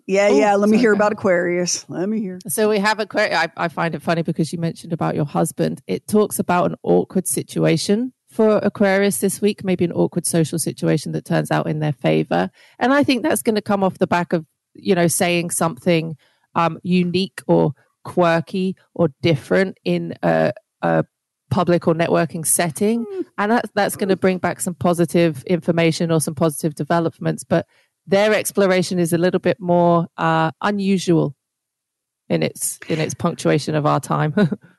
Yeah, 0.05 0.27
Oh, 0.31 0.37
yeah. 0.37 0.55
Let 0.55 0.69
me 0.69 0.77
sorry, 0.77 0.81
hear 0.81 0.91
go 0.93 0.97
about 0.97 1.11
Aquarius. 1.13 1.85
Let 1.89 2.07
me 2.07 2.19
hear. 2.19 2.39
So 2.47 2.69
we 2.69 2.79
have 2.79 2.99
Aquarius. 2.99 3.35
I, 3.35 3.49
I 3.57 3.67
find 3.69 3.95
it 3.95 4.01
funny 4.01 4.21
because 4.21 4.53
you 4.53 4.59
mentioned 4.59 4.93
about 4.93 5.15
your 5.15 5.25
husband. 5.25 5.81
It 5.87 6.07
talks 6.07 6.37
about 6.39 6.71
an 6.71 6.77
awkward 6.83 7.27
situation 7.27 8.13
for 8.39 8.59
Aquarius 8.63 9.17
this 9.17 9.41
week, 9.41 9.65
maybe 9.65 9.83
an 9.83 9.91
awkward 9.91 10.25
social 10.25 10.57
situation 10.57 11.11
that 11.11 11.25
turns 11.25 11.51
out 11.51 11.67
in 11.67 11.79
their 11.79 11.91
favor. 11.91 12.49
And 12.79 12.93
I 12.93 13.03
think 13.03 13.21
that's 13.21 13.41
going 13.41 13.55
to 13.55 13.61
come 13.61 13.83
off 13.83 13.97
the 13.97 14.07
back 14.07 14.31
of, 14.31 14.45
you 14.73 14.95
know, 14.95 15.07
saying 15.07 15.49
something 15.49 16.15
um, 16.55 16.79
unique 16.81 17.41
or 17.47 17.73
quirky 18.05 18.77
or 18.93 19.09
different 19.21 19.77
in 19.83 20.13
a, 20.23 20.53
a 20.81 21.03
public 21.51 21.85
or 21.85 21.93
networking 21.93 22.47
setting. 22.47 23.05
And 23.37 23.51
that, 23.51 23.65
that's 23.75 23.97
going 23.97 24.07
to 24.07 24.15
bring 24.15 24.37
back 24.37 24.61
some 24.61 24.73
positive 24.73 25.43
information 25.43 26.09
or 26.09 26.21
some 26.21 26.33
positive 26.33 26.75
developments 26.75 27.43
but 27.43 27.65
their 28.07 28.33
exploration 28.33 28.99
is 28.99 29.11
a 29.11 29.17
little 29.17 29.41
bit 29.41 29.59
more 29.59 30.07
uh, 30.15 30.51
unusual 30.61 31.35
in 32.29 32.41
its 32.41 32.79
in 32.87 32.99
its 32.99 33.13
punctuation 33.13 33.75
of 33.75 33.85
our 33.85 33.99
time 33.99 34.33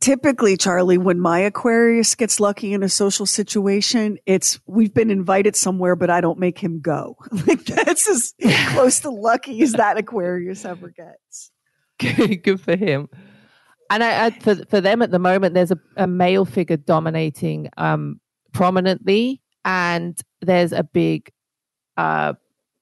Typically, 0.00 0.56
Charlie, 0.56 0.98
when 0.98 1.18
my 1.18 1.40
Aquarius 1.40 2.14
gets 2.14 2.38
lucky 2.38 2.72
in 2.72 2.82
a 2.82 2.88
social 2.88 3.26
situation, 3.26 4.18
it's 4.26 4.60
we've 4.66 4.92
been 4.92 5.10
invited 5.10 5.56
somewhere, 5.56 5.96
but 5.96 6.10
I 6.10 6.20
don't 6.20 6.38
make 6.38 6.58
him 6.58 6.80
go. 6.80 7.16
like 7.46 7.64
that's 7.64 8.08
as 8.08 8.34
close 8.68 9.00
to 9.00 9.10
lucky 9.10 9.62
as 9.62 9.72
that 9.72 9.96
Aquarius 9.96 10.64
ever 10.64 10.90
gets. 10.90 11.50
good, 11.98 12.42
good 12.42 12.60
for 12.60 12.76
him 12.76 13.08
and 13.90 14.02
I, 14.02 14.26
I, 14.26 14.30
for 14.30 14.56
for 14.66 14.80
them 14.80 15.02
at 15.02 15.10
the 15.10 15.18
moment, 15.18 15.54
there's 15.54 15.70
a, 15.70 15.78
a 15.96 16.06
male 16.06 16.44
figure 16.44 16.76
dominating 16.76 17.68
um, 17.76 18.20
prominently, 18.52 19.40
and 19.64 20.18
there's 20.40 20.72
a 20.72 20.82
big 20.82 21.30
uh, 21.96 22.34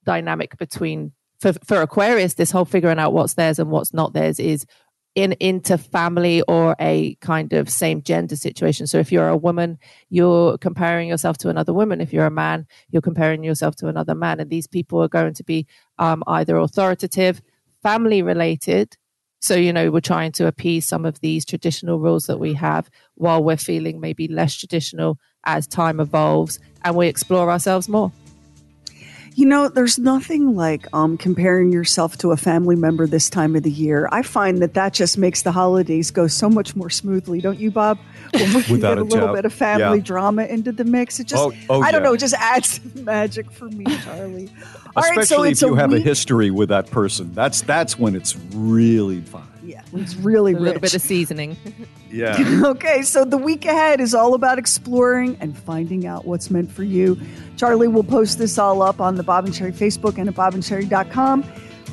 dynamic 0.04 0.56
between 0.58 1.12
for 1.40 1.52
for 1.64 1.82
Aquarius. 1.82 2.34
This 2.34 2.50
whole 2.50 2.64
figuring 2.64 2.98
out 2.98 3.12
what's 3.12 3.34
theirs 3.34 3.58
and 3.58 3.70
what's 3.70 3.92
not 3.92 4.12
theirs 4.12 4.38
is 4.40 4.66
in 5.14 5.32
into 5.40 5.78
family 5.78 6.42
or 6.42 6.74
a 6.80 7.14
kind 7.16 7.52
of 7.52 7.70
same 7.70 8.02
gender 8.02 8.36
situation. 8.36 8.86
So 8.86 8.98
if 8.98 9.12
you're 9.12 9.28
a 9.28 9.36
woman, 9.36 9.78
you're 10.10 10.58
comparing 10.58 11.08
yourself 11.08 11.38
to 11.38 11.48
another 11.48 11.72
woman. 11.72 12.00
If 12.00 12.12
you're 12.12 12.26
a 12.26 12.30
man, 12.30 12.66
you're 12.90 13.02
comparing 13.02 13.44
yourself 13.44 13.76
to 13.76 13.88
another 13.88 14.14
man, 14.14 14.40
and 14.40 14.50
these 14.50 14.66
people 14.66 15.02
are 15.02 15.08
going 15.08 15.34
to 15.34 15.44
be 15.44 15.66
um, 15.98 16.22
either 16.26 16.56
authoritative, 16.56 17.40
family 17.82 18.22
related 18.22 18.96
so, 19.44 19.56
you 19.56 19.74
know, 19.74 19.90
we're 19.90 20.00
trying 20.00 20.32
to 20.32 20.46
appease 20.46 20.88
some 20.88 21.04
of 21.04 21.20
these 21.20 21.44
traditional 21.44 21.98
rules 21.98 22.24
that 22.28 22.40
we 22.40 22.54
have 22.54 22.88
while 23.16 23.44
we're 23.44 23.58
feeling 23.58 24.00
maybe 24.00 24.26
less 24.26 24.56
traditional 24.56 25.18
as 25.44 25.66
time 25.66 26.00
evolves 26.00 26.58
and 26.82 26.96
we 26.96 27.08
explore 27.08 27.50
ourselves 27.50 27.86
more. 27.86 28.10
You 29.36 29.46
know, 29.46 29.68
there's 29.68 29.98
nothing 29.98 30.54
like 30.54 30.86
um, 30.92 31.16
comparing 31.18 31.72
yourself 31.72 32.16
to 32.18 32.30
a 32.30 32.36
family 32.36 32.76
member 32.76 33.04
this 33.06 33.28
time 33.28 33.56
of 33.56 33.64
the 33.64 33.70
year. 33.70 34.08
I 34.12 34.22
find 34.22 34.62
that 34.62 34.74
that 34.74 34.94
just 34.94 35.18
makes 35.18 35.42
the 35.42 35.50
holidays 35.50 36.12
go 36.12 36.28
so 36.28 36.48
much 36.48 36.76
more 36.76 36.88
smoothly, 36.88 37.40
don't 37.40 37.58
you, 37.58 37.72
Bob? 37.72 37.98
When 38.32 38.54
we 38.54 38.62
can 38.62 38.72
Without 38.74 38.90
get 38.90 38.98
a 38.98 39.02
a 39.02 39.04
little 39.04 39.26
doubt. 39.28 39.34
bit 39.34 39.44
of 39.44 39.52
family 39.52 39.98
Yeah. 39.98 40.04
drama 40.04 40.44
into 40.44 40.70
the 40.70 40.84
mix, 40.84 41.18
it 41.18 41.26
just, 41.26 41.42
Oh- 41.42 41.52
oh, 41.68 41.80
I 41.82 41.90
don't 41.90 42.02
yeah. 42.02 42.08
know, 42.10 42.14
it 42.14 42.18
just 42.20 42.34
adds 42.34 42.80
magic 42.94 43.50
for 43.50 43.68
me, 43.70 43.84
Charlie. 44.04 44.50
All 44.96 45.02
right, 45.02 45.18
Especially 45.18 45.54
so 45.54 45.66
if 45.66 45.70
you 45.70 45.76
a 45.76 45.80
have 45.80 45.90
week. 45.90 46.00
a 46.00 46.04
history 46.04 46.50
with 46.50 46.68
that 46.68 46.90
person. 46.90 47.32
That's 47.34 47.62
that's 47.62 47.98
when 47.98 48.14
it's 48.14 48.36
really 48.52 49.20
fun. 49.22 49.48
Yeah, 49.64 49.82
it's 49.92 50.14
really 50.16 50.52
a 50.52 50.58
little 50.58 50.80
bit 50.80 50.94
of 50.94 51.02
seasoning. 51.02 51.56
Yeah. 52.10 52.62
okay, 52.66 53.02
so 53.02 53.24
the 53.24 53.36
week 53.36 53.64
ahead 53.64 54.00
is 54.00 54.14
all 54.14 54.34
about 54.34 54.56
exploring 54.56 55.36
and 55.40 55.58
finding 55.58 56.06
out 56.06 56.24
what's 56.24 56.48
meant 56.48 56.70
for 56.70 56.84
you. 56.84 57.18
Charlie 57.56 57.88
will 57.88 58.04
post 58.04 58.38
this 58.38 58.56
all 58.56 58.82
up 58.82 59.00
on 59.00 59.16
the 59.16 59.24
Bob 59.24 59.46
and 59.46 59.52
Sheri 59.52 59.72
Facebook 59.72 60.16
and 60.16 60.28
at 60.28 60.36
bobandsheri.com. 60.36 61.44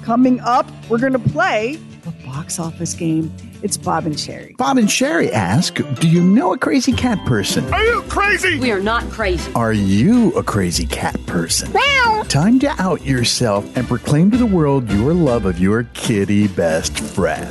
Coming 0.03 0.39
up, 0.41 0.67
we're 0.89 0.99
going 0.99 1.13
to 1.13 1.17
play 1.17 1.77
the 2.03 2.11
box 2.23 2.59
office 2.59 2.93
game. 2.93 3.33
It's 3.63 3.77
Bob 3.77 4.07
and 4.07 4.15
Sheri. 4.15 4.57
Bob 4.57 4.77
and 4.79 4.87
Sheri 4.87 5.31
ask, 5.31 5.75
Do 5.99 6.07
you 6.07 6.23
know 6.23 6.53
a 6.53 6.57
crazy 6.57 6.93
cat 6.93 7.23
person? 7.25 7.71
Are 7.71 7.83
you 7.83 8.01
crazy? 8.09 8.59
We 8.59 8.71
are 8.71 8.81
not 8.81 9.03
crazy. 9.11 9.51
Are 9.53 9.73
you 9.73 10.31
a 10.33 10.41
crazy 10.43 10.87
cat 10.87 11.23
person? 11.27 11.71
Well! 11.71 12.25
Time 12.25 12.59
to 12.59 12.69
out 12.81 13.05
yourself 13.05 13.77
and 13.77 13.87
proclaim 13.87 14.31
to 14.31 14.37
the 14.37 14.45
world 14.45 14.89
your 14.89 15.13
love 15.13 15.45
of 15.45 15.59
your 15.59 15.83
kitty 15.93 16.47
best 16.47 16.99
friend. 16.99 17.47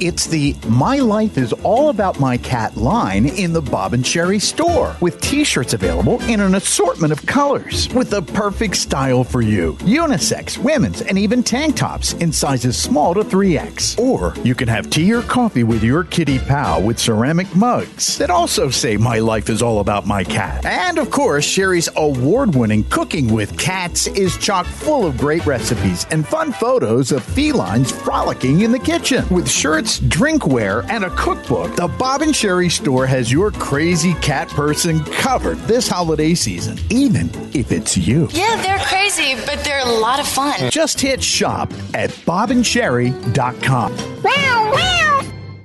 It's 0.00 0.26
the 0.26 0.54
My 0.68 0.98
Life 0.98 1.38
is 1.38 1.54
All 1.54 1.88
About 1.88 2.20
My 2.20 2.36
Cat 2.36 2.76
line 2.76 3.24
in 3.24 3.54
the 3.54 3.62
Bob 3.62 3.94
and 3.94 4.04
Sheri 4.04 4.40
store 4.40 4.94
with 5.00 5.18
t 5.22 5.42
shirts 5.42 5.72
available 5.72 6.20
in 6.24 6.40
an 6.40 6.54
assortment 6.54 7.14
of 7.14 7.24
colors 7.24 7.88
with 7.94 8.10
the 8.10 8.20
perfect 8.20 8.76
style 8.76 9.24
for 9.24 9.40
you. 9.40 9.72
Unisex, 9.80 10.58
women's, 10.58 11.00
and 11.00 11.18
even 11.18 11.42
tank 11.42 11.76
tops 11.76 12.12
in 12.14 12.30
sizes 12.30 12.76
small 12.76 13.14
to 13.14 13.22
3X. 13.22 13.98
Or 13.98 14.34
you 14.44 14.54
can 14.54 14.68
have 14.68 14.90
tea 14.90 15.14
or 15.14 15.22
coffee 15.22 15.64
with 15.64 15.82
your 15.82 16.04
kitty 16.04 16.40
pal 16.40 16.82
with 16.82 16.98
ceramic 16.98 17.54
mugs 17.56 18.18
that 18.18 18.28
also 18.28 18.68
say 18.68 18.98
My 18.98 19.18
Life 19.18 19.48
is 19.48 19.62
All 19.62 19.80
About 19.80 20.06
My 20.06 20.24
Cat. 20.24 20.66
And 20.66 20.98
of 20.98 21.10
course, 21.10 21.46
Sheri's 21.46 21.88
award 21.96 22.54
winning 22.54 22.84
Cooking 22.84 23.32
with 23.32 23.58
Cats 23.58 24.08
is 24.08 24.36
chock 24.36 24.66
full 24.66 25.06
of 25.06 25.16
great 25.16 25.46
recipes 25.46 26.06
and 26.10 26.28
fun 26.28 26.52
photos 26.52 27.12
of 27.12 27.24
felines 27.24 27.90
frolicking 27.90 28.60
in 28.60 28.72
the 28.72 28.78
kitchen. 28.78 29.26
With 29.30 29.48
shirts, 29.48 29.85
drinkware, 30.00 30.88
and 30.90 31.04
a 31.04 31.10
cookbook, 31.10 31.74
the 31.76 31.88
Bob 31.88 32.22
and 32.22 32.32
Sheri 32.32 32.70
store 32.70 33.06
has 33.06 33.32
your 33.32 33.50
crazy 33.50 34.14
cat 34.14 34.48
person 34.48 35.02
covered 35.04 35.58
this 35.60 35.88
holiday 35.88 36.34
season, 36.34 36.78
even 36.90 37.30
if 37.54 37.72
it's 37.72 37.96
you. 37.96 38.28
Yeah, 38.32 38.60
they're 38.62 38.84
crazy, 38.86 39.34
but 39.46 39.62
they're 39.64 39.86
a 39.86 39.92
lot 40.00 40.20
of 40.20 40.26
fun. 40.26 40.70
Just 40.70 41.00
hit 41.00 41.22
shop 41.22 41.72
at 41.94 42.10
bobandsheri.com. 42.10 43.92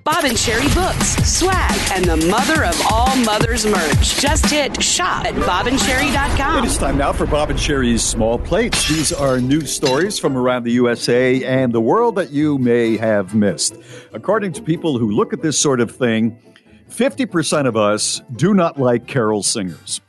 Bob 0.03 0.23
and 0.23 0.33
Sheri 0.35 0.73
books, 0.73 1.09
swag, 1.31 1.79
and 1.93 2.03
the 2.05 2.17
mother 2.27 2.63
of 2.65 2.75
all 2.89 3.15
mothers 3.17 3.67
merch. 3.67 4.19
Just 4.19 4.47
hit 4.47 4.81
shop 4.81 5.25
at 5.25 5.35
It 5.37 5.43
bobandsheri.com. 5.43 6.65
is 6.65 6.75
time 6.79 6.97
now 6.97 7.13
for 7.13 7.27
Bob 7.27 7.51
and 7.51 7.59
Sheri's 7.59 8.03
Small 8.03 8.39
Plates. 8.39 8.87
These 8.89 9.13
are 9.13 9.39
news 9.39 9.71
stories 9.71 10.17
from 10.17 10.35
around 10.35 10.63
the 10.63 10.71
USA 10.71 11.43
and 11.43 11.71
the 11.71 11.81
world 11.81 12.15
that 12.15 12.31
you 12.31 12.57
may 12.57 12.97
have 12.97 13.35
missed. 13.35 13.75
According 14.11 14.53
to 14.53 14.63
people 14.63 14.97
who 14.97 15.11
look 15.11 15.33
at 15.33 15.43
this 15.43 15.59
sort 15.59 15.79
of 15.79 15.91
thing, 15.95 16.35
50% 16.89 17.67
of 17.67 17.77
us 17.77 18.23
do 18.35 18.55
not 18.55 18.79
like 18.79 19.05
carol 19.05 19.43
singers. 19.43 20.01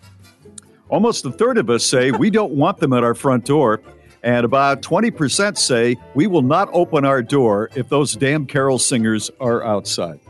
Almost 0.88 1.26
a 1.26 1.30
third 1.32 1.58
of 1.58 1.68
us 1.68 1.84
say 1.84 2.12
we 2.12 2.30
don't 2.30 2.54
want 2.54 2.78
them 2.78 2.94
at 2.94 3.04
our 3.04 3.14
front 3.14 3.44
door. 3.44 3.82
And 4.22 4.44
about 4.44 4.82
20% 4.82 5.58
say 5.58 5.96
we 6.14 6.26
will 6.26 6.42
not 6.42 6.68
open 6.72 7.04
our 7.04 7.22
door 7.22 7.70
if 7.74 7.88
those 7.88 8.14
damn 8.14 8.46
carol 8.46 8.78
singers 8.78 9.30
are 9.40 9.64
outside. 9.64 10.20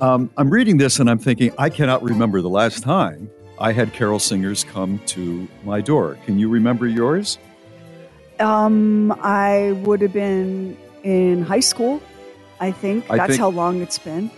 Um, 0.00 0.30
I'm 0.36 0.50
reading 0.50 0.76
this 0.76 0.98
and 0.98 1.08
I'm 1.08 1.18
thinking, 1.18 1.52
I 1.58 1.70
cannot 1.70 2.02
remember 2.02 2.40
the 2.42 2.50
last 2.50 2.82
time 2.82 3.30
I 3.58 3.72
had 3.72 3.92
carol 3.92 4.18
singers 4.18 4.62
come 4.62 5.00
to 5.06 5.48
my 5.64 5.80
door. 5.80 6.18
Can 6.26 6.38
you 6.38 6.48
remember 6.48 6.86
yours? 6.86 7.38
Um, 8.38 9.12
I 9.22 9.72
would 9.84 10.00
have 10.00 10.12
been 10.12 10.76
in 11.02 11.42
high 11.42 11.60
school, 11.60 12.00
I 12.60 12.70
think. 12.70 13.10
I 13.10 13.16
That's 13.16 13.30
think- 13.30 13.40
how 13.40 13.48
long 13.48 13.80
it's 13.82 13.98
been. 13.98 14.30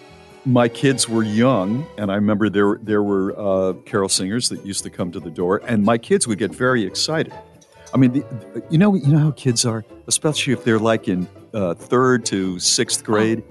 My 0.47 0.69
kids 0.69 1.07
were 1.07 1.23
young, 1.23 1.87
and 1.99 2.11
I 2.11 2.15
remember 2.15 2.49
there 2.49 2.79
there 2.81 3.03
were 3.03 3.35
uh, 3.39 3.75
carol 3.85 4.09
singers 4.09 4.49
that 4.49 4.65
used 4.65 4.83
to 4.85 4.91
come 4.91 5.13
to 5.13 5.21
the 5.21 5.29
door, 5.29 5.61
and 5.67 5.85
my 5.85 5.99
kids 5.99 6.27
would 6.27 6.39
get 6.39 6.51
very 6.51 6.83
excited. 6.83 7.35
I 7.93 7.97
mean, 7.97 8.13
the, 8.13 8.63
you 8.71 8.79
know, 8.79 8.95
you 8.95 9.09
know 9.09 9.19
how 9.19 9.31
kids 9.33 9.65
are, 9.67 9.85
especially 10.07 10.53
if 10.53 10.65
they're 10.65 10.79
like 10.79 11.09
in 11.09 11.27
uh, 11.55 11.75
third 11.75 12.25
to 12.27 12.59
sixth 12.59 13.05
grade. 13.05 13.43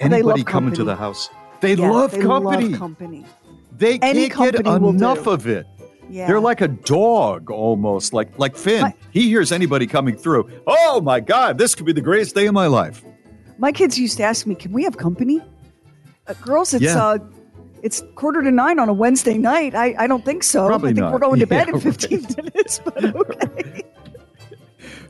And 0.00 0.12
they 0.12 0.22
love 0.22 0.34
Anybody 0.36 0.44
coming 0.44 0.74
to 0.74 0.84
the 0.84 0.96
house, 0.96 1.28
they 1.60 1.74
Yeah, 1.74 1.90
love 1.90 2.12
they 2.12 2.20
company. 2.20 2.68
Love 2.68 2.78
company. 2.78 3.24
They 3.76 3.98
Any 4.00 4.28
can't 4.28 4.52
get 4.54 4.64
company 4.64 4.88
enough 4.96 5.24
do. 5.24 5.30
of 5.30 5.46
it. 5.46 5.66
Yeah. 6.10 6.26
They're 6.26 6.40
like 6.40 6.60
a 6.60 6.68
dog 6.68 7.50
almost, 7.50 8.12
like 8.12 8.36
like 8.38 8.56
Finn. 8.56 8.92
he 9.10 9.28
hears 9.28 9.52
anybody 9.52 9.86
coming 9.86 10.16
through. 10.16 10.48
Oh 10.66 11.00
my 11.00 11.20
God, 11.20 11.58
this 11.58 11.74
could 11.74 11.84
be 11.86 11.92
the 11.92 12.00
greatest 12.00 12.34
day 12.34 12.46
of 12.46 12.54
my 12.54 12.66
life. 12.66 13.04
My 13.58 13.72
kids 13.72 13.98
used 13.98 14.16
to 14.18 14.22
ask 14.22 14.46
me, 14.46 14.54
"Can 14.54 14.72
we 14.72 14.84
have 14.84 14.96
company?" 14.96 15.42
Uh, 16.26 16.34
girls, 16.40 16.72
it's 16.74 16.84
Yeah. 16.84 16.96
uh, 17.04 17.18
it's 17.82 18.02
quarter 18.14 18.42
to 18.42 18.50
nine 18.50 18.78
on 18.78 18.88
a 18.88 18.92
Wednesday 18.92 19.38
night. 19.38 19.74
I, 19.74 19.94
I 19.98 20.06
don't 20.06 20.24
think 20.24 20.42
so. 20.42 20.66
Probably 20.66 20.90
I 20.90 20.92
think 20.94 21.00
not. 21.00 21.12
we're 21.12 21.18
going 21.18 21.40
to 21.40 21.46
bed 21.46 21.68
Yeah, 21.68 21.74
in 21.74 21.80
fifteen 21.80 22.26
minutes. 22.36 22.80
But 22.84 23.04
okay, 23.16 23.82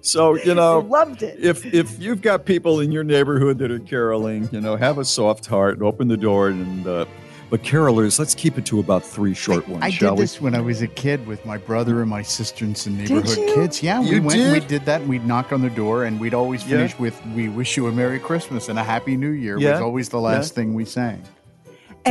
So 0.01 0.35
you 0.37 0.55
know, 0.55 0.79
loved 0.89 1.23
it. 1.23 1.39
if 1.41 1.67
if 1.73 1.99
you've 2.01 2.23
got 2.23 2.45
people 2.45 2.81
in 2.81 2.93
your 2.93 3.05
neighborhood 3.05 3.59
that 3.59 3.71
are 3.71 3.79
caroling, 3.79 4.49
you 4.53 4.61
know, 4.61 4.77
have 4.77 4.99
a 4.99 5.05
soft 5.05 5.47
heart 5.47 5.75
and 5.75 5.83
open 5.83 6.09
the 6.09 6.17
door. 6.17 6.49
And 6.49 6.87
uh, 6.87 7.05
but 7.51 7.63
carolers, 7.63 8.19
let's 8.19 8.35
keep 8.35 8.59
it 8.59 8.67
to 8.67 8.79
about 8.79 9.03
three 9.03 9.33
short 9.33 9.67
ones, 9.69 9.83
I 9.83 9.89
shall 9.89 10.11
did 10.15 10.19
we? 10.19 10.25
this 10.25 10.39
when 10.39 10.55
I 10.55 10.61
was 10.61 10.83
a 10.83 10.87
kid 10.87 11.27
with 11.27 11.47
my 11.47 11.57
brother 11.57 12.03
and 12.03 12.11
my 12.11 12.21
sister 12.21 12.63
and 12.67 12.77
some 12.77 12.99
neighborhood 12.99 13.37
kids. 13.55 13.83
Yeah, 13.83 14.01
we 14.01 14.07
You 14.17 14.23
went 14.23 14.39
and 14.39 14.53
we 14.53 14.61
did? 14.61 14.69
did 14.69 14.85
that 14.85 15.01
and 15.01 15.09
we'd 15.09 15.25
knock 15.27 15.51
on 15.51 15.63
the 15.63 15.71
door 15.71 16.05
and 16.05 16.21
we'd 16.21 16.35
always 16.35 16.63
Yeah. 16.67 16.77
finish 16.77 16.99
with 16.99 17.19
"We 17.35 17.49
wish 17.49 17.77
you 17.79 17.87
a 17.87 17.93
Merry 17.93 18.19
Christmas 18.19 18.69
and 18.69 18.79
a 18.79 18.85
Happy 18.85 19.17
New 19.17 19.31
Year" 19.31 19.57
was 19.59 19.81
always 19.81 20.11
the 20.11 20.19
Yeah. 20.19 20.25
last 20.25 20.55
thing 20.55 20.75
we 20.75 20.85
sang. 20.85 21.23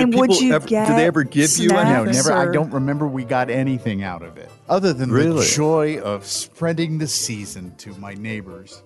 And 0.03 0.15
would 0.15 0.39
you 0.39 0.53
ever- 0.53 0.67
get? 0.67 0.87
do 0.87 0.93
they 0.95 1.05
ever 1.05 1.23
give 1.23 1.57
you 1.57 1.69
No, 1.69 1.75
snacks 2.05 2.27
never. 2.27 2.33
I 2.33 2.51
don't 2.51 2.71
remember 2.71 3.07
we 3.07 3.23
got 3.23 3.49
anything 3.49 4.03
out 4.03 4.21
of 4.23 4.37
it 4.37 4.49
other 4.69 4.93
than 4.93 5.11
Really? 5.11 5.39
the 5.45 5.51
joy 5.51 5.99
of 5.99 6.25
spreading 6.25 6.97
the 6.97 7.07
season 7.07 7.73
to 7.77 7.93
my 7.99 8.13
neighbors. 8.13 8.83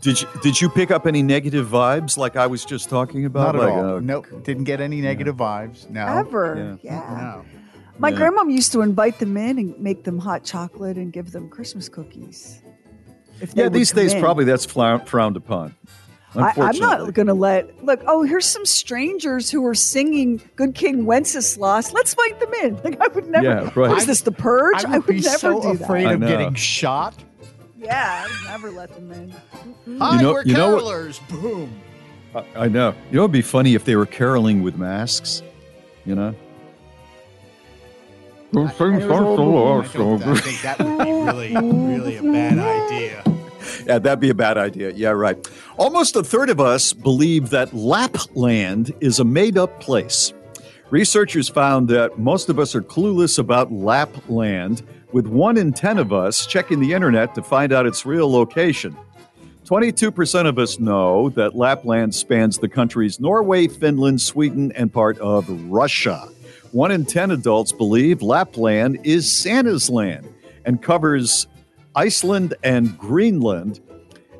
Did 0.00 0.20
you 0.20 0.28
did 0.42 0.60
you 0.60 0.68
pick 0.68 0.90
up 0.90 1.06
any 1.06 1.22
negative 1.22 1.66
vibes 1.68 2.16
like 2.18 2.36
I 2.36 2.46
was 2.46 2.64
just 2.64 2.88
talking 2.90 3.24
about? 3.24 3.54
Not 3.54 3.56
at 3.56 3.60
Like, 3.68 3.72
all. 3.72 3.96
uh, 3.96 4.00
nope, 4.00 4.26
didn't 4.44 4.64
get 4.64 4.80
any 4.80 5.00
negative 5.00 5.36
vibes. 5.36 5.88
No, 5.88 6.06
Ever? 6.06 6.78
Yeah. 6.82 7.00
No. 7.18 7.44
My 7.98 8.10
Yeah. 8.10 8.18
grandmom 8.18 8.52
used 8.52 8.72
to 8.72 8.82
invite 8.82 9.18
them 9.20 9.38
in 9.38 9.58
and 9.58 9.80
make 9.80 10.04
them 10.04 10.18
hot 10.18 10.44
chocolate 10.44 10.98
and 10.98 11.12
give 11.12 11.32
them 11.32 11.48
Christmas 11.48 11.88
cookies. 11.88 12.60
If 13.40 13.54
Yeah, 13.56 13.70
these 13.70 13.90
days 13.90 14.12
in. 14.12 14.20
probably 14.20 14.44
that's 14.44 14.66
frowned 14.66 15.36
upon. 15.36 15.74
I, 16.36 16.52
I'm 16.56 16.78
not 16.78 17.14
going 17.14 17.28
to 17.28 17.34
let 17.34 17.84
look. 17.84 18.00
Oh, 18.06 18.22
here's 18.22 18.46
some 18.46 18.64
strangers 18.66 19.50
who 19.50 19.64
are 19.66 19.74
singing 19.74 20.40
"Good 20.56 20.74
King 20.74 21.06
Wenceslas." 21.06 21.92
Let's 21.92 22.14
invite 22.14 22.40
them 22.40 22.52
in. 22.62 22.76
Like 22.84 23.00
I 23.00 23.08
would 23.08 23.26
never. 23.26 23.44
Yeah, 23.44 23.60
right. 23.64 23.76
What 23.76 23.98
is 23.98 24.06
this 24.06 24.20
the 24.22 24.32
purge? 24.32 24.84
I 24.84 24.98
would, 24.98 25.06
be 25.06 25.20
never 25.20 25.38
so 25.38 25.60
do 25.60 25.70
afraid 25.82 26.04
that. 26.04 26.10
I 26.10 26.12
of 26.14 26.20
getting 26.20 26.54
shot. 26.54 27.14
Yeah, 27.78 28.26
I 28.26 28.30
would 28.30 28.50
never 28.50 28.70
let 28.70 28.94
them 28.94 29.10
in. 29.12 29.30
Mm-hmm. 29.30 29.98
Hi, 29.98 30.22
know- 30.22 30.32
we're 30.32 30.44
you 30.44 30.54
know 30.54 30.74
what- 30.76 30.84
carolers. 30.84 31.28
Boom. 31.28 31.80
I, 32.34 32.44
I 32.56 32.68
know. 32.68 32.94
You 33.10 33.16
know, 33.16 33.22
it'd 33.22 33.32
be 33.32 33.42
funny 33.42 33.74
if 33.74 33.84
they 33.84 33.96
were 33.96 34.06
caroling 34.06 34.62
with 34.62 34.76
masks. 34.76 35.42
You 36.04 36.14
know. 36.14 36.34
I 38.54 38.72
don't, 38.76 40.22
I 40.22 40.34
think 40.36 40.62
that 40.62 40.78
would 40.78 40.98
be 41.04 41.12
really, 41.12 41.56
really 41.56 42.16
a 42.16 42.22
bad 42.22 42.58
idea. 42.58 43.35
Yeah, 43.86 43.98
that'd 43.98 44.20
be 44.20 44.30
a 44.30 44.34
bad 44.34 44.58
idea. 44.58 44.90
Yeah, 44.90 45.10
right. 45.10 45.36
Almost 45.76 46.16
a 46.16 46.22
third 46.22 46.50
of 46.50 46.60
us 46.60 46.92
believe 46.92 47.50
that 47.50 47.72
Lapland 47.72 48.92
is 49.00 49.20
a 49.20 49.24
made 49.24 49.56
up 49.56 49.80
place. 49.80 50.32
Researchers 50.90 51.48
found 51.48 51.88
that 51.88 52.18
most 52.18 52.48
of 52.48 52.58
us 52.58 52.74
are 52.74 52.82
clueless 52.82 53.38
about 53.38 53.72
Lapland, 53.72 54.82
with 55.12 55.26
one 55.26 55.56
in 55.56 55.72
10 55.72 55.98
of 55.98 56.12
us 56.12 56.46
checking 56.46 56.80
the 56.80 56.92
internet 56.92 57.34
to 57.34 57.42
find 57.42 57.72
out 57.72 57.86
its 57.86 58.04
real 58.04 58.30
location. 58.30 58.96
22% 59.64 60.46
of 60.46 60.58
us 60.58 60.78
know 60.78 61.28
that 61.30 61.56
Lapland 61.56 62.14
spans 62.14 62.58
the 62.58 62.68
countries 62.68 63.18
Norway, 63.18 63.66
Finland, 63.66 64.20
Sweden, 64.20 64.70
and 64.72 64.92
part 64.92 65.18
of 65.18 65.48
Russia. 65.70 66.28
One 66.70 66.90
in 66.90 67.04
10 67.04 67.32
adults 67.32 67.72
believe 67.72 68.22
Lapland 68.22 69.00
is 69.02 69.30
Santa's 69.30 69.90
land 69.90 70.28
and 70.64 70.82
covers 70.82 71.46
Iceland 71.96 72.54
and 72.62 72.96
Greenland. 72.98 73.80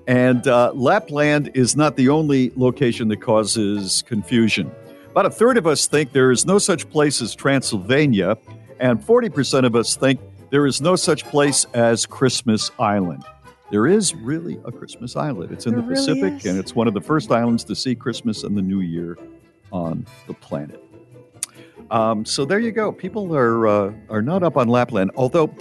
And 0.07 0.47
uh, 0.47 0.73
Lapland 0.73 1.51
is 1.55 1.75
not 1.75 1.97
the 1.97 2.11
only 2.11 2.53
location 2.55 3.09
that 3.09 3.21
causes 3.21 4.05
confusion. 4.07 4.71
About 5.11 5.27
a 5.27 5.31
third 5.31 5.57
of 5.57 5.67
us 5.67 5.87
think 5.87 6.13
there 6.13 6.31
is 6.31 6.47
no 6.47 6.59
such 6.59 6.89
place 6.91 7.21
as 7.23 7.35
Transylvania, 7.35 8.37
and 8.79 9.01
40% 9.01 9.65
of 9.65 9.75
us 9.75 9.97
think 9.97 10.21
there 10.51 10.67
is 10.67 10.81
no 10.81 10.95
such 10.95 11.25
place 11.25 11.65
as 11.75 12.07
Christmas 12.07 12.71
Island. 12.79 13.25
There 13.71 13.89
is 13.89 14.15
really 14.15 14.61
a 14.65 14.71
Christmas 14.71 15.17
Island. 15.17 15.51
It's 15.51 15.67
in 15.67 15.73
There 15.73 15.83
the 15.83 15.89
Pacific, 15.89 16.45
and 16.45 16.59
it's 16.59 16.75
one 16.75 16.87
of 16.87 16.95
the 16.95 17.01
first 17.01 17.33
islands 17.33 17.65
to 17.65 17.75
see 17.75 17.97
Christmas 17.97 18.45
and 18.45 18.57
the 18.57 18.63
New 18.63 18.81
Year 18.81 19.19
on 19.73 20.07
the 20.29 20.35
planet. 20.35 20.85
Um, 21.91 22.25
so 22.25 22.45
there 22.45 22.61
you 22.61 22.71
go. 22.71 22.93
People 22.93 23.35
are 23.35 23.67
uh, 23.67 23.93
are 24.09 24.23
not 24.23 24.45
up 24.45 24.57
on 24.57 24.69
Lapland. 24.69 25.11
Although, 25.17 25.53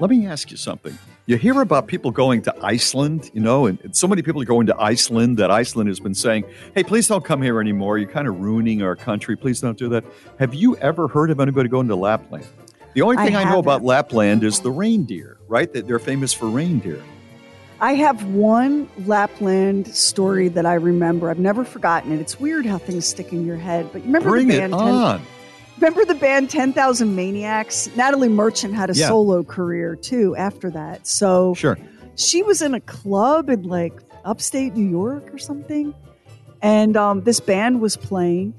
let 0.00 0.10
me 0.10 0.26
ask 0.26 0.50
you 0.50 0.56
something. 0.56 0.96
You 1.26 1.36
hear 1.36 1.60
about 1.60 1.86
people 1.86 2.10
going 2.10 2.42
to 2.42 2.54
Iceland, 2.64 3.30
you 3.32 3.40
know, 3.40 3.66
and, 3.66 3.78
and 3.82 3.96
so 3.96 4.08
many 4.08 4.22
people 4.22 4.42
are 4.42 4.46
going 4.46 4.66
to 4.66 4.76
Iceland 4.80 5.38
that 5.38 5.52
Iceland 5.52 5.88
has 5.88 6.00
been 6.00 6.14
saying, 6.16 6.44
"Hey, 6.74 6.82
please 6.82 7.06
don't 7.06 7.24
come 7.24 7.40
here 7.40 7.60
anymore. 7.60 7.96
You're 7.98 8.10
kind 8.10 8.26
of 8.26 8.40
ruining 8.40 8.82
our 8.82 8.96
country. 8.96 9.36
Please 9.36 9.60
don't 9.60 9.78
do 9.78 9.88
that." 9.90 10.04
Have 10.40 10.52
you 10.52 10.76
ever 10.78 11.06
heard 11.06 11.30
of 11.30 11.38
anybody 11.38 11.68
going 11.68 11.86
to 11.88 11.94
Lapland? 11.96 12.44
The 12.94 13.02
only 13.02 13.16
thing 13.16 13.36
I, 13.36 13.44
know 13.44 13.60
about. 13.60 13.82
Lapland 13.82 14.42
is 14.42 14.60
the 14.60 14.72
reindeer, 14.72 15.38
right? 15.46 15.72
That 15.72 15.86
they're 15.86 16.00
famous 16.00 16.32
for 16.32 16.46
reindeer. 16.46 17.00
I 17.80 17.94
have 17.94 18.24
one 18.26 18.88
Lapland 19.06 19.88
story 19.88 20.48
that 20.48 20.66
I 20.66 20.74
remember. 20.74 21.30
I've 21.30 21.38
never 21.38 21.64
forgotten 21.64 22.12
it. 22.12 22.20
It's 22.20 22.38
weird 22.38 22.66
how 22.66 22.78
things 22.78 23.06
stick 23.06 23.32
in 23.32 23.46
your 23.46 23.56
head. 23.56 23.90
But 23.92 24.02
you 24.02 24.06
remember 24.06 24.30
Bring 24.30 24.48
the 24.48 24.54
it 24.56 24.70
band? 24.70 24.74
on. 24.74 25.22
Remember 25.78 26.04
the 26.04 26.14
band 26.14 26.50
Ten 26.50 26.72
Thousand 26.72 27.14
Maniacs? 27.14 27.88
Natalie 27.96 28.28
Merchant 28.28 28.74
had 28.74 28.90
a 28.90 28.94
Yeah. 28.94 29.08
solo 29.08 29.42
career 29.42 29.96
too 29.96 30.34
after 30.36 30.70
that. 30.70 31.06
So 31.06 31.54
Sure. 31.54 31.78
she 32.16 32.42
was 32.42 32.62
in 32.62 32.74
a 32.74 32.80
club 32.80 33.48
in 33.50 33.62
like 33.62 33.94
upstate 34.24 34.76
New 34.76 34.88
York 34.88 35.32
or 35.34 35.38
something, 35.38 35.94
and 36.60 36.96
um, 36.96 37.22
this 37.22 37.40
band 37.40 37.80
was 37.80 37.96
playing. 37.96 38.54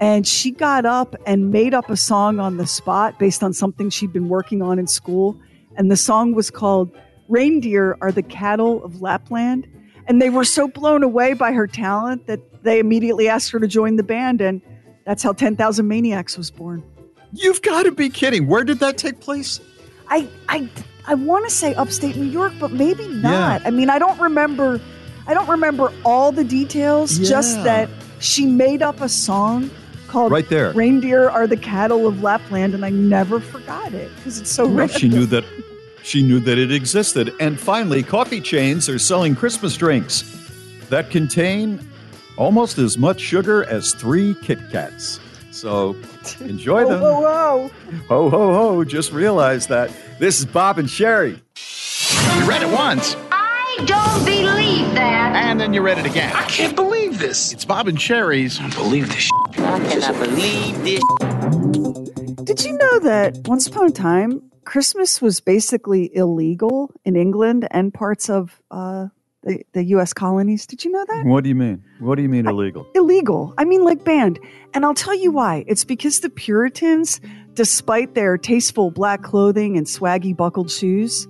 And 0.00 0.26
she 0.26 0.50
got 0.50 0.84
up 0.84 1.14
and 1.26 1.52
made 1.52 1.74
up 1.74 1.88
a 1.88 1.96
song 1.96 2.40
on 2.40 2.56
the 2.56 2.66
spot 2.66 3.20
based 3.20 3.40
on 3.44 3.52
something 3.52 3.88
she'd 3.88 4.12
been 4.12 4.28
working 4.28 4.60
on 4.60 4.80
in 4.80 4.88
school. 4.88 5.36
And 5.76 5.92
the 5.92 5.96
song 5.96 6.34
was 6.34 6.50
called 6.50 6.90
Reindeer 7.28 7.96
Are 8.00 8.10
the 8.10 8.22
Cattle 8.24 8.82
of 8.82 9.00
Lapland. 9.00 9.68
And 10.08 10.20
they 10.20 10.28
were 10.28 10.42
so 10.42 10.66
blown 10.66 11.04
away 11.04 11.34
by 11.34 11.52
her 11.52 11.68
talent 11.68 12.26
that 12.26 12.40
they 12.64 12.80
immediately 12.80 13.28
asked 13.28 13.52
her 13.52 13.60
to 13.60 13.68
join 13.68 13.94
the 13.94 14.02
band. 14.02 14.40
And 14.40 14.60
that's 15.04 15.22
how 15.22 15.32
10,000 15.32 15.86
Maniacs 15.86 16.36
was 16.36 16.50
born. 16.50 16.82
You've 17.32 17.62
got 17.62 17.84
to 17.84 17.92
be 17.92 18.08
kidding. 18.08 18.46
Where 18.46 18.64
did 18.64 18.78
that 18.80 18.98
take 18.98 19.20
place? 19.20 19.60
I, 20.08 20.28
I, 20.48 20.68
I 21.06 21.14
want 21.14 21.48
to 21.48 21.50
say 21.54 21.74
upstate 21.74 22.16
New 22.16 22.26
York, 22.26 22.52
but 22.60 22.72
maybe 22.72 23.08
not. 23.08 23.64
I 23.64 23.70
mean, 23.70 23.88
I 23.90 23.98
don't 23.98 24.20
remember. 24.20 24.80
I 25.26 25.34
don't 25.34 25.48
remember 25.48 25.92
all 26.04 26.32
the 26.32 26.44
details. 26.44 27.18
Just 27.18 27.62
that 27.64 27.88
she 28.18 28.44
made 28.44 28.82
up 28.82 29.00
a 29.00 29.08
song 29.08 29.70
called 30.08 30.30
Right 30.30 30.48
there. 30.48 30.72
"Reindeer 30.72 31.30
Are 31.30 31.46
the 31.46 31.56
Cattle 31.56 32.06
of 32.06 32.22
Lapland," 32.22 32.74
and 32.74 32.84
I 32.84 32.90
never 32.90 33.40
forgot 33.40 33.94
it 33.94 34.10
because 34.16 34.38
it's 34.38 34.52
so 34.52 34.66
rich. 34.66 34.92
she 34.92 35.08
knew 35.08 35.24
that 35.26 35.44
she 36.02 36.22
knew 36.22 36.38
that 36.40 36.58
it 36.58 36.70
existed. 36.70 37.32
And 37.40 37.58
finally, 37.58 38.02
coffee 38.02 38.40
chains 38.40 38.88
are 38.88 38.98
selling 38.98 39.34
Christmas 39.34 39.76
drinks 39.76 40.24
that 40.90 41.08
contain 41.08 41.78
almost 42.36 42.78
as 42.78 42.96
much 42.98 43.20
sugar 43.20 43.64
as 43.64 43.94
three 43.94 44.34
Kit 44.42 44.58
Kats. 44.70 45.20
So 45.50 45.96
enjoy 46.40 46.86
them. 46.86 47.00
whoa, 47.00 47.20
whoa! 47.20 47.70
Ho 48.08 48.30
ho 48.30 48.52
ho! 48.52 48.84
Just 48.84 49.12
realized 49.12 49.68
that 49.68 49.90
this 50.18 50.38
is 50.40 50.46
Bob 50.46 50.78
and 50.78 50.88
Sheri. 50.88 51.40
You 52.40 52.48
read 52.48 52.62
it 52.62 52.70
once, 52.72 53.16
I 53.30 53.84
don't 53.86 54.24
believe 54.24 54.94
that. 54.94 55.34
and 55.36 55.60
then 55.60 55.72
you 55.74 55.82
read 55.82 55.98
it 55.98 56.06
again. 56.06 56.34
I 56.34 56.42
can't 56.44 56.74
believe 56.76 57.18
this. 57.18 57.52
It's 57.52 57.64
Bob 57.64 57.88
and 57.88 57.98
Sheri's. 57.98 58.58
I 58.58 58.62
don't 58.62 58.74
believe 58.74 59.08
this. 59.08 59.30
I 59.58 59.78
cannot 59.88 60.18
believe 60.18 60.82
this. 60.82 61.02
Did 62.44 62.64
you 62.64 62.76
know 62.76 62.98
that 63.00 63.38
once 63.46 63.66
upon 63.66 63.86
a 63.86 63.90
time, 63.90 64.42
Christmas 64.64 65.20
was 65.22 65.40
basically 65.40 66.14
illegal 66.14 66.90
in 67.04 67.16
England 67.16 67.66
and 67.70 67.92
parts 67.94 68.28
of 68.28 68.60
uh, 68.70 69.08
the, 69.42 69.64
the 69.72 69.84
U.S. 69.84 70.12
colonies? 70.12 70.66
Did 70.66 70.84
you 70.84 70.90
know 70.90 71.04
that? 71.06 71.24
What 71.26 71.42
do 71.42 71.48
you 71.48 71.54
mean? 71.54 71.82
What 71.98 72.16
do 72.16 72.22
you 72.22 72.28
mean 72.28 72.46
illegal? 72.46 72.86
illegal. 72.94 73.54
I 73.58 73.64
mean, 73.64 73.84
like 73.84 74.04
banned. 74.04 74.38
And 74.74 74.84
I'll 74.84 74.94
tell 74.94 75.14
you 75.14 75.30
why. 75.32 75.64
It's 75.66 75.84
because 75.84 76.20
the 76.20 76.30
Puritans, 76.30 77.20
despite 77.54 78.14
their 78.14 78.38
tasteful 78.38 78.90
black 78.90 79.22
clothing 79.22 79.76
and 79.76 79.86
swaggy 79.86 80.36
buckled 80.36 80.70
shoes, 80.70 81.26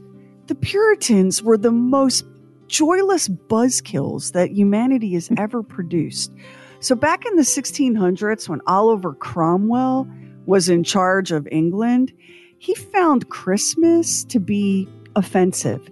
the 0.47 0.55
Puritans 0.55 1.43
were 1.43 1.57
the 1.57 1.73
most 1.73 2.25
joyless 2.67 3.29
buzzkills 3.29 4.33
that 4.33 4.51
humanity 4.53 5.15
has 5.15 5.31
ever 5.37 5.63
produced. 5.63 6.33
So 6.81 6.97
back 6.97 7.25
in 7.25 7.37
the 7.37 7.43
1600s, 7.43 8.49
when 8.49 8.61
Oliver 8.67 9.15
Cromwell 9.15 10.09
was 10.47 10.69
in 10.69 10.83
charge 10.83 11.31
of 11.31 11.47
England, 11.53 12.13
he 12.59 12.75
found 12.75 13.29
Christmas 13.29 14.25
to 14.25 14.41
be 14.41 14.89
offensive. 15.15 15.89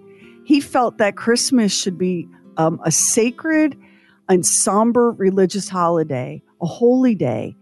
He 0.51 0.61
felt 0.61 0.98
that 0.98 1.14
Christmas 1.14 1.72
should 1.72 1.96
be 1.96 2.28
um, 2.57 2.80
a 2.84 2.90
sacred 2.90 3.78
and 4.28 4.44
somber 4.44 5.12
religious 5.12 5.68
holiday, 5.68 6.42
a 6.61 6.66
holy 6.66 7.14
day, 7.14 7.55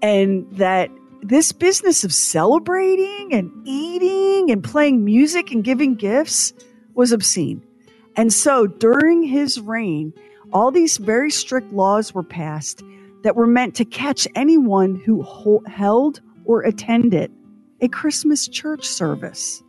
and 0.00 0.46
that 0.52 0.90
this 1.20 1.52
business 1.52 2.02
of 2.02 2.14
celebrating 2.14 3.34
and 3.34 3.52
eating 3.66 4.50
and 4.50 4.64
playing 4.64 5.04
music 5.04 5.52
and 5.52 5.62
giving 5.62 5.96
gifts 5.96 6.54
was 6.94 7.12
obscene. 7.12 7.62
And 8.16 8.32
so 8.32 8.66
during 8.66 9.22
his 9.22 9.60
reign, 9.60 10.14
all 10.50 10.70
these 10.70 10.96
very 10.96 11.30
strict 11.30 11.74
laws 11.74 12.14
were 12.14 12.22
passed 12.22 12.82
that 13.22 13.36
were 13.36 13.46
meant 13.46 13.74
to 13.74 13.84
catch 13.84 14.26
anyone 14.34 14.94
who 14.94 15.22
held 15.66 16.22
or 16.46 16.62
attended 16.62 17.30
a 17.82 17.88
Christmas 17.88 18.48
church 18.48 18.86
service. 18.86 19.62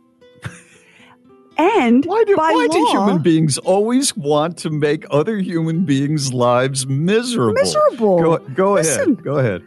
And 1.58 2.04
Why 2.04 2.24
do, 2.24 2.36
by 2.36 2.52
why 2.52 2.68
do 2.68 2.86
human 2.90 3.22
beings 3.22 3.58
always 3.58 4.16
want 4.16 4.56
to 4.58 4.70
make 4.70 5.04
other 5.10 5.38
human 5.38 5.84
beings' 5.84 6.32
lives 6.32 6.86
miserable? 6.86 7.54
Miserable. 7.54 8.22
Go, 8.22 8.38
go 8.38 8.72
Listen. 8.74 9.12
ahead. 9.12 9.24
Go 9.24 9.38
ahead. 9.38 9.62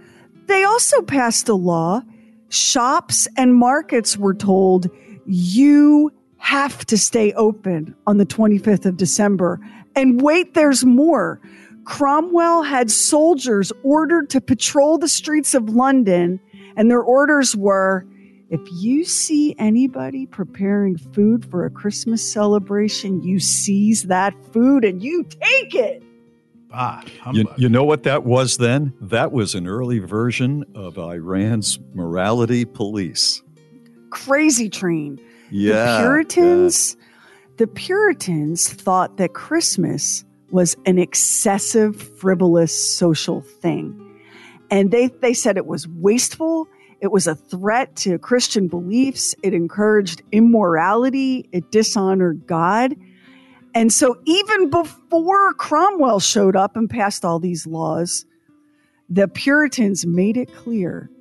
They 0.48 0.64
also 0.64 1.02
passed 1.02 1.48
a 1.50 1.54
law. 1.54 2.02
Shops 2.50 3.28
and 3.38 3.56
markets 3.56 4.18
were 4.18 4.34
told 4.34 4.90
you 5.26 6.12
have 6.38 6.86
to 6.86 6.98
stay 6.98 7.34
open 7.34 7.96
on 8.06 8.18
the 8.18 8.26
25th 8.26 8.86
of 8.86 8.98
December. 8.98 9.60
And 9.96 10.22
wait, 10.22 10.54
there's 10.54 10.86
more. 10.86 11.40
Cromwell 11.86 12.64
had 12.64 12.92
soldiers 12.92 13.72
ordered 13.84 14.30
to 14.32 14.42
patrol 14.42 14.98
the 14.98 15.08
streets 15.08 15.54
of 15.54 15.70
London, 15.70 16.40
and 16.76 16.90
their 16.90 17.02
orders 17.02 17.56
were 17.56 18.06
if 18.56 18.62
you 18.72 19.04
see 19.04 19.54
anybody 19.60 20.26
preparing 20.26 20.98
food 20.98 21.46
for 21.52 21.66
a 21.66 21.70
Christmas 21.70 22.32
celebration, 22.32 23.22
you 23.22 23.38
seize 23.38 24.04
that 24.04 24.34
food 24.54 24.86
and 24.86 25.04
you 25.04 25.24
take 25.24 25.76
it. 25.76 26.02
Ah, 26.72 27.04
You, 27.34 27.46
you 27.58 27.68
know 27.68 27.84
what 27.84 28.04
that 28.04 28.24
was 28.24 28.58
then? 28.58 28.94
That 29.02 29.34
was 29.34 29.56
an 29.56 29.68
early 29.68 30.00
version 30.00 30.64
of 30.74 30.98
Iran's 30.98 31.80
morality 31.94 32.64
police. 32.64 33.44
Crazy 34.10 34.70
train. 34.70 35.20
Yeah. 35.52 35.98
the 35.98 36.02
Puritans, 36.02 36.98
the 37.58 37.68
Puritans 37.68 38.72
thought 38.72 39.18
that 39.18 39.34
Christmas 39.34 40.24
was 40.52 40.78
an 40.86 40.98
excessive, 40.98 42.02
frivolous 42.20 42.74
social 42.98 43.42
thing. 43.42 44.02
And 44.72 44.92
they, 44.92 45.08
they 45.08 45.34
said 45.34 45.58
it 45.58 45.66
was 45.66 45.90
wasteful. 45.90 46.70
It 47.06 47.12
was 47.12 47.28
a 47.28 47.36
threat 47.36 47.96
to 47.98 48.18
Christian 48.18 48.68
beliefs. 48.68 49.36
It 49.44 49.54
encouraged 49.54 50.24
immorality. 50.32 51.48
It 51.52 51.70
dishonored 51.70 52.48
God. 52.48 52.96
And 53.76 53.94
so, 53.94 54.18
even 54.26 54.72
before 54.72 55.54
Cromwell 55.54 56.20
showed 56.20 56.56
up 56.56 56.76
and 56.76 56.90
passed 56.90 57.24
all 57.24 57.38
these 57.38 57.68
laws, 57.68 58.26
the 59.08 59.28
Puritans 59.28 60.08
made 60.08 60.36
it 60.36 60.52
clear 60.56 61.12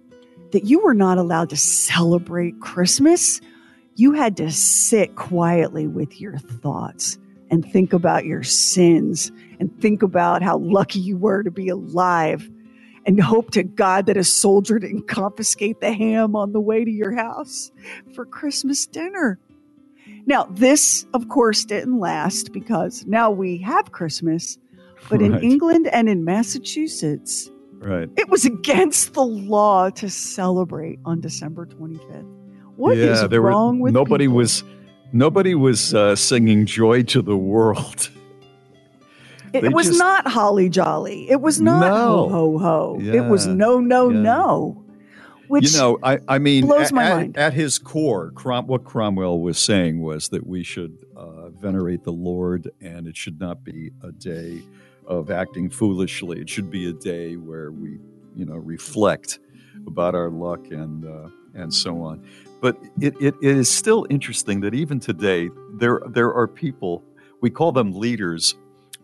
that 0.53 0.65
you 0.65 0.83
were 0.83 0.95
not 0.95 1.19
allowed 1.19 1.51
to 1.51 1.57
celebrate 1.59 2.59
Christmas. 2.61 3.43
You 3.97 4.15
had 4.15 4.39
to 4.39 4.51
sit 4.51 5.17
quietly 5.17 5.87
with 5.87 6.19
your 6.19 6.39
thoughts 6.39 7.19
and 7.51 7.63
think 7.63 7.93
about 7.93 8.25
your 8.25 8.43
sins 8.43 9.31
and 9.61 9.71
think 9.83 10.03
about 10.03 10.43
how 10.43 10.57
lucky 10.57 11.01
you 11.01 11.19
were 11.19 11.43
to 11.43 11.51
be 11.51 11.69
alive 11.69 12.49
and 13.07 13.21
hope 13.21 13.51
to 13.53 13.63
God 13.63 14.07
that 14.07 14.17
a 14.17 14.25
soldier 14.25 14.79
didn't 14.79 15.09
confiscate 15.09 15.81
the 15.81 15.93
ham 15.93 16.35
on 16.35 16.53
the 16.53 16.61
way 16.61 16.85
to 16.85 16.91
your 16.91 17.13
house 17.13 17.71
for 18.15 18.25
Christmas 18.25 18.87
dinner. 18.87 19.39
Now, 20.27 20.45
this, 20.51 21.07
of 21.15 21.29
course, 21.29 21.65
didn't 21.65 21.99
last 21.99 22.53
because 22.53 23.05
now 23.07 23.31
we 23.31 23.59
have 23.59 23.93
Christmas, 23.93 24.59
but 25.11 25.21
in 25.21 25.39
England 25.43 25.87
and 25.89 26.09
in 26.09 26.25
Massachusetts, 26.25 27.51
Right. 27.79 28.09
it 28.17 28.31
was 28.31 28.47
against 28.47 29.13
the 29.13 29.25
law 29.25 29.91
to 29.91 30.09
celebrate 30.09 30.99
on 31.05 31.21
December 31.21 31.67
25th. 31.67 32.25
What 32.77 32.97
is 32.97 33.21
yeah, 33.21 33.27
there 33.27 33.43
wrong 33.43 33.79
were, 33.79 33.85
with 33.85 33.95
nobody 33.95 34.25
people? 34.25 34.37
was 34.39 34.65
nobody 35.13 35.55
was 35.55 35.95
uh, 35.95 36.17
singing 36.17 36.65
"Joy 36.65 37.03
to 37.05 37.21
the 37.23 37.37
World." 37.37 38.09
It 39.55 39.73
was 39.73 39.87
just- 39.89 39.99
not 39.99 40.27
holly 40.29 40.69
jolly. 40.69 41.31
It 41.31 41.41
was 41.41 41.61
not 41.61 41.91
ho 41.91 42.29
No. 42.29 42.29
ho 42.29 42.59
ho. 42.59 42.99
It 43.01 43.27
was 43.27 43.47
no 43.47 43.79
no 43.81 44.11
Yeah. 44.11 44.21
no. 44.21 44.85
Which 45.49 45.73
you 45.73 45.79
know, 45.79 45.99
I, 46.03 46.19
I 46.27 46.39
mean, 46.39 46.67
blows 46.67 46.91
a- 46.91 46.95
my 46.95 47.05
at, 47.05 47.17
mind. 47.17 47.37
at 47.37 47.53
his 47.53 47.79
core, 47.79 48.31
Crom- 48.33 48.67
what 48.67 48.85
Cromwell 48.85 49.41
was 49.41 49.59
saying 49.59 50.01
was 50.01 50.29
that 50.31 50.47
we 50.47 50.63
should 50.63 50.97
uh, 51.17 51.51
venerate 51.51 52.03
the 52.05 52.13
Lord, 52.13 52.71
and 52.81 53.07
it 53.07 53.17
should 53.17 53.39
not 53.39 53.63
be 53.63 53.91
a 54.03 54.11
day 54.11 54.63
of 55.07 55.31
acting 55.31 55.69
foolishly. 55.69 56.41
It 56.41 56.49
should 56.49 56.71
be 56.71 56.89
a 56.89 56.95
day 56.95 57.37
where 57.37 57.71
we, 57.71 57.99
you 58.35 58.47
know, 58.47 58.55
reflect 58.57 59.39
about 59.87 60.15
our 60.15 60.31
luck 60.31 60.67
and 60.71 61.05
uh, 61.05 61.29
and 61.55 61.73
so 61.73 62.03
on. 62.03 62.25
But 62.63 62.79
it, 63.01 63.15
it, 63.21 63.35
it 63.43 63.57
is 63.57 63.71
still 63.71 64.07
interesting 64.09 64.61
that 64.63 64.75
even 64.75 64.99
today 64.99 65.51
there 65.75 66.01
there 66.09 66.33
are 66.33 66.49
people 66.49 67.05
we 67.43 67.51
call 67.51 67.71
them 67.71 67.93
leaders 67.93 68.55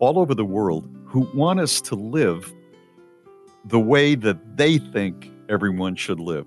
all 0.01 0.19
over 0.19 0.35
the 0.35 0.45
world 0.45 0.89
who 1.05 1.21
want 1.35 1.61
us 1.61 1.81
to 1.83 1.95
live 1.95 2.53
the 3.65 3.79
way 3.81 4.15
that 4.15 4.57
they 4.57 4.79
think 4.79 5.31
everyone 5.49 5.95
should 5.95 6.19
live. 6.21 6.47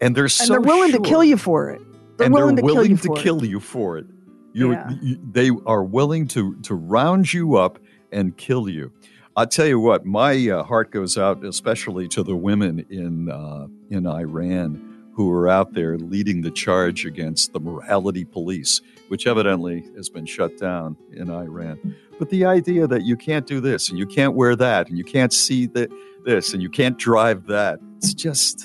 And 0.00 0.16
they're 0.16 0.28
so 0.28 0.44
and 0.44 0.52
they're 0.64 0.74
willing 0.74 0.92
to 0.92 1.00
kill 1.00 1.22
you 1.24 1.36
for 1.36 1.70
it. 1.70 1.82
They're 2.16 2.26
and 2.26 2.34
willing 2.34 2.54
they're 2.54 2.62
to 2.62 2.68
kill 2.68 2.74
willing 2.76 2.90
you 2.92 2.96
to 2.96 3.14
kill 3.16 3.44
you 3.44 3.60
for 3.60 3.98
it. 3.98 4.06
You're, 4.52 4.72
Yeah. 4.72 4.90
you, 5.02 5.18
they 5.30 5.50
are 5.66 5.84
willing 5.84 6.26
to 6.28 6.54
to 6.62 6.74
round 6.74 7.32
you 7.32 7.56
up 7.56 7.78
and 8.10 8.36
kill 8.36 8.68
you. 8.68 8.92
I'll 9.36 9.46
tell 9.46 9.66
you 9.66 9.78
what, 9.78 10.04
my 10.04 10.48
uh, 10.48 10.62
heart 10.64 10.90
goes 10.90 11.16
out 11.16 11.44
especially 11.44 12.08
to 12.08 12.22
the 12.22 12.34
women 12.36 12.84
in 12.90 13.30
uh, 13.30 13.66
in 13.90 14.06
Iran 14.06 14.86
who 15.14 15.30
are 15.32 15.48
out 15.48 15.74
there 15.74 15.98
leading 15.98 16.42
the 16.42 16.50
charge 16.50 17.04
against 17.04 17.52
the 17.52 17.60
morality 17.60 18.24
police, 18.24 18.80
which 19.10 19.26
evidently 19.26 19.84
has 19.96 20.08
been 20.08 20.24
shut 20.24 20.56
down 20.56 20.96
in 21.12 21.30
Iran. 21.30 21.96
But 22.20 22.30
the 22.30 22.44
idea 22.44 22.86
that 22.86 23.04
you 23.04 23.16
can't 23.16 23.44
do 23.44 23.58
this 23.58 23.88
and 23.88 23.98
you 23.98 24.06
can't 24.06 24.34
wear 24.34 24.54
that 24.54 24.88
and 24.88 24.96
you 24.96 25.02
can't 25.02 25.32
see 25.32 25.66
the, 25.66 25.90
this 26.24 26.54
and 26.54 26.62
you 26.62 26.70
can't 26.70 26.96
drive 26.96 27.48
that, 27.48 27.80
it's 27.96 28.14
just 28.14 28.64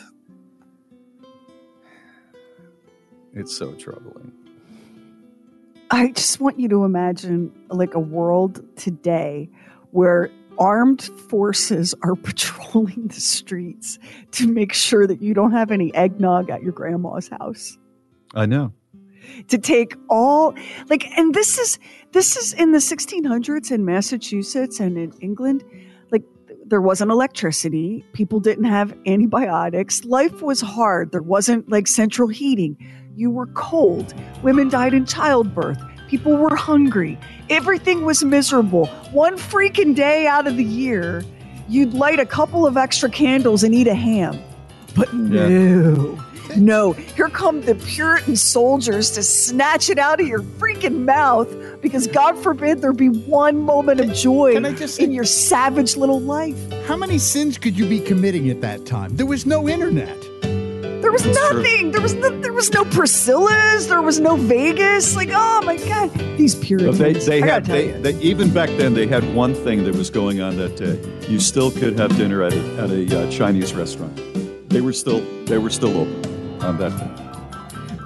it's 3.34 3.57
so 3.57 3.73
troubling. 3.73 4.31
I 5.89 6.11
just 6.11 6.39
want 6.39 6.59
you 6.59 6.69
to 6.69 6.85
imagine 6.85 7.51
like 7.69 7.95
a 7.95 7.99
world 7.99 8.63
today 8.76 9.49
where 9.89 10.30
armed 10.59 11.01
forces 11.27 11.95
are 12.03 12.15
patrolling 12.15 13.07
the 13.07 13.19
streets 13.19 13.97
to 14.34 14.47
make 14.47 14.73
sure 14.73 15.07
that 15.07 15.23
you 15.23 15.34
don't 15.34 15.53
have 15.53 15.72
any 15.72 15.91
eggnog 15.95 16.51
at 16.51 16.61
your 16.61 16.72
grandma's 16.72 17.30
house. 17.30 17.80
I 18.35 18.45
know. 18.45 18.73
To 19.49 19.57
take 19.57 19.95
all 20.10 20.53
like 20.89 21.06
and 21.18 21.34
this 21.34 21.57
is 21.57 21.80
this 22.11 22.38
is 22.38 22.53
in 22.53 22.72
the 22.72 22.80
1600s 22.80 23.72
in 23.72 23.85
Massachusetts 23.85 24.80
and 24.80 24.97
in 24.97 25.11
England 25.22 25.64
like 26.11 26.23
there 26.65 26.81
wasn't 26.81 27.11
electricity, 27.11 28.06
people 28.14 28.39
didn't 28.39 28.65
have 28.65 28.97
antibiotics, 29.06 30.03
life 30.06 30.41
was 30.41 30.61
hard, 30.61 31.11
there 31.11 31.22
wasn't 31.22 31.69
like 31.69 31.88
central 31.88 32.27
heating. 32.27 32.77
You 33.15 33.31
were 33.31 33.47
cold. 33.47 34.14
Women 34.43 34.68
died 34.68 34.93
in 34.93 35.06
childbirth. 35.06 35.81
People 36.10 36.35
were 36.35 36.56
hungry. 36.56 37.18
Everything 37.49 38.03
was 38.03 38.23
miserable. 38.23 38.88
One 39.11 39.38
freaking 39.38 39.95
day 39.95 40.27
out 40.27 40.47
of 40.47 40.57
the 40.57 40.64
year, 40.64 41.23
you'd 41.69 41.93
light 41.93 42.19
a 42.19 42.26
couple 42.26 42.68
of 42.68 42.77
extra 42.77 43.10
candles 43.10 43.64
and 43.64 43.73
eat 43.73 43.88
a 43.88 43.95
ham. 43.95 44.39
But 44.95 45.14
no, 45.14 46.19
no. 46.57 46.94
Here 46.94 47.30
come 47.30 47.61
the 47.61 47.76
Puritan 47.76 48.36
soldiers 48.36 49.11
to 49.11 49.23
snatch 49.23 49.90
it 49.90 49.98
out 49.99 50.19
of 50.19 50.27
your 50.27 50.41
freaking 50.41 51.06
mouth 51.06 51.53
because 51.82 52.07
God 52.07 52.38
forbid 52.41 52.82
there 52.82 52.94
be 52.94 53.10
one 53.10 53.57
moment 53.57 53.99
of 53.99 54.14
joy 54.14 54.56
in 54.56 55.11
your 55.11 55.26
savage 55.26 55.95
little 55.95 56.19
life. 56.19 56.57
How 56.86 56.95
many 56.95 57.18
sins 57.18 57.57
could 57.57 57.77
you 57.77 57.88
be 57.88 57.99
committing 57.99 58.49
at 58.49 58.61
that 58.61 58.86
time? 58.86 59.15
There 59.15 59.26
was 59.26 59.45
no 59.45 59.68
internet. 59.68 60.22
There 61.02 61.11
was 61.11 61.23
That's 61.23 61.38
true. 61.49 61.61
nothing. 61.61 61.91
There 61.91 62.02
was 62.02 62.14
no, 62.15 62.41
there 62.41 62.53
was 62.53 62.72
no 62.72 62.84
Priscillas. 62.86 63.88
There 63.88 64.02
was 64.02 64.19
no 64.19 64.36
Vegas. 64.38 65.15
Like, 65.15 65.30
oh 65.32 65.61
my 65.64 65.77
God, 65.77 66.11
these 66.36 66.56
But 66.56 66.64
Puritans. 66.65 66.98
they, 66.98 67.14
they 67.14 67.41
had 67.41 67.65
they, 67.65 67.91
they 67.91 68.15
even 68.22 68.52
back 68.52 68.69
then 68.69 68.95
they 68.95 69.06
had 69.06 69.23
one 69.36 69.53
thing 69.53 69.84
that 69.84 69.94
was 69.94 70.10
going 70.10 70.41
on 70.41 70.57
that 70.57 70.77
day. 70.77 70.99
You 71.30 71.40
still 71.40 71.69
could 71.69 71.99
have 71.99 72.15
dinner 72.18 72.41
at 72.41 72.53
a, 72.53 72.77
at 72.82 72.90
a 72.90 73.27
uh, 73.27 73.32
Chinese 73.32 73.73
restaurant. 73.76 74.19
They 74.69 74.82
were 74.82 74.94
still 74.94 75.19
they 75.45 75.60
were 75.60 75.69
still 75.69 75.95
open 75.95 76.34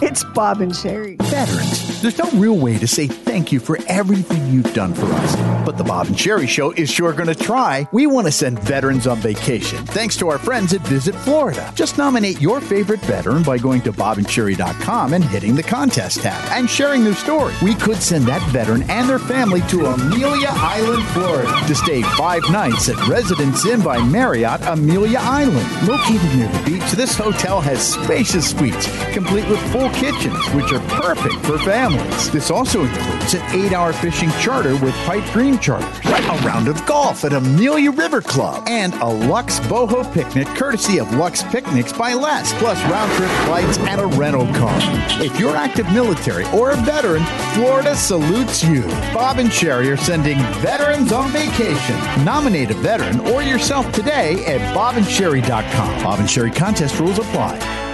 It's 0.01 0.23
Bob 0.23 0.61
and 0.61 0.71
Sheri. 0.71 1.28
Veterans. 1.29 2.01
There's 2.01 2.17
no 2.17 2.29
real 2.39 2.57
way 2.57 2.77
to 2.77 2.87
say 2.87 3.05
thank 3.05 3.51
you 3.51 3.59
for 3.59 3.77
everything 3.87 4.47
you've 4.47 4.73
done 4.73 4.93
for 4.93 5.05
us. 5.05 5.35
But 5.65 5.77
the 5.77 5.83
Bob 5.83 6.07
and 6.07 6.15
Sheri 6.15 6.47
Show 6.47 6.71
is 6.71 6.89
sure 6.89 7.13
going 7.13 7.27
to 7.27 7.35
try. 7.35 7.87
We 7.91 8.07
want 8.07 8.25
to 8.25 8.31
send 8.31 8.57
veterans 8.59 9.05
on 9.05 9.17
vacation 9.17 9.85
thanks 9.85 10.15
to 10.17 10.29
our 10.29 10.39
friends 10.39 10.73
at 10.73 10.81
Visit 10.81 11.13
Florida. 11.13 11.71
Just 11.75 11.97
nominate 11.97 12.41
your 12.41 12.61
favorite 12.61 13.01
veteran 13.01 13.43
by 13.43 13.59
going 13.59 13.81
to 13.81 13.91
bobandsheri.com 13.91 15.13
and 15.13 15.23
hitting 15.23 15.55
the 15.55 15.61
contest 15.61 16.21
tab 16.21 16.41
and 16.51 16.67
sharing 16.69 17.03
their 17.03 17.13
story. 17.13 17.53
We 17.61 17.75
could 17.75 17.97
send 17.97 18.25
that 18.25 18.41
veteran 18.49 18.89
and 18.89 19.07
their 19.07 19.19
family 19.19 19.61
to 19.69 19.85
Amelia 19.85 20.49
Island, 20.51 21.03
Florida 21.09 21.67
to 21.67 21.75
stay 21.75 22.01
five 22.01 22.41
nights 22.49 22.89
at 22.89 23.07
Residence 23.07 23.65
Inn 23.65 23.81
by 23.83 24.01
Marriott 24.01 24.61
Amelia 24.61 25.19
Island. 25.21 25.87
Located 25.87 26.35
near 26.35 26.47
the 26.47 26.63
beach, 26.65 26.91
this 26.93 27.15
hotel 27.15 27.61
has 27.61 27.93
spacious 27.93 28.49
suites 28.49 28.87
complete 29.13 29.47
with 29.49 29.59
full 29.71 29.89
kitchens, 29.91 30.43
which 30.55 30.71
are 30.71 30.79
perfect 30.87 31.18
for 31.19 31.57
families. 31.59 32.31
This 32.31 32.49
also 32.49 32.83
includes 32.83 33.33
an 33.33 33.41
eight 33.51 33.73
hour 33.73 33.91
fishing 33.91 34.29
charter 34.39 34.75
with 34.77 34.93
Pipe 35.05 35.23
Dream 35.31 35.59
Charters, 35.59 35.87
a 36.05 36.41
round 36.45 36.67
of 36.67 36.85
golf 36.85 37.25
at 37.25 37.33
Amelia 37.33 37.91
River 37.91 38.21
Club, 38.21 38.63
and 38.67 38.93
a 38.95 39.05
Lux 39.05 39.59
Boho 39.61 40.11
picnic 40.13 40.47
courtesy 40.49 40.99
of 40.99 41.13
Lux 41.15 41.43
Picnics 41.43 41.91
by 41.91 42.13
Les, 42.13 42.53
plus 42.53 42.81
round 42.83 43.11
trip 43.13 43.29
flights 43.45 43.77
and 43.79 43.99
a 43.99 44.05
rental 44.05 44.45
car. 44.53 44.77
If 45.21 45.39
you're 45.39 45.55
active 45.55 45.91
military 45.91 46.45
or 46.57 46.71
a 46.71 46.75
veteran, 46.77 47.23
Florida 47.53 47.95
salutes 47.95 48.63
you. 48.63 48.83
Bob 49.13 49.39
and 49.39 49.49
Sheri 49.49 49.91
are 49.91 49.97
sending 49.97 50.37
veterans 50.61 51.11
on 51.11 51.31
vacation. 51.31 51.97
Nominate 52.23 52.71
a 52.71 52.75
veteran 52.75 53.19
or 53.31 53.43
yourself 53.43 53.91
today 53.91 54.45
at 54.45 54.61
bobandsheri.com. 54.75 56.03
Bob 56.03 56.19
and 56.19 56.27
Sheri 56.27 56.55
contest 56.55 56.99
rules 56.99 57.19
apply. 57.19 57.88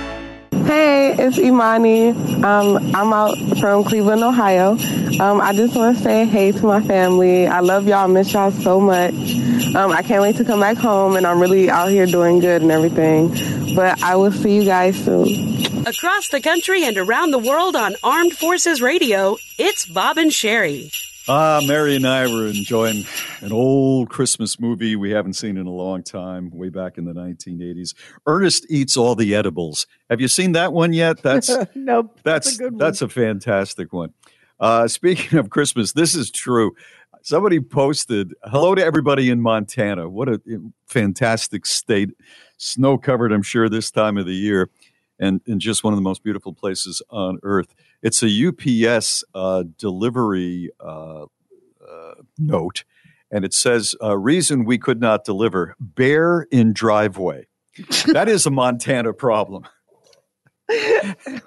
Hey, 0.66 1.16
it's 1.20 1.38
Imani. 1.38 2.10
Um, 2.10 2.96
I'm 2.96 3.14
out 3.14 3.38
from 3.60 3.84
Cleveland, 3.84 4.24
Ohio. 4.24 4.72
Um, 5.20 5.40
I 5.40 5.54
just 5.54 5.76
want 5.76 5.96
to 5.96 6.04
say 6.04 6.26
hey 6.26 6.52
to 6.54 6.66
my 6.66 6.82
family. 6.82 7.46
I 7.46 7.60
love 7.60 7.88
y'all, 7.88 8.08
miss 8.08 8.34
y'all 8.34 8.50
so 8.50 8.80
much. 8.80 9.14
Um, 9.76 9.92
I 9.92 10.02
can't 10.02 10.24
wait 10.24 10.38
to 10.38 10.44
come 10.44 10.62
back 10.62 10.78
home, 10.78 11.18
and 11.18 11.28
I'm 11.28 11.40
really 11.40 11.70
out 11.70 11.92
here 11.92 12.08
doing 12.08 12.40
good 12.40 12.64
and 12.64 12.72
everything. 12.72 13.30
But 13.76 14.02
I 14.02 14.16
will 14.16 14.32
see 14.32 14.56
you 14.56 14.66
guys 14.66 14.98
soon. 14.98 15.86
Across 15.86 16.30
the 16.30 16.42
country 16.42 16.84
and 16.84 16.98
around 16.98 17.30
the 17.30 17.38
world 17.38 17.76
on 17.76 17.96
Armed 18.04 18.36
Forces 18.36 18.82
Radio, 18.82 19.38
it's 19.60 19.86
Bob 19.86 20.18
and 20.18 20.32
Sheri. 20.32 20.92
Ah, 21.28 21.60
Mary 21.66 21.96
and 21.96 22.06
I 22.08 22.28
were 22.28 22.46
enjoying 22.46 23.04
an 23.42 23.52
old 23.52 24.10
Christmas 24.10 24.60
movie 24.60 24.96
we 24.96 25.10
haven't 25.10 25.34
seen 25.34 25.58
in 25.58 25.66
a 25.66 25.72
long 25.72 26.04
time, 26.04 26.52
way 26.52 26.70
back 26.70 27.00
in 27.00 27.06
the 27.06 27.14
1980s. 27.14 27.96
Ernest 28.28 28.68
eats 28.70 28.96
all 28.96 29.16
the 29.16 29.34
edibles. 29.34 29.88
Have 30.10 30.22
you 30.22 30.28
seen 30.28 30.52
that 30.52 30.72
one 30.72 30.94
yet? 30.94 31.24
That's 31.24 31.50
nope. 31.76 32.20
that's 32.24 32.56
a 32.56 32.58
good 32.60 32.74
one. 32.74 32.78
that's 32.78 33.02
a 33.02 33.10
fantastic 33.10 33.92
one. 33.92 34.14
Uh, 34.60 34.88
speaking 34.88 35.40
of 35.40 35.50
Christmas, 35.50 35.94
this 35.94 36.14
is 36.14 36.30
true. 36.30 36.76
Somebody 37.24 37.60
posted, 37.60 38.36
"Hello 38.44 38.76
to 38.76 38.86
everybody 38.86 39.32
in 39.32 39.42
Montana. 39.42 40.08
What 40.08 40.30
a 40.30 40.40
fantastic 40.86 41.66
state, 41.66 42.12
snow 42.58 43.00
covered. 43.00 43.32
I'm 43.32 43.42
sure 43.42 43.68
this 43.68 43.90
time 43.90 44.18
of 44.18 44.28
the 44.28 44.36
year, 44.36 44.70
and 45.18 45.42
and 45.48 45.60
just 45.60 45.84
one 45.84 45.92
of 45.92 45.98
the 45.98 46.04
most 46.04 46.24
beautiful 46.24 46.54
places 46.54 47.02
on 47.10 47.40
earth. 47.42 47.74
It's 48.06 48.22
a 48.22 48.30
UPS 48.30 49.24
uh, 49.34 49.64
delivery 49.80 50.70
uh, 50.80 51.24
uh, 51.24 52.14
note, 52.38 52.84
and 53.32 53.44
it 53.44 53.52
says, 53.52 53.96
uh, 54.00 54.16
"Reason 54.16 54.64
we 54.64 54.78
could 54.78 55.02
not 55.02 55.26
deliver: 55.26 55.76
bear 55.80 56.46
in 56.52 56.72
driveway." 56.72 57.48
that 58.14 58.30
is 58.30 58.46
a 58.46 58.52
Montana 58.52 59.12
problem. 59.12 59.66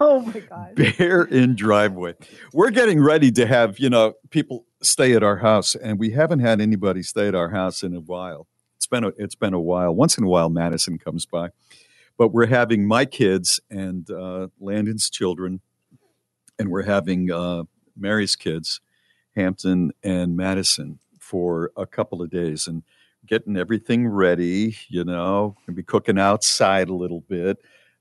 oh 0.00 0.20
my 0.26 0.40
god. 0.40 0.74
Bear 0.74 1.22
in 1.22 1.54
driveway. 1.54 2.14
We're 2.52 2.70
getting 2.70 3.00
ready 3.00 3.30
to 3.32 3.46
have, 3.46 3.78
you 3.78 3.88
know, 3.88 4.14
people 4.30 4.66
stay 4.82 5.14
at 5.14 5.22
our 5.22 5.36
house 5.36 5.76
and 5.76 5.96
we 5.96 6.10
haven't 6.10 6.40
had 6.40 6.60
anybody 6.60 7.02
stay 7.04 7.28
at 7.28 7.36
our 7.36 7.50
house 7.50 7.84
in 7.84 7.94
a 7.94 8.00
while. 8.00 8.48
It's 8.76 8.86
been 8.88 9.04
a, 9.04 9.12
it's 9.16 9.36
been 9.36 9.54
a 9.54 9.60
while. 9.60 9.94
Once 9.94 10.18
in 10.18 10.24
a 10.24 10.28
while 10.28 10.50
Madison 10.50 10.98
comes 10.98 11.24
by. 11.24 11.50
But 12.16 12.32
we're 12.32 12.46
having 12.46 12.84
my 12.84 13.04
kids 13.04 13.60
and 13.70 14.10
uh, 14.10 14.48
Landon's 14.60 15.08
children 15.08 15.60
and 16.58 16.70
we're 16.70 16.82
having 16.82 17.30
uh, 17.30 17.64
Mary's 17.96 18.36
kids, 18.36 18.80
Hampton 19.36 19.92
and 20.02 20.36
Madison 20.36 20.98
for 21.18 21.70
a 21.76 21.86
couple 21.86 22.22
of 22.22 22.30
days 22.30 22.66
and 22.66 22.82
getting 23.26 23.56
everything 23.56 24.08
ready, 24.08 24.76
you 24.88 25.04
know, 25.04 25.56
and 25.66 25.76
be 25.76 25.82
cooking 25.82 26.18
outside 26.18 26.88
a 26.88 26.94
little 26.94 27.20
bit 27.20 27.58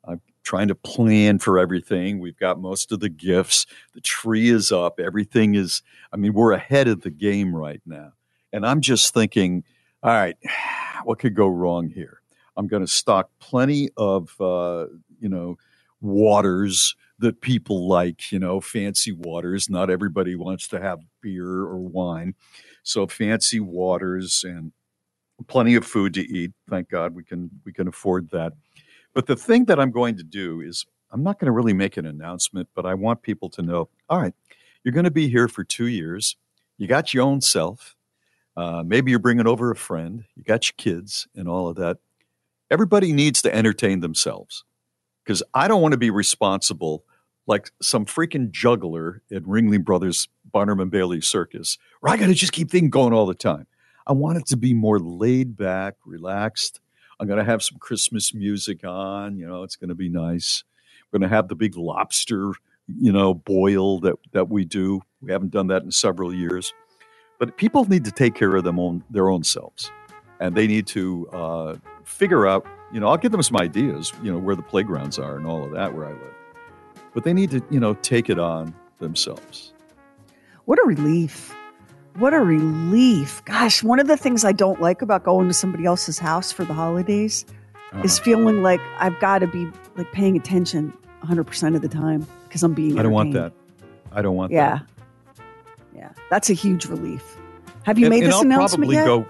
I'm 0.07 0.21
trying 0.43 0.69
to 0.69 0.75
plan 0.75 1.39
for 1.39 1.59
everything. 1.59 2.19
We've 2.19 2.37
got 2.37 2.59
most 2.59 2.91
of 2.91 2.99
the 2.99 3.09
gifts. 3.09 3.65
The 3.93 4.01
tree 4.01 4.49
is 4.49 4.71
up. 4.71 4.99
Everything 4.99 5.55
is, 5.55 5.83
I 6.11 6.17
mean, 6.17 6.33
we're 6.33 6.53
ahead 6.53 6.87
of 6.87 7.01
the 7.01 7.11
game 7.11 7.55
right 7.55 7.81
now. 7.85 8.13
And 8.53 8.65
I'm 8.65 8.81
just 8.81 9.13
thinking, 9.13 9.63
all 10.01 10.11
right, 10.11 10.37
what 11.03 11.19
could 11.19 11.35
go 11.35 11.47
wrong 11.47 11.89
here? 11.89 12.21
I'm 12.55 12.67
going 12.67 12.83
to 12.83 12.91
stock 12.91 13.29
plenty 13.39 13.89
of, 13.97 14.33
uh, 14.41 14.87
you 15.19 15.29
know, 15.29 15.57
waters 16.01 16.95
that 17.19 17.41
people 17.41 17.87
like, 17.87 18.31
you 18.31 18.39
know, 18.39 18.61
fancy 18.61 19.11
waters. 19.11 19.69
Not 19.69 19.89
everybody 19.89 20.35
wants 20.35 20.67
to 20.69 20.81
have 20.81 20.99
beer 21.21 21.47
or 21.47 21.79
wine. 21.79 22.35
So 22.83 23.07
fancy 23.07 23.59
waters 23.59 24.43
and 24.47 24.71
plenty 25.47 25.75
of 25.75 25.85
food 25.85 26.13
to 26.15 26.21
eat. 26.21 26.51
Thank 26.69 26.89
God 26.89 27.15
we 27.15 27.23
can 27.23 27.51
we 27.65 27.73
can 27.73 27.87
afford 27.87 28.31
that. 28.31 28.53
But 29.13 29.27
the 29.27 29.35
thing 29.35 29.65
that 29.65 29.79
I'm 29.79 29.91
going 29.91 30.17
to 30.17 30.23
do 30.23 30.61
is 30.61 30.85
I'm 31.11 31.23
not 31.23 31.39
going 31.39 31.47
to 31.47 31.51
really 31.51 31.73
make 31.73 31.97
an 31.97 32.05
announcement, 32.05 32.69
but 32.75 32.85
I 32.85 32.95
want 32.95 33.23
people 33.23 33.49
to 33.51 33.61
know 33.61 33.89
all 34.09 34.21
right, 34.21 34.33
you're 34.83 34.93
going 34.93 35.05
to 35.05 35.11
be 35.11 35.29
here 35.29 35.47
for 35.47 35.63
two 35.63 35.87
years. 35.87 36.37
You 36.77 36.87
got 36.87 37.13
your 37.13 37.23
own 37.25 37.41
self. 37.41 37.95
Uh, 38.57 38.83
maybe 38.85 39.11
you're 39.11 39.19
bringing 39.19 39.47
over 39.47 39.71
a 39.71 39.75
friend. 39.75 40.25
You 40.35 40.43
got 40.43 40.67
your 40.67 40.75
kids 40.77 41.27
and 41.35 41.47
all 41.47 41.67
of 41.69 41.77
that. 41.77 41.97
Everybody 42.71 43.13
needs 43.13 43.41
to 43.43 43.55
entertain 43.55 44.01
themselves 44.01 44.63
because 45.27 45.43
I 45.53 45.67
don't 45.67 45.81
want 45.81 45.91
to 45.91 45.97
be 45.97 46.09
responsible 46.09 47.03
like 47.47 47.69
some 47.81 48.05
freaking 48.05 48.49
juggler 48.49 49.21
at 49.29 49.43
Ringling 49.43 49.83
Brothers 49.83 50.29
Barnum 50.45 50.79
and 50.79 50.89
Bailey 50.89 51.19
Circus, 51.19 51.77
where 51.99 52.13
I 52.13 52.17
got 52.17 52.27
to 52.27 52.33
just 52.33 52.53
keep 52.53 52.71
things 52.71 52.89
going 52.89 53.11
all 53.11 53.25
the 53.25 53.35
time. 53.35 53.67
I 54.05 54.13
want 54.13 54.37
it 54.37 54.45
to 54.47 54.57
be 54.57 54.73
more 54.73 54.99
laid 54.99 55.57
back, 55.57 55.95
relaxed. 56.05 56.79
I'm 57.19 57.27
going 57.27 57.39
to 57.39 57.45
have 57.45 57.61
some 57.61 57.77
Christmas 57.77 58.33
music 58.33 58.85
on. 58.85 59.37
You 59.37 59.45
know, 59.47 59.63
it's 59.63 59.75
going 59.75 59.89
to 59.89 59.95
be 59.95 60.07
nice. 60.07 60.63
We're 61.11 61.19
going 61.19 61.29
to 61.29 61.35
have 61.35 61.49
the 61.49 61.55
big 61.55 61.75
lobster, 61.75 62.53
you 62.87 63.11
know, 63.11 63.33
boil 63.33 63.99
that 64.01 64.15
that 64.31 64.47
we 64.47 64.63
do. 64.63 65.01
We 65.21 65.33
haven't 65.33 65.51
done 65.51 65.67
that 65.67 65.83
in 65.83 65.91
several 65.91 66.33
years. 66.33 66.73
But 67.37 67.57
people 67.57 67.83
need 67.83 68.05
to 68.05 68.11
take 68.11 68.33
care 68.33 68.55
of 68.55 68.63
them 68.63 68.79
on 68.79 69.03
their 69.09 69.29
own 69.29 69.43
selves, 69.43 69.91
and 70.39 70.55
they 70.55 70.67
need 70.67 70.87
to 70.87 71.27
uh, 71.33 71.75
figure 72.05 72.47
out. 72.47 72.65
You 72.91 72.99
know, 72.99 73.07
I'll 73.09 73.17
give 73.17 73.31
them 73.31 73.43
some 73.43 73.57
ideas. 73.57 74.13
You 74.23 74.31
know, 74.31 74.37
where 74.39 74.55
the 74.55 74.61
playgrounds 74.61 75.19
are 75.19 75.35
and 75.37 75.45
all 75.45 75.63
of 75.63 75.71
that 75.71 75.93
where 75.93 76.05
I 76.05 76.11
live. 76.11 76.33
But 77.13 77.23
they 77.23 77.33
need 77.33 77.51
to, 77.51 77.61
you 77.69 77.79
know, 77.79 77.93
take 77.95 78.29
it 78.29 78.39
on 78.39 78.73
themselves. 78.99 79.73
What 80.65 80.79
a 80.79 80.87
relief. 80.87 81.53
What 82.15 82.33
a 82.33 82.39
relief. 82.39 83.43
Gosh, 83.45 83.83
one 83.83 83.99
of 83.99 84.07
the 84.07 84.17
things 84.17 84.43
I 84.45 84.51
don't 84.51 84.81
like 84.81 85.01
about 85.01 85.23
going 85.23 85.47
to 85.47 85.53
somebody 85.53 85.85
else's 85.85 86.17
house 86.19 86.51
for 86.51 86.63
the 86.65 86.73
holidays 86.73 87.45
Uh-huh. 87.91 88.01
is 88.03 88.19
feeling 88.19 88.63
like 88.63 88.81
I've 88.99 89.17
got 89.19 89.39
to 89.39 89.47
be 89.47 89.69
like 89.95 90.11
paying 90.11 90.35
attention 90.35 90.91
100% 91.23 91.75
of 91.75 91.81
the 91.81 91.87
time 91.87 92.25
because 92.47 92.63
I'm 92.63 92.73
being 92.73 92.99
I 92.99 93.03
don't 93.03 93.11
want 93.13 93.33
that. 93.33 93.53
I 94.11 94.21
don't 94.21 94.35
want 94.35 94.51
Yeah. 94.51 94.79
that. 94.79 94.85
Yeah. 95.95 95.99
Yeah. 96.01 96.09
That's 96.29 96.49
a 96.49 96.53
huge 96.53 96.85
relief. 96.85 97.37
Have 97.83 97.97
you 97.99 98.05
And- 98.07 98.15
made 98.15 98.23
this 98.23 98.33
I'll 98.35 98.41
announcement 98.41 98.89
probably 98.91 98.95
yet? 98.95 99.05
go. 99.05 99.25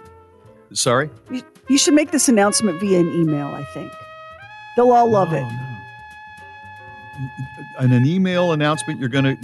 Sorry. 0.73 1.09
You, 1.29 1.41
you 1.69 1.77
should 1.77 1.93
make 1.93 2.11
this 2.11 2.27
announcement 2.29 2.79
via 2.79 2.99
an 2.99 3.09
email, 3.13 3.47
I 3.47 3.63
think. 3.63 3.91
They'll 4.75 4.91
all 4.91 5.09
love 5.09 5.33
it. 5.33 5.43
Oh, 7.79 7.83
in 7.83 7.91
an 7.91 8.05
email 8.05 8.51
announcement, 8.51 8.99
you're 8.99 9.09
going 9.09 9.25
to 9.25 9.37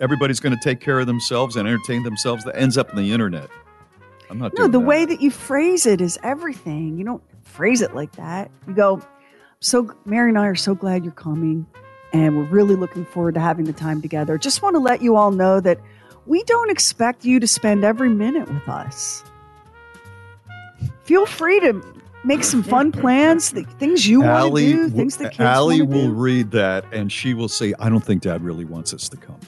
everybody's 0.00 0.40
going 0.40 0.54
to 0.56 0.62
take 0.62 0.80
care 0.80 1.00
of 1.00 1.06
themselves 1.06 1.56
and 1.56 1.66
entertain 1.66 2.02
themselves. 2.02 2.44
That 2.44 2.56
ends 2.56 2.76
up 2.78 2.90
in 2.90 2.96
the 2.96 3.12
internet. 3.12 3.48
I'm 4.30 4.38
not 4.38 4.52
No, 4.56 4.64
the 4.66 4.72
that. 4.78 4.80
way 4.80 5.04
that 5.04 5.20
you 5.20 5.30
phrase 5.30 5.86
it 5.86 6.00
is 6.00 6.18
everything. 6.22 6.98
You 6.98 7.04
don't 7.04 7.22
phrase 7.44 7.80
it 7.80 7.94
like 7.94 8.12
that. 8.12 8.50
You 8.66 8.74
go, 8.74 9.00
so 9.60 9.92
Mary 10.04 10.28
and 10.30 10.38
I 10.38 10.46
are 10.46 10.54
so 10.54 10.74
glad 10.74 11.04
you're 11.04 11.12
coming, 11.12 11.66
and 12.12 12.36
we're 12.36 12.44
really 12.44 12.74
looking 12.76 13.04
forward 13.06 13.34
to 13.34 13.40
having 13.40 13.64
the 13.64 13.72
time 13.72 14.02
together. 14.02 14.36
Just 14.38 14.62
want 14.62 14.74
to 14.74 14.80
let 14.80 15.00
you 15.02 15.16
all 15.16 15.30
know 15.30 15.60
that 15.60 15.80
we 16.26 16.42
don't 16.44 16.70
expect 16.70 17.24
you 17.24 17.38
to 17.40 17.46
spend 17.46 17.84
every 17.84 18.08
minute 18.08 18.48
with 18.52 18.68
us. 18.68 19.22
Feel 21.06 21.24
free 21.24 21.60
to 21.60 21.82
make 22.24 22.42
some 22.42 22.64
fun 22.64 22.90
plans, 22.90 23.52
the 23.52 23.62
things 23.62 24.08
you 24.08 24.22
want 24.22 24.56
to 24.56 24.60
do, 24.60 24.88
things 24.88 25.16
that 25.18 25.30
kids 25.30 25.40
Allie 25.40 25.82
want 25.82 25.92
to 25.92 25.96
will 25.98 26.08
do. 26.08 26.14
read 26.14 26.50
that 26.50 26.84
and 26.92 27.12
she 27.12 27.32
will 27.32 27.48
say, 27.48 27.72
"I 27.78 27.88
don't 27.88 28.04
think 28.04 28.22
Dad 28.22 28.42
really 28.42 28.64
wants 28.64 28.92
us 28.92 29.08
to 29.10 29.16
come. 29.16 29.38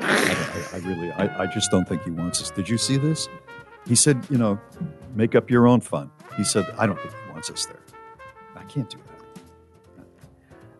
I, 0.00 0.66
I, 0.72 0.76
I 0.76 0.78
really, 0.80 1.10
I, 1.12 1.44
I 1.44 1.46
just 1.46 1.70
don't 1.70 1.88
think 1.88 2.02
he 2.04 2.10
wants 2.10 2.42
us." 2.42 2.50
Did 2.50 2.68
you 2.68 2.76
see 2.76 2.98
this? 2.98 3.26
He 3.86 3.94
said, 3.94 4.22
"You 4.28 4.36
know, 4.36 4.60
make 5.14 5.34
up 5.34 5.48
your 5.48 5.66
own 5.66 5.80
fun." 5.80 6.10
He 6.36 6.44
said, 6.44 6.66
"I 6.76 6.86
don't 6.86 7.00
think 7.00 7.14
he 7.24 7.32
wants 7.32 7.48
us 7.48 7.64
there. 7.64 7.80
I 8.54 8.64
can't 8.64 8.90
do 8.90 8.98
that." 8.98 10.04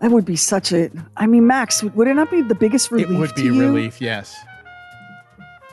That 0.01 0.11
would 0.11 0.27
be 0.27 0.37
such 0.37 0.73
a. 0.73 0.91
I 1.17 1.27
mean, 1.27 1.47
Max, 1.47 1.83
would 1.83 2.07
it 2.07 2.15
not 2.15 2.31
be 2.31 2.43
the 2.43 2.55
biggest 2.55 2.91
relief? 2.91 3.09
It 3.09 3.15
would 3.15 3.35
be 3.35 3.45
to 3.45 3.55
you? 3.55 3.61
relief, 3.61 3.99
yes. 3.99 4.37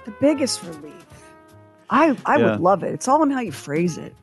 The 0.05 0.13
biggest 0.21 0.63
relief. 0.63 1.02
I 1.89 2.15
I 2.25 2.37
Yeah. 2.37 2.51
would 2.51 2.59
love 2.61 2.83
it. 2.83 2.93
It's 2.93 3.07
all 3.07 3.23
in 3.23 3.31
how 3.31 3.39
you 3.41 3.51
phrase 3.51 3.97
it. 3.97 4.15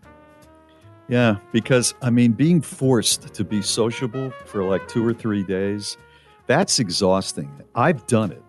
Yeah, 1.08 1.36
because 1.52 1.94
I 2.02 2.10
mean, 2.10 2.32
being 2.32 2.60
forced 2.60 3.34
to 3.34 3.44
be 3.44 3.62
sociable 3.62 4.32
for 4.46 4.62
like 4.62 4.86
two 4.86 5.06
or 5.06 5.12
three 5.12 5.42
days, 5.42 5.96
that's 6.46 6.78
exhausting. 6.78 7.50
I've 7.74 8.06
done 8.06 8.30
it, 8.30 8.42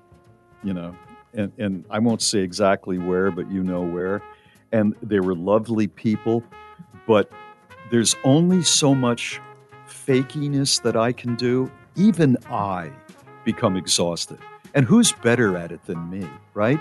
you 0.64 0.74
know, 0.74 0.96
and, 1.34 1.52
and 1.58 1.86
I 1.90 1.98
won't 2.00 2.22
say 2.22 2.40
exactly 2.40 2.98
where, 3.00 3.32
but 3.32 3.50
you 3.50 3.64
know 3.64 3.82
where. 3.82 4.22
And 4.72 4.96
they 5.02 5.20
were 5.20 5.36
lovely 5.36 5.88
people, 5.88 6.44
but 7.08 7.32
there's 7.90 8.16
only 8.24 8.62
so 8.64 8.94
much 8.94 9.42
fakiness 9.88 10.82
that 10.84 10.96
I 10.96 11.12
can 11.12 11.36
do. 11.36 11.70
Even 11.96 12.38
I 12.50 12.92
become 13.44 13.76
exhausted. 13.76 14.38
And 14.74 14.86
who's 14.86 15.12
better 15.12 15.58
at 15.58 15.72
it 15.72 15.84
than 15.86 16.10
me, 16.10 16.28
right? 16.54 16.80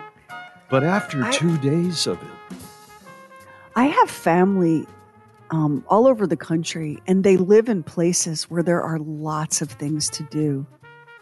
But 0.71 0.85
after 0.85 1.25
I- 1.25 1.31
two 1.33 1.57
days 1.59 2.07
of 2.07 2.21
it, 2.23 2.57
I 3.77 3.85
have 3.87 4.11
family 4.11 4.87
um, 5.51 5.85
all 5.89 6.07
over 6.07 6.27
the 6.27 6.37
country, 6.37 6.99
and 7.07 7.25
they 7.25 7.37
live 7.37 7.69
in 7.69 7.83
places 7.83 8.45
where 8.45 8.63
there 8.63 8.83
are 8.83 8.99
lots 8.99 9.63
of 9.63 9.71
things 9.71 10.09
to 10.11 10.23
do, 10.25 10.67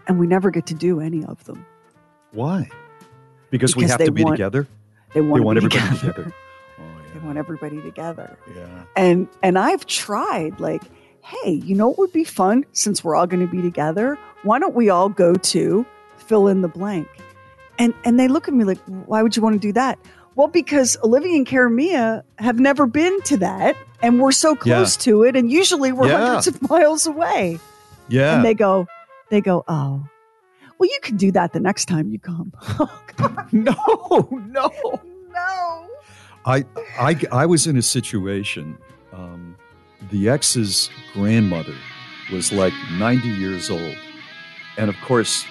and 0.07 0.19
we 0.19 0.27
never 0.27 0.51
get 0.51 0.66
to 0.66 0.75
do 0.75 1.01
any 1.01 1.25
of 1.25 1.43
them. 1.45 1.65
why? 2.33 2.69
Because, 3.51 3.75
we 3.75 3.85
have 3.85 3.99
to 4.05 4.12
be 4.12 4.23
want- 4.25 4.37
together. 4.37 4.66
They 5.15 5.23
want, 5.23 5.41
to 5.41 5.61
be 5.62 5.66
everybody 5.66 5.97
together. 5.97 6.12
together. 6.12 6.35
They 7.15 7.20
want 7.20 7.39
everybody 7.39 7.81
together. 7.81 8.39
Yeah. 8.55 8.83
And 8.95 9.29
and 9.43 9.59
I've 9.59 9.87
tried 9.87 10.61
like, 10.61 10.83
hey, 11.23 11.53
you 11.53 11.75
know 11.75 11.89
what 11.89 11.99
would 11.99 12.12
be 12.12 12.23
fun 12.23 12.66
since 12.73 13.03
we're 13.03 13.16
all 13.16 13.27
going 13.27 13.45
to 13.45 13.51
be 13.51 13.62
together? 13.62 14.19
Why 14.43 14.59
don't 14.59 14.75
we 14.75 14.91
all 14.91 15.09
go 15.09 15.33
to 15.35 15.87
fill 16.19 16.49
in 16.49 16.61
the 16.61 16.69
blank? 16.69 17.09
And 17.79 17.95
and 18.05 18.19
they 18.19 18.29
look 18.29 18.49
at 18.49 18.55
me 18.55 18.65
like, 18.65 18.79
why 19.07 19.23
would 19.23 19.37
you 19.37 19.43
want 19.43 19.55
to 19.55 19.59
do 19.61 19.73
that? 19.73 19.99
Well, 20.35 20.49
because 20.49 20.97
Olivia 21.03 21.35
and 21.37 21.47
Karamia 21.47 22.23
have 22.39 22.61
never 22.61 22.87
been 22.87 23.21
to 23.23 23.37
that, 23.39 23.77
and 24.03 24.21
we're 24.21 24.33
so 24.33 24.55
close 24.55 24.97
to 24.99 25.25
it, 25.25 25.35
and 25.37 25.51
usually 25.51 25.91
we're 25.93 26.09
Yeah. 26.09 26.19
hundreds 26.27 26.47
of 26.47 26.63
miles 26.71 27.07
away. 27.07 27.59
Yeah. 28.09 28.37
And 28.37 28.45
they 28.45 28.55
go, 28.55 28.87
they 29.31 29.41
go, 29.41 29.65
oh, 29.69 30.07
well, 30.79 30.89
you 30.89 30.99
can 31.03 31.17
do 31.17 31.33
that 31.33 31.53
the 31.53 31.61
next 31.61 31.87
time 31.87 32.11
you 32.11 32.19
come. 32.21 32.53
no, 33.53 33.75
no, 34.31 34.71
no. 35.33 35.87
I, 36.47 36.65
I, 36.99 37.17
I 37.33 37.47
was 37.47 37.67
in 37.67 37.77
a 37.77 37.83
situation. 37.83 38.79
Um, 39.13 39.57
the 40.11 40.29
ex's 40.29 40.89
grandmother 41.13 41.75
was 42.33 42.53
like 42.53 42.73
90 42.93 43.29
years 43.29 43.71
old. 43.71 43.97
And 44.77 44.89
of 44.89 44.97
course, 45.03 45.45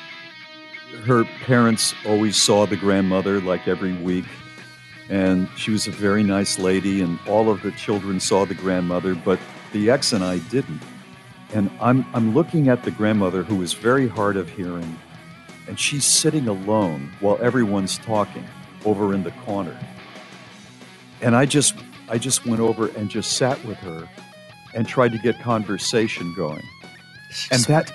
her 1.06 1.26
parents 1.45 1.95
always 2.06 2.36
saw 2.41 2.65
the 2.65 2.78
grandmother 2.78 3.41
like 3.41 3.68
every 3.68 3.94
week. 3.94 4.26
And 5.10 5.49
she 5.57 5.72
was 5.72 5.88
a 5.88 5.91
very 5.91 6.24
nice 6.24 6.60
lady, 6.60 7.02
and 7.02 7.19
all 7.28 7.49
of 7.49 7.61
the 7.64 7.72
children 7.74 8.19
saw 8.19 8.45
the 8.45 8.56
grandmother, 8.56 9.15
but 9.15 9.40
the 9.74 9.90
ex 9.91 10.14
and 10.14 10.24
I 10.24 10.40
didn't. 10.40 10.82
And 11.53 11.72
I'm, 11.82 12.06
I'm 12.14 12.34
looking 12.34 12.69
at 12.69 12.84
the 12.84 12.91
grandmother 12.91 13.44
who 13.44 13.61
is 13.61 13.74
very 13.74 14.07
hard 14.07 14.38
of 14.38 14.49
hearing, 14.49 14.98
and 15.68 15.80
she's 15.80 16.06
sitting 16.06 16.48
alone 16.48 17.11
while 17.22 17.40
everyone's 17.41 17.98
talking 17.99 18.45
over 18.86 19.14
in 19.14 19.24
the 19.24 19.32
corner. 19.45 19.78
And 21.22 21.36
I 21.36 21.45
just 21.45 21.76
I 22.10 22.18
just 22.18 22.45
went 22.45 22.61
over 22.61 22.90
and 22.90 23.10
just 23.10 23.34
sat 23.38 23.64
with 23.65 23.78
her 23.80 24.10
and 24.76 24.88
tried 24.88 25.14
to 25.14 25.19
get 25.19 25.40
conversation 25.41 26.34
going. 26.36 26.64
and 27.52 27.64
that 27.65 27.91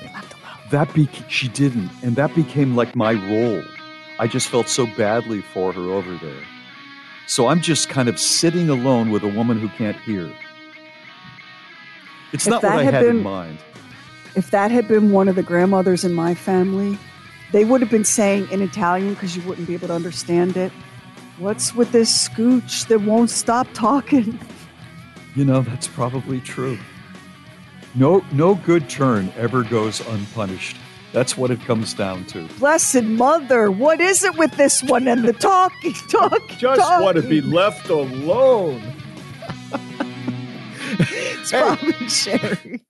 that 0.72 0.92
be, 0.92 1.08
she 1.28 1.48
didn't, 1.48 1.90
and 2.02 2.16
that 2.16 2.34
became 2.34 2.74
like 2.76 2.94
my 2.96 3.12
role. 3.12 3.62
I 4.18 4.26
just 4.26 4.48
felt 4.48 4.68
so 4.68 4.86
badly 4.96 5.40
for 5.40 5.72
her 5.72 5.80
over 5.80 6.14
there. 6.16 6.42
So 7.26 7.46
I'm 7.46 7.60
just 7.60 7.88
kind 7.88 8.08
of 8.08 8.18
sitting 8.18 8.68
alone 8.68 9.10
with 9.10 9.22
a 9.22 9.28
woman 9.28 9.58
who 9.58 9.68
can't 9.70 9.96
hear. 10.00 10.30
It's 12.32 12.46
If 12.46 12.50
not 12.50 12.62
what 12.62 12.72
I 12.72 12.82
had 12.82 12.94
had 12.94 13.06
in 13.06 13.16
been- 13.16 13.22
mind. 13.22 13.58
If 14.34 14.50
that 14.50 14.70
had 14.70 14.88
been 14.88 15.12
one 15.12 15.28
of 15.28 15.36
the 15.36 15.42
grandmothers 15.42 16.04
in 16.04 16.14
my 16.14 16.34
family, 16.34 16.98
they 17.52 17.64
would 17.66 17.82
have 17.82 17.90
been 17.90 18.04
saying 18.04 18.48
in 18.50 18.62
Italian 18.62 19.12
because 19.14 19.36
you 19.36 19.42
wouldn't 19.46 19.66
be 19.66 19.74
able 19.74 19.88
to 19.88 19.94
understand 19.94 20.56
it. 20.56 20.72
What's 21.38 21.74
with 21.74 21.92
this 21.92 22.28
scooch 22.28 22.86
that 22.88 23.02
won't 23.02 23.28
stop 23.28 23.66
talking? 23.74 24.38
You 25.34 25.44
know, 25.44 25.60
that's 25.60 25.86
probably 25.88 26.40
true. 26.40 26.78
No 27.94 28.24
no 28.32 28.54
good 28.54 28.88
turn 28.88 29.32
ever 29.36 29.62
goes 29.62 30.00
unpunished. 30.08 30.76
That's 31.12 31.36
what 31.36 31.50
it 31.50 31.60
comes 31.60 31.92
down 31.92 32.24
to. 32.26 32.46
Blessed 32.58 33.02
mother, 33.02 33.70
what 33.70 34.00
is 34.00 34.24
it 34.24 34.34
with 34.38 34.56
this 34.56 34.82
one 34.82 35.06
and 35.06 35.24
the 35.24 35.34
talking, 35.34 35.92
talking, 36.10 36.56
Just 36.56 36.80
talking? 36.80 37.04
want 37.04 37.16
to 37.18 37.22
be 37.22 37.40
left 37.40 37.88
alone. 37.88 38.80
It's 40.98 41.50
Bob 41.50 41.78
and 41.82 41.94
Sheri. 42.08 42.80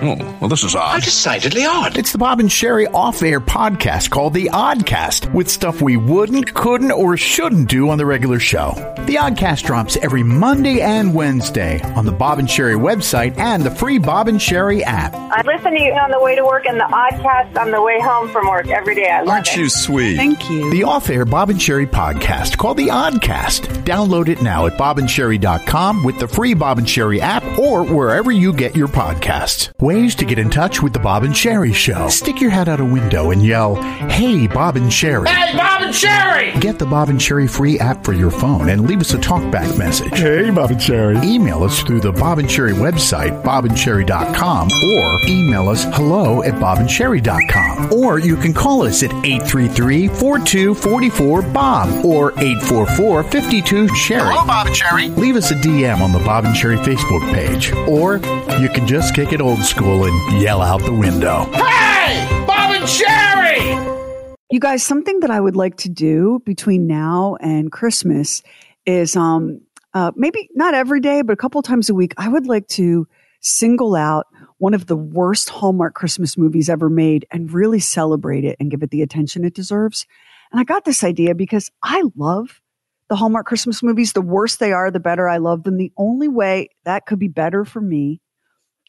Oh, 0.00 0.16
well, 0.40 0.48
this 0.48 0.64
is 0.64 0.74
odd. 0.74 1.02
decidedly 1.04 1.64
odd. 1.64 1.96
It's 1.96 2.10
the 2.10 2.18
Bob 2.18 2.40
and 2.40 2.48
Sheri 2.48 2.92
off 2.92 3.22
air 3.22 3.40
podcast 3.40 4.10
called 4.10 4.34
The 4.34 4.46
Oddcast 4.46 5.32
with 5.32 5.48
stuff 5.48 5.80
we 5.80 5.96
wouldn't, 5.96 6.52
couldn't, 6.52 6.90
or 6.90 7.16
shouldn't 7.16 7.68
do 7.68 7.88
on 7.90 7.98
the 7.98 8.04
regular 8.04 8.40
show. 8.40 8.72
The 9.06 9.14
Oddcast 9.14 9.62
drops 9.62 9.96
every 9.98 10.24
Monday 10.24 10.80
and 10.80 11.14
Wednesday 11.14 11.80
on 11.94 12.06
the 12.06 12.12
Bob 12.12 12.40
and 12.40 12.48
Sheri 12.48 12.74
website 12.74 13.38
and 13.38 13.62
the 13.62 13.70
free 13.70 13.98
Bob 13.98 14.26
and 14.26 14.40
Sheri 14.40 14.82
app. 14.82 15.14
I 15.14 15.42
listen 15.46 15.72
to 15.72 15.80
you 15.80 15.92
on 15.92 16.10
the 16.10 16.20
way 16.20 16.34
to 16.34 16.44
work 16.44 16.66
and 16.66 16.78
the 16.80 16.84
oddcast 16.84 17.56
on 17.56 17.70
the 17.70 17.80
way 17.80 18.00
home 18.00 18.28
from 18.30 18.48
work 18.48 18.66
every 18.68 18.96
day. 18.96 19.08
I 19.08 19.22
love 19.22 19.44
it. 19.46 19.70
sweet? 19.70 20.16
Thank 20.16 20.50
you. 20.50 20.72
The 20.72 20.82
off 20.82 21.08
air 21.08 21.24
Bob 21.24 21.50
and 21.50 21.60
Sheri 21.60 21.86
podcast 21.86 22.58
called 22.58 22.78
The 22.78 22.88
Oddcast. 22.88 23.84
Download 23.84 24.28
it 24.28 24.42
now 24.42 24.66
at 24.66 24.72
bobandsheri.com 24.76 26.02
with 26.02 26.18
the 26.18 26.26
free 26.26 26.54
Bob 26.54 26.78
and 26.78 26.86
Sheri 26.86 27.20
app 27.20 27.44
or 27.60 27.84
wherever 27.84 28.32
you 28.32 28.52
get 28.52 28.74
your 28.74 28.88
podcasts. 28.88 29.70
Ways 29.84 30.14
to 30.14 30.24
get 30.24 30.38
in 30.38 30.48
touch 30.48 30.80
with 30.82 30.94
the 30.94 30.98
Bob 30.98 31.24
and 31.24 31.34
Sheri 31.34 31.74
show. 31.74 32.08
Stick 32.08 32.40
your 32.40 32.48
head 32.48 32.70
out 32.70 32.80
a 32.80 32.84
window 32.86 33.32
and 33.32 33.44
yell, 33.44 33.74
Hey, 33.74 34.46
Bob 34.46 34.76
and 34.76 34.86
Sheri. 34.86 35.26
Hey, 35.26 35.54
Bob 35.54 35.82
and 35.82 35.92
Sheri! 35.92 36.58
Get 36.58 36.78
the 36.78 36.86
Bob 36.86 37.10
and 37.10 37.20
Sheri 37.20 37.50
free 37.50 37.78
app 37.78 38.02
for 38.02 38.14
your 38.14 38.30
phone 38.30 38.70
and 38.70 38.88
leave 38.88 39.02
us 39.02 39.12
a 39.12 39.18
talkback 39.18 39.76
message. 39.76 40.14
Hey, 40.14 40.50
Bob 40.50 40.70
and 40.70 40.80
Sheri. 40.80 41.22
Email 41.22 41.62
us 41.62 41.82
through 41.82 42.00
the 42.00 42.12
Bob 42.12 42.38
and 42.38 42.48
Sheri 42.48 42.72
website, 42.72 43.42
bobandsheri.com, 43.42 44.70
or 44.72 45.18
email 45.28 45.68
us 45.68 45.84
hello 45.94 46.42
at 46.44 46.54
bobandsheri.com. 46.54 47.92
Or 47.92 48.18
you 48.18 48.36
can 48.36 48.54
call 48.54 48.84
us 48.84 49.02
at 49.02 49.10
833-4244-BOB 49.10 52.04
or 52.06 52.32
844-52-SHERRY. 52.32 54.32
Hello, 54.32 54.46
Bob 54.46 54.68
and 54.68 54.74
Sheri. 54.74 55.14
Leave 55.18 55.36
us 55.36 55.50
a 55.50 55.54
DM 55.56 56.00
on 56.00 56.12
the 56.12 56.20
Bob 56.20 56.46
and 56.46 56.56
Sheri 56.56 56.82
Facebook 56.82 57.20
page. 57.34 57.70
Or 57.86 58.16
you 58.58 58.70
can 58.70 58.86
just 58.86 59.14
kick 59.14 59.34
it 59.34 59.42
old 59.42 59.58
school 59.58 59.73
and 59.76 60.40
yell 60.40 60.62
out 60.62 60.82
the 60.82 60.92
window. 60.92 61.44
Hey, 61.52 62.44
Bob 62.46 62.70
and 62.70 62.84
Sheri! 62.84 64.36
You 64.50 64.60
guys, 64.60 64.82
something 64.82 65.20
that 65.20 65.30
I 65.30 65.40
would 65.40 65.56
like 65.56 65.76
to 65.78 65.88
do 65.88 66.40
between 66.44 66.86
now 66.86 67.36
and 67.40 67.72
Christmas 67.72 68.42
is 68.86 69.16
um 69.16 69.60
uh, 69.94 70.10
maybe 70.16 70.48
not 70.54 70.74
every 70.74 71.00
day, 71.00 71.22
but 71.22 71.32
a 71.32 71.36
couple 71.36 71.62
times 71.62 71.88
a 71.88 71.94
week. 71.94 72.14
I 72.18 72.28
would 72.28 72.46
like 72.46 72.66
to 72.68 73.06
single 73.40 73.94
out 73.94 74.26
one 74.58 74.74
of 74.74 74.86
the 74.86 74.96
worst 74.96 75.50
Hallmark 75.50 75.94
Christmas 75.94 76.36
movies 76.36 76.68
ever 76.68 76.90
made 76.90 77.26
and 77.30 77.52
really 77.52 77.78
celebrate 77.78 78.44
it 78.44 78.56
and 78.58 78.70
give 78.70 78.82
it 78.82 78.90
the 78.90 79.02
attention 79.02 79.44
it 79.44 79.54
deserves. 79.54 80.06
And 80.50 80.60
I 80.60 80.64
got 80.64 80.84
this 80.84 81.04
idea 81.04 81.34
because 81.34 81.70
I 81.82 82.02
love 82.16 82.60
the 83.08 83.16
Hallmark 83.16 83.46
Christmas 83.46 83.82
movies. 83.82 84.14
The 84.14 84.22
worse 84.22 84.56
they 84.56 84.72
are, 84.72 84.90
the 84.90 84.98
better 84.98 85.28
I 85.28 85.36
love 85.36 85.62
them. 85.62 85.76
The 85.76 85.92
only 85.96 86.28
way 86.28 86.70
that 86.84 87.06
could 87.06 87.18
be 87.18 87.28
better 87.28 87.64
for 87.64 87.80
me 87.80 88.20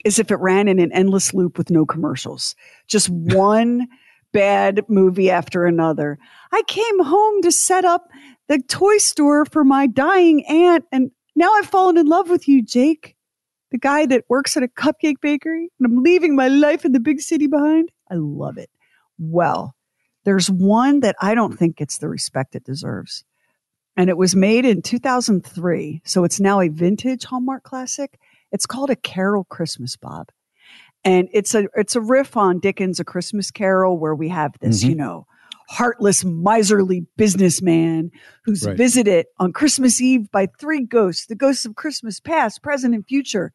is 0.05 0.19
if 0.19 0.31
it 0.31 0.39
ran 0.39 0.69
in 0.69 0.79
an 0.79 0.93
endless 0.93 1.33
loop 1.33 1.57
with 1.57 1.69
no 1.69 1.85
commercials. 1.85 2.55
Just 2.87 3.09
one 3.09 3.87
bad 4.31 4.83
movie 4.87 5.29
after 5.29 5.65
another. 5.65 6.17
I 6.51 6.61
came 6.67 7.03
home 7.03 7.41
to 7.41 7.51
set 7.51 7.83
up 7.83 8.09
the 8.47 8.61
toy 8.61 8.97
store 8.99 9.45
for 9.45 9.63
my 9.63 9.87
dying 9.87 10.45
aunt, 10.45 10.85
and 10.91 11.11
now 11.35 11.51
I've 11.53 11.65
fallen 11.65 11.97
in 11.97 12.05
love 12.05 12.29
with 12.29 12.47
you, 12.47 12.61
Jake, 12.61 13.15
the 13.71 13.77
guy 13.77 14.05
that 14.05 14.25
works 14.29 14.55
at 14.55 14.63
a 14.63 14.67
cupcake 14.67 15.19
bakery, 15.21 15.69
and 15.79 15.85
I'm 15.85 16.03
leaving 16.03 16.35
my 16.35 16.47
life 16.47 16.85
in 16.85 16.91
the 16.91 16.99
big 16.99 17.19
city 17.21 17.47
behind. 17.47 17.91
I 18.11 18.15
love 18.15 18.57
it. 18.57 18.69
Well, 19.17 19.75
there's 20.25 20.49
one 20.49 20.99
that 20.99 21.15
I 21.21 21.33
don't 21.33 21.57
think 21.57 21.77
gets 21.77 21.97
the 21.97 22.09
respect 22.09 22.55
it 22.55 22.63
deserves. 22.63 23.23
And 23.97 24.09
it 24.09 24.17
was 24.17 24.35
made 24.35 24.65
in 24.65 24.81
2003. 24.81 26.01
So 26.03 26.25
it's 26.25 26.39
now 26.39 26.59
a 26.59 26.67
vintage 26.67 27.23
Hallmark 27.23 27.63
classic. 27.63 28.19
It's 28.51 28.65
called 28.65 28.89
A 28.89 28.95
Carol 28.95 29.43
Christmas, 29.45 29.95
Bob. 29.95 30.29
And 31.03 31.29
it's 31.33 31.53
a 31.53 31.67
it's 31.75 31.95
a 31.95 32.01
riff 32.01 32.35
on 32.35 32.59
Dickens' 32.59 32.99
A 32.99 33.05
Christmas 33.05 33.51
Carol, 33.51 33.97
where 33.99 34.15
we 34.15 34.29
have 34.29 34.53
this, 34.59 34.83
Mhm. 34.83 34.89
you 34.89 34.95
know, 34.95 35.27
heartless, 35.69 36.23
miserly 36.25 37.05
businessman 37.17 38.11
who's 38.43 38.65
Right. 38.65 38.77
visited 38.77 39.27
on 39.39 39.53
Christmas 39.53 40.01
Eve 40.01 40.29
by 40.31 40.47
three 40.59 40.83
ghosts, 40.83 41.27
the 41.27 41.35
ghosts 41.35 41.65
of 41.65 41.75
Christmas 41.75 42.19
past, 42.19 42.61
present, 42.63 42.95
and 42.95 43.05
future, 43.05 43.51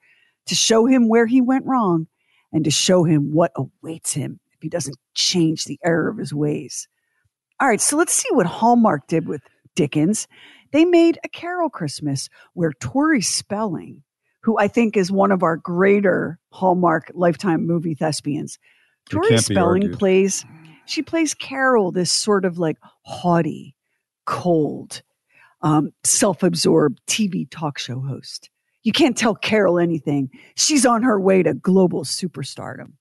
to 0.47 0.55
show 0.55 0.87
him 0.87 1.09
where 1.09 1.27
he 1.27 1.41
went 1.41 1.67
wrong 1.67 2.07
and 2.53 2.65
to 2.65 2.71
show 2.71 3.05
him 3.05 3.33
what 3.33 3.53
awaits 3.57 4.13
him 4.13 4.41
if 4.53 4.63
he 4.63 4.69
doesn't 4.69 4.97
change 5.15 5.65
the 5.65 5.79
error 5.85 6.09
of 6.09 6.19
his 6.19 6.35
ways. 6.35 6.89
All 7.61 7.69
right, 7.69 7.81
so 7.81 7.97
let's 7.97 8.13
see 8.13 8.29
what 8.33 8.47
Hallmark 8.47 9.07
did 9.07 9.29
with 9.29 9.43
Dickens. 9.75 10.27
They 10.73 10.85
made 10.85 11.19
a 11.25 11.29
Carol 11.29 11.69
Christmas 11.69 12.29
where 12.55 12.73
Tori 12.73 13.21
Spelling, 13.23 14.03
who 14.43 14.59
I 14.59 14.69
think 14.69 14.97
is 14.97 15.13
one 15.13 15.33
of 15.33 15.43
our 15.43 15.57
greater 15.57 16.39
Hallmark 16.53 17.11
lifetime 17.15 17.67
movie 17.67 17.95
thespians, 17.95 18.59
Tori 19.09 19.39
Spelling 19.39 19.83
argued. 19.83 19.99
plays 19.99 20.45
she 20.87 21.03
plays 21.03 21.35
Carol, 21.35 21.93
this 21.93 22.11
sort 22.11 22.45
of 22.45 22.59
like 22.59 22.77
haughty, 23.03 23.77
cold, 24.27 25.03
um, 25.63 25.93
self-absorbed 26.03 27.01
TV 27.07 27.47
talk 27.49 27.79
show 27.79 28.01
host. 28.01 28.51
You 28.83 28.93
can't 28.93 29.17
tell 29.17 29.35
Carol 29.35 29.79
anything. 29.79 30.31
She's 30.57 30.85
on 30.85 31.03
her 31.03 31.21
way 31.21 31.43
to 31.43 31.55
global 31.55 32.05
superstardom. 32.05 32.95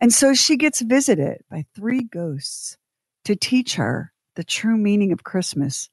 And 0.00 0.12
so 0.12 0.34
she 0.34 0.56
gets 0.56 0.80
visited 0.80 1.42
by 1.50 1.64
three 1.74 2.02
ghosts 2.02 2.76
to 3.24 3.36
teach 3.36 3.76
her 3.76 4.12
the 4.34 4.44
true 4.44 4.76
meaning 4.76 5.12
of 5.12 5.24
Christmas. 5.24 5.90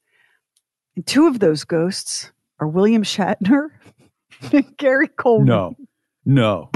And 0.96 1.06
two 1.06 1.28
of 1.28 1.40
those 1.40 1.64
ghosts 1.64 2.32
are 2.60 2.68
William 2.68 3.04
Shatner 3.04 3.70
and 4.52 4.66
Gary 4.78 5.08
Coleman. 5.08 5.48
No, 5.48 5.76
no. 6.26 6.72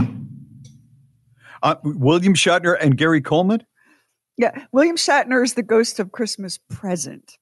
Uh, 1.64 1.76
William 1.84 2.34
Shatner 2.34 2.78
and 2.80 2.98
Gary 2.98 3.22
Coleman. 3.22 3.64
Yeah, 4.38 4.66
William 4.72 4.96
Shatner 4.96 5.44
is 5.44 5.56
the 5.56 5.64
ghost 5.64 6.00
of 6.00 6.12
Christmas 6.12 6.60
present. 6.70 7.38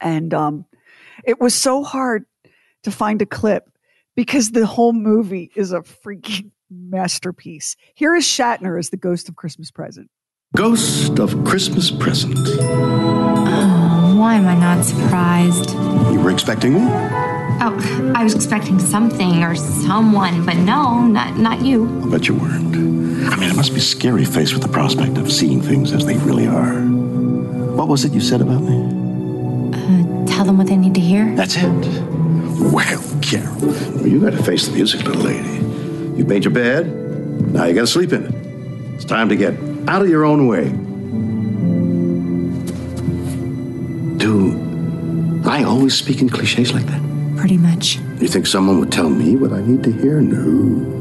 And 0.00 0.32
um, 0.32 0.64
it 1.24 1.40
was 1.40 1.54
so 1.54 1.82
hard 1.82 2.24
to 2.84 2.90
find 2.90 3.20
a 3.20 3.26
clip 3.26 3.68
because 4.14 4.52
the 4.52 4.66
whole 4.66 4.92
movie 4.92 5.50
is 5.56 5.72
a 5.72 5.80
freaking 5.80 6.52
masterpiece. 6.70 7.76
Here 7.94 8.14
is 8.14 8.24
Shatner 8.24 8.78
as 8.78 8.90
the 8.90 8.96
ghost 8.96 9.28
of 9.28 9.36
Christmas 9.36 9.70
present. 9.70 10.10
Ghost 10.56 11.18
of 11.18 11.44
Christmas 11.44 11.90
Present. 11.90 12.38
Oh, 12.38 14.16
why 14.16 14.34
am 14.34 14.48
I 14.48 14.54
not 14.54 14.82
surprised? 14.82 15.72
You 16.10 16.20
were 16.20 16.30
expecting 16.30 16.72
me? 16.72 17.27
Oh, 17.60 18.12
I 18.14 18.22
was 18.22 18.34
expecting 18.34 18.78
something 18.78 19.42
or 19.42 19.54
someone, 19.56 20.44
but 20.46 20.56
no, 20.56 21.06
not 21.06 21.36
not 21.36 21.60
you. 21.60 21.86
I'll 22.02 22.10
bet 22.10 22.28
you 22.28 22.34
weren't. 22.34 22.74
I 23.32 23.36
mean, 23.36 23.50
it 23.50 23.56
must 23.56 23.74
be 23.74 23.80
scary 23.80 24.24
faced 24.24 24.52
with 24.54 24.62
the 24.62 24.68
prospect 24.68 25.18
of 25.18 25.30
seeing 25.30 25.60
things 25.60 25.92
as 25.92 26.06
they 26.06 26.16
really 26.18 26.46
are. 26.46 26.80
What 27.76 27.88
was 27.88 28.04
it 28.04 28.12
you 28.12 28.20
said 28.20 28.40
about 28.40 28.62
me? 28.62 28.76
Uh, 29.74 30.26
Tell 30.26 30.44
them 30.44 30.56
what 30.58 30.68
they 30.68 30.76
need 30.76 30.94
to 30.94 31.00
hear. 31.00 31.34
That's 31.34 31.56
it. 31.56 31.62
Well, 32.72 33.02
Carol, 33.22 34.06
you 34.06 34.20
got 34.20 34.32
to 34.32 34.42
face 34.42 34.66
the 34.68 34.74
music, 34.74 35.02
little 35.04 35.22
lady. 35.22 35.48
You 36.16 36.24
made 36.24 36.44
your 36.44 36.52
bed. 36.52 36.86
Now 37.52 37.64
you 37.64 37.74
got 37.74 37.82
to 37.82 37.86
sleep 37.86 38.12
in 38.12 38.24
it. 38.24 38.34
It's 38.94 39.04
time 39.04 39.28
to 39.28 39.36
get 39.36 39.54
out 39.88 40.02
of 40.02 40.08
your 40.08 40.24
own 40.24 40.46
way. 40.46 40.70
Do 44.18 45.42
I 45.44 45.60
I 45.60 45.64
always 45.64 45.94
speak 45.94 46.20
in 46.20 46.28
cliches 46.28 46.72
like 46.72 46.84
that? 46.86 47.07
Pretty 47.38 47.56
much. 47.56 47.98
You 48.20 48.26
think 48.26 48.48
someone 48.48 48.80
would 48.80 48.90
tell 48.90 49.08
me 49.08 49.36
what 49.36 49.52
I 49.52 49.60
need 49.60 49.84
to 49.84 49.92
hear? 49.92 50.20
No. 50.20 50.98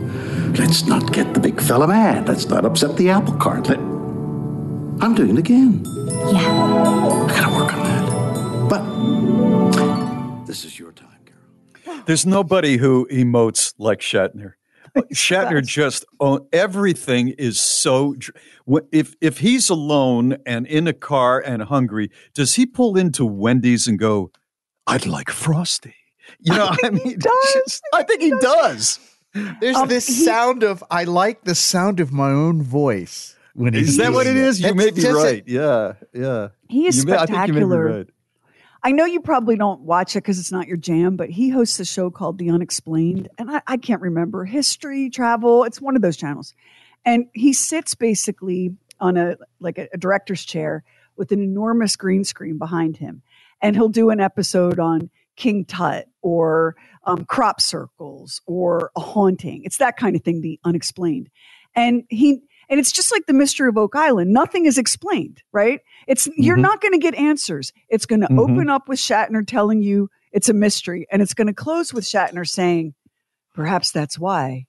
Let's 0.54 0.86
not 0.86 1.12
get 1.12 1.34
the 1.34 1.40
big 1.40 1.60
fella 1.60 1.88
mad. 1.88 2.28
Let's 2.28 2.48
not 2.48 2.64
upset 2.64 2.96
the 2.96 3.10
apple 3.10 3.36
cart. 3.38 3.68
Let... 3.68 3.80
I'm 3.80 5.16
doing 5.16 5.32
it 5.32 5.40
again. 5.40 5.84
Yeah. 6.32 7.26
I 7.26 7.28
gotta 7.28 7.56
work 7.56 7.74
on 7.74 7.84
that. 7.84 8.70
But 8.70 10.46
this 10.46 10.64
is 10.64 10.78
your 10.78 10.92
time. 10.92 11.10
Carol. 11.84 12.04
There's 12.06 12.26
nobody 12.26 12.78
who 12.78 13.08
emotes 13.12 13.74
like 13.80 14.00
Shatner. 14.00 14.54
Shatner 15.14 15.66
just 15.66 16.06
oh, 16.20 16.48
everything 16.54 17.30
is 17.30 17.60
so. 17.60 18.16
If 18.92 19.16
if 19.22 19.40
he's 19.40 19.70
alone 19.72 20.38
and 20.46 20.68
in 20.68 20.88
a 20.88 20.94
car 20.94 21.40
and 21.40 21.64
hungry, 21.64 22.12
does 22.36 22.56
he 22.56 22.68
pull 22.68 22.96
into 22.96 23.26
Wendy's 23.26 23.88
and 23.88 23.98
go, 23.98 24.32
"I'd 24.86 25.06
like 25.06 25.30
frosty"? 25.30 25.97
You 26.40 26.54
know, 26.54 26.70
I 26.84 26.90
mean, 26.90 27.18
just- 27.66 27.84
I 27.94 28.04
think 28.04 28.22
he 28.22 28.32
does. 28.32 29.00
There's 29.62 29.76
Um, 29.76 29.88
this 29.88 30.08
he- 30.08 30.26
sound 30.26 30.64
of 30.64 30.84
I 30.90 31.04
like 31.04 31.44
the 31.44 31.56
sound 31.56 32.00
of 32.00 32.12
my 32.12 32.30
own 32.32 32.62
voice 32.64 33.36
when 33.54 33.74
he's 33.74 33.90
Is 33.90 33.98
that 33.98 34.14
what 34.14 34.28
it 34.28 34.36
is? 34.38 34.60
You 34.62 34.74
may 34.74 34.92
be 34.92 35.02
just 35.02 35.14
a- 35.14 35.24
right. 35.24 35.44
Yeah, 35.48 35.94
yeah. 36.14 36.50
He 36.70 36.88
is 36.88 36.98
You 36.98 37.06
may- 37.06 37.18
I 37.18 37.26
think 37.26 37.48
you 37.48 37.54
may 37.54 37.60
be 37.60 37.66
spectacular. 37.66 37.86
right. 37.98 38.08
I 38.84 38.92
know 38.92 39.06
you 39.06 39.20
probably 39.20 39.56
don't 39.58 39.82
watch 39.82 40.16
it 40.16 40.20
because 40.20 40.40
it's 40.40 40.52
not 40.52 40.68
your 40.68 40.78
jam, 40.78 41.18
but 41.18 41.30
he 41.32 41.50
hosts 41.50 41.80
a 41.80 41.86
show 41.86 42.10
called 42.12 42.38
The 42.38 42.50
Unexplained, 42.52 43.28
and 43.38 43.50
I, 43.52 43.62
I 43.68 43.78
can't 43.78 44.02
remember 44.02 44.46
history, 44.46 45.10
travel. 45.10 45.64
It's 45.66 45.82
one 45.82 45.96
of 45.96 46.02
those 46.04 46.16
channels, 46.16 46.54
and 47.04 47.26
he 47.34 47.54
sits 47.54 47.96
basically 47.96 48.76
on 49.00 49.18
a 49.18 49.36
like 49.60 49.78
a, 49.78 49.88
a 49.94 49.98
director's 49.98 50.46
chair 50.46 50.84
with 51.18 51.32
an 51.32 51.42
enormous 51.42 51.96
green 51.96 52.24
screen 52.24 52.58
behind 52.60 52.98
him, 52.98 53.24
and 53.62 53.76
he'll 53.76 53.90
do 53.90 54.10
an 54.12 54.20
episode 54.22 54.80
on 54.80 55.10
King 55.36 55.66
Tut 55.66 56.08
or 56.28 56.76
um, 57.06 57.24
crop 57.24 57.62
circles 57.62 58.42
or 58.48 58.92
a 58.98 59.00
haunting. 59.00 59.62
It's 59.64 59.78
that 59.78 59.96
kind 59.96 60.14
of 60.16 60.24
thing. 60.24 60.42
The 60.42 60.60
Unexplained, 60.66 61.30
and 61.74 62.04
he 62.10 62.42
and 62.70 62.82
it's 62.82 62.92
just 62.92 63.14
like 63.14 63.26
the 63.28 63.34
mystery 63.34 63.70
of 63.70 63.78
Oak 63.78 63.96
Island. 63.96 64.34
Nothing 64.34 64.66
is 64.66 64.78
explained, 64.78 65.42
right? 65.54 65.80
It's 66.06 66.28
you're 66.36 66.58
Mhm. 66.58 66.62
not 66.64 66.82
going 66.82 66.92
to 66.92 66.98
get 66.98 67.16
answers. 67.16 67.72
It's 67.88 68.06
going 68.06 68.20
to 68.22 68.28
Mhm. 68.28 68.40
open 68.40 68.70
up 68.70 68.90
with 68.90 69.00
Shatner 69.00 69.48
telling 69.48 69.82
you 69.82 70.10
it's 70.34 70.50
a 70.50 70.54
mystery, 70.54 71.08
and 71.12 71.22
it's 71.22 71.34
going 71.34 71.48
to 71.48 71.54
close 71.54 71.94
with 71.94 72.04
Shatner 72.04 72.46
saying, 72.46 72.94
"Perhaps 73.56 73.92
that's 73.92 74.20
why 74.20 74.66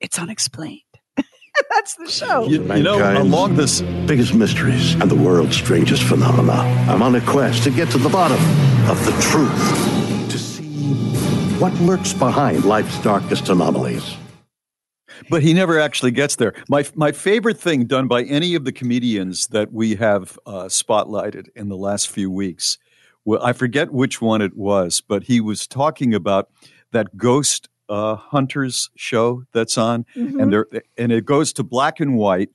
it's 0.00 0.18
unexplained." 0.18 0.80
that's 1.70 1.94
the 1.96 2.08
show. 2.08 2.48
You, 2.48 2.62
you 2.74 2.82
know, 2.82 2.96
along 3.20 3.56
this 3.56 3.82
biggest 4.06 4.32
mysteries 4.34 4.94
and 4.94 5.10
the 5.10 5.14
world's 5.14 5.56
strangest 5.56 6.02
phenomena, 6.04 6.54
I'm 6.88 7.02
on 7.02 7.14
a 7.14 7.20
quest 7.20 7.62
to 7.64 7.70
get 7.70 7.90
to 7.90 7.98
the 7.98 8.08
bottom 8.08 8.38
of 8.90 8.98
the 9.04 9.12
truth, 9.20 9.60
to 9.68 9.76
see 9.76 9.93
what 11.64 11.72
lurks 11.80 12.12
behind 12.12 12.62
life's 12.66 13.00
darkest 13.00 13.48
anomalies. 13.48 14.18
but 15.30 15.42
he 15.42 15.54
never 15.54 15.80
actually 15.80 16.10
gets 16.10 16.36
there. 16.36 16.52
My 16.68 16.84
my 16.94 17.10
favorite 17.10 17.58
thing 17.58 17.86
done 17.86 18.06
by 18.06 18.24
any 18.24 18.54
of 18.54 18.66
the 18.66 18.72
comedians 18.72 19.46
that 19.46 19.72
we 19.72 19.94
have 19.94 20.38
uh, 20.44 20.64
spotlighted 20.64 21.48
in 21.56 21.70
the 21.70 21.76
last 21.78 22.10
few 22.10 22.30
weeks, 22.30 22.76
well, 23.24 23.42
I 23.42 23.54
forget 23.54 23.94
which 23.94 24.20
one 24.20 24.42
it 24.42 24.54
was, 24.54 25.00
but 25.00 25.22
he 25.22 25.40
was 25.40 25.66
talking 25.66 26.12
about 26.14 26.50
that 26.92 27.16
ghost 27.16 27.70
uh, 27.88 28.16
hunters 28.16 28.90
show 28.94 29.44
that's 29.54 29.78
on, 29.78 30.04
Mhm. 30.14 30.42
and 30.42 30.52
there 30.52 30.66
and 30.98 31.12
it 31.12 31.24
goes 31.24 31.54
to 31.54 31.62
black 31.62 31.98
and 31.98 32.14
white. 32.18 32.50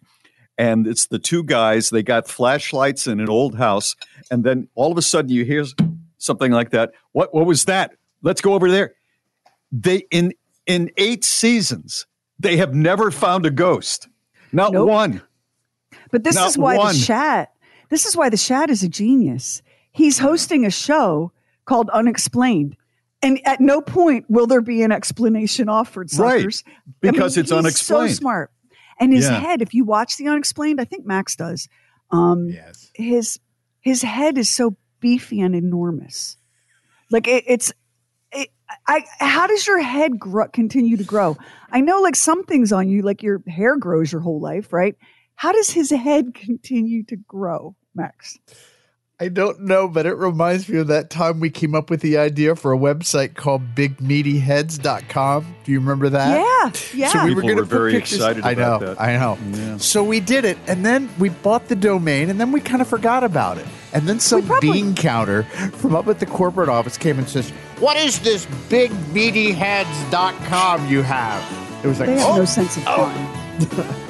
And 0.56 0.86
it's 0.86 1.08
the 1.08 1.18
two 1.18 1.44
guys. 1.44 1.90
They 1.90 2.04
got 2.04 2.28
flashlights 2.28 3.08
in 3.08 3.20
an 3.20 3.30
old 3.30 3.56
house, 3.56 3.96
and 4.30 4.44
then 4.44 4.68
all 4.76 4.92
of 4.92 5.00
a 5.00 5.02
sudden 5.02 5.32
you 5.32 5.46
hear 5.46 5.66
something 6.20 6.52
like 6.52 6.70
that. 6.70 6.92
What? 7.14 7.34
What 7.34 7.48
was 7.48 7.66
that? 7.66 7.94
Let's 8.22 8.42
go 8.42 8.54
over 8.54 8.70
there. 8.70 8.94
They 9.72 10.04
in 10.12 10.34
in 10.66 10.92
eight 10.98 11.24
seasons 11.24 12.06
they 12.40 12.58
have 12.58 12.74
never 12.74 13.12
found 13.12 13.46
a 13.46 13.52
ghost. 13.52 14.08
Not 14.52 14.74
one. 14.74 15.22
But 16.12 16.24
this 16.24 16.36
Not 16.36 16.48
is 16.50 16.58
why 16.58 16.78
one. 16.78 16.94
the 16.94 17.00
Shat. 17.00 17.52
This 17.90 18.06
is 18.06 18.16
why 18.16 18.30
the 18.30 18.38
Shat 18.38 18.70
is 18.70 18.82
a 18.84 18.90
genius. 18.90 19.62
He's 19.92 20.18
hosting 20.20 20.66
a 20.66 20.72
show 20.72 21.32
called 21.66 21.90
Unexplained, 21.92 22.78
and 23.22 23.40
at 23.46 23.60
no 23.60 23.82
point 23.82 24.26
will 24.30 24.48
there 24.48 24.62
be 24.62 24.82
an 24.84 24.92
explanation 24.92 25.70
offered. 25.70 26.10
Right, 26.18 26.40
Suckers. 26.40 26.64
because 27.02 27.38
it's 27.38 27.50
he's 27.52 27.58
unexplained. 27.58 28.12
So 28.12 28.16
smart, 28.16 28.52
and 29.00 29.14
his 29.14 29.26
Yeah. 29.26 29.40
head. 29.40 29.62
If 29.62 29.74
you 29.74 29.84
watch 29.84 30.18
the 30.18 30.28
Unexplained, 30.28 30.80
I 30.82 30.86
think 30.86 31.06
Max 31.06 31.36
does. 31.36 31.68
Um, 32.12 32.48
yes. 32.50 32.90
His 32.96 33.40
his 33.82 34.02
head 34.02 34.38
is 34.38 34.50
so 34.50 34.78
beefy 35.00 35.42
and 35.42 35.56
enormous. 35.56 36.38
Like 37.12 37.28
it, 37.28 37.44
it's. 37.48 37.72
I, 38.88 39.04
how 39.20 39.48
does 39.48 39.66
your 39.66 39.80
head 39.80 40.20
grow, 40.20 40.48
continue 40.48 40.98
to 40.98 41.04
grow? 41.04 41.38
I 41.72 41.82
know, 41.82 42.02
like 42.02 42.16
some 42.16 42.44
things 42.44 42.72
on 42.72 42.90
you, 42.90 43.02
like 43.02 43.24
your 43.24 43.42
hair 43.48 43.78
grows 43.78 44.12
your 44.12 44.22
whole 44.22 44.40
life, 44.40 44.72
right? 44.74 44.96
How 45.36 45.52
does 45.52 45.70
his 45.70 45.90
head 45.90 46.34
continue 46.34 47.04
to 47.04 47.16
grow, 47.16 47.76
Max? 47.96 48.38
I 49.22 49.28
don't 49.28 49.60
know, 49.60 49.90
but 49.90 50.06
it 50.06 50.14
reminds 50.14 50.70
me 50.70 50.78
of 50.78 50.88
that 50.88 51.10
time 51.10 51.42
we 51.42 51.50
came 51.50 51.76
up 51.76 51.90
with 51.90 52.00
the 52.00 52.18
idea 52.18 52.56
for 52.56 52.72
a 52.72 52.78
website 52.78 53.36
called 53.36 53.76
bigmeatyheads.com. 53.76 55.56
Do 55.66 55.72
you 55.74 55.82
remember 55.82 56.08
that? 56.08 56.38
Yeah, 56.38 56.72
yeah. 56.98 57.10
So 57.10 57.26
we 57.26 57.36
were 57.36 57.42
People 57.42 57.56
going 57.56 57.58
to 57.58 57.64
were 57.64 57.66
very 57.66 57.96
excited 57.98 58.46
I 58.46 58.54
know, 58.54 58.80
that. 58.80 59.02
I 59.02 59.18
know. 59.18 59.78
So 59.78 60.06
we 60.06 60.22
did 60.22 60.46
it, 60.46 60.58
and 60.68 60.86
then 60.86 61.10
we 61.20 61.28
bought 61.28 61.68
the 61.68 61.76
domain, 61.76 62.30
and 62.30 62.40
then 62.40 62.54
we 62.54 62.62
kind 62.62 62.82
of 62.82 62.88
forgot 62.88 63.26
about 63.26 63.58
it. 63.58 63.68
And 63.92 64.08
then 64.08 64.22
some 64.22 64.50
bean 64.62 64.96
counter 64.96 65.44
from 65.74 65.98
up 65.98 66.08
at 66.08 66.20
the 66.20 66.26
corporate 66.26 66.70
office 66.70 66.98
came 66.98 67.20
and 67.20 67.28
says, 67.28 67.50
"What 67.80 67.98
is 67.98 68.20
this 68.20 68.46
bigmeatyheads.com 68.70 70.88
you 70.88 71.02
have?" 71.02 71.44
It 71.84 71.90
was 71.90 72.00
like, 72.00 72.08
They 72.08 72.20
have 72.20 72.36
"Oh, 72.36 72.38
no 72.38 72.46
sense 72.46 72.78
of 72.78 72.84
oh. 72.88 73.10
fun. 73.10 73.96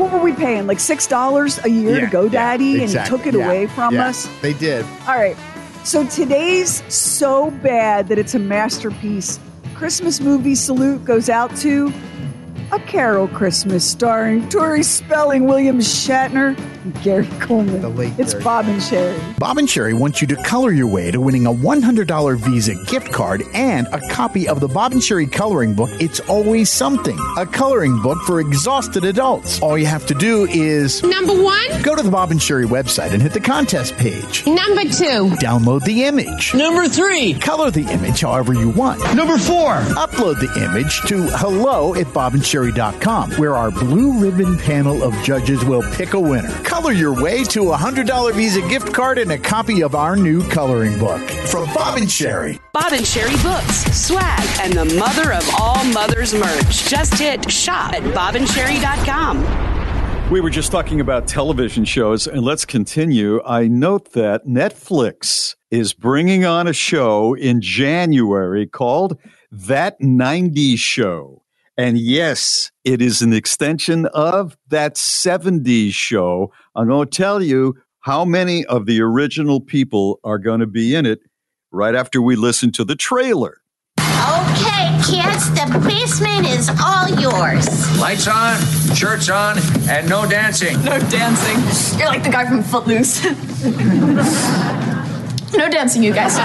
what 0.00 0.12
were 0.12 0.18
we 0.18 0.32
paying? 0.32 0.66
Like 0.66 0.80
six 0.80 1.06
dollars 1.06 1.62
a 1.64 1.68
year 1.68 2.00
Yeah, 2.00 2.08
to 2.08 2.16
GoDaddy, 2.16 2.72
and 2.74 2.82
exactly, 2.82 3.18
he 3.18 3.24
took 3.24 3.34
it 3.34 3.38
yeah, 3.38 3.44
away 3.46 3.66
from 3.66 3.94
yeah, 3.94 4.08
us. 4.08 4.28
They 4.40 4.54
did. 4.54 4.84
All 5.06 5.14
right. 5.16 5.36
So 5.84 6.06
today's 6.06 6.82
so 6.92 7.50
bad 7.50 8.08
that 8.08 8.18
it's 8.18 8.34
a 8.34 8.38
masterpiece. 8.38 9.38
Christmas 9.74 10.20
movie 10.20 10.54
salute 10.54 11.04
goes 11.04 11.28
out 11.28 11.54
to 11.58 11.92
A 12.72 12.78
Carol 12.78 13.26
Christmas 13.26 13.84
starring 13.84 14.48
Tori 14.48 14.84
Spelling, 14.84 15.46
William 15.46 15.78
Shatner, 15.80 16.56
and 16.84 17.02
Gary 17.02 17.26
Coleman. 17.40 17.82
The 17.82 17.88
late 17.88 18.12
it's 18.16 18.32
Gary. 18.32 18.44
Bob 18.44 18.66
and 18.66 18.80
Sheri. 18.80 19.38
Bob 19.40 19.58
and 19.58 19.66
Sheri 19.66 19.92
wants 19.92 20.20
you 20.20 20.28
to 20.28 20.36
color 20.44 20.70
your 20.70 20.86
way 20.86 21.10
to 21.10 21.20
winning 21.20 21.46
a 21.46 21.52
$100 21.52 22.36
Visa 22.38 22.74
gift 22.86 23.12
card 23.12 23.42
and 23.54 23.88
a 23.88 24.00
copy 24.10 24.46
of 24.48 24.60
the 24.60 24.68
Bob 24.68 24.92
and 24.92 25.00
Sheri 25.00 25.30
coloring 25.30 25.74
book, 25.74 25.90
It's 26.00 26.20
Always 26.20 26.70
Something, 26.70 27.18
a 27.38 27.44
coloring 27.44 28.00
book 28.02 28.18
for 28.22 28.38
exhausted 28.40 29.04
adults. 29.04 29.60
All 29.60 29.76
you 29.76 29.86
have 29.86 30.06
to 30.06 30.14
do 30.14 30.46
is 30.46 31.02
Number 31.02 31.34
one. 31.42 31.82
go 31.82 31.96
to 31.96 32.02
the 32.04 32.10
Bob 32.10 32.30
and 32.30 32.38
Sheri 32.40 32.66
website 32.66 33.10
and 33.12 33.20
hit 33.20 33.32
the 33.32 33.40
contest 33.40 33.96
page. 33.96 34.46
Number 34.46 34.82
two. 34.84 35.34
Download 35.42 35.82
the 35.84 36.04
image. 36.04 36.54
Number 36.54 36.86
three. 36.88 37.34
Color 37.34 37.72
the 37.72 37.82
image 37.90 38.20
however 38.20 38.52
you 38.54 38.68
want. 38.70 39.00
Number 39.16 39.38
four. 39.38 39.72
Upload 39.96 40.38
the 40.38 40.64
image 40.64 41.00
to 41.08 41.22
hello 41.36 41.94
at 41.96 42.06
bobandsheri.com, 42.60 43.32
where 43.32 43.54
our 43.54 43.70
blue 43.70 44.18
ribbon 44.18 44.58
panel 44.58 45.02
of 45.02 45.14
judges 45.22 45.64
will 45.64 45.82
pick 45.92 46.14
a 46.14 46.20
winner. 46.20 46.50
Color 46.62 46.92
your 46.92 47.20
way 47.20 47.44
to 47.44 47.72
a 47.72 47.76
$100 47.76 48.34
Visa 48.34 48.60
gift 48.68 48.92
card 48.92 49.18
and 49.18 49.32
a 49.32 49.38
copy 49.38 49.82
of 49.82 49.94
our 49.94 50.16
new 50.16 50.46
coloring 50.48 50.98
book 50.98 51.20
from 51.46 51.64
Bob 51.74 51.98
and 51.98 52.06
Sheri. 52.06 52.60
Bob 52.72 52.92
and 52.92 53.04
Sheri 53.04 53.40
Books, 53.42 53.84
swag, 53.96 54.46
and 54.60 54.72
the 54.72 54.96
mother 54.96 55.32
of 55.32 55.48
all 55.58 55.84
mothers 55.86 56.34
merch. 56.34 56.88
Just 56.88 57.14
hit 57.14 57.50
shop 57.50 57.92
at 57.92 58.02
bobandsheri.com. 58.02 60.30
We 60.30 60.40
were 60.40 60.50
just 60.50 60.70
talking 60.70 61.00
about 61.00 61.26
television 61.26 61.84
shows, 61.84 62.28
and 62.28 62.42
let's 62.42 62.64
continue. 62.64 63.42
I 63.44 63.66
note 63.66 64.12
that 64.12 64.46
Netflix 64.46 65.56
is 65.72 65.92
bringing 65.92 66.44
on 66.44 66.68
a 66.68 66.72
show 66.72 67.34
in 67.34 67.60
January 67.60 68.68
called 68.68 69.18
That 69.50 70.00
90s 70.00 70.78
Show. 70.78 71.39
And 71.80 71.96
yes, 71.96 72.70
it 72.84 73.00
is 73.00 73.22
an 73.22 73.32
extension 73.32 74.04
of 74.12 74.58
that 74.68 74.96
70s 74.96 75.94
show. 75.94 76.52
I'm 76.76 76.88
going 76.88 77.08
to 77.08 77.10
tell 77.10 77.42
you 77.42 77.74
how 78.00 78.26
many 78.26 78.66
of 78.66 78.84
the 78.84 79.00
original 79.00 79.62
people 79.62 80.20
are 80.22 80.38
going 80.38 80.60
to 80.60 80.66
be 80.66 80.94
in 80.94 81.06
it 81.06 81.20
right 81.72 81.94
after 81.94 82.20
we 82.20 82.36
listen 82.36 82.70
to 82.72 82.84
the 82.84 82.96
trailer. 82.96 83.62
Okay, 83.98 84.92
kids, 85.08 85.48
the 85.54 85.82
basement 85.88 86.46
is 86.48 86.68
all 86.84 87.08
yours. 87.18 87.66
Lights 87.98 88.28
on, 88.28 88.60
shirts 88.94 89.30
on, 89.30 89.56
and 89.88 90.06
no 90.06 90.28
dancing. 90.28 90.76
No 90.84 90.98
dancing. 91.08 91.98
You're 91.98 92.08
like 92.08 92.24
the 92.24 92.28
guy 92.28 92.46
from 92.46 92.62
Footloose. 92.62 93.24
no 95.56 95.70
dancing, 95.70 96.02
you 96.02 96.12
guys. 96.12 96.36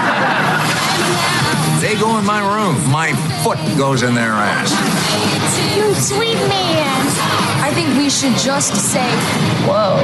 They 1.82 1.94
go 2.00 2.18
in 2.18 2.24
my 2.24 2.40
room. 2.40 2.90
My 2.90 3.12
foot 3.46 3.78
goes 3.78 4.02
in 4.02 4.12
their 4.12 4.32
ass. 4.32 4.72
You 5.76 5.94
sweet 5.94 6.34
man. 6.48 7.06
I 7.62 7.70
think 7.72 7.96
we 7.96 8.10
should 8.10 8.36
just 8.36 8.74
say, 8.74 9.08
whoa. 9.68 10.02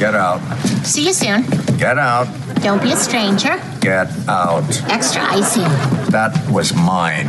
Get 0.00 0.16
out. 0.16 0.40
See 0.84 1.06
you 1.06 1.12
soon. 1.12 1.42
Get 1.78 1.96
out. 1.96 2.26
Don't 2.60 2.82
be 2.82 2.90
a 2.90 2.96
stranger. 2.96 3.62
Get 3.80 4.08
out. 4.28 4.64
Extra 4.90 5.22
icing. 5.22 5.70
That 6.10 6.32
was 6.50 6.74
mine. 6.74 7.28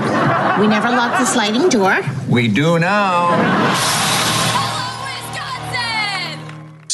We 0.59 0.65
never 0.67 0.89
locked 0.89 1.19
the 1.19 1.25
sliding 1.25 1.69
door. 1.69 1.99
We 2.27 2.47
do 2.47 2.79
now. 2.79 3.29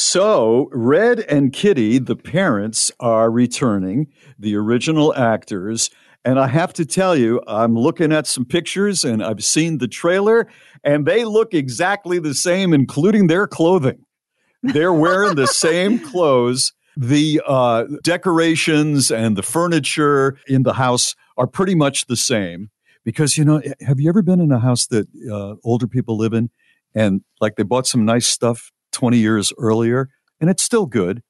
So, 0.09 0.69
Red 0.71 1.19
and 1.19 1.51
Kitty, 1.51 1.97
the 1.99 2.15
parents, 2.15 2.93
are 2.97 3.29
returning, 3.29 4.07
the 4.39 4.55
original 4.55 5.13
actors. 5.13 5.89
And 6.23 6.39
I 6.39 6.47
have 6.47 6.71
to 6.75 6.85
tell 6.85 7.13
you, 7.13 7.41
I'm 7.45 7.75
looking 7.75 8.13
at 8.13 8.25
some 8.25 8.45
pictures 8.45 9.03
and 9.03 9.21
I've 9.21 9.43
seen 9.43 9.79
the 9.79 9.87
trailer, 9.89 10.47
and 10.81 11.05
they 11.05 11.25
look 11.25 11.53
exactly 11.53 12.19
the 12.19 12.33
same, 12.33 12.73
including 12.73 13.27
their 13.27 13.47
clothing. 13.47 14.05
They're 14.63 14.93
wearing 14.93 15.35
the 15.35 15.45
same 15.65 15.99
clothes. 15.99 16.71
The 16.95 17.41
uh, 17.45 17.83
decorations 18.01 19.11
and 19.11 19.35
the 19.35 19.43
furniture 19.43 20.37
in 20.47 20.63
the 20.63 20.75
house 20.75 21.15
are 21.35 21.47
pretty 21.47 21.75
much 21.75 22.05
the 22.05 22.15
same. 22.15 22.69
Because, 23.03 23.37
you 23.37 23.43
know, 23.43 23.61
have 23.81 23.99
you 23.99 24.07
ever 24.07 24.21
been 24.21 24.39
in 24.39 24.53
a 24.53 24.59
house 24.59 24.87
that 24.87 25.07
uh, 25.29 25.55
older 25.65 25.85
people 25.85 26.17
live 26.17 26.31
in 26.31 26.49
and 26.95 27.23
like 27.41 27.57
they 27.57 27.63
bought 27.63 27.87
some 27.87 28.05
nice 28.05 28.25
stuff 28.25 28.71
20 28.97 29.17
years 29.19 29.53
earlier 29.59 30.09
and 30.41 30.49
it's 30.49 30.63
still 30.63 30.87
good? 30.87 31.21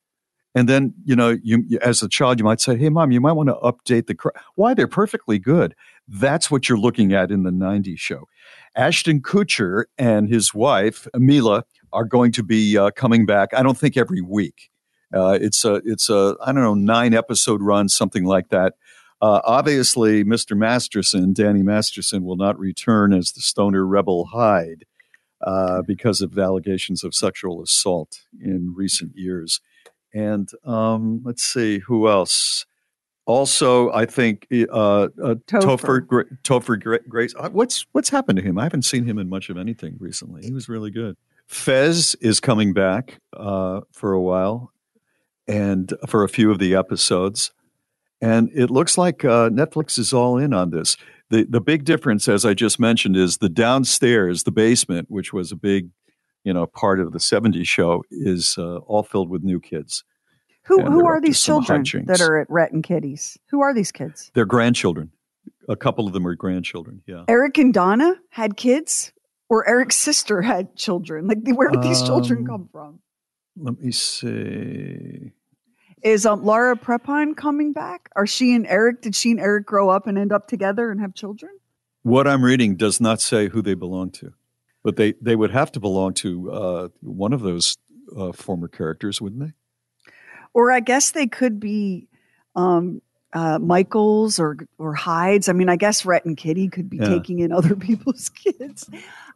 And 0.55 0.69
then, 0.69 0.93
you 1.03 1.15
know, 1.17 1.37
you 1.43 1.77
as 1.81 2.01
a 2.01 2.07
child, 2.07 2.39
you 2.39 2.45
might 2.45 2.61
say, 2.61 2.77
"Hey, 2.77 2.89
mom, 2.89 3.11
you 3.11 3.21
might 3.21 3.33
want 3.33 3.49
to 3.49 3.55
update 3.55 4.07
the." 4.07 4.15
Cr-. 4.15 4.29
Why 4.55 4.73
they're 4.73 4.87
perfectly 4.87 5.37
good. 5.37 5.75
That's 6.07 6.49
what 6.49 6.67
you're 6.67 6.79
looking 6.79 7.13
at 7.13 7.29
in 7.29 7.43
the 7.43 7.51
'90s 7.51 7.99
show. 7.99 8.23
Ashton 8.75 9.21
Kutcher 9.21 9.83
and 9.99 10.29
his 10.29 10.55
wife 10.55 11.07
Mila 11.13 11.63
are 11.93 12.05
going 12.05 12.31
to 12.31 12.43
be 12.43 12.75
uh, 12.75 12.89
coming 12.91 13.25
back. 13.25 13.53
I 13.53 13.61
don't 13.61 13.77
think 13.77 13.97
every 13.97 14.21
week. 14.21 14.71
Uh, 15.13 15.37
it's 15.39 15.63
a 15.63 15.75
it's 15.85 16.09
a 16.09 16.35
I 16.41 16.53
don't 16.53 16.63
know 16.63 16.73
nine 16.73 17.13
episode 17.13 17.61
run, 17.61 17.87
something 17.87 18.23
like 18.23 18.49
that. 18.49 18.75
Uh, 19.21 19.41
obviously, 19.43 20.23
Mr. 20.23 20.57
Masterson, 20.57 21.33
Danny 21.33 21.61
Masterson, 21.61 22.23
will 22.23 22.35
not 22.35 22.57
return 22.57 23.13
as 23.13 23.33
the 23.33 23.41
stoner 23.41 23.85
rebel 23.85 24.25
Hyde 24.33 24.85
uh, 25.41 25.81
because 25.87 26.21
of 26.21 26.37
allegations 26.37 27.03
of 27.03 27.13
sexual 27.13 27.61
assault 27.61 28.21
in 28.41 28.73
recent 28.75 29.11
years. 29.15 29.61
And 30.13 30.49
um, 30.65 31.21
let's 31.23 31.43
see 31.43 31.79
who 31.79 32.07
else. 32.09 32.65
Also, 33.25 33.91
I 33.91 34.05
think 34.05 34.47
uh, 34.51 34.63
uh, 34.73 35.07
Topher 35.47 36.05
Gra- 36.05 36.25
Topher 36.43 36.81
Gra- 36.81 37.03
Grace. 37.09 37.35
uh, 37.37 37.49
What's 37.49 37.85
what's 37.91 38.09
happened 38.09 38.37
to 38.37 38.43
him? 38.43 38.57
I 38.57 38.63
haven't 38.63 38.83
seen 38.83 39.03
him 39.05 39.19
in 39.19 39.27
much 39.27 39.49
of 39.49 39.57
anything 39.57 39.97
recently. 39.99 40.43
He 40.45 40.53
was 40.53 40.69
really 40.69 40.91
good. 40.91 41.17
Fez 41.45 42.15
is 42.21 42.39
coming 42.39 42.71
back 42.73 43.19
uh, 43.35 43.81
for 43.91 44.13
a 44.13 44.21
while, 44.21 44.71
and 45.45 45.93
for 46.07 46.23
a 46.23 46.29
few 46.29 46.51
of 46.51 46.59
the 46.59 46.73
episodes. 46.75 47.51
And 48.21 48.49
it 48.55 48.71
looks 48.71 48.97
like 48.97 49.23
uh, 49.25 49.49
Netflix 49.49 49.99
is 49.99 50.13
all 50.13 50.37
in 50.37 50.53
on 50.53 50.71
this. 50.71 50.95
The 51.29 51.45
the 51.49 51.61
big 51.61 51.83
difference, 51.83 52.27
as 52.27 52.45
I 52.45 52.53
just 52.53 52.79
mentioned, 52.79 53.17
is 53.17 53.37
the 53.37 53.49
downstairs, 53.49 54.43
the 54.43 54.51
basement, 54.51 55.07
which 55.09 55.33
was 55.33 55.51
a 55.51 55.55
big, 55.55 55.89
you 56.43 56.53
know, 56.53 56.65
part 56.65 56.99
of 56.99 57.11
the 57.11 57.19
'70s 57.19 57.67
show, 57.67 58.03
is 58.11 58.55
uh, 58.57 58.77
all 58.77 59.03
filled 59.03 59.29
with 59.29 59.43
new 59.43 59.59
kids. 59.59 60.03
Who 60.63 60.79
And 60.79 60.89
who 60.89 61.05
are 61.05 61.21
these 61.21 61.41
children 61.41 61.83
that 62.07 62.21
are 62.21 62.39
at 62.39 62.49
Red 62.49 62.71
and 62.73 62.83
Kitty's? 62.83 63.37
Who 63.51 63.61
are 63.61 63.73
these 63.73 63.91
kids? 63.91 64.31
They're 64.33 64.45
grandchildren. 64.45 65.11
A 65.69 65.75
couple 65.75 66.07
of 66.07 66.13
them 66.13 66.27
are 66.27 66.35
grandchildren. 66.35 67.01
Yeah. 67.05 67.23
Eric 67.27 67.57
and 67.57 67.73
Donna 67.73 68.15
had 68.31 68.57
kids, 68.57 69.13
or 69.49 69.67
Eric's 69.67 69.95
sister 69.95 70.41
had 70.41 70.75
children. 70.75 71.27
Like, 71.27 71.39
where 71.55 71.69
did 71.69 71.81
these 71.81 72.01
children 72.01 72.39
Um, 72.39 72.45
come 72.45 72.69
from? 72.71 72.99
Let 73.55 73.79
me 73.79 73.91
see. 73.91 75.31
Is 76.03 76.25
um, 76.25 76.43
Laura 76.43 76.75
Prepon 76.75 77.35
coming 77.35 77.73
back? 77.73 78.09
Are 78.15 78.27
she 78.27 78.53
and 78.53 78.67
Eric? 78.67 79.01
Did 79.01 79.15
she 79.15 79.31
and 79.31 79.39
Eric 79.39 79.65
grow 79.65 79.89
up 79.89 80.05
and 80.07 80.17
end 80.17 80.31
up 80.31 80.47
together 80.47 80.91
and 80.91 81.01
have 81.01 81.13
children? 81.15 81.51
What 82.03 82.27
I'm 82.27 82.43
reading 82.43 82.75
does 82.75 83.01
not 83.01 83.19
say 83.19 83.47
who 83.49 83.61
they 83.61 83.73
belong 83.73 84.11
to, 84.11 84.33
but 84.83 84.95
they 84.95 85.13
they 85.21 85.35
would 85.35 85.51
have 85.51 85.71
to 85.73 85.79
belong 85.79 86.13
to 86.15 86.51
uh, 86.51 86.87
one 87.01 87.33
of 87.33 87.41
those 87.41 87.77
uh, 88.15 88.31
former 88.31 88.67
characters, 88.67 89.19
wouldn't 89.21 89.41
they? 89.41 89.53
Or 90.53 90.71
I 90.71 90.79
guess 90.79 91.11
they 91.11 91.27
could 91.27 91.59
be 91.59 92.07
um, 92.55 93.01
uh, 93.33 93.59
Michaels 93.59 94.39
or 94.39 94.57
or 94.77 94.93
Hydes. 94.93 95.49
I 95.49 95.53
mean, 95.53 95.67
I 95.67 95.75
guess 95.75 96.05
Red 96.05 96.25
and 96.25 96.37
Kitty 96.37 96.69
could 96.69 96.89
be 96.89 96.97
Yeah. 96.97 97.09
taking 97.09 97.39
in 97.39 97.51
other 97.51 97.75
people's 97.87 98.29
kids. 98.29 98.89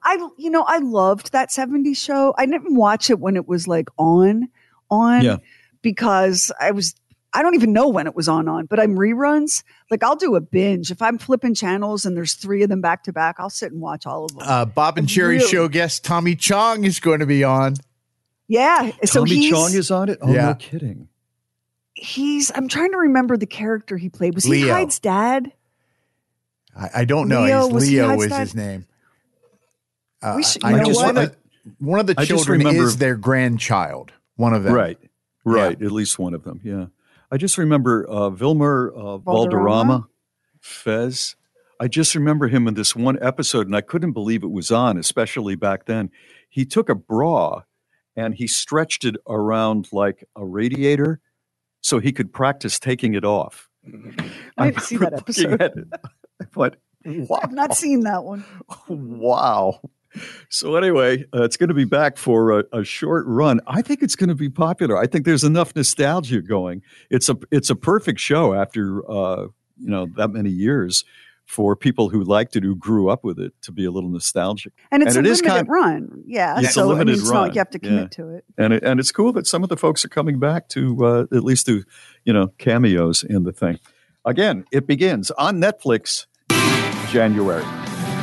I 0.04 0.16
you 0.38 0.50
know 0.52 0.64
I 0.68 0.78
loved 0.78 1.32
that 1.34 1.50
'70s 1.50 1.98
show. 1.98 2.34
I 2.38 2.46
didn't 2.46 2.76
watch 2.76 3.10
it 3.10 3.20
when 3.20 3.36
it 3.36 3.48
was 3.48 3.68
like 3.68 3.90
on 3.98 4.48
on 4.90 5.24
Yeah. 5.24 5.38
Because 5.82 6.52
I 6.60 6.72
was. 6.72 6.96
I 7.34 7.44
don't 7.44 7.56
even 7.56 7.72
know 7.72 7.88
when 7.88 8.08
it 8.08 8.16
was 8.16 8.28
on 8.28 8.50
on, 8.50 8.66
but 8.66 8.78
I'm 8.78 8.96
reruns. 8.98 9.64
Like 9.90 10.04
I'll 10.04 10.18
do 10.18 10.36
a 10.36 10.42
binge 10.42 10.92
if 10.92 11.02
I'm 11.02 11.18
flipping 11.18 11.54
channels 11.56 12.06
and 12.06 12.16
there's 12.18 12.34
three 12.34 12.62
of 12.62 12.68
them 12.70 12.82
back 12.82 13.04
to 13.06 13.14
back. 13.14 13.38
I'll 13.40 13.50
sit 13.50 13.72
and 13.72 13.80
watch 13.80 14.06
all 14.06 14.26
of 14.26 14.32
them. 14.32 14.40
Uh, 14.42 14.66
Bob 14.66 14.98
and 14.98 15.08
Sheri 15.08 15.38
Really? 15.38 15.48
show 15.48 15.70
guest 15.70 16.04
Tommy 16.04 16.36
Chong 16.36 16.84
is 16.84 17.00
going 17.00 17.22
to 17.22 17.26
be 17.26 17.46
on. 17.46 17.76
Yeah, 18.50 18.92
so 19.06 19.22
Tommy 19.24 19.30
he's, 19.38 19.50
Chong 19.54 19.74
is 19.74 19.90
on 19.92 20.10
it. 20.10 20.18
Oh, 20.22 20.30
Yeah. 20.34 20.48
no 20.48 20.54
kidding. 20.56 21.08
he's. 21.94 22.52
I'm 22.54 22.68
trying 22.68 22.92
to 22.92 22.98
remember 22.98 23.38
the 23.38 23.46
character 23.46 23.96
he 23.96 24.10
played. 24.10 24.36
Was 24.36 24.44
he 24.44 24.68
Hyde's 24.68 25.00
dad? 25.00 25.54
I, 26.76 26.90
I 26.96 27.06
don't 27.06 27.30
know. 27.30 27.44
Leo, 27.44 27.64
He's 27.66 27.74
was 27.74 27.88
he 27.88 28.02
Leo 28.02 28.20
is 28.20 28.28
dad? 28.30 28.40
his 28.42 28.56
name. 28.56 28.86
Uh, 30.22 30.34
We 30.36 30.44
should- 30.44 30.66
I 30.66 30.72
you 30.72 30.78
know 30.78 30.84
know 30.84 30.96
one, 30.96 31.16
what? 31.16 31.24
of, 31.24 31.36
one 31.80 32.00
of 32.02 32.08
the 32.08 32.16
I 32.18 32.26
children 32.26 32.60
remember- 32.60 32.84
is 32.84 32.98
their 32.98 33.16
grandchild. 33.16 34.12
One 34.36 34.54
of 34.54 34.64
them. 34.64 34.74
Right, 34.74 34.98
right. 35.44 35.82
At 35.82 35.92
least 35.92 36.20
one 36.20 36.34
of 36.34 36.44
them. 36.44 36.62
Yeah. 36.64 36.88
I 37.32 37.38
just 37.38 37.58
remember 37.58 38.06
uh, 38.10 38.30
Vilmer 38.30 38.92
uh, 38.94 39.18
Valderrama, 39.18 40.08
Fez. 40.60 41.36
I 41.80 41.88
just 41.88 42.14
remember 42.14 42.48
him 42.48 42.68
in 42.68 42.76
this 42.76 42.96
one 42.96 43.18
episode, 43.24 43.66
and 43.66 43.76
I 43.76 43.82
couldn't 43.82 44.12
believe 44.12 44.44
it 44.44 44.52
was 44.52 44.70
on, 44.70 44.98
especially 44.98 45.56
back 45.56 45.86
then. 45.86 46.12
He 46.50 46.66
took 46.66 46.90
a 46.90 46.96
bra 46.96 47.64
and 48.16 48.36
he 48.36 48.48
stretched 48.48 49.06
it 49.06 49.16
around 49.28 49.88
like 49.92 50.24
a 50.36 50.46
radiator 50.46 51.22
so 51.82 52.00
he 52.00 52.12
could 52.12 52.34
practice 52.34 52.78
taking 52.80 53.14
it 53.14 53.26
off. 53.26 53.70
I 54.58 54.72
didn't 54.72 54.84
see 54.84 54.98
that 54.98 55.14
episode. 55.18 55.92
I 56.40 56.46
thought, 56.46 56.76
I've 57.06 57.52
not 57.52 57.76
seen 57.76 58.02
that 58.02 58.24
one. 58.24 58.46
wow. 58.88 59.82
So 60.50 60.76
anyway, 60.76 61.26
uh, 61.34 61.44
it's 61.44 61.58
going 61.58 61.70
to 61.70 61.74
be 61.74 61.86
back 61.86 62.18
for 62.18 62.60
a, 62.60 62.64
a 62.74 62.84
short 62.84 63.26
run. 63.28 63.62
I 63.68 63.82
think 63.82 64.02
it's 64.02 64.16
going 64.16 64.30
to 64.30 64.36
be 64.36 64.50
popular. 64.50 64.98
I 64.98 65.08
think 65.08 65.26
there's 65.26 65.44
enough 65.44 65.76
nostalgia 65.76 66.42
going. 66.42 66.82
It's 67.10 67.30
a 67.30 67.38
it's 67.52 67.70
a 67.70 67.76
perfect 67.76 68.20
show 68.20 68.54
after 68.54 69.10
uh, 69.10 69.44
you 69.80 69.90
know 69.90 70.08
that 70.18 70.30
many 70.30 70.50
years 70.50 71.06
for 71.46 71.76
people 71.76 72.08
who 72.10 72.24
liked 72.24 72.56
it, 72.56 72.64
who 72.64 72.76
grew 72.76 73.10
up 73.10 73.24
with 73.26 73.38
it, 73.40 73.54
to 73.62 73.72
be 73.74 73.84
a 73.84 73.92
little 73.92 74.10
nostalgic. 74.10 74.72
And 74.90 75.04
it's 75.04 75.16
it 75.18 75.26
a 75.26 75.30
is 75.30 75.42
limited 75.42 75.68
kind- 75.68 75.70
run. 75.70 76.24
Yeah. 76.26 76.60
It's 76.60 76.74
so 76.74 76.82
a 76.82 76.84
I 76.84 76.88
mean, 76.90 76.98
limited 77.00 77.20
it's 77.20 77.30
run. 77.30 77.54
you 77.54 77.58
have 77.60 77.70
to 77.72 77.80
commit 77.80 78.02
Yeah. 78.04 78.08
to 78.26 78.30
it. 78.36 78.46
and 78.58 78.74
it, 78.74 78.84
and 78.84 79.00
it's 79.02 79.12
cool 79.12 79.34
that 79.34 79.48
some 79.48 79.62
of 79.64 79.68
the 79.70 79.76
folks 79.76 80.06
are 80.06 80.10
coming 80.10 80.40
back 80.40 80.70
to 80.70 81.06
uh, 81.06 81.22
at 81.36 81.44
least 81.44 81.66
do 81.66 81.84
you 82.24 82.32
know 82.32 82.48
cameos 82.58 83.24
in 83.24 83.44
the 83.44 83.52
thing. 83.52 83.80
Again, 84.24 84.66
it 84.72 84.88
begins 84.88 85.30
on 85.32 85.58
Netflix 85.60 86.28
January. 87.10 87.64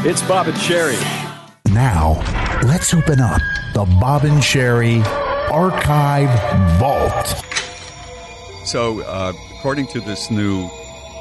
It's 0.08 0.22
Bob 0.22 0.46
and 0.46 0.56
Sheri. 0.56 1.27
Now, 1.72 2.14
let's 2.62 2.94
open 2.94 3.20
up 3.20 3.42
the 3.74 3.84
Bob 4.00 4.24
and 4.24 4.38
Sheri 4.38 5.04
Archive 5.50 6.30
Vault. 6.78 7.44
So, 8.64 9.02
uh, 9.02 9.32
according 9.56 9.88
to 9.88 10.00
this 10.00 10.30
new 10.30 10.70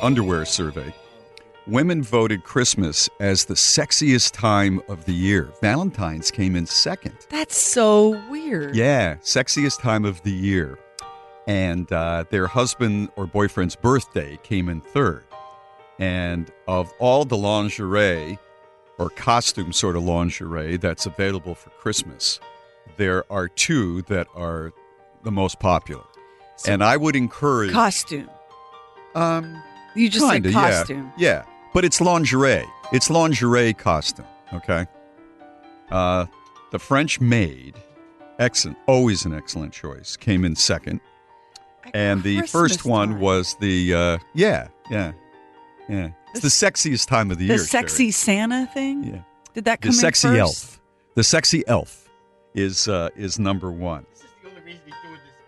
underwear 0.02 0.45
survey, 0.45 0.94
women 1.65 2.02
voted 2.02 2.44
Christmas 2.44 3.10
as 3.19 3.45
the 3.45 3.56
sexiest 3.56 4.32
time 4.32 4.82
of 4.88 5.03
the 5.03 5.14
year. 5.14 5.52
Valentine's 5.60 6.32
came 6.32 6.56
in 6.56 6.65
second. 6.65 7.18
That's 7.30 7.57
so 7.57 8.22
weird. 8.30 8.74
Yeah, 8.74 9.15
sexiest 9.15 9.82
time 9.82 10.06
of 10.06 10.22
the 10.24 10.32
year. 10.32 10.80
And 11.48 11.91
uh, 11.91 12.24
their 12.30 12.48
husband 12.48 13.10
or 13.18 13.28
boyfriend's 13.28 13.76
birthday 13.76 14.40
came 14.44 14.69
in 14.69 14.80
third. 14.80 15.26
And 15.99 16.52
of 16.68 16.91
all 16.99 17.26
the 17.26 17.38
lingerie 17.38 18.40
or 18.98 19.10
costume 19.11 19.72
sort 19.74 19.95
of 19.95 20.03
lingerie 20.03 20.78
that's 20.78 21.06
available 21.06 21.56
for 21.56 21.69
Christmas, 21.72 22.40
there 22.98 23.24
are 23.32 23.48
two 23.48 24.02
that 24.03 24.28
are 24.36 24.74
the 25.24 25.32
most 25.32 25.60
popular. 25.60 26.03
and 26.68 26.84
I 26.84 26.98
would 26.98 27.15
encourage 27.15 27.72
Costume. 27.72 28.30
Um, 29.15 29.61
You 29.95 30.10
just 30.10 30.26
Kinda, 30.30 30.49
said 30.52 30.56
yeah. 30.56 30.69
costume. 30.80 31.11
Yeah, 31.18 31.44
but 31.74 31.86
it's 31.86 31.99
lingerie. 32.02 32.65
It's 32.91 33.10
lingerie 33.10 33.74
costume. 33.74 34.26
Okay. 34.53 34.86
Uh, 35.91 36.26
the 36.72 36.80
French 36.80 37.19
maid, 37.22 37.76
excellent, 38.40 38.78
always 38.88 39.26
an 39.26 39.34
excellent 39.34 39.74
choice. 39.74 40.15
Came 40.18 40.44
in 40.45 40.56
second, 40.56 40.99
and 41.94 42.24
the 42.24 42.41
first 42.44 42.86
one 42.86 43.11
time. 43.11 43.19
was 43.19 43.56
the 43.60 43.94
uh, 43.94 44.18
yeah, 44.34 44.68
yeah, 44.91 45.14
yeah. 45.90 46.10
It's 46.34 46.41
the, 46.41 46.49
sexiest 46.49 47.08
time 47.08 47.32
of 47.32 47.38
the, 47.38 47.45
The 47.48 47.54
year. 47.54 47.58
The 47.58 47.64
sexy 47.66 48.10
Sheri. 48.10 48.14
Santa 48.14 48.66
thing? 48.74 49.04
Yeah. 49.04 49.22
Did 49.54 49.66
that 49.66 49.82
The 49.82 49.88
come 49.88 49.95
in 49.95 49.99
sexy 49.99 50.28
first? 50.28 50.40
elf. 50.40 50.82
The 51.16 51.24
sexy 51.24 51.68
elf 51.68 52.10
is 52.54 52.88
uh, 52.88 53.10
is 53.16 53.40
number 53.40 53.72
one. 53.72 54.06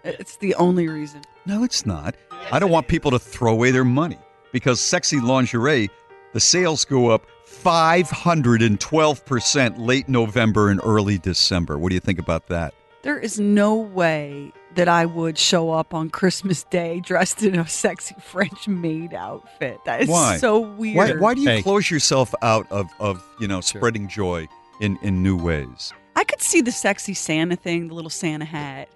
It's 0.04 0.38
the 0.38 0.56
only 0.56 0.88
reason. 0.88 1.22
No, 1.46 1.64
it's 1.64 1.86
not. 1.86 2.16
I 2.52 2.60
don't 2.60 2.72
want 2.72 2.88
people 2.88 3.12
to 3.12 3.20
throw 3.20 3.52
away 3.52 3.72
their 3.72 3.84
money 3.86 4.18
because 4.52 4.80
sexy 4.80 5.20
lingerie, 5.20 5.90
the 6.34 6.40
sales 6.40 6.86
go 6.86 7.10
up 7.10 7.26
512% 7.46 9.74
late 9.78 10.08
November 10.08 10.70
and 10.70 10.80
early 10.84 11.18
December. 11.18 11.78
What 11.78 11.90
do 11.90 11.96
you 11.96 12.00
think 12.00 12.20
about 12.20 12.48
that? 12.48 12.74
There 13.02 13.20
is 13.20 13.40
no 13.40 13.76
way 13.76 14.52
that 14.76 14.88
I 14.88 15.06
would 15.06 15.38
show 15.38 15.72
up 15.72 15.94
on 15.94 16.10
Christmas 16.10 16.64
Day 16.64 17.00
dressed 17.00 17.42
in 17.44 17.58
a 17.60 17.68
sexy 17.68 18.16
French 18.20 18.68
maid 18.68 19.14
outfit. 19.14 19.80
That 19.86 20.02
is 20.02 20.10
Why? 20.10 20.38
so 20.38 20.60
weird. 20.60 20.96
Why, 20.96 21.12
why 21.16 21.34
do 21.34 21.42
you 21.42 21.64
close 21.64 21.90
yourself 21.90 22.34
out 22.42 22.72
of, 22.72 22.88
of 23.00 23.24
you 23.40 23.48
know, 23.48 23.62
spreading 23.62 24.08
joy 24.08 24.48
in, 24.80 24.98
in 25.02 25.24
new 25.24 25.36
ways? 25.38 25.92
I 26.16 26.24
could 26.24 26.42
see 26.42 26.62
the 26.62 26.72
sexy 26.72 27.14
Santa 27.14 27.56
thing, 27.56 27.88
the 27.88 27.94
little 27.96 28.10
Santa 28.10 28.46
hat. 28.46 28.90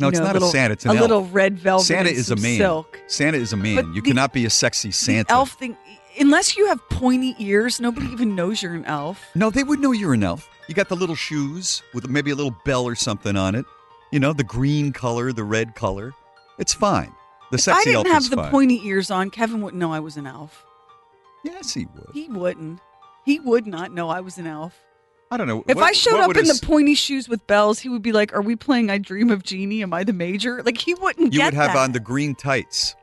No, 0.00 0.06
You 0.06 0.10
it's 0.10 0.18
know, 0.18 0.24
not 0.24 0.32
little- 0.34 0.48
a 0.48 0.52
Santa. 0.52 0.72
It's 0.72 0.84
an 0.84 0.90
a 0.90 0.94
elf. 0.94 1.00
little 1.02 1.24
red 1.26 1.58
velvet. 1.58 1.84
Santa 1.84 2.08
and 2.08 2.18
is 2.18 2.30
a 2.30 2.36
some 2.36 2.42
man. 2.42 2.58
Silk. 2.58 3.00
Santa 3.06 3.38
is 3.38 3.52
a 3.52 3.56
man. 3.56 3.76
But 3.76 3.86
you 3.94 4.02
the- 4.02 4.08
cannot 4.10 4.32
be 4.32 4.44
a 4.46 4.50
sexy 4.50 4.90
Santa. 4.90 5.24
The 5.28 5.32
elf 5.34 5.52
thing, 5.52 5.76
unless 6.18 6.56
you 6.56 6.66
have 6.66 6.80
pointy 6.88 7.36
ears, 7.38 7.80
nobody 7.80 8.06
even 8.08 8.34
knows 8.34 8.62
you're 8.62 8.74
an 8.74 8.84
elf. 8.86 9.24
No, 9.36 9.50
they 9.50 9.62
would 9.62 9.78
know 9.78 9.92
you're 9.92 10.14
an 10.14 10.24
elf. 10.24 10.48
You 10.66 10.74
got 10.74 10.88
the 10.88 10.96
little 10.96 11.14
shoes 11.14 11.82
with 11.92 12.08
maybe 12.08 12.30
a 12.32 12.34
little 12.34 12.56
bell 12.64 12.84
or 12.88 12.94
something 12.96 13.36
on 13.36 13.54
it. 13.54 13.66
You 14.14 14.20
know, 14.20 14.32
the 14.32 14.44
green 14.44 14.92
color, 14.92 15.32
the 15.32 15.42
red 15.42 15.74
color. 15.74 16.12
It's 16.56 16.72
fine. 16.72 17.12
The 17.50 17.58
sexy 17.58 17.70
If 17.72 17.74
sexy 17.84 17.90
I 17.90 17.92
didn't 17.94 18.06
elf 18.06 18.14
have 18.14 18.22
is 18.22 18.30
the 18.30 18.36
fine. 18.36 18.50
pointy 18.52 18.80
ears 18.86 19.10
on, 19.10 19.28
Kevin 19.28 19.60
wouldn't 19.60 19.80
know 19.80 19.92
I 19.92 19.98
was 19.98 20.16
an 20.16 20.24
elf. 20.24 20.64
Yes, 21.42 21.74
he 21.74 21.86
would. 21.86 22.10
He 22.14 22.28
wouldn't. 22.28 22.78
He 23.24 23.40
would 23.40 23.66
not 23.66 23.90
know 23.92 24.10
I 24.10 24.20
was 24.20 24.38
an 24.38 24.46
elf. 24.46 24.78
I 25.32 25.36
don't 25.36 25.48
know. 25.48 25.64
If 25.66 25.74
What- 25.78 25.84
I 25.84 25.90
showed 25.90 26.20
up 26.20 26.30
in 26.36 26.48
a 26.48 26.52
the 26.52 26.60
pointy 26.64 26.94
shoes 26.94 27.28
with 27.28 27.44
bells, 27.48 27.80
he 27.80 27.88
would 27.88 28.02
be 28.02 28.12
like, 28.12 28.32
"Are 28.32 28.40
we 28.40 28.54
playing 28.54 28.88
I 28.88 28.98
Dream 28.98 29.30
of 29.30 29.42
Jeannie? 29.42 29.82
Am 29.82 29.92
I 29.92 30.04
the 30.04 30.12
major?" 30.12 30.62
Like 30.62 30.78
he 30.78 30.94
wouldn't 30.94 31.32
you 31.32 31.40
get 31.40 31.46
would 31.46 31.54
have 31.54 31.72
that. 31.72 31.76
on 31.78 31.90
the 31.90 31.98
green 31.98 32.36
tights, 32.36 32.94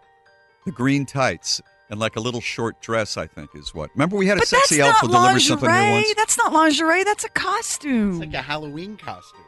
the 0.66 0.72
green 0.72 1.06
tights, 1.06 1.60
and 1.90 2.00
like 2.00 2.16
a 2.16 2.22
little 2.22 2.40
short 2.40 2.80
dress. 2.82 3.18
I 3.18 3.28
think 3.28 3.50
is 3.54 3.76
what. 3.76 3.90
Remember, 3.96 4.16
we 4.16 4.28
had 4.28 4.38
a 4.38 4.42
but 4.42 4.48
sexy 4.48 4.80
elf 4.80 4.96
who 5.02 5.08
delivered 5.08 5.24
lingerie. 5.26 5.42
something 5.42 5.70
here 5.70 5.92
once. 5.92 6.14
That's 6.16 6.38
not 6.38 6.54
lingerie. 6.54 7.04
That's 7.04 7.26
a 7.26 7.30
costume. 7.30 8.12
It's 8.12 8.20
like 8.32 8.34
a 8.34 8.42
Halloween 8.42 8.96
costume. 8.96 9.42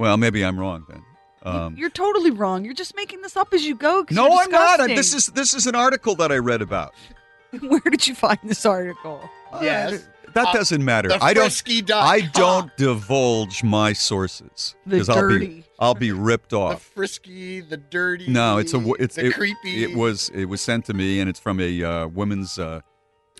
Well, 0.00 0.16
maybe 0.16 0.42
I'm 0.44 0.58
wrong 0.58 0.84
then. 0.88 1.04
Um, 1.42 1.76
You're 1.76 1.90
totally 1.90 2.30
wrong. 2.30 2.64
You're 2.64 2.74
just 2.74 2.96
making 2.96 3.20
this 3.22 3.36
up 3.36 3.52
as 3.54 3.64
you 3.64 3.74
go. 3.74 4.04
no, 4.10 4.24
I'm 4.26 4.50
not. 4.50 4.78
disgusting. 4.78 4.96
This 4.96 5.14
is 5.14 5.26
this 5.28 5.54
is 5.54 5.66
an 5.66 5.74
article 5.74 6.14
that 6.16 6.32
I 6.32 6.36
read 6.38 6.62
about. 6.62 6.94
Where 7.60 7.80
did 7.80 8.06
you 8.06 8.14
find 8.14 8.38
this 8.44 8.64
article? 8.66 9.20
Yes. 9.60 10.06
That 10.34 10.48
Uh, 10.48 10.52
doesn't 10.52 10.84
matter. 10.84 11.08
the 11.08 11.22
I 11.22 11.34
don't. 11.34 11.44
frisky.com. 11.50 12.02
I 12.08 12.20
don't 12.32 12.74
divulge 12.76 13.62
my 13.64 13.92
sources 13.92 14.74
because 14.86 15.08
I'll 15.08 15.28
be. 15.28 15.64
I'll 15.78 15.94
be 15.94 16.12
ripped 16.12 16.52
off. 16.52 16.74
The 16.84 16.90
frisky, 16.94 17.60
the 17.60 17.76
dirty. 17.76 18.28
No, 18.28 18.58
it's 18.58 18.72
a 18.72 18.92
it's 18.98 19.16
the 19.16 19.26
it, 19.26 19.34
creepy. 19.34 19.82
It 19.84 19.96
was 19.96 20.30
it 20.34 20.44
was 20.46 20.60
sent 20.62 20.84
to 20.86 20.94
me, 20.94 21.20
and 21.20 21.28
it's 21.28 21.40
from 21.40 21.58
a 21.60 21.82
uh, 21.82 22.06
women's 22.08 22.58
uh, 22.58 22.80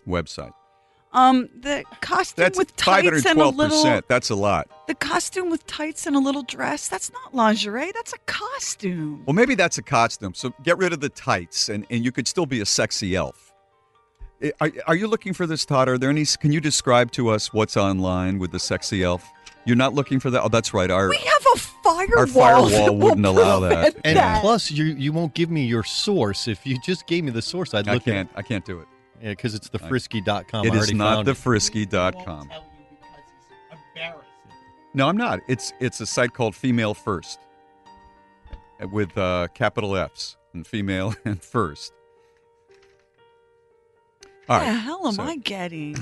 website. 0.06 0.52
Um, 1.12 1.48
the 1.60 1.84
costume 2.00 2.44
That's 2.44 2.58
with 2.58 2.74
tights 2.76 3.26
and 3.26 3.40
a 3.40 3.48
little. 3.48 4.02
That's 4.06 4.30
a 4.30 4.34
lot. 4.34 4.68
The 4.86 4.94
costume 4.94 5.50
with 5.50 5.66
tights 5.66 6.06
and 6.06 6.14
a 6.14 6.20
little 6.20 6.44
dress. 6.44 6.88
That's 6.88 7.12
not 7.12 7.34
lingerie. 7.34 7.90
That's 7.92 8.12
a 8.12 8.18
costume. 8.26 9.24
Well, 9.26 9.34
maybe 9.34 9.56
that's 9.56 9.78
a 9.78 9.82
costume. 9.82 10.34
So 10.34 10.54
get 10.62 10.78
rid 10.78 10.92
of 10.92 11.00
the 11.00 11.08
tights, 11.08 11.68
and, 11.68 11.84
and 11.90 12.04
you 12.04 12.12
could 12.12 12.28
still 12.28 12.46
be 12.46 12.60
a 12.60 12.66
sexy 12.66 13.16
elf. 13.16 13.52
Are, 14.60 14.70
are 14.86 14.94
you 14.94 15.06
looking 15.06 15.34
for 15.34 15.46
this, 15.46 15.66
Todd? 15.66 15.88
Are 15.88 15.98
there 15.98 16.10
any? 16.10 16.24
Can 16.24 16.52
you 16.52 16.60
describe 16.60 17.10
to 17.12 17.28
us 17.28 17.52
what's 17.52 17.76
online 17.76 18.38
with 18.38 18.52
the 18.52 18.60
sexy 18.60 19.02
elf? 19.02 19.28
You're 19.66 19.76
not 19.76 19.92
looking 19.92 20.20
for 20.20 20.30
that. 20.30 20.42
Oh, 20.42 20.48
that's 20.48 20.72
right. 20.72 20.90
Our 20.90 21.10
We 21.10 21.16
have 21.16 21.46
a 21.54 21.58
firewall. 21.58 22.18
our 22.18 22.26
firewall 22.26 22.96
wouldn't 22.96 23.26
allow 23.26 23.60
that. 23.60 23.96
And 24.04 24.16
that. 24.16 24.40
plus, 24.40 24.70
you 24.70 24.84
you 24.84 25.12
won't 25.12 25.34
give 25.34 25.50
me 25.50 25.66
your 25.66 25.82
source. 25.82 26.48
If 26.48 26.66
you 26.66 26.78
just 26.80 27.06
gave 27.06 27.24
me 27.24 27.32
the 27.32 27.42
source, 27.42 27.74
I'd 27.74 27.86
look. 27.86 27.96
I 27.96 27.98
can't. 27.98 28.30
at 28.32 28.38
I 28.38 28.42
can't 28.42 28.64
do 28.64 28.78
it. 28.80 28.88
Yeah, 29.22 29.30
because 29.30 29.54
it's 29.54 29.68
the 29.68 29.78
frisky.com. 29.78 30.66
It 30.66 30.72
I 30.72 30.92
not 30.92 31.14
found 31.16 31.26
the 31.26 31.32
it. 31.32 31.36
frisky.com. 31.36 32.50
No, 34.92 35.08
I'm 35.08 35.16
not. 35.16 35.40
It's 35.46 35.72
it's 35.78 36.00
a 36.00 36.06
site 36.06 36.32
called 36.34 36.56
Female 36.56 36.94
First 36.94 37.38
with 38.90 39.16
uh, 39.16 39.46
capital 39.54 39.96
F's 39.96 40.36
and 40.52 40.66
female 40.66 41.14
and 41.24 41.40
first. 41.42 41.92
All 44.48 44.58
What 44.58 44.64
the 44.66 44.72
hell 44.72 45.06
am 45.06 45.12
so- 45.14 45.22
I 45.22 45.36
getting? 45.36 45.96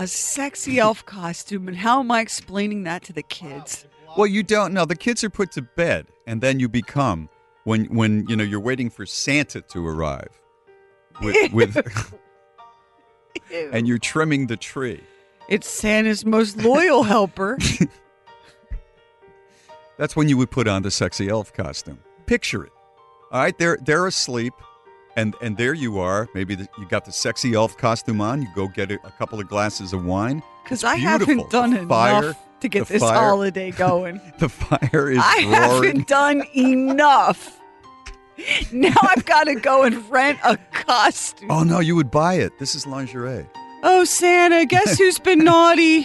A 0.00 0.06
sexy 0.06 0.78
elf 0.78 1.04
costume, 1.06 1.66
and 1.68 1.76
how 1.76 1.98
am 2.00 2.10
I 2.10 2.20
explaining 2.20 2.84
that 2.84 3.02
to 3.04 3.12
the 3.12 3.22
kids? 3.22 3.84
Well, 4.16 4.26
you 4.28 4.42
don't 4.44 4.72
know. 4.72 4.84
The 4.84 4.96
kids 4.96 5.22
are 5.24 5.30
put 5.30 5.50
to 5.52 5.62
bed, 5.62 6.06
and 6.26 6.40
then 6.40 6.58
you 6.60 6.68
become 6.68 7.28
when 7.64 7.84
when 7.86 8.26
you 8.28 8.36
know 8.36 8.44
you're 8.44 8.58
waiting 8.60 8.90
for 8.90 9.06
Santa 9.06 9.60
to 9.60 9.86
arrive 9.86 10.30
with 11.20 11.52
with, 11.52 11.76
and 13.52 13.86
you're 13.88 13.98
trimming 13.98 14.46
the 14.46 14.56
tree. 14.56 15.02
It's 15.48 15.68
Santa's 15.68 16.24
most 16.26 16.58
loyal 16.58 17.02
helper. 17.04 17.56
That's 19.96 20.14
when 20.14 20.28
you 20.28 20.36
would 20.36 20.50
put 20.50 20.68
on 20.68 20.82
the 20.82 20.90
sexy 20.90 21.28
elf 21.28 21.52
costume. 21.52 21.98
Picture 22.26 22.64
it. 22.64 22.72
All 23.32 23.40
right, 23.42 23.56
they're 23.58 23.78
they're 23.82 24.06
asleep, 24.06 24.52
and 25.16 25.34
and 25.42 25.56
there 25.56 25.74
you 25.74 25.98
are. 25.98 26.28
Maybe 26.34 26.54
the, 26.54 26.68
you 26.78 26.86
got 26.88 27.04
the 27.04 27.12
sexy 27.12 27.54
elf 27.54 27.76
costume 27.76 28.20
on. 28.20 28.42
You 28.42 28.48
go 28.54 28.68
get 28.68 28.90
a, 28.90 28.94
a 29.06 29.10
couple 29.12 29.40
of 29.40 29.48
glasses 29.48 29.92
of 29.92 30.04
wine. 30.04 30.42
Because 30.62 30.84
I 30.84 30.96
haven't 30.96 31.50
done 31.50 31.70
The 31.72 31.86
fire- 31.86 32.22
enough 32.24 32.60
to 32.60 32.68
get 32.68 32.86
this 32.88 33.02
fire- 33.02 33.14
holiday 33.18 33.70
going. 33.70 34.20
The 34.38 34.48
fire 34.48 35.10
is 35.10 35.18
I 35.20 35.42
roaring. 35.44 35.52
haven't 35.86 36.08
done 36.08 36.42
enough. 36.54 37.57
Now 38.72 38.94
I've 39.02 39.24
got 39.24 39.44
to 39.44 39.54
go 39.56 39.82
and 39.84 40.08
rent 40.10 40.38
a 40.44 40.56
costume. 40.72 41.50
Oh 41.50 41.62
no, 41.64 41.80
you 41.80 41.96
would 41.96 42.10
buy 42.10 42.34
it. 42.34 42.58
This 42.58 42.74
is 42.74 42.86
lingerie. 42.86 43.46
Oh, 43.82 44.04
Santa, 44.04 44.66
guess 44.66 44.98
who's 44.98 45.18
been 45.18 45.44
naughty? 45.44 46.02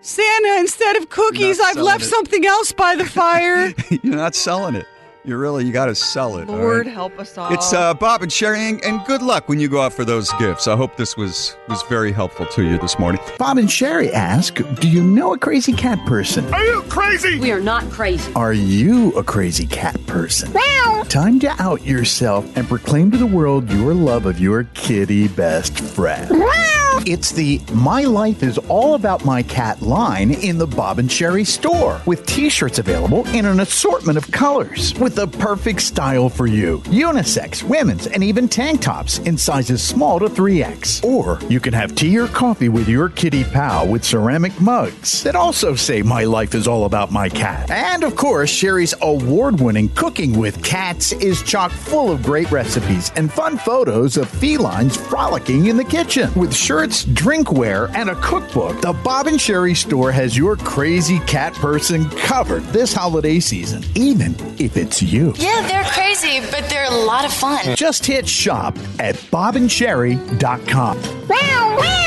Santa, 0.00 0.56
instead 0.58 0.96
of 0.96 1.08
cookies, 1.08 1.58
I've 1.60 1.76
left 1.76 2.02
it. 2.02 2.08
something 2.08 2.44
else 2.44 2.72
by 2.72 2.94
the 2.94 3.04
fire. 3.06 3.72
You're 4.02 4.16
not 4.16 4.34
selling 4.34 4.74
it. 4.74 4.86
You 5.26 5.38
really 5.38 5.64
you 5.64 5.72
got 5.72 5.86
to 5.86 5.94
sell 5.94 6.36
it. 6.36 6.48
Lord, 6.48 6.86
right? 6.86 6.92
help 6.94 7.18
us 7.18 7.38
all. 7.38 7.50
It's 7.54 7.72
uh, 7.72 7.94
Bob 7.94 8.22
and 8.22 8.30
Sheri, 8.30 8.58
and, 8.58 8.84
and 8.84 9.02
good 9.06 9.22
luck 9.22 9.48
when 9.48 9.58
you 9.58 9.68
go 9.68 9.80
out 9.80 9.94
for 9.94 10.04
those 10.04 10.30
gifts. 10.34 10.68
I 10.68 10.76
hope 10.76 10.98
this 10.98 11.16
was 11.16 11.56
was 11.66 11.82
very 11.84 12.12
helpful 12.12 12.44
to 12.44 12.62
you 12.62 12.76
this 12.76 12.98
morning. 12.98 13.22
Bob 13.38 13.56
and 13.56 13.68
Sheri 13.68 14.12
ask, 14.12 14.56
Do 14.80 14.88
you 14.88 15.02
know 15.02 15.32
a 15.32 15.38
crazy 15.38 15.72
cat 15.72 15.98
person? 16.04 16.52
Are 16.52 16.62
you 16.62 16.82
crazy? 16.82 17.38
We 17.40 17.52
are 17.52 17.60
not 17.60 17.84
crazy. 17.90 18.30
Are 18.34 18.52
you 18.52 19.12
a 19.12 19.24
crazy 19.24 19.66
cat 19.66 19.98
person? 20.06 20.52
Well, 20.52 21.06
time 21.06 21.40
to 21.40 21.62
out 21.62 21.82
yourself 21.82 22.54
and 22.54 22.68
proclaim 22.68 23.10
to 23.12 23.16
the 23.16 23.26
world 23.26 23.70
your 23.70 23.94
love 23.94 24.26
of 24.26 24.38
your 24.38 24.64
kitty 24.74 25.28
best 25.28 25.78
friend. 25.80 26.28
It's 27.02 27.32
the 27.32 27.60
My 27.74 28.02
Life 28.04 28.42
is 28.42 28.56
All 28.56 28.94
About 28.94 29.26
My 29.26 29.42
Cat 29.42 29.82
line 29.82 30.30
in 30.30 30.56
the 30.56 30.66
Bob 30.66 30.98
and 30.98 31.10
Sheri 31.10 31.46
store 31.46 32.00
with 32.06 32.24
t 32.24 32.48
shirts 32.48 32.78
available 32.78 33.26
in 33.28 33.44
an 33.44 33.60
assortment 33.60 34.16
of 34.16 34.30
colors 34.30 34.94
with 34.98 35.14
the 35.14 35.26
perfect 35.26 35.82
style 35.82 36.30
for 36.30 36.46
you. 36.46 36.78
Unisex, 36.84 37.62
women's, 37.62 38.06
and 38.06 38.24
even 38.24 38.48
tank 38.48 38.80
tops 38.80 39.18
in 39.18 39.36
sizes 39.36 39.82
small 39.82 40.18
to 40.18 40.26
3X. 40.26 41.04
Or 41.04 41.38
you 41.50 41.60
can 41.60 41.74
have 41.74 41.94
tea 41.94 42.16
or 42.16 42.28
coffee 42.28 42.70
with 42.70 42.88
your 42.88 43.10
kitty 43.10 43.44
pal 43.44 43.86
with 43.86 44.02
ceramic 44.02 44.58
mugs 44.58 45.22
that 45.24 45.36
also 45.36 45.74
say 45.74 46.00
My 46.00 46.24
Life 46.24 46.54
is 46.54 46.66
All 46.66 46.86
About 46.86 47.12
My 47.12 47.28
Cat. 47.28 47.70
And 47.70 48.02
of 48.02 48.16
course, 48.16 48.50
Sheri's 48.50 48.94
award 49.02 49.60
winning 49.60 49.90
Cooking 49.90 50.38
with 50.38 50.62
Cats 50.64 51.12
is 51.12 51.42
chock 51.42 51.70
full 51.70 52.10
of 52.10 52.22
great 52.22 52.50
recipes 52.50 53.12
and 53.16 53.30
fun 53.30 53.58
photos 53.58 54.16
of 54.16 54.30
felines 54.30 54.96
frolicking 54.96 55.66
in 55.66 55.76
the 55.76 55.84
kitchen. 55.84 56.32
With 56.34 56.54
shirts, 56.84 57.04
drinkware, 57.06 57.90
and 57.94 58.10
a 58.10 58.14
cookbook, 58.16 58.80
the 58.80 58.92
Bob 58.92 59.26
and 59.26 59.38
Sheri 59.38 59.76
store 59.76 60.12
has 60.12 60.36
your 60.36 60.56
crazy 60.56 61.18
cat 61.20 61.54
person 61.54 62.08
covered 62.10 62.62
this 62.64 62.92
holiday 62.92 63.40
season, 63.40 63.82
even 63.94 64.34
if 64.58 64.76
it's 64.76 65.02
you. 65.02 65.32
Yeah, 65.36 65.66
they're 65.66 65.84
crazy, 65.84 66.40
but 66.50 66.68
they're 66.68 66.90
a 66.90 67.04
lot 67.06 67.24
of 67.24 67.32
fun. 67.32 67.76
Just 67.76 68.04
hit 68.04 68.28
shop 68.28 68.76
at 68.98 69.14
bobandsheri.com. 69.14 72.03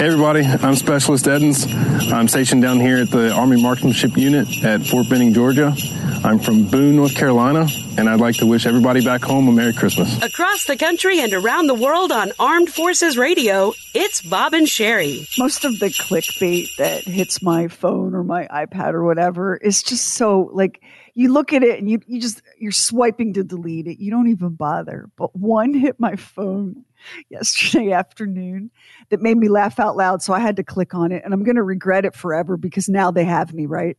Hey 0.00 0.06
everybody, 0.06 0.46
I'm 0.46 0.76
Specialist 0.76 1.26
Edens. 1.26 1.66
I'm 2.10 2.26
stationed 2.26 2.62
down 2.62 2.80
here 2.80 3.02
at 3.02 3.10
the 3.10 3.32
Army 3.32 3.60
Marksmanship 3.60 4.16
Unit 4.16 4.64
at 4.64 4.86
Fort 4.86 5.10
Benning, 5.10 5.34
Georgia. 5.34 5.76
I'm 6.24 6.38
from 6.38 6.70
Boone, 6.70 6.96
North 6.96 7.14
Carolina, 7.14 7.66
and 7.98 8.08
I'd 8.08 8.18
like 8.18 8.36
to 8.36 8.46
wish 8.46 8.64
everybody 8.64 9.04
back 9.04 9.20
home 9.20 9.46
a 9.48 9.52
Merry 9.52 9.74
Christmas. 9.74 10.16
Across 10.22 10.64
the 10.64 10.78
country 10.78 11.20
and 11.20 11.34
around 11.34 11.66
the 11.66 11.74
world 11.74 12.12
on 12.12 12.32
Armed 12.38 12.70
Forces 12.70 13.18
Radio, 13.18 13.74
it's 13.92 14.22
Bob 14.22 14.54
and 14.54 14.66
Sheri. 14.66 15.28
Most 15.38 15.66
of 15.66 15.78
the 15.78 15.88
clickbait 15.88 16.76
that 16.78 17.02
hits 17.02 17.42
my 17.42 17.68
phone 17.68 18.14
or 18.14 18.24
my 18.24 18.46
iPad 18.46 18.94
or 18.94 19.04
whatever 19.04 19.54
is 19.54 19.82
just 19.82 20.14
so 20.14 20.48
like 20.54 20.80
you 21.12 21.30
look 21.30 21.52
at 21.52 21.62
it 21.62 21.78
and 21.78 21.90
you 21.90 22.00
you 22.06 22.22
just 22.22 22.40
you're 22.58 22.72
swiping 22.72 23.34
to 23.34 23.44
delete 23.44 23.86
it. 23.86 23.98
You 23.98 24.10
don't 24.10 24.28
even 24.28 24.54
bother. 24.54 25.10
But 25.16 25.36
one 25.36 25.74
hit 25.74 26.00
my 26.00 26.16
phone 26.16 26.86
yesterday 27.30 27.92
afternoon 27.92 28.70
that 29.10 29.20
made 29.20 29.36
me 29.36 29.48
laugh 29.48 29.78
out 29.80 29.96
loud. 29.96 30.22
So 30.22 30.32
I 30.32 30.40
had 30.40 30.56
to 30.56 30.64
click 30.64 30.94
on 30.94 31.12
it 31.12 31.22
and 31.24 31.32
I'm 31.34 31.44
going 31.44 31.56
to 31.56 31.62
regret 31.62 32.04
it 32.04 32.14
forever 32.14 32.56
because 32.56 32.88
now 32.88 33.10
they 33.10 33.24
have 33.24 33.52
me, 33.54 33.66
right? 33.66 33.96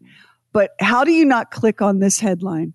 But 0.54 0.72
how 0.80 1.04
do 1.04 1.12
you 1.12 1.26
not 1.26 1.52
click 1.52 1.82
on 1.82 2.00
this 2.00 2.20
headline? 2.20 2.74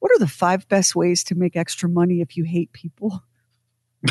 What 0.00 0.12
are 0.12 0.18
the 0.18 0.26
five 0.28 0.68
best 0.68 0.96
ways 0.96 1.22
to 1.24 1.34
make 1.34 1.56
extra 1.56 1.88
money 1.88 2.20
if 2.20 2.36
you 2.36 2.44
hate 2.44 2.72
people? 2.72 3.22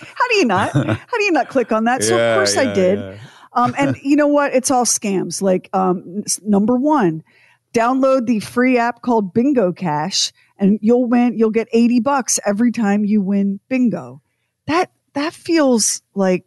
How 0.00 0.28
do 0.28 0.36
you 0.36 0.44
not? 0.44 0.72
How 0.72 1.16
do 1.18 1.22
you 1.22 1.32
not 1.32 1.48
click 1.48 1.72
on 1.72 1.84
that? 1.84 2.02
So 2.02 2.16
Yeah, 2.16 2.32
of 2.32 2.36
course 2.38 2.56
I 2.56 2.72
did. 2.72 2.98
yeah. 2.98 3.18
Um, 3.52 3.74
and 3.78 3.96
you 4.02 4.16
know 4.16 4.26
what? 4.28 4.54
It's 4.54 4.70
all 4.70 4.84
scams. 4.84 5.42
Like 5.42 5.68
um, 5.72 6.22
number 6.42 6.76
one, 6.76 7.22
download 7.74 8.26
the 8.26 8.40
free 8.40 8.78
app 8.78 9.02
called 9.02 9.32
Bingo 9.32 9.72
Cash, 9.72 10.32
and 10.58 10.78
you'll 10.82 11.06
win. 11.06 11.38
You'll 11.38 11.50
get 11.50 11.68
eighty 11.72 12.00
bucks 12.00 12.38
every 12.44 12.72
time 12.72 13.04
you 13.04 13.20
win 13.20 13.60
bingo. 13.68 14.22
That 14.66 14.90
that 15.14 15.32
feels 15.32 16.02
like 16.14 16.44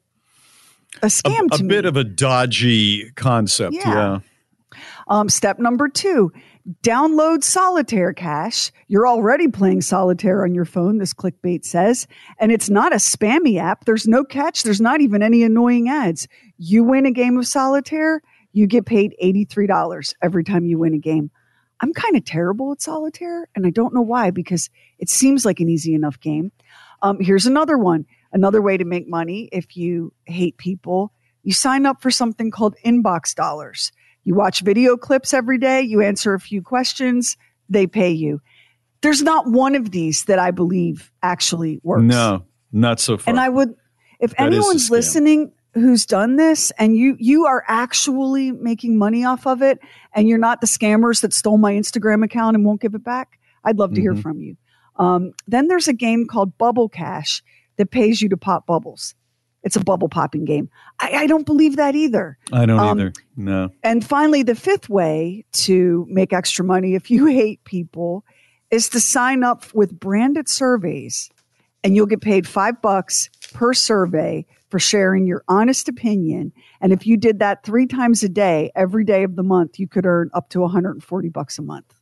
a 1.02 1.08
scam 1.08 1.48
a 1.52 1.58
to 1.58 1.64
me. 1.64 1.68
A 1.68 1.70
bit 1.70 1.86
of 1.86 1.98
a 1.98 2.04
dodgy 2.04 3.12
concept. 3.12 3.74
Yeah. 3.74 3.90
Yeah. 3.90 4.20
Um, 5.08 5.28
step 5.28 5.60
number 5.60 5.90
two, 5.90 6.32
download 6.84 7.44
Solitaire 7.44 8.14
Cash. 8.14 8.72
You're 8.88 9.08
already 9.08 9.48
playing 9.48 9.82
Solitaire 9.82 10.44
on 10.44 10.56
your 10.56 10.66
phone, 10.66 10.98
this 10.98 11.14
clickbait 11.14 11.66
says, 11.66 12.08
and 12.40 12.52
it's 12.52 12.70
not 12.70 12.94
a 12.94 12.98
spammy 12.98 13.58
app. 13.58 13.86
There's 13.86 14.08
no 14.08 14.24
catch. 14.24 14.64
There's 14.64 14.80
not 14.80 15.02
even 15.02 15.22
any 15.22 15.44
annoying 15.44 15.90
ads. 15.90 16.28
You 16.58 16.84
win 16.84 17.06
a 17.06 17.12
game 17.12 17.38
of 17.38 17.48
Solitaire, 17.48 18.22
you 18.54 18.68
get 18.68 18.86
paid 18.86 19.16
$83 19.22 20.14
every 20.22 20.44
time 20.44 20.66
you 20.66 20.78
win 20.78 20.94
a 20.94 21.00
game. 21.00 21.32
I'm 21.82 21.94
kind 21.94 22.16
of 22.16 22.24
terrible 22.24 22.72
at 22.72 22.82
Solitaire, 22.82 23.48
and 23.56 23.66
I 23.66 23.72
don't 23.72 23.94
know 23.94 24.02
why 24.02 24.30
because 24.32 24.70
it 25.00 25.10
seems 25.10 25.46
like 25.46 25.60
an 25.60 25.68
easy 25.68 25.96
enough 25.96 26.20
game. 26.20 26.52
Um, 27.02 27.18
here's 27.20 27.48
another 27.48 27.78
one. 27.78 28.06
Another 28.32 28.62
way 28.62 28.78
to 28.78 28.86
make 28.86 29.10
money 29.10 29.50
if 29.52 29.76
you 29.76 30.14
hate 30.26 30.58
people, 30.58 31.12
you 31.44 31.54
sign 31.54 31.86
up 31.86 32.02
for 32.02 32.12
something 32.12 32.52
called 32.52 32.76
inbox 32.86 33.36
dollars. 33.36 33.92
You 34.24 34.36
watch 34.36 34.62
video 34.62 34.96
clips 34.96 35.34
every 35.34 35.58
day, 35.58 35.82
you 35.82 36.02
answer 36.02 36.34
a 36.34 36.40
few 36.40 36.62
questions, 36.62 37.36
they 37.68 37.88
pay 37.88 38.12
you. 38.12 38.42
There's 39.02 39.24
not 39.24 39.48
one 39.48 39.76
of 39.76 39.90
these 39.92 40.26
that 40.26 40.38
I 40.38 40.52
believe 40.52 41.12
actually 41.24 41.80
works. 41.84 42.04
No, 42.04 42.46
not 42.72 43.00
so 43.00 43.18
far. 43.18 43.32
And 43.32 43.40
I 43.40 43.50
would, 43.50 43.74
if 44.20 44.32
That 44.32 44.42
anyone's 44.42 44.92
listening 44.92 45.52
who's 45.74 46.06
done 46.06 46.36
this 46.36 46.72
and 46.78 46.96
you 46.98 47.16
you 47.20 47.46
are 47.46 47.64
actually 47.68 48.52
making 48.52 48.98
money 48.98 49.24
off 49.24 49.48
of 49.48 49.62
it 49.62 49.80
and 50.14 50.28
you're 50.28 50.38
not 50.38 50.60
the 50.62 50.68
scammers 50.68 51.22
that 51.22 51.34
stole 51.34 51.58
my 51.58 51.74
Instagram 51.74 52.24
account 52.24 52.56
and 52.56 52.66
won't 52.66 52.82
give 52.82 52.94
it 52.96 53.04
back, 53.04 53.40
I'd 53.64 53.78
love 53.80 53.94
to 53.94 54.02
hear 54.02 54.14
Mhm. 54.14 54.22
from 54.22 54.42
you. 54.42 54.58
Um, 54.98 55.32
then 55.48 55.68
there's 55.68 55.88
a 55.88 55.94
game 55.94 56.28
called 56.28 56.58
Bubble 56.58 56.90
Cash 56.90 57.42
that 57.78 57.90
pays 57.92 58.22
you 58.22 58.30
to 58.30 58.38
pop 58.38 58.66
bubbles. 58.68 59.16
It's 59.64 59.76
a 59.76 59.80
bubble 59.84 60.10
popping 60.10 60.44
game. 60.44 60.70
I, 61.00 61.12
I 61.20 61.28
don't 61.28 61.46
believe 61.46 61.76
that 61.78 61.96
either. 61.96 62.38
I 62.52 62.66
don't 62.66 62.80
Um, 62.80 63.00
either. 63.00 63.14
No. 63.38 63.70
And 63.84 64.06
finally, 64.06 64.44
the 64.44 64.56
fifth 64.56 64.90
way 64.90 65.46
to 65.54 66.06
make 66.10 66.34
extra 66.34 66.66
money 66.66 66.96
if 66.96 67.10
you 67.10 67.26
hate 67.28 67.64
people 67.64 68.26
is 68.72 68.90
to 68.90 69.00
sign 69.00 69.44
up 69.44 69.66
with 69.74 70.00
branded 70.00 70.50
surveys 70.50 71.30
and 71.84 71.96
you'll 71.96 72.06
get 72.06 72.22
paid 72.22 72.48
five 72.48 72.82
bucks 72.82 73.30
per 73.54 73.74
survey 73.74 74.46
for 74.70 74.80
sharing 74.80 75.28
your 75.28 75.44
honest 75.48 75.90
opinion. 75.90 76.54
And 76.80 76.94
if 76.94 77.06
you 77.06 77.18
did 77.18 77.40
that 77.40 77.64
three 77.64 77.88
times 77.88 78.24
a 78.24 78.30
day, 78.30 78.72
every 78.76 79.04
day 79.04 79.24
of 79.24 79.36
the 79.36 79.44
month, 79.44 79.80
you 79.80 79.88
could 79.88 80.06
earn 80.06 80.30
up 80.34 80.50
to 80.50 80.62
140 80.62 81.30
bucks 81.30 81.60
a 81.60 81.62
month. 81.62 81.94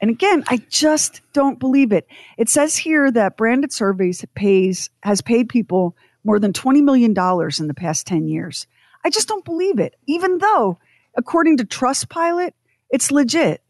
And 0.00 0.10
again, 0.10 0.44
I 0.48 0.58
just 0.68 1.20
don't 1.32 1.58
believe 1.58 1.92
it. 1.92 2.06
It 2.38 2.48
says 2.48 2.76
here 2.76 3.10
that 3.10 3.36
branded 3.36 3.72
surveys 3.72 4.24
pays 4.34 4.90
has 5.02 5.20
paid 5.20 5.48
people 5.48 5.96
more 6.24 6.38
than 6.38 6.52
20 6.52 6.80
million 6.82 7.14
dollars 7.14 7.60
in 7.60 7.66
the 7.66 7.74
past 7.74 8.06
10 8.06 8.26
years. 8.26 8.66
I 9.04 9.10
just 9.10 9.28
don't 9.28 9.44
believe 9.44 9.78
it. 9.78 9.96
Even 10.06 10.38
though 10.38 10.78
according 11.16 11.58
to 11.58 11.64
Trustpilot, 11.64 12.52
it's 12.90 13.10
legit. 13.10 13.62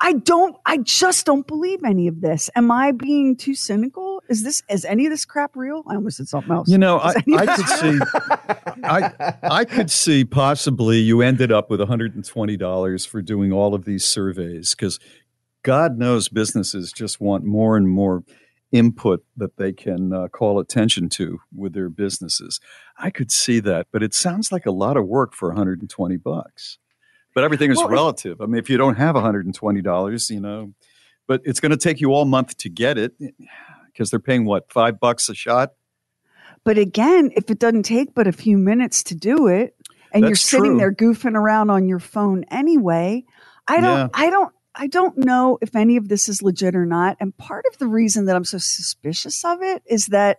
I 0.00 0.12
don't 0.14 0.56
I 0.66 0.78
just 0.78 1.26
don't 1.26 1.46
believe 1.46 1.80
any 1.84 2.08
of 2.08 2.20
this. 2.20 2.50
Am 2.54 2.70
I 2.70 2.92
being 2.92 3.36
too 3.36 3.54
cynical? 3.54 4.07
Is 4.28 4.42
this 4.42 4.62
is 4.68 4.84
any 4.84 5.06
of 5.06 5.10
this 5.10 5.24
crap 5.24 5.56
real? 5.56 5.82
I 5.86 5.94
almost 5.94 6.18
said 6.18 6.28
something 6.28 6.52
else. 6.52 6.68
You 6.68 6.78
know, 6.78 6.98
Is 6.98 7.16
I, 7.16 7.36
I 7.36 7.56
could 7.56 7.66
see, 7.66 7.98
I, 8.84 9.34
I 9.42 9.64
could 9.64 9.90
see 9.90 10.24
possibly 10.24 10.98
you 10.98 11.22
ended 11.22 11.50
up 11.50 11.70
with 11.70 11.80
$120 11.80 13.06
for 13.06 13.22
doing 13.22 13.52
all 13.52 13.74
of 13.74 13.84
these 13.84 14.04
surveys 14.04 14.74
because 14.74 15.00
God 15.62 15.98
knows 15.98 16.28
businesses 16.28 16.92
just 16.92 17.20
want 17.20 17.44
more 17.44 17.76
and 17.76 17.88
more 17.88 18.22
input 18.70 19.24
that 19.36 19.56
they 19.56 19.72
can 19.72 20.12
uh, 20.12 20.28
call 20.28 20.58
attention 20.58 21.08
to 21.08 21.40
with 21.54 21.72
their 21.72 21.88
businesses. 21.88 22.60
I 22.98 23.10
could 23.10 23.30
see 23.30 23.60
that, 23.60 23.86
but 23.92 24.02
it 24.02 24.12
sounds 24.12 24.52
like 24.52 24.66
a 24.66 24.70
lot 24.70 24.96
of 24.96 25.06
work 25.06 25.34
for 25.34 25.48
120 25.48 26.16
bucks. 26.18 26.78
But 27.34 27.44
everything 27.44 27.70
is 27.70 27.78
Well, 27.78 27.88
relative. 27.88 28.40
I 28.40 28.46
mean, 28.46 28.58
if 28.58 28.68
you 28.68 28.76
don't 28.76 28.96
have 28.96 29.14
$120, 29.14 30.30
you 30.30 30.40
know, 30.40 30.72
but 31.26 31.40
it's 31.44 31.60
going 31.60 31.70
to 31.70 31.78
take 31.78 32.00
you 32.00 32.12
all 32.12 32.24
month 32.24 32.56
to 32.58 32.68
get 32.68 32.98
it 32.98 33.14
because 33.98 34.10
they're 34.10 34.20
paying 34.20 34.44
what, 34.44 34.70
five 34.70 35.00
bucks 35.00 35.28
a 35.28 35.34
shot? 35.34 35.72
But 36.62 36.78
again, 36.78 37.32
if 37.34 37.50
it 37.50 37.58
doesn't 37.58 37.82
take 37.82 38.14
but 38.14 38.28
a 38.28 38.32
few 38.32 38.56
minutes 38.56 39.02
to 39.04 39.16
do 39.16 39.48
it 39.48 39.74
and 40.12 40.24
you're 40.24 40.36
sitting 40.36 40.72
true. 40.72 40.78
there 40.78 40.94
goofing 40.94 41.34
around 41.34 41.70
on 41.70 41.88
your 41.88 41.98
phone 41.98 42.44
anyway, 42.44 43.24
I 43.66 43.80
don't 43.80 43.98
Yeah. 43.98 44.08
I 44.14 44.30
don't 44.30 44.54
I 44.74 44.86
don't 44.86 45.18
know 45.18 45.58
if 45.60 45.74
any 45.74 45.96
of 45.96 46.08
this 46.08 46.28
is 46.28 46.42
legit 46.42 46.76
or 46.76 46.86
not. 46.86 47.16
And 47.18 47.36
part 47.36 47.64
of 47.72 47.78
the 47.78 47.88
reason 47.88 48.26
that 48.26 48.36
I'm 48.36 48.44
so 48.44 48.58
suspicious 48.58 49.44
of 49.44 49.62
it 49.62 49.82
is 49.86 50.06
that 50.06 50.38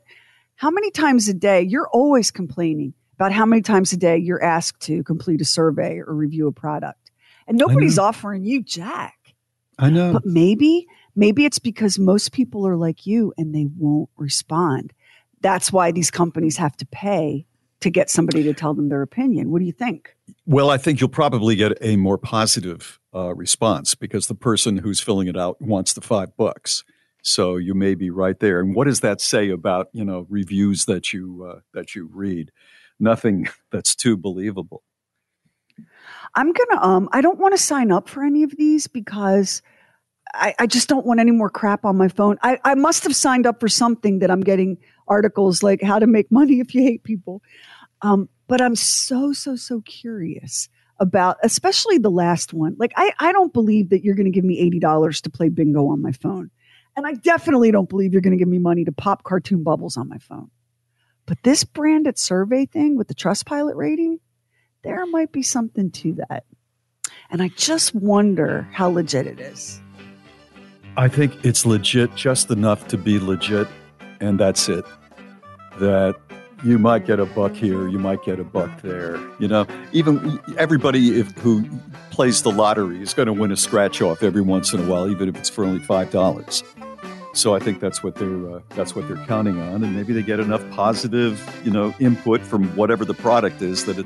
how 0.56 0.69
many 0.69 0.91
times 0.91 1.27
a 1.27 1.34
day 1.34 1.61
you're 1.61 1.90
always 1.90 2.31
complaining 2.31 2.94
about 3.15 3.34
how 3.34 3.45
many 3.45 3.61
times 3.61 3.91
a 3.91 3.98
day 3.98 4.18
you're 4.18 4.41
asked 4.41 4.81
to 4.84 5.03
complete 5.03 5.41
a 5.41 5.45
survey 5.45 5.99
or 5.99 6.14
review 6.14 6.48
a 6.48 6.53
product. 6.53 7.11
And 7.48 7.57
nobody's 7.57 7.99
offering 7.99 8.45
you 8.45 8.64
jack. 8.64 9.18
I 9.77 9.90
know. 9.90 10.14
But 10.14 10.26
maybe, 10.26 10.88
maybe 11.15 11.45
it's 11.45 11.60
because 11.60 11.99
most 11.99 12.31
people 12.31 12.68
are 12.68 12.77
like 12.77 13.06
you 13.06 13.34
and 13.38 13.53
they 13.53 13.68
won't 13.77 14.10
respond. 14.18 14.94
That's 15.41 15.72
why 15.72 15.91
these 15.91 16.11
companies 16.11 16.57
have 16.57 16.76
to 16.77 16.86
pay 16.86 17.45
to 17.80 17.90
get 17.90 18.10
somebody 18.10 18.44
to 18.44 18.53
tell 18.53 18.73
them 18.73 18.90
their 18.90 19.02
opinion. 19.02 19.52
What 19.52 19.60
do 19.60 19.65
you 19.65 19.72
think? 19.72 20.15
Well, 20.45 20.69
I 20.69 20.77
think 20.77 20.99
you'll 20.99 21.10
probably 21.10 21.56
get 21.56 21.77
a 21.81 21.95
more 21.95 22.18
positive 22.18 22.99
uh, 23.15 23.34
response 23.34 23.95
because 23.95 24.27
the 24.27 24.36
person 24.36 24.77
who's 24.77 24.99
filling 24.99 25.27
it 25.27 25.38
out 25.38 25.61
wants 25.61 25.94
the 25.94 26.02
five 26.02 26.36
bucks. 26.36 26.84
So 27.22 27.57
you 27.57 27.73
may 27.73 27.95
be 27.95 28.10
right 28.10 28.40
there. 28.40 28.60
And 28.60 28.76
what 28.76 28.86
does 28.86 29.02
that 29.02 29.22
say 29.22 29.49
about 29.49 29.88
you 29.94 30.06
know 30.06 30.26
reviews 30.30 30.86
that 30.86 31.14
you 31.14 31.49
uh, 31.49 31.60
that 31.73 31.95
you 31.95 32.10
read? 32.11 32.52
Nothing 32.99 33.48
that's 33.72 33.95
too 33.95 34.18
believable. 34.18 34.84
I'm 36.36 36.52
gonna 36.52 36.81
um 36.81 37.10
I 37.11 37.22
don't 37.22 37.40
want 37.40 37.56
to 37.56 37.61
sign 37.61 37.91
up 37.91 38.10
for 38.10 38.23
any 38.23 38.44
of 38.44 38.56
these 38.57 38.88
because 38.88 39.61
I, 40.34 40.53
I 40.60 40.68
just 40.68 40.88
don't 40.88 41.06
want 41.06 41.19
any 41.19 41.31
more 41.31 41.49
crap 41.49 41.85
on 41.85 41.97
my 41.97 42.07
phone. 42.07 42.38
I, 42.43 42.60
I 42.64 42.76
must 42.76 43.03
have 43.03 43.15
signed 43.15 43.45
up 43.45 43.60
for 43.60 43.68
something 43.68 44.19
that 44.19 44.30
I'm 44.30 44.41
getting 44.41 44.77
articles 45.07 45.64
like 45.64 45.81
how 45.81 45.99
to 45.99 46.07
make 46.07 46.31
money 46.31 46.60
if 46.60 46.76
you 46.76 46.84
hate 46.84 47.03
people. 47.03 47.41
Um, 48.01 48.30
but 48.47 48.61
I'm 48.61 48.76
so, 48.76 49.34
so, 49.34 49.56
so 49.56 49.81
curious 49.81 50.69
about 50.99 51.38
especially 51.43 51.97
the 51.97 52.11
last 52.11 52.53
one. 52.53 52.76
Like 52.77 52.91
I, 52.95 53.11
I 53.19 53.31
don't 53.31 53.53
believe 53.53 53.89
that 53.89 54.03
you're 54.03 54.15
gonna 54.15 54.30
give 54.30 54.43
me 54.43 54.61
$80 54.80 55.22
to 55.22 55.30
play 55.30 55.49
bingo 55.49 55.88
on 55.88 56.01
my 56.01 56.11
phone. 56.11 56.51
And 56.95 57.07
I 57.07 57.14
definitely 57.14 57.72
don't 57.72 57.89
believe 57.89 58.11
you're 58.11 58.22
gonna 58.22 58.38
give 58.38 58.47
me 58.47 58.60
money 58.60 58.85
to 58.85 58.91
pop 58.91 59.23
cartoon 59.23 59.64
bubbles 59.64 59.97
on 59.97 60.10
my 60.10 60.18
phone. 60.18 60.51
But 61.26 61.43
this 61.43 61.64
branded 61.64 62.18
survey 62.18 62.65
thing 62.65 62.97
with 62.97 63.07
the 63.07 63.14
Trustpilot 63.15 63.76
rating, 63.76 64.19
there 64.84 65.06
might 65.06 65.31
be 65.31 65.43
something 65.43 65.91
to 65.91 66.14
that. 66.14 66.45
And 67.30 67.41
I 67.41 67.49
just 67.49 67.93
wonder 67.93 68.68
how 68.72 68.89
legit 68.89 69.27
it 69.27 69.39
is. 69.39 69.80
I 70.98 71.07
think 71.07 71.45
it's 71.45 71.66
legit 71.66 72.16
just 72.16 72.52
enough 72.52 72.88
to 72.90 72.98
be 72.98 73.20
legit, 73.20 73.68
and 74.20 74.40
that's 74.40 74.68
it. 74.70 74.86
That 75.80 76.16
you 76.64 76.78
might 76.78 77.06
get 77.06 77.20
a 77.20 77.26
buck 77.26 77.53
here, 77.53 77.88
you 77.88 77.99
might 77.99 78.24
get 78.24 78.40
a 78.40 78.44
buck 78.44 78.82
there. 78.82 79.18
You 79.40 79.48
know, 79.48 79.66
even 79.94 80.40
everybody 80.57 81.20
if, 81.20 81.32
who 81.38 81.66
plays 82.11 82.41
the 82.41 82.52
lottery 82.52 83.02
is 83.02 83.14
going 83.14 83.28
to 83.28 83.34
win 83.34 83.52
a 83.52 83.57
scratch 83.57 84.02
off 84.02 84.24
every 84.24 84.41
once 84.41 84.74
in 84.74 84.82
a 84.82 84.86
while, 84.86 85.10
even 85.10 85.30
if 85.30 85.38
it's 85.38 85.49
for 85.49 85.64
only 85.64 85.80
five 85.80 86.11
dollars. 86.11 86.64
So 87.34 87.56
I 87.56 87.60
think 87.60 87.80
that's 87.80 88.03
what 88.03 88.16
they're 88.16 88.56
uh, 88.56 88.60
that's 88.76 88.95
what 88.95 89.07
they're 89.07 89.26
counting 89.26 89.60
on, 89.60 89.84
and 89.84 89.95
maybe 89.95 90.14
they 90.14 90.24
get 90.24 90.40
enough 90.40 90.68
positive, 90.72 91.41
you 91.64 91.72
know, 91.72 91.94
input 91.99 92.41
from 92.41 92.76
whatever 92.76 93.06
the 93.06 93.14
product 93.14 93.61
is 93.61 93.86
that 93.86 93.99
it 93.99 94.06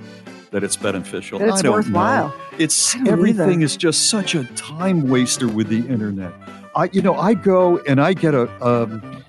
that 0.52 0.64
it's 0.64 0.78
beneficial. 0.78 1.40
That 1.40 1.50
it's 1.50 1.60
I 1.60 1.62
don't 1.64 1.74
worthwhile. 1.74 2.28
Know. 2.28 2.36
It's 2.60 2.96
everything 3.08 3.54
either. 3.54 3.66
is 3.66 3.76
just 3.76 4.10
such 4.10 4.36
a 4.36 4.44
time 4.54 5.10
waster 5.10 5.48
with 5.48 5.70
the 5.70 5.88
internet. 5.88 6.34
I, 6.76 6.90
you 6.91 7.02
know, 7.02 7.16
I 7.16 7.34
go 7.34 7.78
and 7.80 8.02
I 8.02 8.14
get 8.14 8.34
a, 8.34 8.50
um, 8.66 9.24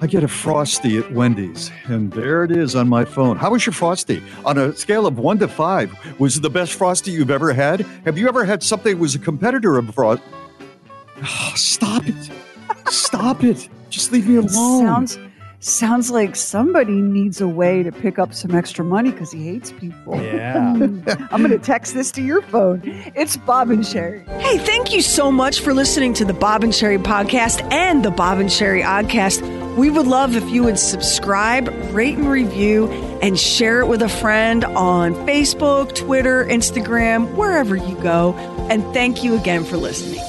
I 0.00 0.06
get 0.06 0.22
a 0.22 0.28
Frosty 0.28 0.98
at 0.98 1.10
Wendy's, 1.12 1.70
and 1.84 2.12
there 2.12 2.44
it 2.44 2.50
is 2.50 2.76
on 2.76 2.88
my 2.88 3.04
phone. 3.04 3.38
How 3.38 3.50
was 3.50 3.64
your 3.64 3.72
Frosty? 3.72 4.22
On 4.44 4.58
a 4.58 4.74
scale 4.76 5.06
of 5.06 5.18
one 5.18 5.38
to 5.38 5.48
five, 5.48 5.94
was 6.18 6.36
it 6.36 6.42
the 6.42 6.50
best 6.50 6.74
Frosty 6.74 7.12
you've 7.12 7.30
ever 7.30 7.52
had? 7.52 7.80
Have 8.04 8.18
you 8.18 8.28
ever 8.28 8.44
had 8.44 8.62
something 8.62 8.94
that 8.94 9.00
was 9.00 9.14
a 9.14 9.18
competitor 9.18 9.78
of 9.78 9.92
Frost? 9.94 10.22
Oh, 11.18 11.52
stop 11.54 12.06
it. 12.06 12.30
Stop 12.90 13.42
it. 13.42 13.70
Just 13.88 14.12
leave 14.12 14.28
me 14.28 14.36
alone. 14.36 15.06
Sounds 15.06 15.18
sounds 15.66 16.10
like 16.10 16.36
somebody 16.36 16.94
needs 16.94 17.40
a 17.40 17.48
way 17.48 17.82
to 17.82 17.90
pick 17.90 18.18
up 18.18 18.32
some 18.32 18.54
extra 18.54 18.84
money 18.84 19.10
because 19.10 19.32
he 19.32 19.44
hates 19.44 19.72
people. 19.72 20.14
Yeah. 20.16 20.72
I'm 21.30 21.42
going 21.42 21.50
to 21.50 21.58
text 21.58 21.94
this 21.94 22.10
to 22.12 22.22
your 22.22 22.42
phone. 22.42 22.82
It's 23.14 23.36
Bob 23.36 23.70
and 23.70 23.82
Sheri. 23.82 24.26
Hey, 24.40 24.58
thank 24.58 24.92
you 24.92 25.02
so 25.02 25.32
much 25.32 25.60
for 25.60 25.74
listening 25.74 26.14
to 26.14 26.24
the 26.24 26.32
Bob 26.32 26.62
and 26.62 26.72
Sheri 26.72 27.02
podcast 27.02 27.60
and 27.72 28.04
the 28.04 28.10
Bob 28.10 28.38
and 28.38 28.48
Sheri 28.48 28.82
Oddcast. 28.82 29.76
We 29.76 29.90
would 29.90 30.06
love 30.06 30.36
if 30.36 30.48
you 30.48 30.62
would 30.62 30.78
subscribe, 30.78 31.68
rate 31.92 32.16
and 32.16 32.30
review, 32.30 32.88
and 33.20 33.38
share 33.38 33.80
it 33.80 33.88
with 33.88 34.00
a 34.00 34.08
friend 34.08 34.64
on 34.64 35.14
Facebook, 35.26 35.94
Twitter, 35.94 36.44
Instagram, 36.46 37.34
wherever 37.34 37.76
you 37.76 37.94
go. 37.96 38.34
And 38.70 38.82
thank 38.94 39.22
you 39.22 39.36
again 39.36 39.64
for 39.64 39.76
listening. 39.76 40.22